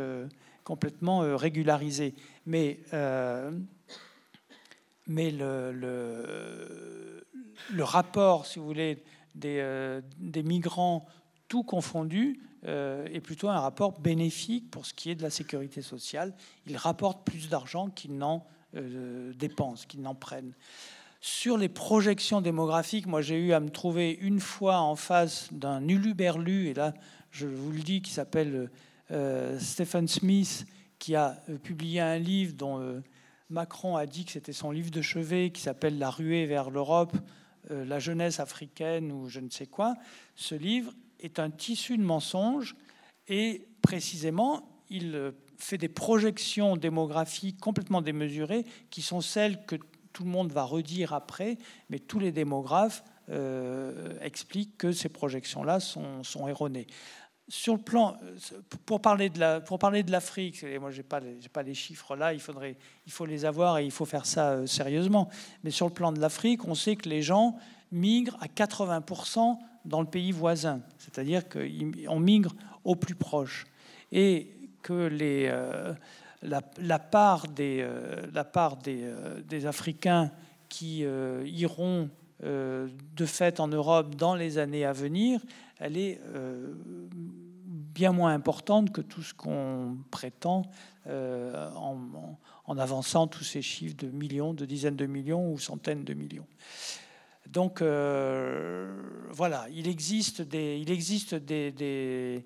complètement 0.68 1.24
euh, 1.24 1.38
régularisé. 1.38 2.14
Mais, 2.46 2.82
euh, 2.92 3.52
mais 5.08 5.32
le, 5.32 5.72
le, 7.72 7.84
rapport, 7.84 8.46
si 8.46 8.60
vous 8.60 8.66
voulez, 8.66 9.02
des, 9.34 9.60
euh, 9.62 10.02
des 10.18 10.44
migrants 10.44 11.06
tout 11.48 11.64
confondus 11.64 12.42
est 12.64 13.22
plutôt 13.22 13.48
un 13.48 13.62
rapport 13.62 13.98
bénéfique 13.98 14.70
pour 14.70 14.86
ce 14.86 14.94
qui 14.94 15.10
est 15.10 15.16
de 15.16 15.22
la 15.22 15.30
sécurité 15.30 15.82
sociale. 15.82 16.36
Ils 16.66 16.76
rapportent 16.76 17.24
plus 17.24 17.48
d'argent 17.48 17.88
qu'ils 17.88 18.18
n'en 18.18 18.46
dépensent, 18.74 19.86
qu'ils 19.88 20.02
n'en 20.02 20.16
prennent. 20.16 20.54
Sur 21.22 21.58
les 21.58 21.70
projections 21.70 22.42
démographiques, 22.42 23.08
moi 23.08 23.22
j'ai 23.22 23.40
eu 23.40 23.54
à 23.54 23.62
me 23.62 23.70
trouver 23.70 24.18
une 24.20 24.42
fois 24.42 24.80
en 24.80 24.98
face 24.98 25.48
d'un 25.54 25.88
uluberlu, 25.88 26.68
et 26.68 26.74
là 26.74 26.94
je 27.32 27.48
vous 27.48 27.72
le 27.72 27.80
dis, 27.80 28.02
qui 28.02 28.12
s'appelle 28.12 28.70
Stephen 29.60 30.08
Smith, 30.08 30.66
qui 31.00 31.16
a 31.16 31.42
euh, 31.50 31.58
publié 31.58 32.02
un 32.02 32.18
livre 32.18 32.54
dont 32.54 32.80
euh, 32.80 33.02
Macron 33.50 33.96
a 33.96 34.06
dit 34.06 34.26
que 34.26 34.32
c'était 34.32 34.54
son 34.54 34.72
livre 34.72 34.92
de 34.92 35.02
chevet, 35.02 35.52
qui 35.52 35.62
s'appelle 35.62 35.98
La 36.00 36.10
ruée 36.10 36.46
vers 36.46 36.70
l'Europe, 36.70 37.16
la 37.70 38.00
jeunesse 38.00 38.40
africaine 38.40 39.12
ou 39.12 39.28
je 39.28 39.42
ne 39.42 39.50
sais 39.50 39.66
quoi. 39.66 39.96
Ce 40.36 40.56
livre 40.56 40.94
est 41.20 41.38
un 41.38 41.50
tissu 41.50 41.98
de 41.98 42.04
mensonges 42.04 42.78
et 43.28 43.68
précisément, 43.82 44.70
il 44.90 45.34
fait 45.58 45.78
des 45.78 45.90
projections 45.90 46.78
démographiques 46.78 47.60
complètement 47.60 48.02
démesurées 48.02 48.64
qui 48.90 49.02
sont 49.02 49.20
celles 49.20 49.66
que 49.66 49.76
tout 50.14 50.24
le 50.24 50.30
monde 50.30 50.50
va 50.54 50.64
redire 50.64 51.12
après, 51.12 51.58
mais 51.90 52.00
tous 52.00 52.20
les 52.20 52.32
démographes 52.32 53.04
expliquent 54.22 54.78
que 54.78 54.94
ces 54.94 55.10
projections-là 55.10 55.82
sont 55.82 56.48
erronées 56.48 56.88
sur 57.50 57.76
le 57.76 57.80
plan, 57.80 58.18
pour 58.86 59.02
parler 59.02 59.30
de 59.30 59.40
la, 59.40 59.62
pour 59.62 59.80
parler 59.80 60.04
de 60.04 60.12
l'Afrique, 60.12 60.66
moi 60.82 60.92
j'ai 60.92 61.04
pas, 61.04 61.22
j'ai 61.40 61.50
pas 61.50 61.64
les 61.64 61.74
chiffres 61.74 62.16
là, 62.16 62.34
il 62.34 62.42
faudrait, 62.42 62.76
il 63.06 63.12
faut 63.12 63.26
les 63.26 63.46
avoir 63.46 63.78
et 63.78 63.86
il 63.86 63.92
faut 63.92 64.06
faire 64.06 64.26
ça 64.26 64.52
euh, 64.52 64.66
sérieusement. 64.66 65.30
Mais 65.64 65.72
sur 65.72 65.88
le 65.88 65.94
plan 65.94 66.12
de 66.12 66.20
l'Afrique, 66.20 66.68
on 66.68 66.76
sait 66.76 66.98
que 66.98 67.08
les 67.08 67.22
gens 67.22 67.56
migrent 67.92 68.38
à 68.42 68.48
80% 68.48 69.58
dans 69.86 70.02
le 70.02 70.08
pays 70.08 70.34
voisin, 70.34 70.82
c'est-à-dire 70.98 71.44
qu'on 71.48 72.20
migre 72.20 72.54
au 72.84 72.96
plus 72.96 73.16
proche 73.16 73.66
et 74.12 74.52
que 74.82 75.08
les, 75.08 75.48
euh, 75.50 75.94
la, 76.42 77.00
part 77.00 77.48
des, 77.48 77.80
euh, 77.80 78.26
la 78.34 78.44
part 78.44 78.76
des, 78.76 79.10
des 79.48 79.66
Africains 79.66 80.32
qui 80.68 81.06
iront 81.46 82.10
de 82.44 83.26
fait 83.26 83.62
en 83.62 83.70
Europe 83.70 84.16
dans 84.16 84.36
les 84.36 84.58
années 84.58 84.84
à 84.84 84.92
venir, 84.92 85.40
elle 85.80 85.98
est 85.98 86.20
euh, 86.34 86.74
bien 87.66 88.12
moins 88.12 88.34
importante 88.34 88.92
que 88.92 89.02
tout 89.02 89.22
ce 89.22 89.34
qu'on 89.34 89.98
prétend 90.12 90.64
euh, 91.08 91.70
en, 92.66 92.78
avançant 92.78 93.28
tous 93.28 93.44
ces 93.44 93.62
chiffres 93.62 93.98
de 93.98 94.08
millions, 94.08 94.54
de 94.54 94.66
dizaines 94.66 94.96
de 94.96 95.06
millions 95.06 95.52
ou 95.52 95.60
centaines 95.60 96.04
de 96.04 96.14
millions. 96.14 96.48
Donc 97.48 97.82
euh, 97.82 98.94
voilà, 99.32 99.68
il 99.74 99.88
existe 99.88 100.42
des, 100.42 100.84
des, 100.84 102.44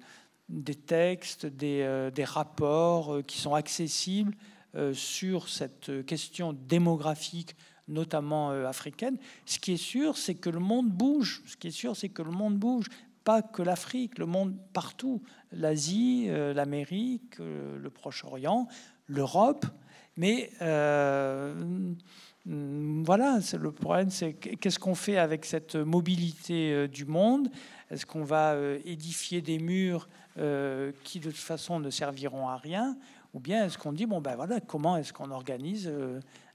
textes, 0.75 1.45
des, 1.45 2.09
des, 2.13 2.23
rapports 2.23 3.25
qui 3.25 3.39
sont 3.39 3.55
accessibles 3.55 4.35
sur 4.93 5.49
cette 5.49 6.05
question 6.05 6.53
démographique 6.53 7.55
notamment 7.87 8.51
africaine. 8.51 9.17
Ce 9.45 9.57
qui 9.57 9.73
est 9.73 9.77
sûr, 9.77 10.17
c'est 10.17 10.35
que 10.35 10.51
le 10.51 10.59
monde 10.59 10.89
bouge. 10.89 11.41
Ce 11.45 11.57
qui 11.57 11.69
est 11.69 11.71
sûr, 11.71 11.97
c'est 11.97 12.09
que 12.09 12.21
le 12.21 12.31
monde 12.31 12.57
bouge 12.57 12.85
pas 13.23 13.41
que 13.41 13.61
l'Afrique, 13.61 14.17
le 14.17 14.25
monde 14.25 14.55
partout, 14.73 15.21
l'Asie, 15.51 16.25
euh, 16.29 16.53
l'Amérique, 16.53 17.39
euh, 17.39 17.77
le 17.77 17.89
Proche-Orient, 17.89 18.67
l'Europe. 19.07 19.65
Mais 20.17 20.51
euh, 20.61 21.93
voilà, 22.45 23.39
le 23.59 23.71
problème, 23.71 24.09
c'est 24.09 24.33
qu'est-ce 24.33 24.79
qu'on 24.79 24.95
fait 24.95 25.17
avec 25.17 25.45
cette 25.45 25.75
mobilité 25.75 26.87
du 26.87 27.05
monde? 27.05 27.49
Est-ce 27.89 28.05
qu'on 28.05 28.23
va 28.23 28.55
édifier 28.83 29.41
des 29.41 29.57
murs 29.59 30.09
qui 30.35 31.19
de 31.19 31.29
toute 31.29 31.35
façon 31.35 31.79
ne 31.79 31.89
serviront 31.89 32.49
à 32.49 32.57
rien? 32.57 32.97
Ou 33.33 33.39
bien 33.39 33.65
est-ce 33.65 33.77
qu'on 33.77 33.93
dit, 33.93 34.05
bon 34.05 34.19
ben 34.19 34.35
voilà, 34.35 34.59
comment 34.59 34.97
est-ce 34.97 35.13
qu'on 35.13 35.31
organise 35.31 35.89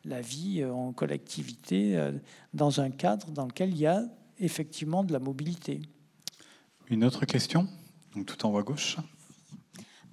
la 0.04 0.20
vie 0.20 0.64
en 0.64 0.92
collectivité 0.92 2.10
dans 2.52 2.80
un 2.80 2.90
cadre 2.90 3.30
dans 3.30 3.46
lequel 3.46 3.70
il 3.70 3.78
y 3.78 3.86
a 3.86 4.02
effectivement 4.38 5.02
de 5.02 5.12
la 5.14 5.18
mobilité? 5.18 5.80
Une 6.88 7.04
autre 7.04 7.24
question? 7.24 7.68
Tout 8.26 8.46
en 8.46 8.52
haut 8.52 8.58
à 8.58 8.62
gauche. 8.62 8.96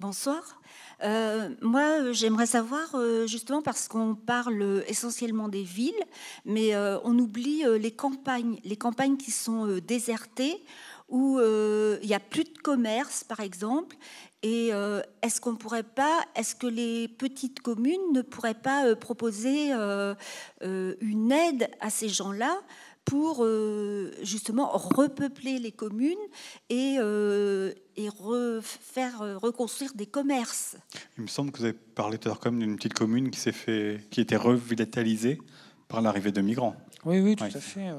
Bonsoir. 0.00 0.60
Euh, 1.02 1.50
moi, 1.60 2.12
j'aimerais 2.12 2.46
savoir, 2.46 2.94
euh, 2.94 3.26
justement, 3.26 3.62
parce 3.62 3.88
qu'on 3.88 4.14
parle 4.14 4.84
essentiellement 4.86 5.48
des 5.48 5.62
villes, 5.62 5.92
mais 6.44 6.74
euh, 6.74 6.98
on 7.04 7.18
oublie 7.18 7.64
les 7.78 7.90
campagnes, 7.90 8.58
les 8.64 8.76
campagnes 8.76 9.16
qui 9.16 9.30
sont 9.30 9.78
désertées, 9.86 10.64
où 11.08 11.38
il 11.38 12.06
n'y 12.06 12.14
a 12.14 12.20
plus 12.20 12.44
de 12.44 12.58
commerce, 12.62 13.24
par 13.24 13.40
exemple. 13.40 13.96
Et 14.42 14.70
est-ce 15.22 15.40
qu'on 15.40 15.56
pourrait 15.56 15.82
pas, 15.82 16.20
est-ce 16.34 16.54
que 16.54 16.66
les 16.66 17.08
petites 17.08 17.60
communes 17.60 18.12
ne 18.12 18.20
pourraient 18.20 18.52
pas 18.52 18.94
proposer 18.96 19.72
une 19.72 21.32
aide 21.32 21.70
à 21.80 21.90
ces 21.90 22.08
gens-là 22.08 22.58
pour 23.04 23.44
euh, 23.44 24.12
justement 24.22 24.70
repeupler 24.72 25.58
les 25.58 25.72
communes 25.72 26.14
et, 26.70 26.96
euh, 26.98 27.72
et 27.96 28.08
faire 28.62 29.22
euh, 29.22 29.36
reconstruire 29.36 29.92
des 29.94 30.06
commerces. 30.06 30.76
Il 31.18 31.24
me 31.24 31.28
semble 31.28 31.52
que 31.52 31.58
vous 31.58 31.64
avez 31.64 31.74
parlé 31.74 32.18
tout 32.18 32.28
à 32.28 32.30
l'heure 32.30 32.40
comme 32.40 32.58
d'une 32.58 32.76
petite 32.76 32.94
commune 32.94 33.30
qui 33.30 33.38
s'est 33.38 33.52
fait, 33.52 34.00
qui 34.10 34.20
était 34.20 34.36
revitalisée 34.36 35.38
par 35.88 36.00
l'arrivée 36.00 36.32
de 36.32 36.40
migrants. 36.40 36.76
Oui, 37.04 37.20
oui, 37.20 37.36
tout 37.36 37.44
à 37.44 37.50
fait. 37.50 37.92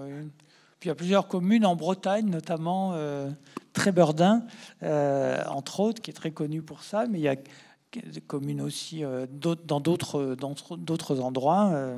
Puis 0.80 0.88
il 0.88 0.88
y 0.88 0.91
a 0.91 0.95
plusieurs 0.95 1.27
communes 1.27 1.65
en 1.65 1.76
Bretagne, 1.76 2.27
notamment 2.30 2.94
euh, 2.94 3.30
Trébordin, 3.73 4.45
entre 4.82 5.82
autres, 5.82 6.02
qui 6.02 6.11
est 6.11 6.15
très 6.15 6.32
connu 6.32 6.61
pour 6.61 6.84
ça, 6.84 7.06
mais 7.07 7.19
il 7.19 7.23
y 7.23 7.30
a 7.30 7.36
des 7.36 8.22
communes 8.22 8.61
aussi 8.61 9.03
dans 9.32 9.80
d'autres 9.80 11.19
endroits 11.22 11.95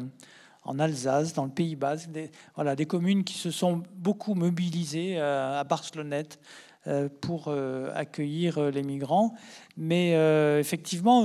en 0.67 0.79
Alsace, 0.79 1.33
dans 1.33 1.45
le 1.45 1.51
Pays 1.51 1.75
Basque, 1.75 2.11
des, 2.11 2.29
voilà, 2.55 2.75
des 2.75 2.85
communes 2.85 3.23
qui 3.23 3.35
se 3.35 3.51
sont 3.51 3.83
beaucoup 3.95 4.35
mobilisées 4.35 5.17
euh, 5.17 5.59
à 5.59 5.63
Barcelonnette 5.63 6.39
euh, 6.85 7.09
pour 7.21 7.45
euh, 7.47 7.89
accueillir 7.95 8.59
les 8.69 8.83
migrants. 8.83 9.33
Mais 9.77 10.11
effectivement, 10.59 11.23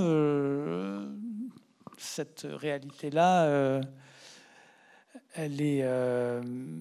cette 1.98 2.46
réalité-là, 2.48 3.80
elle 5.34 5.60
est 5.60 5.84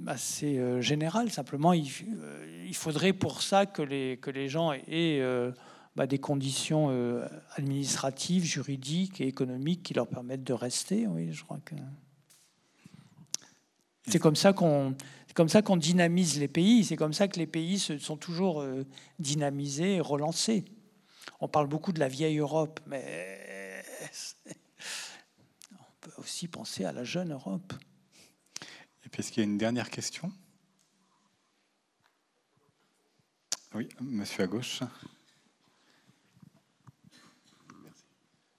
assez 0.07 0.81
générale. 0.81 1.31
Simplement, 1.31 1.73
il, 1.73 2.75
faudrait 2.75 3.13
pour 3.13 3.41
ça 3.41 3.65
que 3.65 3.81
les, 3.81 4.17
que 4.17 4.29
les 4.29 4.49
gens 4.49 4.73
aient 4.73 5.21
bah, 5.95 6.07
des 6.07 6.19
conditions 6.19 6.89
administratives, 7.55 8.43
juridiques 8.43 9.21
et 9.21 9.27
économiques 9.27 9.83
qui 9.83 9.93
leur 9.93 10.07
permettent 10.07 10.43
de 10.43 10.53
rester. 10.53 11.07
Oui, 11.07 11.31
je 11.31 11.43
crois 11.43 11.59
que. 11.63 11.75
C'est 14.07 14.19
comme 14.19 14.35
ça 14.35 14.53
qu'on 14.53 14.95
comme 15.33 15.49
ça 15.49 15.61
qu'on 15.61 15.77
dynamise 15.77 16.39
les 16.39 16.47
pays. 16.47 16.83
C'est 16.83 16.97
comme 16.97 17.13
ça 17.13 17.27
que 17.27 17.39
les 17.39 17.47
pays 17.47 17.79
se 17.79 17.97
sont 17.97 18.17
toujours 18.17 18.61
euh, 18.61 18.85
dynamisés 19.19 19.95
et 19.95 20.01
relancés. 20.01 20.65
On 21.39 21.47
parle 21.47 21.67
beaucoup 21.67 21.93
de 21.93 21.99
la 21.99 22.07
vieille 22.07 22.37
Europe, 22.37 22.79
mais 22.85 23.83
on 25.73 25.85
peut 26.01 26.11
aussi 26.17 26.47
penser 26.47 26.85
à 26.85 26.91
la 26.91 27.03
jeune 27.03 27.31
Europe. 27.31 27.73
Et 29.05 29.09
puis, 29.09 29.21
est-ce 29.21 29.31
qu'il 29.31 29.41
y 29.41 29.45
a 29.45 29.49
une 29.49 29.57
dernière 29.57 29.89
question? 29.89 30.31
Oui, 33.73 33.87
monsieur 34.01 34.43
à 34.43 34.47
gauche. 34.47 34.81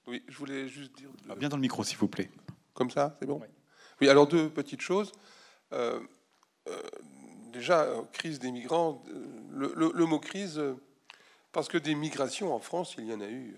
Oui, 0.06 0.22
je 0.26 0.36
voulais 0.36 0.68
juste 0.68 0.96
dire. 0.96 1.10
Ah, 1.28 1.34
bien 1.34 1.48
dans 1.48 1.56
le 1.56 1.62
micro, 1.62 1.84
s'il 1.84 1.98
vous 1.98 2.08
plaît. 2.08 2.30
Comme 2.74 2.90
ça, 2.90 3.14
c'est 3.18 3.26
bon? 3.26 3.38
Oui. 3.40 3.48
Alors 4.08 4.26
deux 4.26 4.48
petites 4.48 4.80
choses. 4.80 5.12
Euh, 5.72 6.00
euh, 6.68 6.80
déjà, 7.52 7.88
crise 8.12 8.38
des 8.38 8.50
migrants, 8.50 9.02
le, 9.50 10.04
mot 10.06 10.18
crise, 10.18 10.62
parce 11.52 11.68
que 11.68 11.78
des 11.78 11.94
migrations 11.94 12.54
en 12.54 12.60
France, 12.60 12.94
il 12.98 13.06
y 13.06 13.14
en 13.14 13.20
a 13.20 13.28
eu. 13.28 13.56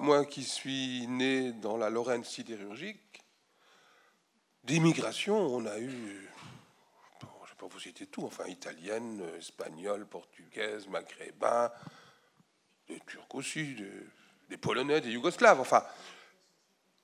moi 0.00 0.24
qui 0.24 0.42
suis 0.42 1.06
né 1.06 1.52
dans 1.52 1.76
la 1.76 1.90
Lorraine 1.90 2.24
sidérurgique, 2.24 3.22
des 4.64 4.80
migrations, 4.80 5.38
on 5.38 5.64
a 5.66 5.78
eu, 5.78 6.28
je 7.20 7.26
ne 7.26 7.48
vais 7.48 7.56
pas 7.58 7.66
vous 7.68 7.80
citer 7.80 8.06
tout, 8.06 8.24
enfin 8.24 8.46
italienne, 8.46 9.22
espagnole, 9.38 10.06
portugaise, 10.06 10.88
maghrébin, 10.88 11.70
des 12.88 13.00
Turcs 13.06 13.34
aussi, 13.34 13.76
des 14.48 14.56
Polonais, 14.56 15.00
des 15.00 15.10
Yougoslaves, 15.10 15.60
enfin 15.60 15.84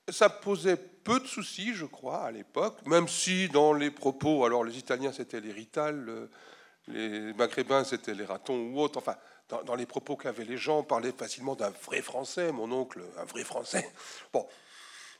ça 0.08 0.28
posait 0.28 0.76
peu 1.04 1.20
de 1.20 1.26
soucis, 1.26 1.74
je 1.74 1.86
crois, 1.86 2.24
à 2.24 2.30
l'époque, 2.30 2.78
même 2.86 3.08
si 3.08 3.48
dans 3.48 3.72
les 3.72 3.90
propos, 3.90 4.44
alors 4.44 4.64
les 4.64 4.78
Italiens 4.78 5.12
c'était 5.12 5.40
les 5.40 5.52
Rital, 5.52 6.28
les 6.88 7.32
Maghrébins 7.34 7.84
c'était 7.84 8.14
les 8.14 8.24
ratons 8.24 8.72
ou 8.72 8.80
autres, 8.80 8.98
enfin, 8.98 9.16
dans, 9.64 9.74
les 9.74 9.86
propos 9.86 10.16
qu'avaient 10.16 10.44
les 10.44 10.56
gens, 10.56 10.78
on 10.78 10.84
parlait 10.84 11.12
facilement 11.12 11.54
d'un 11.54 11.70
vrai 11.70 12.00
Français, 12.00 12.52
mon 12.52 12.70
oncle, 12.72 13.02
un 13.18 13.24
vrai 13.24 13.44
Français. 13.44 13.86
Bon, 14.32 14.46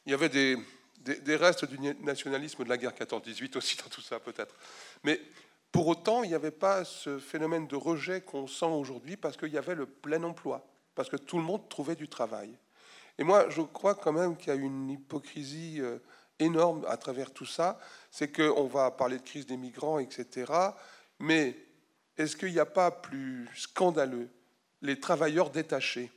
il 0.07 0.13
y 0.13 0.15
avait 0.15 0.29
des, 0.29 0.57
restes 1.37 1.65
du 1.65 1.79
nationalisme 2.03 2.65
de 2.65 2.69
la 2.69 2.79
guerre 2.79 2.95
14-18 2.95 3.59
aussi 3.59 3.77
dans 3.77 3.89
tout 3.89 4.01
ça, 4.01 4.19
peut-être. 4.21 4.55
Mais 5.05 5.21
pour 5.71 5.87
autant, 5.87 6.23
il 6.23 6.29
n'y 6.29 6.35
avait 6.35 6.51
pas 6.51 6.85
ce 6.85 7.19
phénomène 7.19 7.67
de 7.67 7.77
rejet 7.77 8.21
qu'on 8.21 8.47
sent 8.47 8.67
aujourd'hui 8.67 9.17
parce 9.17 9.37
qu'il 9.37 9.53
y 9.53 9.59
avait 9.59 9.75
le 9.75 9.87
plein 9.87 10.23
emploi, 10.23 10.67
parce 10.95 11.09
que 11.09 11.17
tout 11.17 11.37
le 11.37 11.45
monde 11.45 11.69
trouvait 11.69 11.97
du 11.97 12.09
travail. 12.09 12.57
Et 13.19 13.25
moi, 13.25 13.49
je 13.51 13.63
crois 13.63 13.95
quand 13.95 14.13
même 14.13 14.37
qu'il 14.37 14.49
y 14.49 14.51
a 14.51 14.55
une 14.55 14.91
hypocrisie 14.91 15.81
euh, 15.81 15.99
énorme 16.39 16.85
à 16.89 16.97
travers 16.97 17.33
tout 17.33 17.47
ça. 17.47 17.79
C'est 18.11 18.33
qu'on 18.35 18.67
va 18.67 18.91
parler 18.91 19.19
de 19.19 19.23
crise 19.23 19.47
des 19.47 19.57
migrants, 19.57 19.99
etc. 19.99 20.53
Mais 21.19 21.57
est-ce 22.17 22.37
qu'il 22.37 22.53
n'y 22.53 22.59
a 22.59 22.67
pas 22.67 22.91
plus 22.91 23.49
scandaleux 23.55 24.29
les 24.81 24.99
travailleurs 24.99 25.51
détachés? 25.51 26.11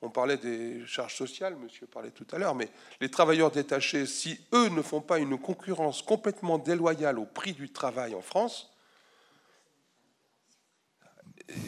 On 0.00 0.10
parlait 0.10 0.36
des 0.36 0.86
charges 0.86 1.16
sociales, 1.16 1.56
monsieur 1.56 1.86
parlait 1.86 2.12
tout 2.12 2.26
à 2.30 2.38
l'heure, 2.38 2.54
mais 2.54 2.68
les 3.00 3.10
travailleurs 3.10 3.50
détachés, 3.50 4.06
si 4.06 4.38
eux 4.52 4.68
ne 4.68 4.82
font 4.82 5.00
pas 5.00 5.18
une 5.18 5.38
concurrence 5.38 6.02
complètement 6.02 6.58
déloyale 6.58 7.18
au 7.18 7.24
prix 7.24 7.52
du 7.52 7.72
travail 7.72 8.14
en 8.14 8.20
France, 8.20 8.72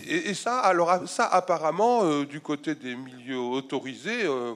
et, 0.07 0.35
ça, 0.35 0.61
alors 0.61 1.09
ça, 1.09 1.27
apparemment, 1.27 2.05
euh, 2.05 2.27
du 2.27 2.41
côté 2.41 2.75
des 2.75 2.95
milieux 2.95 3.39
autorisés, 3.39 4.25
euh, 4.25 4.55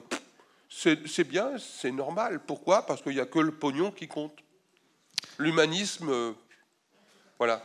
c'est 0.69 1.27
bien, 1.27 1.53
c'est 1.57 1.91
normal. 1.91 2.41
Pourquoi? 2.45 2.85
Parce 2.85 3.01
qu'il 3.01 3.13
n'y 3.13 3.19
a 3.19 3.25
que 3.25 3.39
le 3.39 3.51
pognon 3.51 3.91
qui 3.91 4.07
compte. 4.07 4.33
L'humanisme, 5.39 6.09
euh, 6.09 6.31
voilà. 7.39 7.61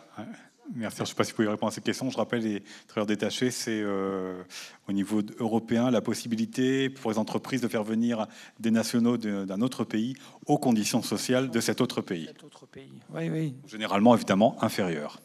Merci. 0.75 0.99
Je 0.99 1.03
ne 1.03 1.07
sais 1.07 1.15
pas 1.15 1.25
si 1.25 1.33
vous 1.33 1.37
pouvez 1.37 1.49
répondre 1.49 1.71
à 1.71 1.75
cette 1.75 1.85
question. 1.85 2.09
Je 2.11 2.17
rappelle, 2.17 2.43
les 2.43 2.63
travailleurs 2.87 3.07
détachés, 3.07 3.51
c'est 3.51 3.83
au 3.85 4.93
niveau 4.93 5.21
européen 5.39 5.91
la 5.91 6.01
possibilité 6.01 6.89
pour 6.89 7.11
les 7.11 7.19
entreprises 7.19 7.61
de 7.61 7.67
faire 7.67 7.83
venir 7.83 8.27
des 8.61 8.71
nationaux 8.71 9.17
d'un 9.17 9.61
autre 9.63 9.83
pays 9.83 10.15
aux 10.47 10.59
conditions 10.59 11.03
sociales 11.03 11.51
de 11.51 11.61
cet 11.61 11.81
autre 11.81 12.03
pays. 12.03 12.27
Cet 12.27 12.45
autre 12.45 12.67
pays. 12.67 12.93
Oui, 13.13 13.29
oui. 13.31 13.55
Généralement, 13.67 14.15
évidemment, 14.15 14.57
inférieurs 14.63 15.21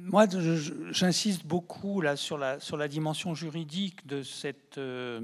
moi, 0.00 0.26
j'insiste 0.90 1.46
beaucoup 1.46 2.00
là, 2.00 2.16
sur, 2.16 2.38
la, 2.38 2.60
sur 2.60 2.76
la 2.76 2.88
dimension 2.88 3.34
juridique 3.34 4.06
de 4.06 4.22
cette, 4.22 4.78
euh, 4.78 5.20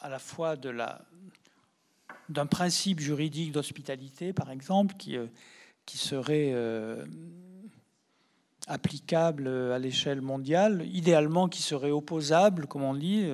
à 0.00 0.08
la 0.08 0.18
fois 0.18 0.56
de 0.56 0.70
la, 0.70 1.02
d'un 2.28 2.46
principe 2.46 3.00
juridique 3.00 3.52
d'hospitalité, 3.52 4.32
par 4.32 4.50
exemple, 4.50 4.94
qui, 4.96 5.16
euh, 5.16 5.26
qui 5.86 5.98
serait 5.98 6.50
euh, 6.52 7.04
applicable 8.66 9.48
à 9.48 9.78
l'échelle 9.78 10.20
mondiale, 10.20 10.86
idéalement 10.92 11.48
qui 11.48 11.62
serait 11.62 11.90
opposable, 11.90 12.66
comme 12.66 12.82
on 12.82 12.94
dit, 12.94 13.26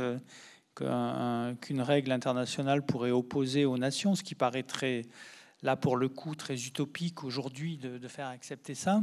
qu'une 0.77 1.81
règle 1.81 2.13
internationale 2.13 2.85
pourrait 2.87 3.11
opposer 3.11 3.65
aux 3.65 3.79
nations, 3.79 4.15
ce 4.15 4.23
qui 4.23 4.37
paraîtrait, 4.37 5.03
là 5.63 5.75
pour 5.75 5.97
le 5.97 6.09
coup, 6.09 6.37
très 6.37 6.55
utopique 6.67 7.25
aujourd'hui 7.25 7.79
de 7.79 8.09
faire 8.09 8.29
accepter 8.29 8.77
ça. 8.77 9.01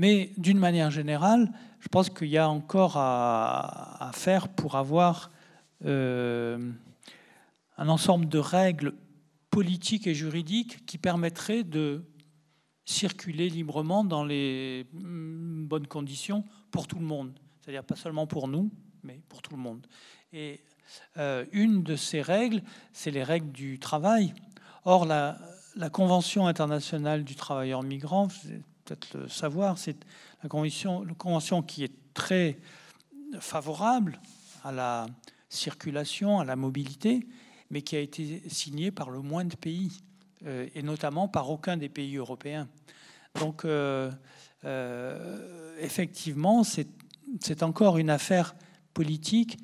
Mais 0.00 0.32
d'une 0.38 0.58
manière 0.58 0.90
générale, 0.90 1.52
je 1.78 1.88
pense 1.88 2.08
qu'il 2.08 2.28
y 2.28 2.38
a 2.38 2.48
encore 2.48 2.96
à, 2.96 4.10
faire 4.14 4.48
pour 4.48 4.76
avoir 4.76 5.30
euh, 5.84 6.72
un 7.76 7.88
ensemble 7.90 8.26
de 8.26 8.38
règles 8.38 8.94
politiques 9.50 10.06
et 10.06 10.14
juridiques 10.14 10.86
qui 10.86 10.96
permettraient 10.96 11.64
de 11.64 12.02
circuler 12.86 13.50
librement 13.50 14.02
dans 14.02 14.24
les 14.24 14.86
mm, 14.94 15.66
bonnes 15.66 15.86
conditions 15.86 16.44
pour 16.70 16.86
tout 16.86 16.98
le 16.98 17.04
monde. 17.04 17.38
C'est-à-dire 17.60 17.84
pas 17.84 17.94
seulement 17.94 18.26
pour 18.26 18.48
nous, 18.48 18.70
mais 19.02 19.20
pour 19.28 19.42
tout 19.42 19.54
le 19.54 19.60
monde. 19.60 19.86
Et 20.32 20.62
euh, 21.18 21.44
une 21.52 21.82
de 21.82 21.94
ces 21.94 22.22
règles, 22.22 22.62
c'est 22.94 23.10
les 23.10 23.22
règles 23.22 23.52
du 23.52 23.78
travail. 23.78 24.32
Or, 24.86 25.04
la, 25.04 25.36
la 25.76 25.90
Convention 25.90 26.46
internationale 26.46 27.22
du 27.22 27.34
travailleur 27.34 27.82
migrant, 27.82 28.28
le 29.14 29.28
savoir, 29.28 29.78
c'est 29.78 29.96
la 30.42 30.48
convention, 30.48 31.62
qui 31.62 31.84
est 31.84 31.92
très 32.14 32.58
favorable 33.40 34.20
à 34.64 34.72
la 34.72 35.06
circulation, 35.48 36.40
à 36.40 36.44
la 36.44 36.56
mobilité, 36.56 37.26
mais 37.70 37.82
qui 37.82 37.96
a 37.96 38.00
été 38.00 38.42
signée 38.48 38.90
par 38.90 39.10
le 39.10 39.20
moins 39.20 39.44
de 39.44 39.56
pays, 39.56 39.90
euh, 40.46 40.68
et 40.74 40.82
notamment 40.82 41.28
par 41.28 41.50
aucun 41.50 41.76
des 41.76 41.88
pays 41.88 42.16
européens. 42.16 42.68
Donc, 43.38 43.64
euh, 43.64 44.10
euh, 44.64 45.76
effectivement, 45.80 46.64
c'est 46.64 47.62
encore 47.62 47.98
une 47.98 48.10
affaire 48.10 48.54
politique 48.92 49.58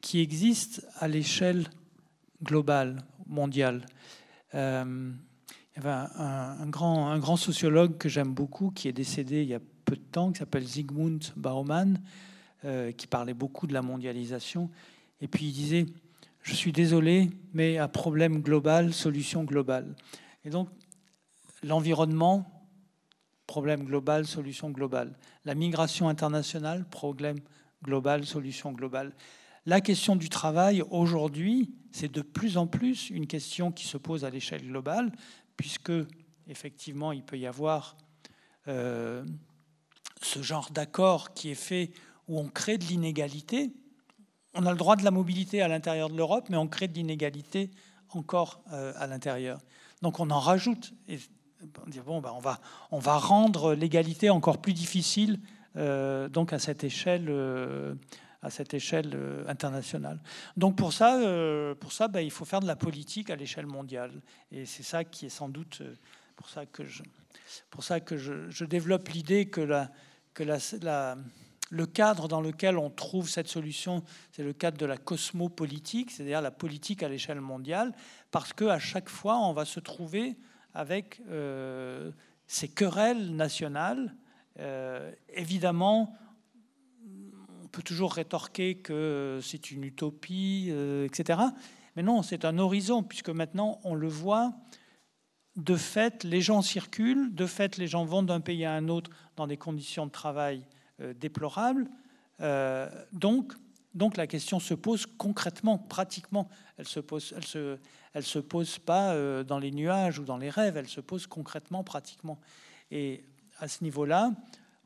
qui 0.00 0.20
existe 0.20 0.86
à 0.98 1.08
l'échelle 1.08 1.66
globale, 2.42 3.02
mondiale. 3.26 3.86
Y 5.76 5.86
avait 5.86 6.08
un, 6.16 6.66
grand, 6.68 7.08
un 7.08 7.18
grand 7.18 7.36
sociologue 7.36 7.98
que 7.98 8.08
j'aime 8.08 8.32
beaucoup 8.32 8.70
qui 8.70 8.88
est 8.88 8.92
décédé 8.92 9.42
il 9.42 9.48
y 9.48 9.54
a 9.54 9.60
peu 9.84 9.96
de 9.96 10.02
temps, 10.02 10.32
qui 10.32 10.38
s'appelle 10.38 10.66
Zygmunt 10.66 11.18
Bauman, 11.36 11.98
euh, 12.64 12.92
qui 12.92 13.06
parlait 13.06 13.34
beaucoup 13.34 13.66
de 13.66 13.74
la 13.74 13.82
mondialisation. 13.82 14.70
Et 15.20 15.28
puis 15.28 15.46
il 15.46 15.52
disait, 15.52 15.86
je 16.42 16.54
suis 16.54 16.72
désolé, 16.72 17.30
mais 17.52 17.78
à 17.78 17.88
problème 17.88 18.40
global, 18.40 18.92
solution 18.92 19.44
globale. 19.44 19.94
Et 20.44 20.50
donc 20.50 20.68
l'environnement, 21.62 22.46
problème 23.46 23.84
global, 23.84 24.26
solution 24.26 24.70
globale. 24.70 25.16
La 25.44 25.54
migration 25.54 26.08
internationale, 26.08 26.84
problème 26.88 27.38
global, 27.82 28.24
solution 28.24 28.72
globale. 28.72 29.12
La 29.66 29.80
question 29.80 30.16
du 30.16 30.28
travail, 30.28 30.82
aujourd'hui, 30.90 31.70
c'est 31.90 32.10
de 32.10 32.22
plus 32.22 32.56
en 32.56 32.66
plus 32.66 33.10
une 33.10 33.26
question 33.26 33.72
qui 33.72 33.86
se 33.86 33.96
pose 33.96 34.24
à 34.24 34.30
l'échelle 34.30 34.66
globale, 34.66 35.10
puisque 35.56 35.92
effectivement 36.48 37.12
il 37.12 37.22
peut 37.22 37.38
y 37.38 37.46
avoir 37.46 37.96
euh, 38.68 39.24
ce 40.22 40.42
genre 40.42 40.70
d'accord 40.70 41.34
qui 41.34 41.50
est 41.50 41.54
fait 41.54 41.90
où 42.28 42.38
on 42.38 42.48
crée 42.48 42.78
de 42.78 42.84
l'inégalité. 42.84 43.72
On 44.54 44.66
a 44.66 44.70
le 44.70 44.78
droit 44.78 44.96
de 44.96 45.04
la 45.04 45.10
mobilité 45.10 45.62
à 45.62 45.68
l'intérieur 45.68 46.08
de 46.08 46.16
l'Europe, 46.16 46.46
mais 46.48 46.56
on 46.56 46.66
crée 46.66 46.88
de 46.88 46.94
l'inégalité 46.94 47.70
encore 48.10 48.62
euh, 48.72 48.92
à 48.96 49.06
l'intérieur. 49.06 49.60
Donc 50.02 50.20
on 50.20 50.30
en 50.30 50.40
rajoute. 50.40 50.92
Et 51.08 51.18
on 51.62 52.22
on 52.90 52.98
va 52.98 53.18
rendre 53.18 53.74
l'égalité 53.74 54.28
encore 54.28 54.58
plus 54.58 54.74
difficile 54.74 55.40
euh, 55.76 56.28
donc 56.28 56.52
à 56.52 56.58
cette 56.58 56.84
échelle 56.84 57.28
à 58.46 58.50
cette 58.50 58.74
échelle 58.74 59.10
euh, 59.14 59.44
internationale. 59.48 60.20
Donc 60.56 60.76
pour 60.76 60.92
ça, 60.92 61.20
euh, 61.20 61.74
pour 61.74 61.92
ça 61.92 62.06
ben, 62.06 62.20
il 62.20 62.30
faut 62.30 62.44
faire 62.44 62.60
de 62.60 62.66
la 62.66 62.76
politique 62.76 63.28
à 63.28 63.36
l'échelle 63.36 63.66
mondiale. 63.66 64.22
Et 64.52 64.64
c'est 64.64 64.84
ça 64.84 65.02
qui 65.02 65.26
est 65.26 65.30
sans 65.30 65.48
doute 65.48 65.78
euh, 65.80 65.94
pour 66.36 66.48
ça 66.48 66.64
que 66.64 66.84
je, 66.84 67.02
pour 67.70 67.82
ça 67.82 67.98
que 67.98 68.16
je, 68.16 68.64
développe 68.64 69.08
l'idée 69.08 69.46
que, 69.46 69.60
la, 69.60 69.90
que 70.32 70.44
la, 70.44 71.16
le 71.70 71.86
cadre 71.86 72.28
dans 72.28 72.40
lequel 72.40 72.78
on 72.78 72.88
trouve 72.88 73.28
cette 73.28 73.48
solution, 73.48 74.04
c'est 74.30 74.44
le 74.44 74.52
cadre 74.52 74.78
de 74.78 74.86
la 74.86 74.96
cosmopolitique, 74.96 76.12
c'est-à-dire 76.12 76.40
la 76.40 76.52
politique 76.52 77.02
à 77.02 77.08
l'échelle 77.08 77.40
mondiale, 77.40 77.92
parce 78.30 78.52
qu'à 78.52 78.78
chaque 78.78 79.08
fois, 79.08 79.38
on 79.38 79.52
va 79.52 79.64
se 79.64 79.80
trouver 79.80 80.36
avec 80.74 81.22
ces 82.46 82.68
querelles 82.68 83.34
nationales. 83.34 84.14
évidemment, 85.30 86.14
peut 87.76 87.82
toujours 87.82 88.14
rétorquer 88.14 88.76
que 88.76 89.38
c'est 89.42 89.70
une 89.70 89.84
utopie, 89.84 90.68
euh, 90.70 91.04
etc. 91.04 91.40
Mais 91.94 92.02
non, 92.02 92.22
c'est 92.22 92.46
un 92.46 92.58
horizon, 92.58 93.02
puisque 93.02 93.28
maintenant, 93.28 93.80
on 93.84 93.94
le 93.94 94.08
voit, 94.08 94.54
de 95.56 95.76
fait, 95.76 96.24
les 96.24 96.40
gens 96.40 96.62
circulent, 96.62 97.34
de 97.34 97.44
fait, 97.44 97.76
les 97.76 97.86
gens 97.86 98.06
vont 98.06 98.22
d'un 98.22 98.40
pays 98.40 98.64
à 98.64 98.72
un 98.72 98.88
autre 98.88 99.10
dans 99.36 99.46
des 99.46 99.58
conditions 99.58 100.06
de 100.06 100.10
travail 100.10 100.66
euh, 101.02 101.12
déplorables. 101.12 101.90
Euh, 102.40 102.88
donc, 103.12 103.52
Donc 103.92 104.16
la 104.16 104.26
question 104.26 104.58
se 104.58 104.72
pose 104.72 105.04
concrètement, 105.04 105.76
pratiquement. 105.76 106.48
Elle 106.78 106.88
se 106.88 107.00
pose, 107.00 107.34
elle 107.36 107.44
se, 107.44 107.78
elle 108.14 108.24
se 108.24 108.38
pose 108.38 108.78
pas 108.78 109.14
dans 109.44 109.58
les 109.58 109.70
nuages 109.70 110.18
ou 110.18 110.24
dans 110.24 110.38
les 110.38 110.50
rêves. 110.50 110.78
Elle 110.78 110.88
se 110.88 111.02
pose 111.02 111.26
concrètement, 111.26 111.84
pratiquement. 111.84 112.38
Et 112.90 113.22
à 113.58 113.68
ce 113.68 113.84
niveau-là, 113.84 114.32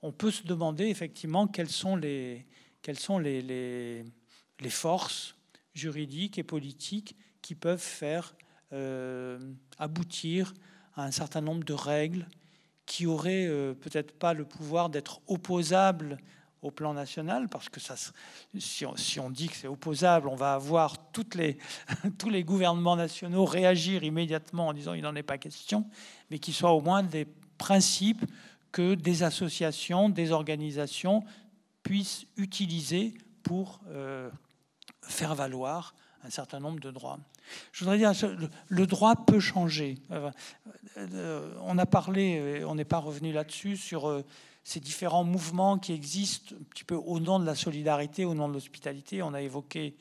on 0.02 0.10
peut 0.12 0.30
se 0.30 0.44
demander 0.44 0.86
effectivement 0.86 1.46
quelles 1.48 1.70
sont 1.70 1.96
les, 1.96 2.46
quelles 2.82 2.98
sont 2.98 3.18
les, 3.18 4.04
forces 4.68 5.34
juridiques 5.74 6.38
et 6.38 6.42
politiques 6.42 7.16
qui 7.42 7.54
peuvent 7.54 7.78
faire 7.78 8.34
euh, 8.72 9.38
aboutir 9.78 10.52
à 10.94 11.04
un 11.04 11.10
certain 11.10 11.40
nombre 11.40 11.64
de 11.64 11.72
règles 11.72 12.26
qui 12.86 13.06
auraient 13.06 13.46
euh, 13.46 13.74
peut-être 13.74 14.12
pas 14.18 14.34
le 14.34 14.44
pouvoir 14.44 14.90
d'être 14.90 15.20
opposables 15.26 16.18
au 16.62 16.70
plan 16.70 16.92
national, 16.92 17.48
parce 17.48 17.68
que 17.68 17.80
si, 18.58 18.84
on, 19.18 19.30
dit 19.30 19.48
que 19.48 19.56
c'est 19.56 19.68
opposable, 19.68 20.28
on 20.28 20.34
va 20.34 20.54
avoir 20.54 20.96
tous 21.12 21.30
les 22.28 22.44
gouvernements 22.44 22.96
nationaux 22.96 23.44
réagir 23.44 24.04
immédiatement 24.04 24.68
en 24.68 24.72
disant 24.74 24.92
il 24.92 25.02
n'en 25.02 25.14
est 25.14 25.22
pas 25.22 25.38
question, 25.38 25.86
mais 26.30 26.38
qui 26.38 26.52
soient 26.52 26.72
au 26.72 26.82
moins 26.82 27.02
des 27.02 27.26
principes 27.56 28.24
que 28.72 28.94
des 28.94 29.22
associations, 29.22 30.08
des 30.08 30.32
organisations 30.32 31.24
puissent 31.90 32.24
utiliser 32.36 33.14
pour 33.42 33.80
euh, 33.88 34.30
faire 35.02 35.34
valoir 35.34 35.92
un 36.22 36.30
certain 36.30 36.60
nombre 36.60 36.78
de 36.78 36.92
droits. 36.92 37.18
Je 37.72 37.82
voudrais 37.82 37.98
dire, 37.98 38.12
le 38.68 38.86
droit 38.86 39.16
peut 39.16 39.40
changer. 39.40 39.98
Euh, 40.12 40.30
euh, 40.98 41.52
on 41.62 41.78
a 41.78 41.86
parlé, 41.86 42.62
on 42.64 42.76
n'est 42.76 42.84
pas 42.84 42.98
revenu 42.98 43.32
là-dessus, 43.32 43.76
sur 43.76 44.22
ces 44.62 44.78
différents 44.78 45.24
mouvements 45.24 45.80
qui 45.80 45.92
existent 45.92 46.54
un 46.54 46.62
petit 46.70 46.84
peu 46.84 46.94
au 46.94 47.18
nom 47.18 47.40
de 47.40 47.44
la 47.44 47.56
solidarité, 47.56 48.24
au 48.24 48.34
nom 48.34 48.48
de 48.48 48.52
l'hospitalité. 48.52 49.20
On 49.24 49.34
a 49.34 49.42
évoqué 49.42 49.96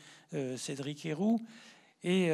Cédric 0.58 1.08
Héroux. 1.08 1.42
Et, 2.04 2.30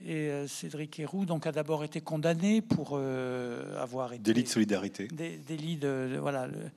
et 0.00 0.46
Cédric 0.46 1.00
Héroux 1.00 1.26
donc, 1.26 1.48
a 1.48 1.50
d'abord 1.50 1.82
été 1.82 2.00
condamné 2.00 2.62
pour 2.62 2.96
avoir 2.98 4.12
été... 4.12 4.22
Délit 4.22 4.44
de 4.44 4.48
solidarité. 4.48 5.08
délit 5.08 5.76
de, 5.76 6.18
voilà, 6.20 6.46
le, 6.46 6.70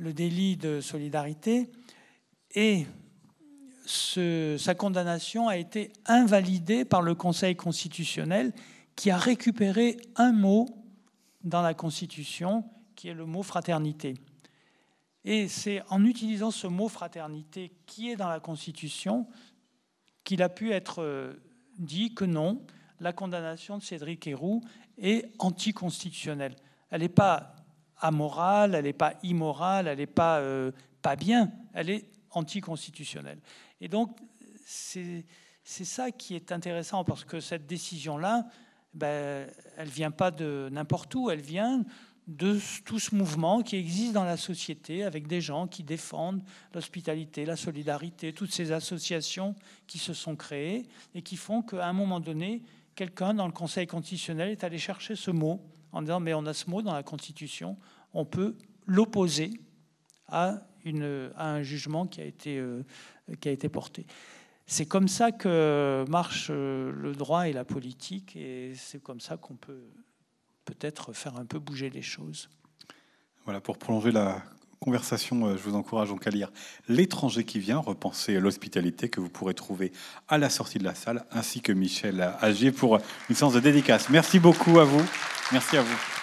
le 0.00 0.14
délit 0.14 0.56
de 0.56 0.80
solidarité. 0.80 1.70
Et 2.54 2.86
sa 3.84 4.74
condamnation 4.74 5.48
a 5.48 5.56
été 5.56 5.92
invalidée 6.06 6.84
par 6.84 7.02
le 7.02 7.14
Conseil 7.14 7.54
constitutionnel 7.54 8.52
qui 8.96 9.10
a 9.10 9.18
récupéré 9.18 9.98
un 10.16 10.32
mot 10.32 10.68
dans 11.44 11.62
la 11.62 11.74
Constitution, 11.74 12.64
qui 12.96 13.08
est 13.08 13.14
le 13.14 13.26
mot 13.26 13.42
fraternité. 13.42 14.14
Et 15.24 15.48
c'est 15.48 15.82
en 15.90 16.04
utilisant 16.04 16.50
ce 16.50 16.66
mot 16.66 16.88
fraternité 16.88 17.72
qui 17.86 18.10
est 18.10 18.16
dans 18.16 18.28
la 18.28 18.40
Constitution 18.40 19.26
qu'il 20.24 20.42
a 20.42 20.48
pu 20.48 20.72
être 20.72 21.02
euh, 21.02 21.34
dit 21.78 22.14
que 22.14 22.24
non, 22.24 22.64
la 23.00 23.12
condamnation 23.12 23.76
de 23.76 23.82
Cédric 23.82 24.26
Héroux 24.26 24.62
est 24.96 25.30
anticonstitutionnelle. 25.38 26.56
Elle 26.90 27.02
n'est 27.02 27.08
pas 27.08 27.54
amorale, 28.00 28.74
elle 28.74 28.84
n'est 28.84 28.92
pas 28.92 29.14
immorale, 29.22 29.88
elle 29.88 29.98
n'est 29.98 30.06
pas, 30.06 30.38
euh, 30.38 30.72
pas 31.02 31.16
bien, 31.16 31.52
elle 31.74 31.90
est 31.90 32.06
anticonstitutionnelle. 32.30 33.40
Et 33.80 33.88
donc, 33.88 34.16
c'est 34.66 35.24
ça 35.64 36.10
qui 36.10 36.34
est 36.34 36.52
intéressant, 36.52 37.04
parce 37.04 37.24
que 37.24 37.40
cette 37.40 37.66
décision-là, 37.66 38.46
ben, 38.94 39.48
elle 39.76 39.88
vient 39.88 40.10
pas 40.10 40.30
de 40.30 40.68
n'importe 40.72 41.14
où, 41.14 41.30
elle 41.30 41.40
vient 41.40 41.84
de 42.26 42.58
tout 42.84 43.00
ce 43.00 43.14
mouvement 43.14 43.62
qui 43.62 43.76
existe 43.76 44.12
dans 44.12 44.24
la 44.24 44.36
société, 44.36 45.02
avec 45.02 45.26
des 45.26 45.40
gens 45.40 45.66
qui 45.66 45.82
défendent 45.82 46.42
l'hospitalité, 46.74 47.44
la 47.44 47.56
solidarité, 47.56 48.32
toutes 48.32 48.52
ces 48.52 48.70
associations 48.70 49.56
qui 49.86 49.98
se 49.98 50.14
sont 50.14 50.36
créées 50.36 50.86
et 51.14 51.22
qui 51.22 51.36
font 51.36 51.62
qu'à 51.62 51.88
un 51.88 51.92
moment 51.92 52.20
donné, 52.20 52.62
quelqu'un 52.94 53.34
dans 53.34 53.46
le 53.46 53.52
Conseil 53.52 53.86
constitutionnel 53.86 54.50
est 54.50 54.62
allé 54.62 54.78
chercher 54.78 55.16
ce 55.16 55.30
mot 55.30 55.60
en 55.92 56.02
disant 56.02 56.20
mais 56.20 56.34
on 56.34 56.46
a 56.46 56.52
ce 56.52 56.68
mot 56.68 56.82
dans 56.82 56.94
la 56.94 57.02
Constitution, 57.02 57.76
on 58.14 58.24
peut 58.24 58.56
l'opposer 58.86 59.52
à, 60.28 60.62
un 61.36 61.62
jugement 61.62 62.06
qui 62.06 62.20
a 62.20 62.24
été, 62.24 62.58
euh, 62.58 62.82
qui 63.40 63.48
a 63.48 63.52
été 63.52 63.68
porté. 63.68 64.06
C'est 64.66 64.86
comme 64.86 65.08
ça 65.08 65.32
que 65.32 66.04
marche 66.08 66.48
euh, 66.50 66.92
le 66.92 67.12
droit 67.12 67.48
et 67.48 67.52
la 67.52 67.64
politique, 67.64 68.36
et 68.36 68.72
c'est 68.76 69.02
comme 69.02 69.20
ça 69.20 69.36
qu'on 69.36 69.56
peut 69.56 69.82
peut-être 70.64 71.12
faire 71.12 71.36
un 71.36 71.44
peu 71.44 71.58
bouger 71.58 71.90
les 71.90 72.02
choses. 72.02 72.48
Voilà, 73.44 73.60
pour 73.60 73.78
prolonger 73.78 74.12
la 74.12 74.42
conversation, 74.80 75.46
euh, 75.46 75.56
je 75.56 75.62
vous 75.68 75.76
encourage 75.76 76.08
donc 76.08 76.26
à 76.26 76.30
lire 76.30 76.50
L'étranger 76.88 77.44
qui 77.44 77.58
vient, 77.58 77.78
repenser 77.78 78.40
l'hospitalité 78.40 79.08
que 79.08 79.20
vous 79.20 79.28
pourrez 79.28 79.54
trouver 79.54 79.92
à 80.28 80.38
la 80.38 80.48
sortie 80.48 80.78
de 80.78 80.84
la 80.84 80.94
salle, 80.94 81.24
ainsi 81.30 81.60
que 81.60 81.72
Michel 81.72 82.34
Agier 82.40 82.72
pour 82.72 82.98
une 83.28 83.36
séance 83.36 83.52
de 83.52 83.60
dédicace. 83.60 84.08
Merci 84.08 84.38
beaucoup 84.38 84.80
à 84.80 84.84
vous. 84.84 85.04
Merci 85.52 85.76
à 85.76 85.82
vous. 85.82 86.19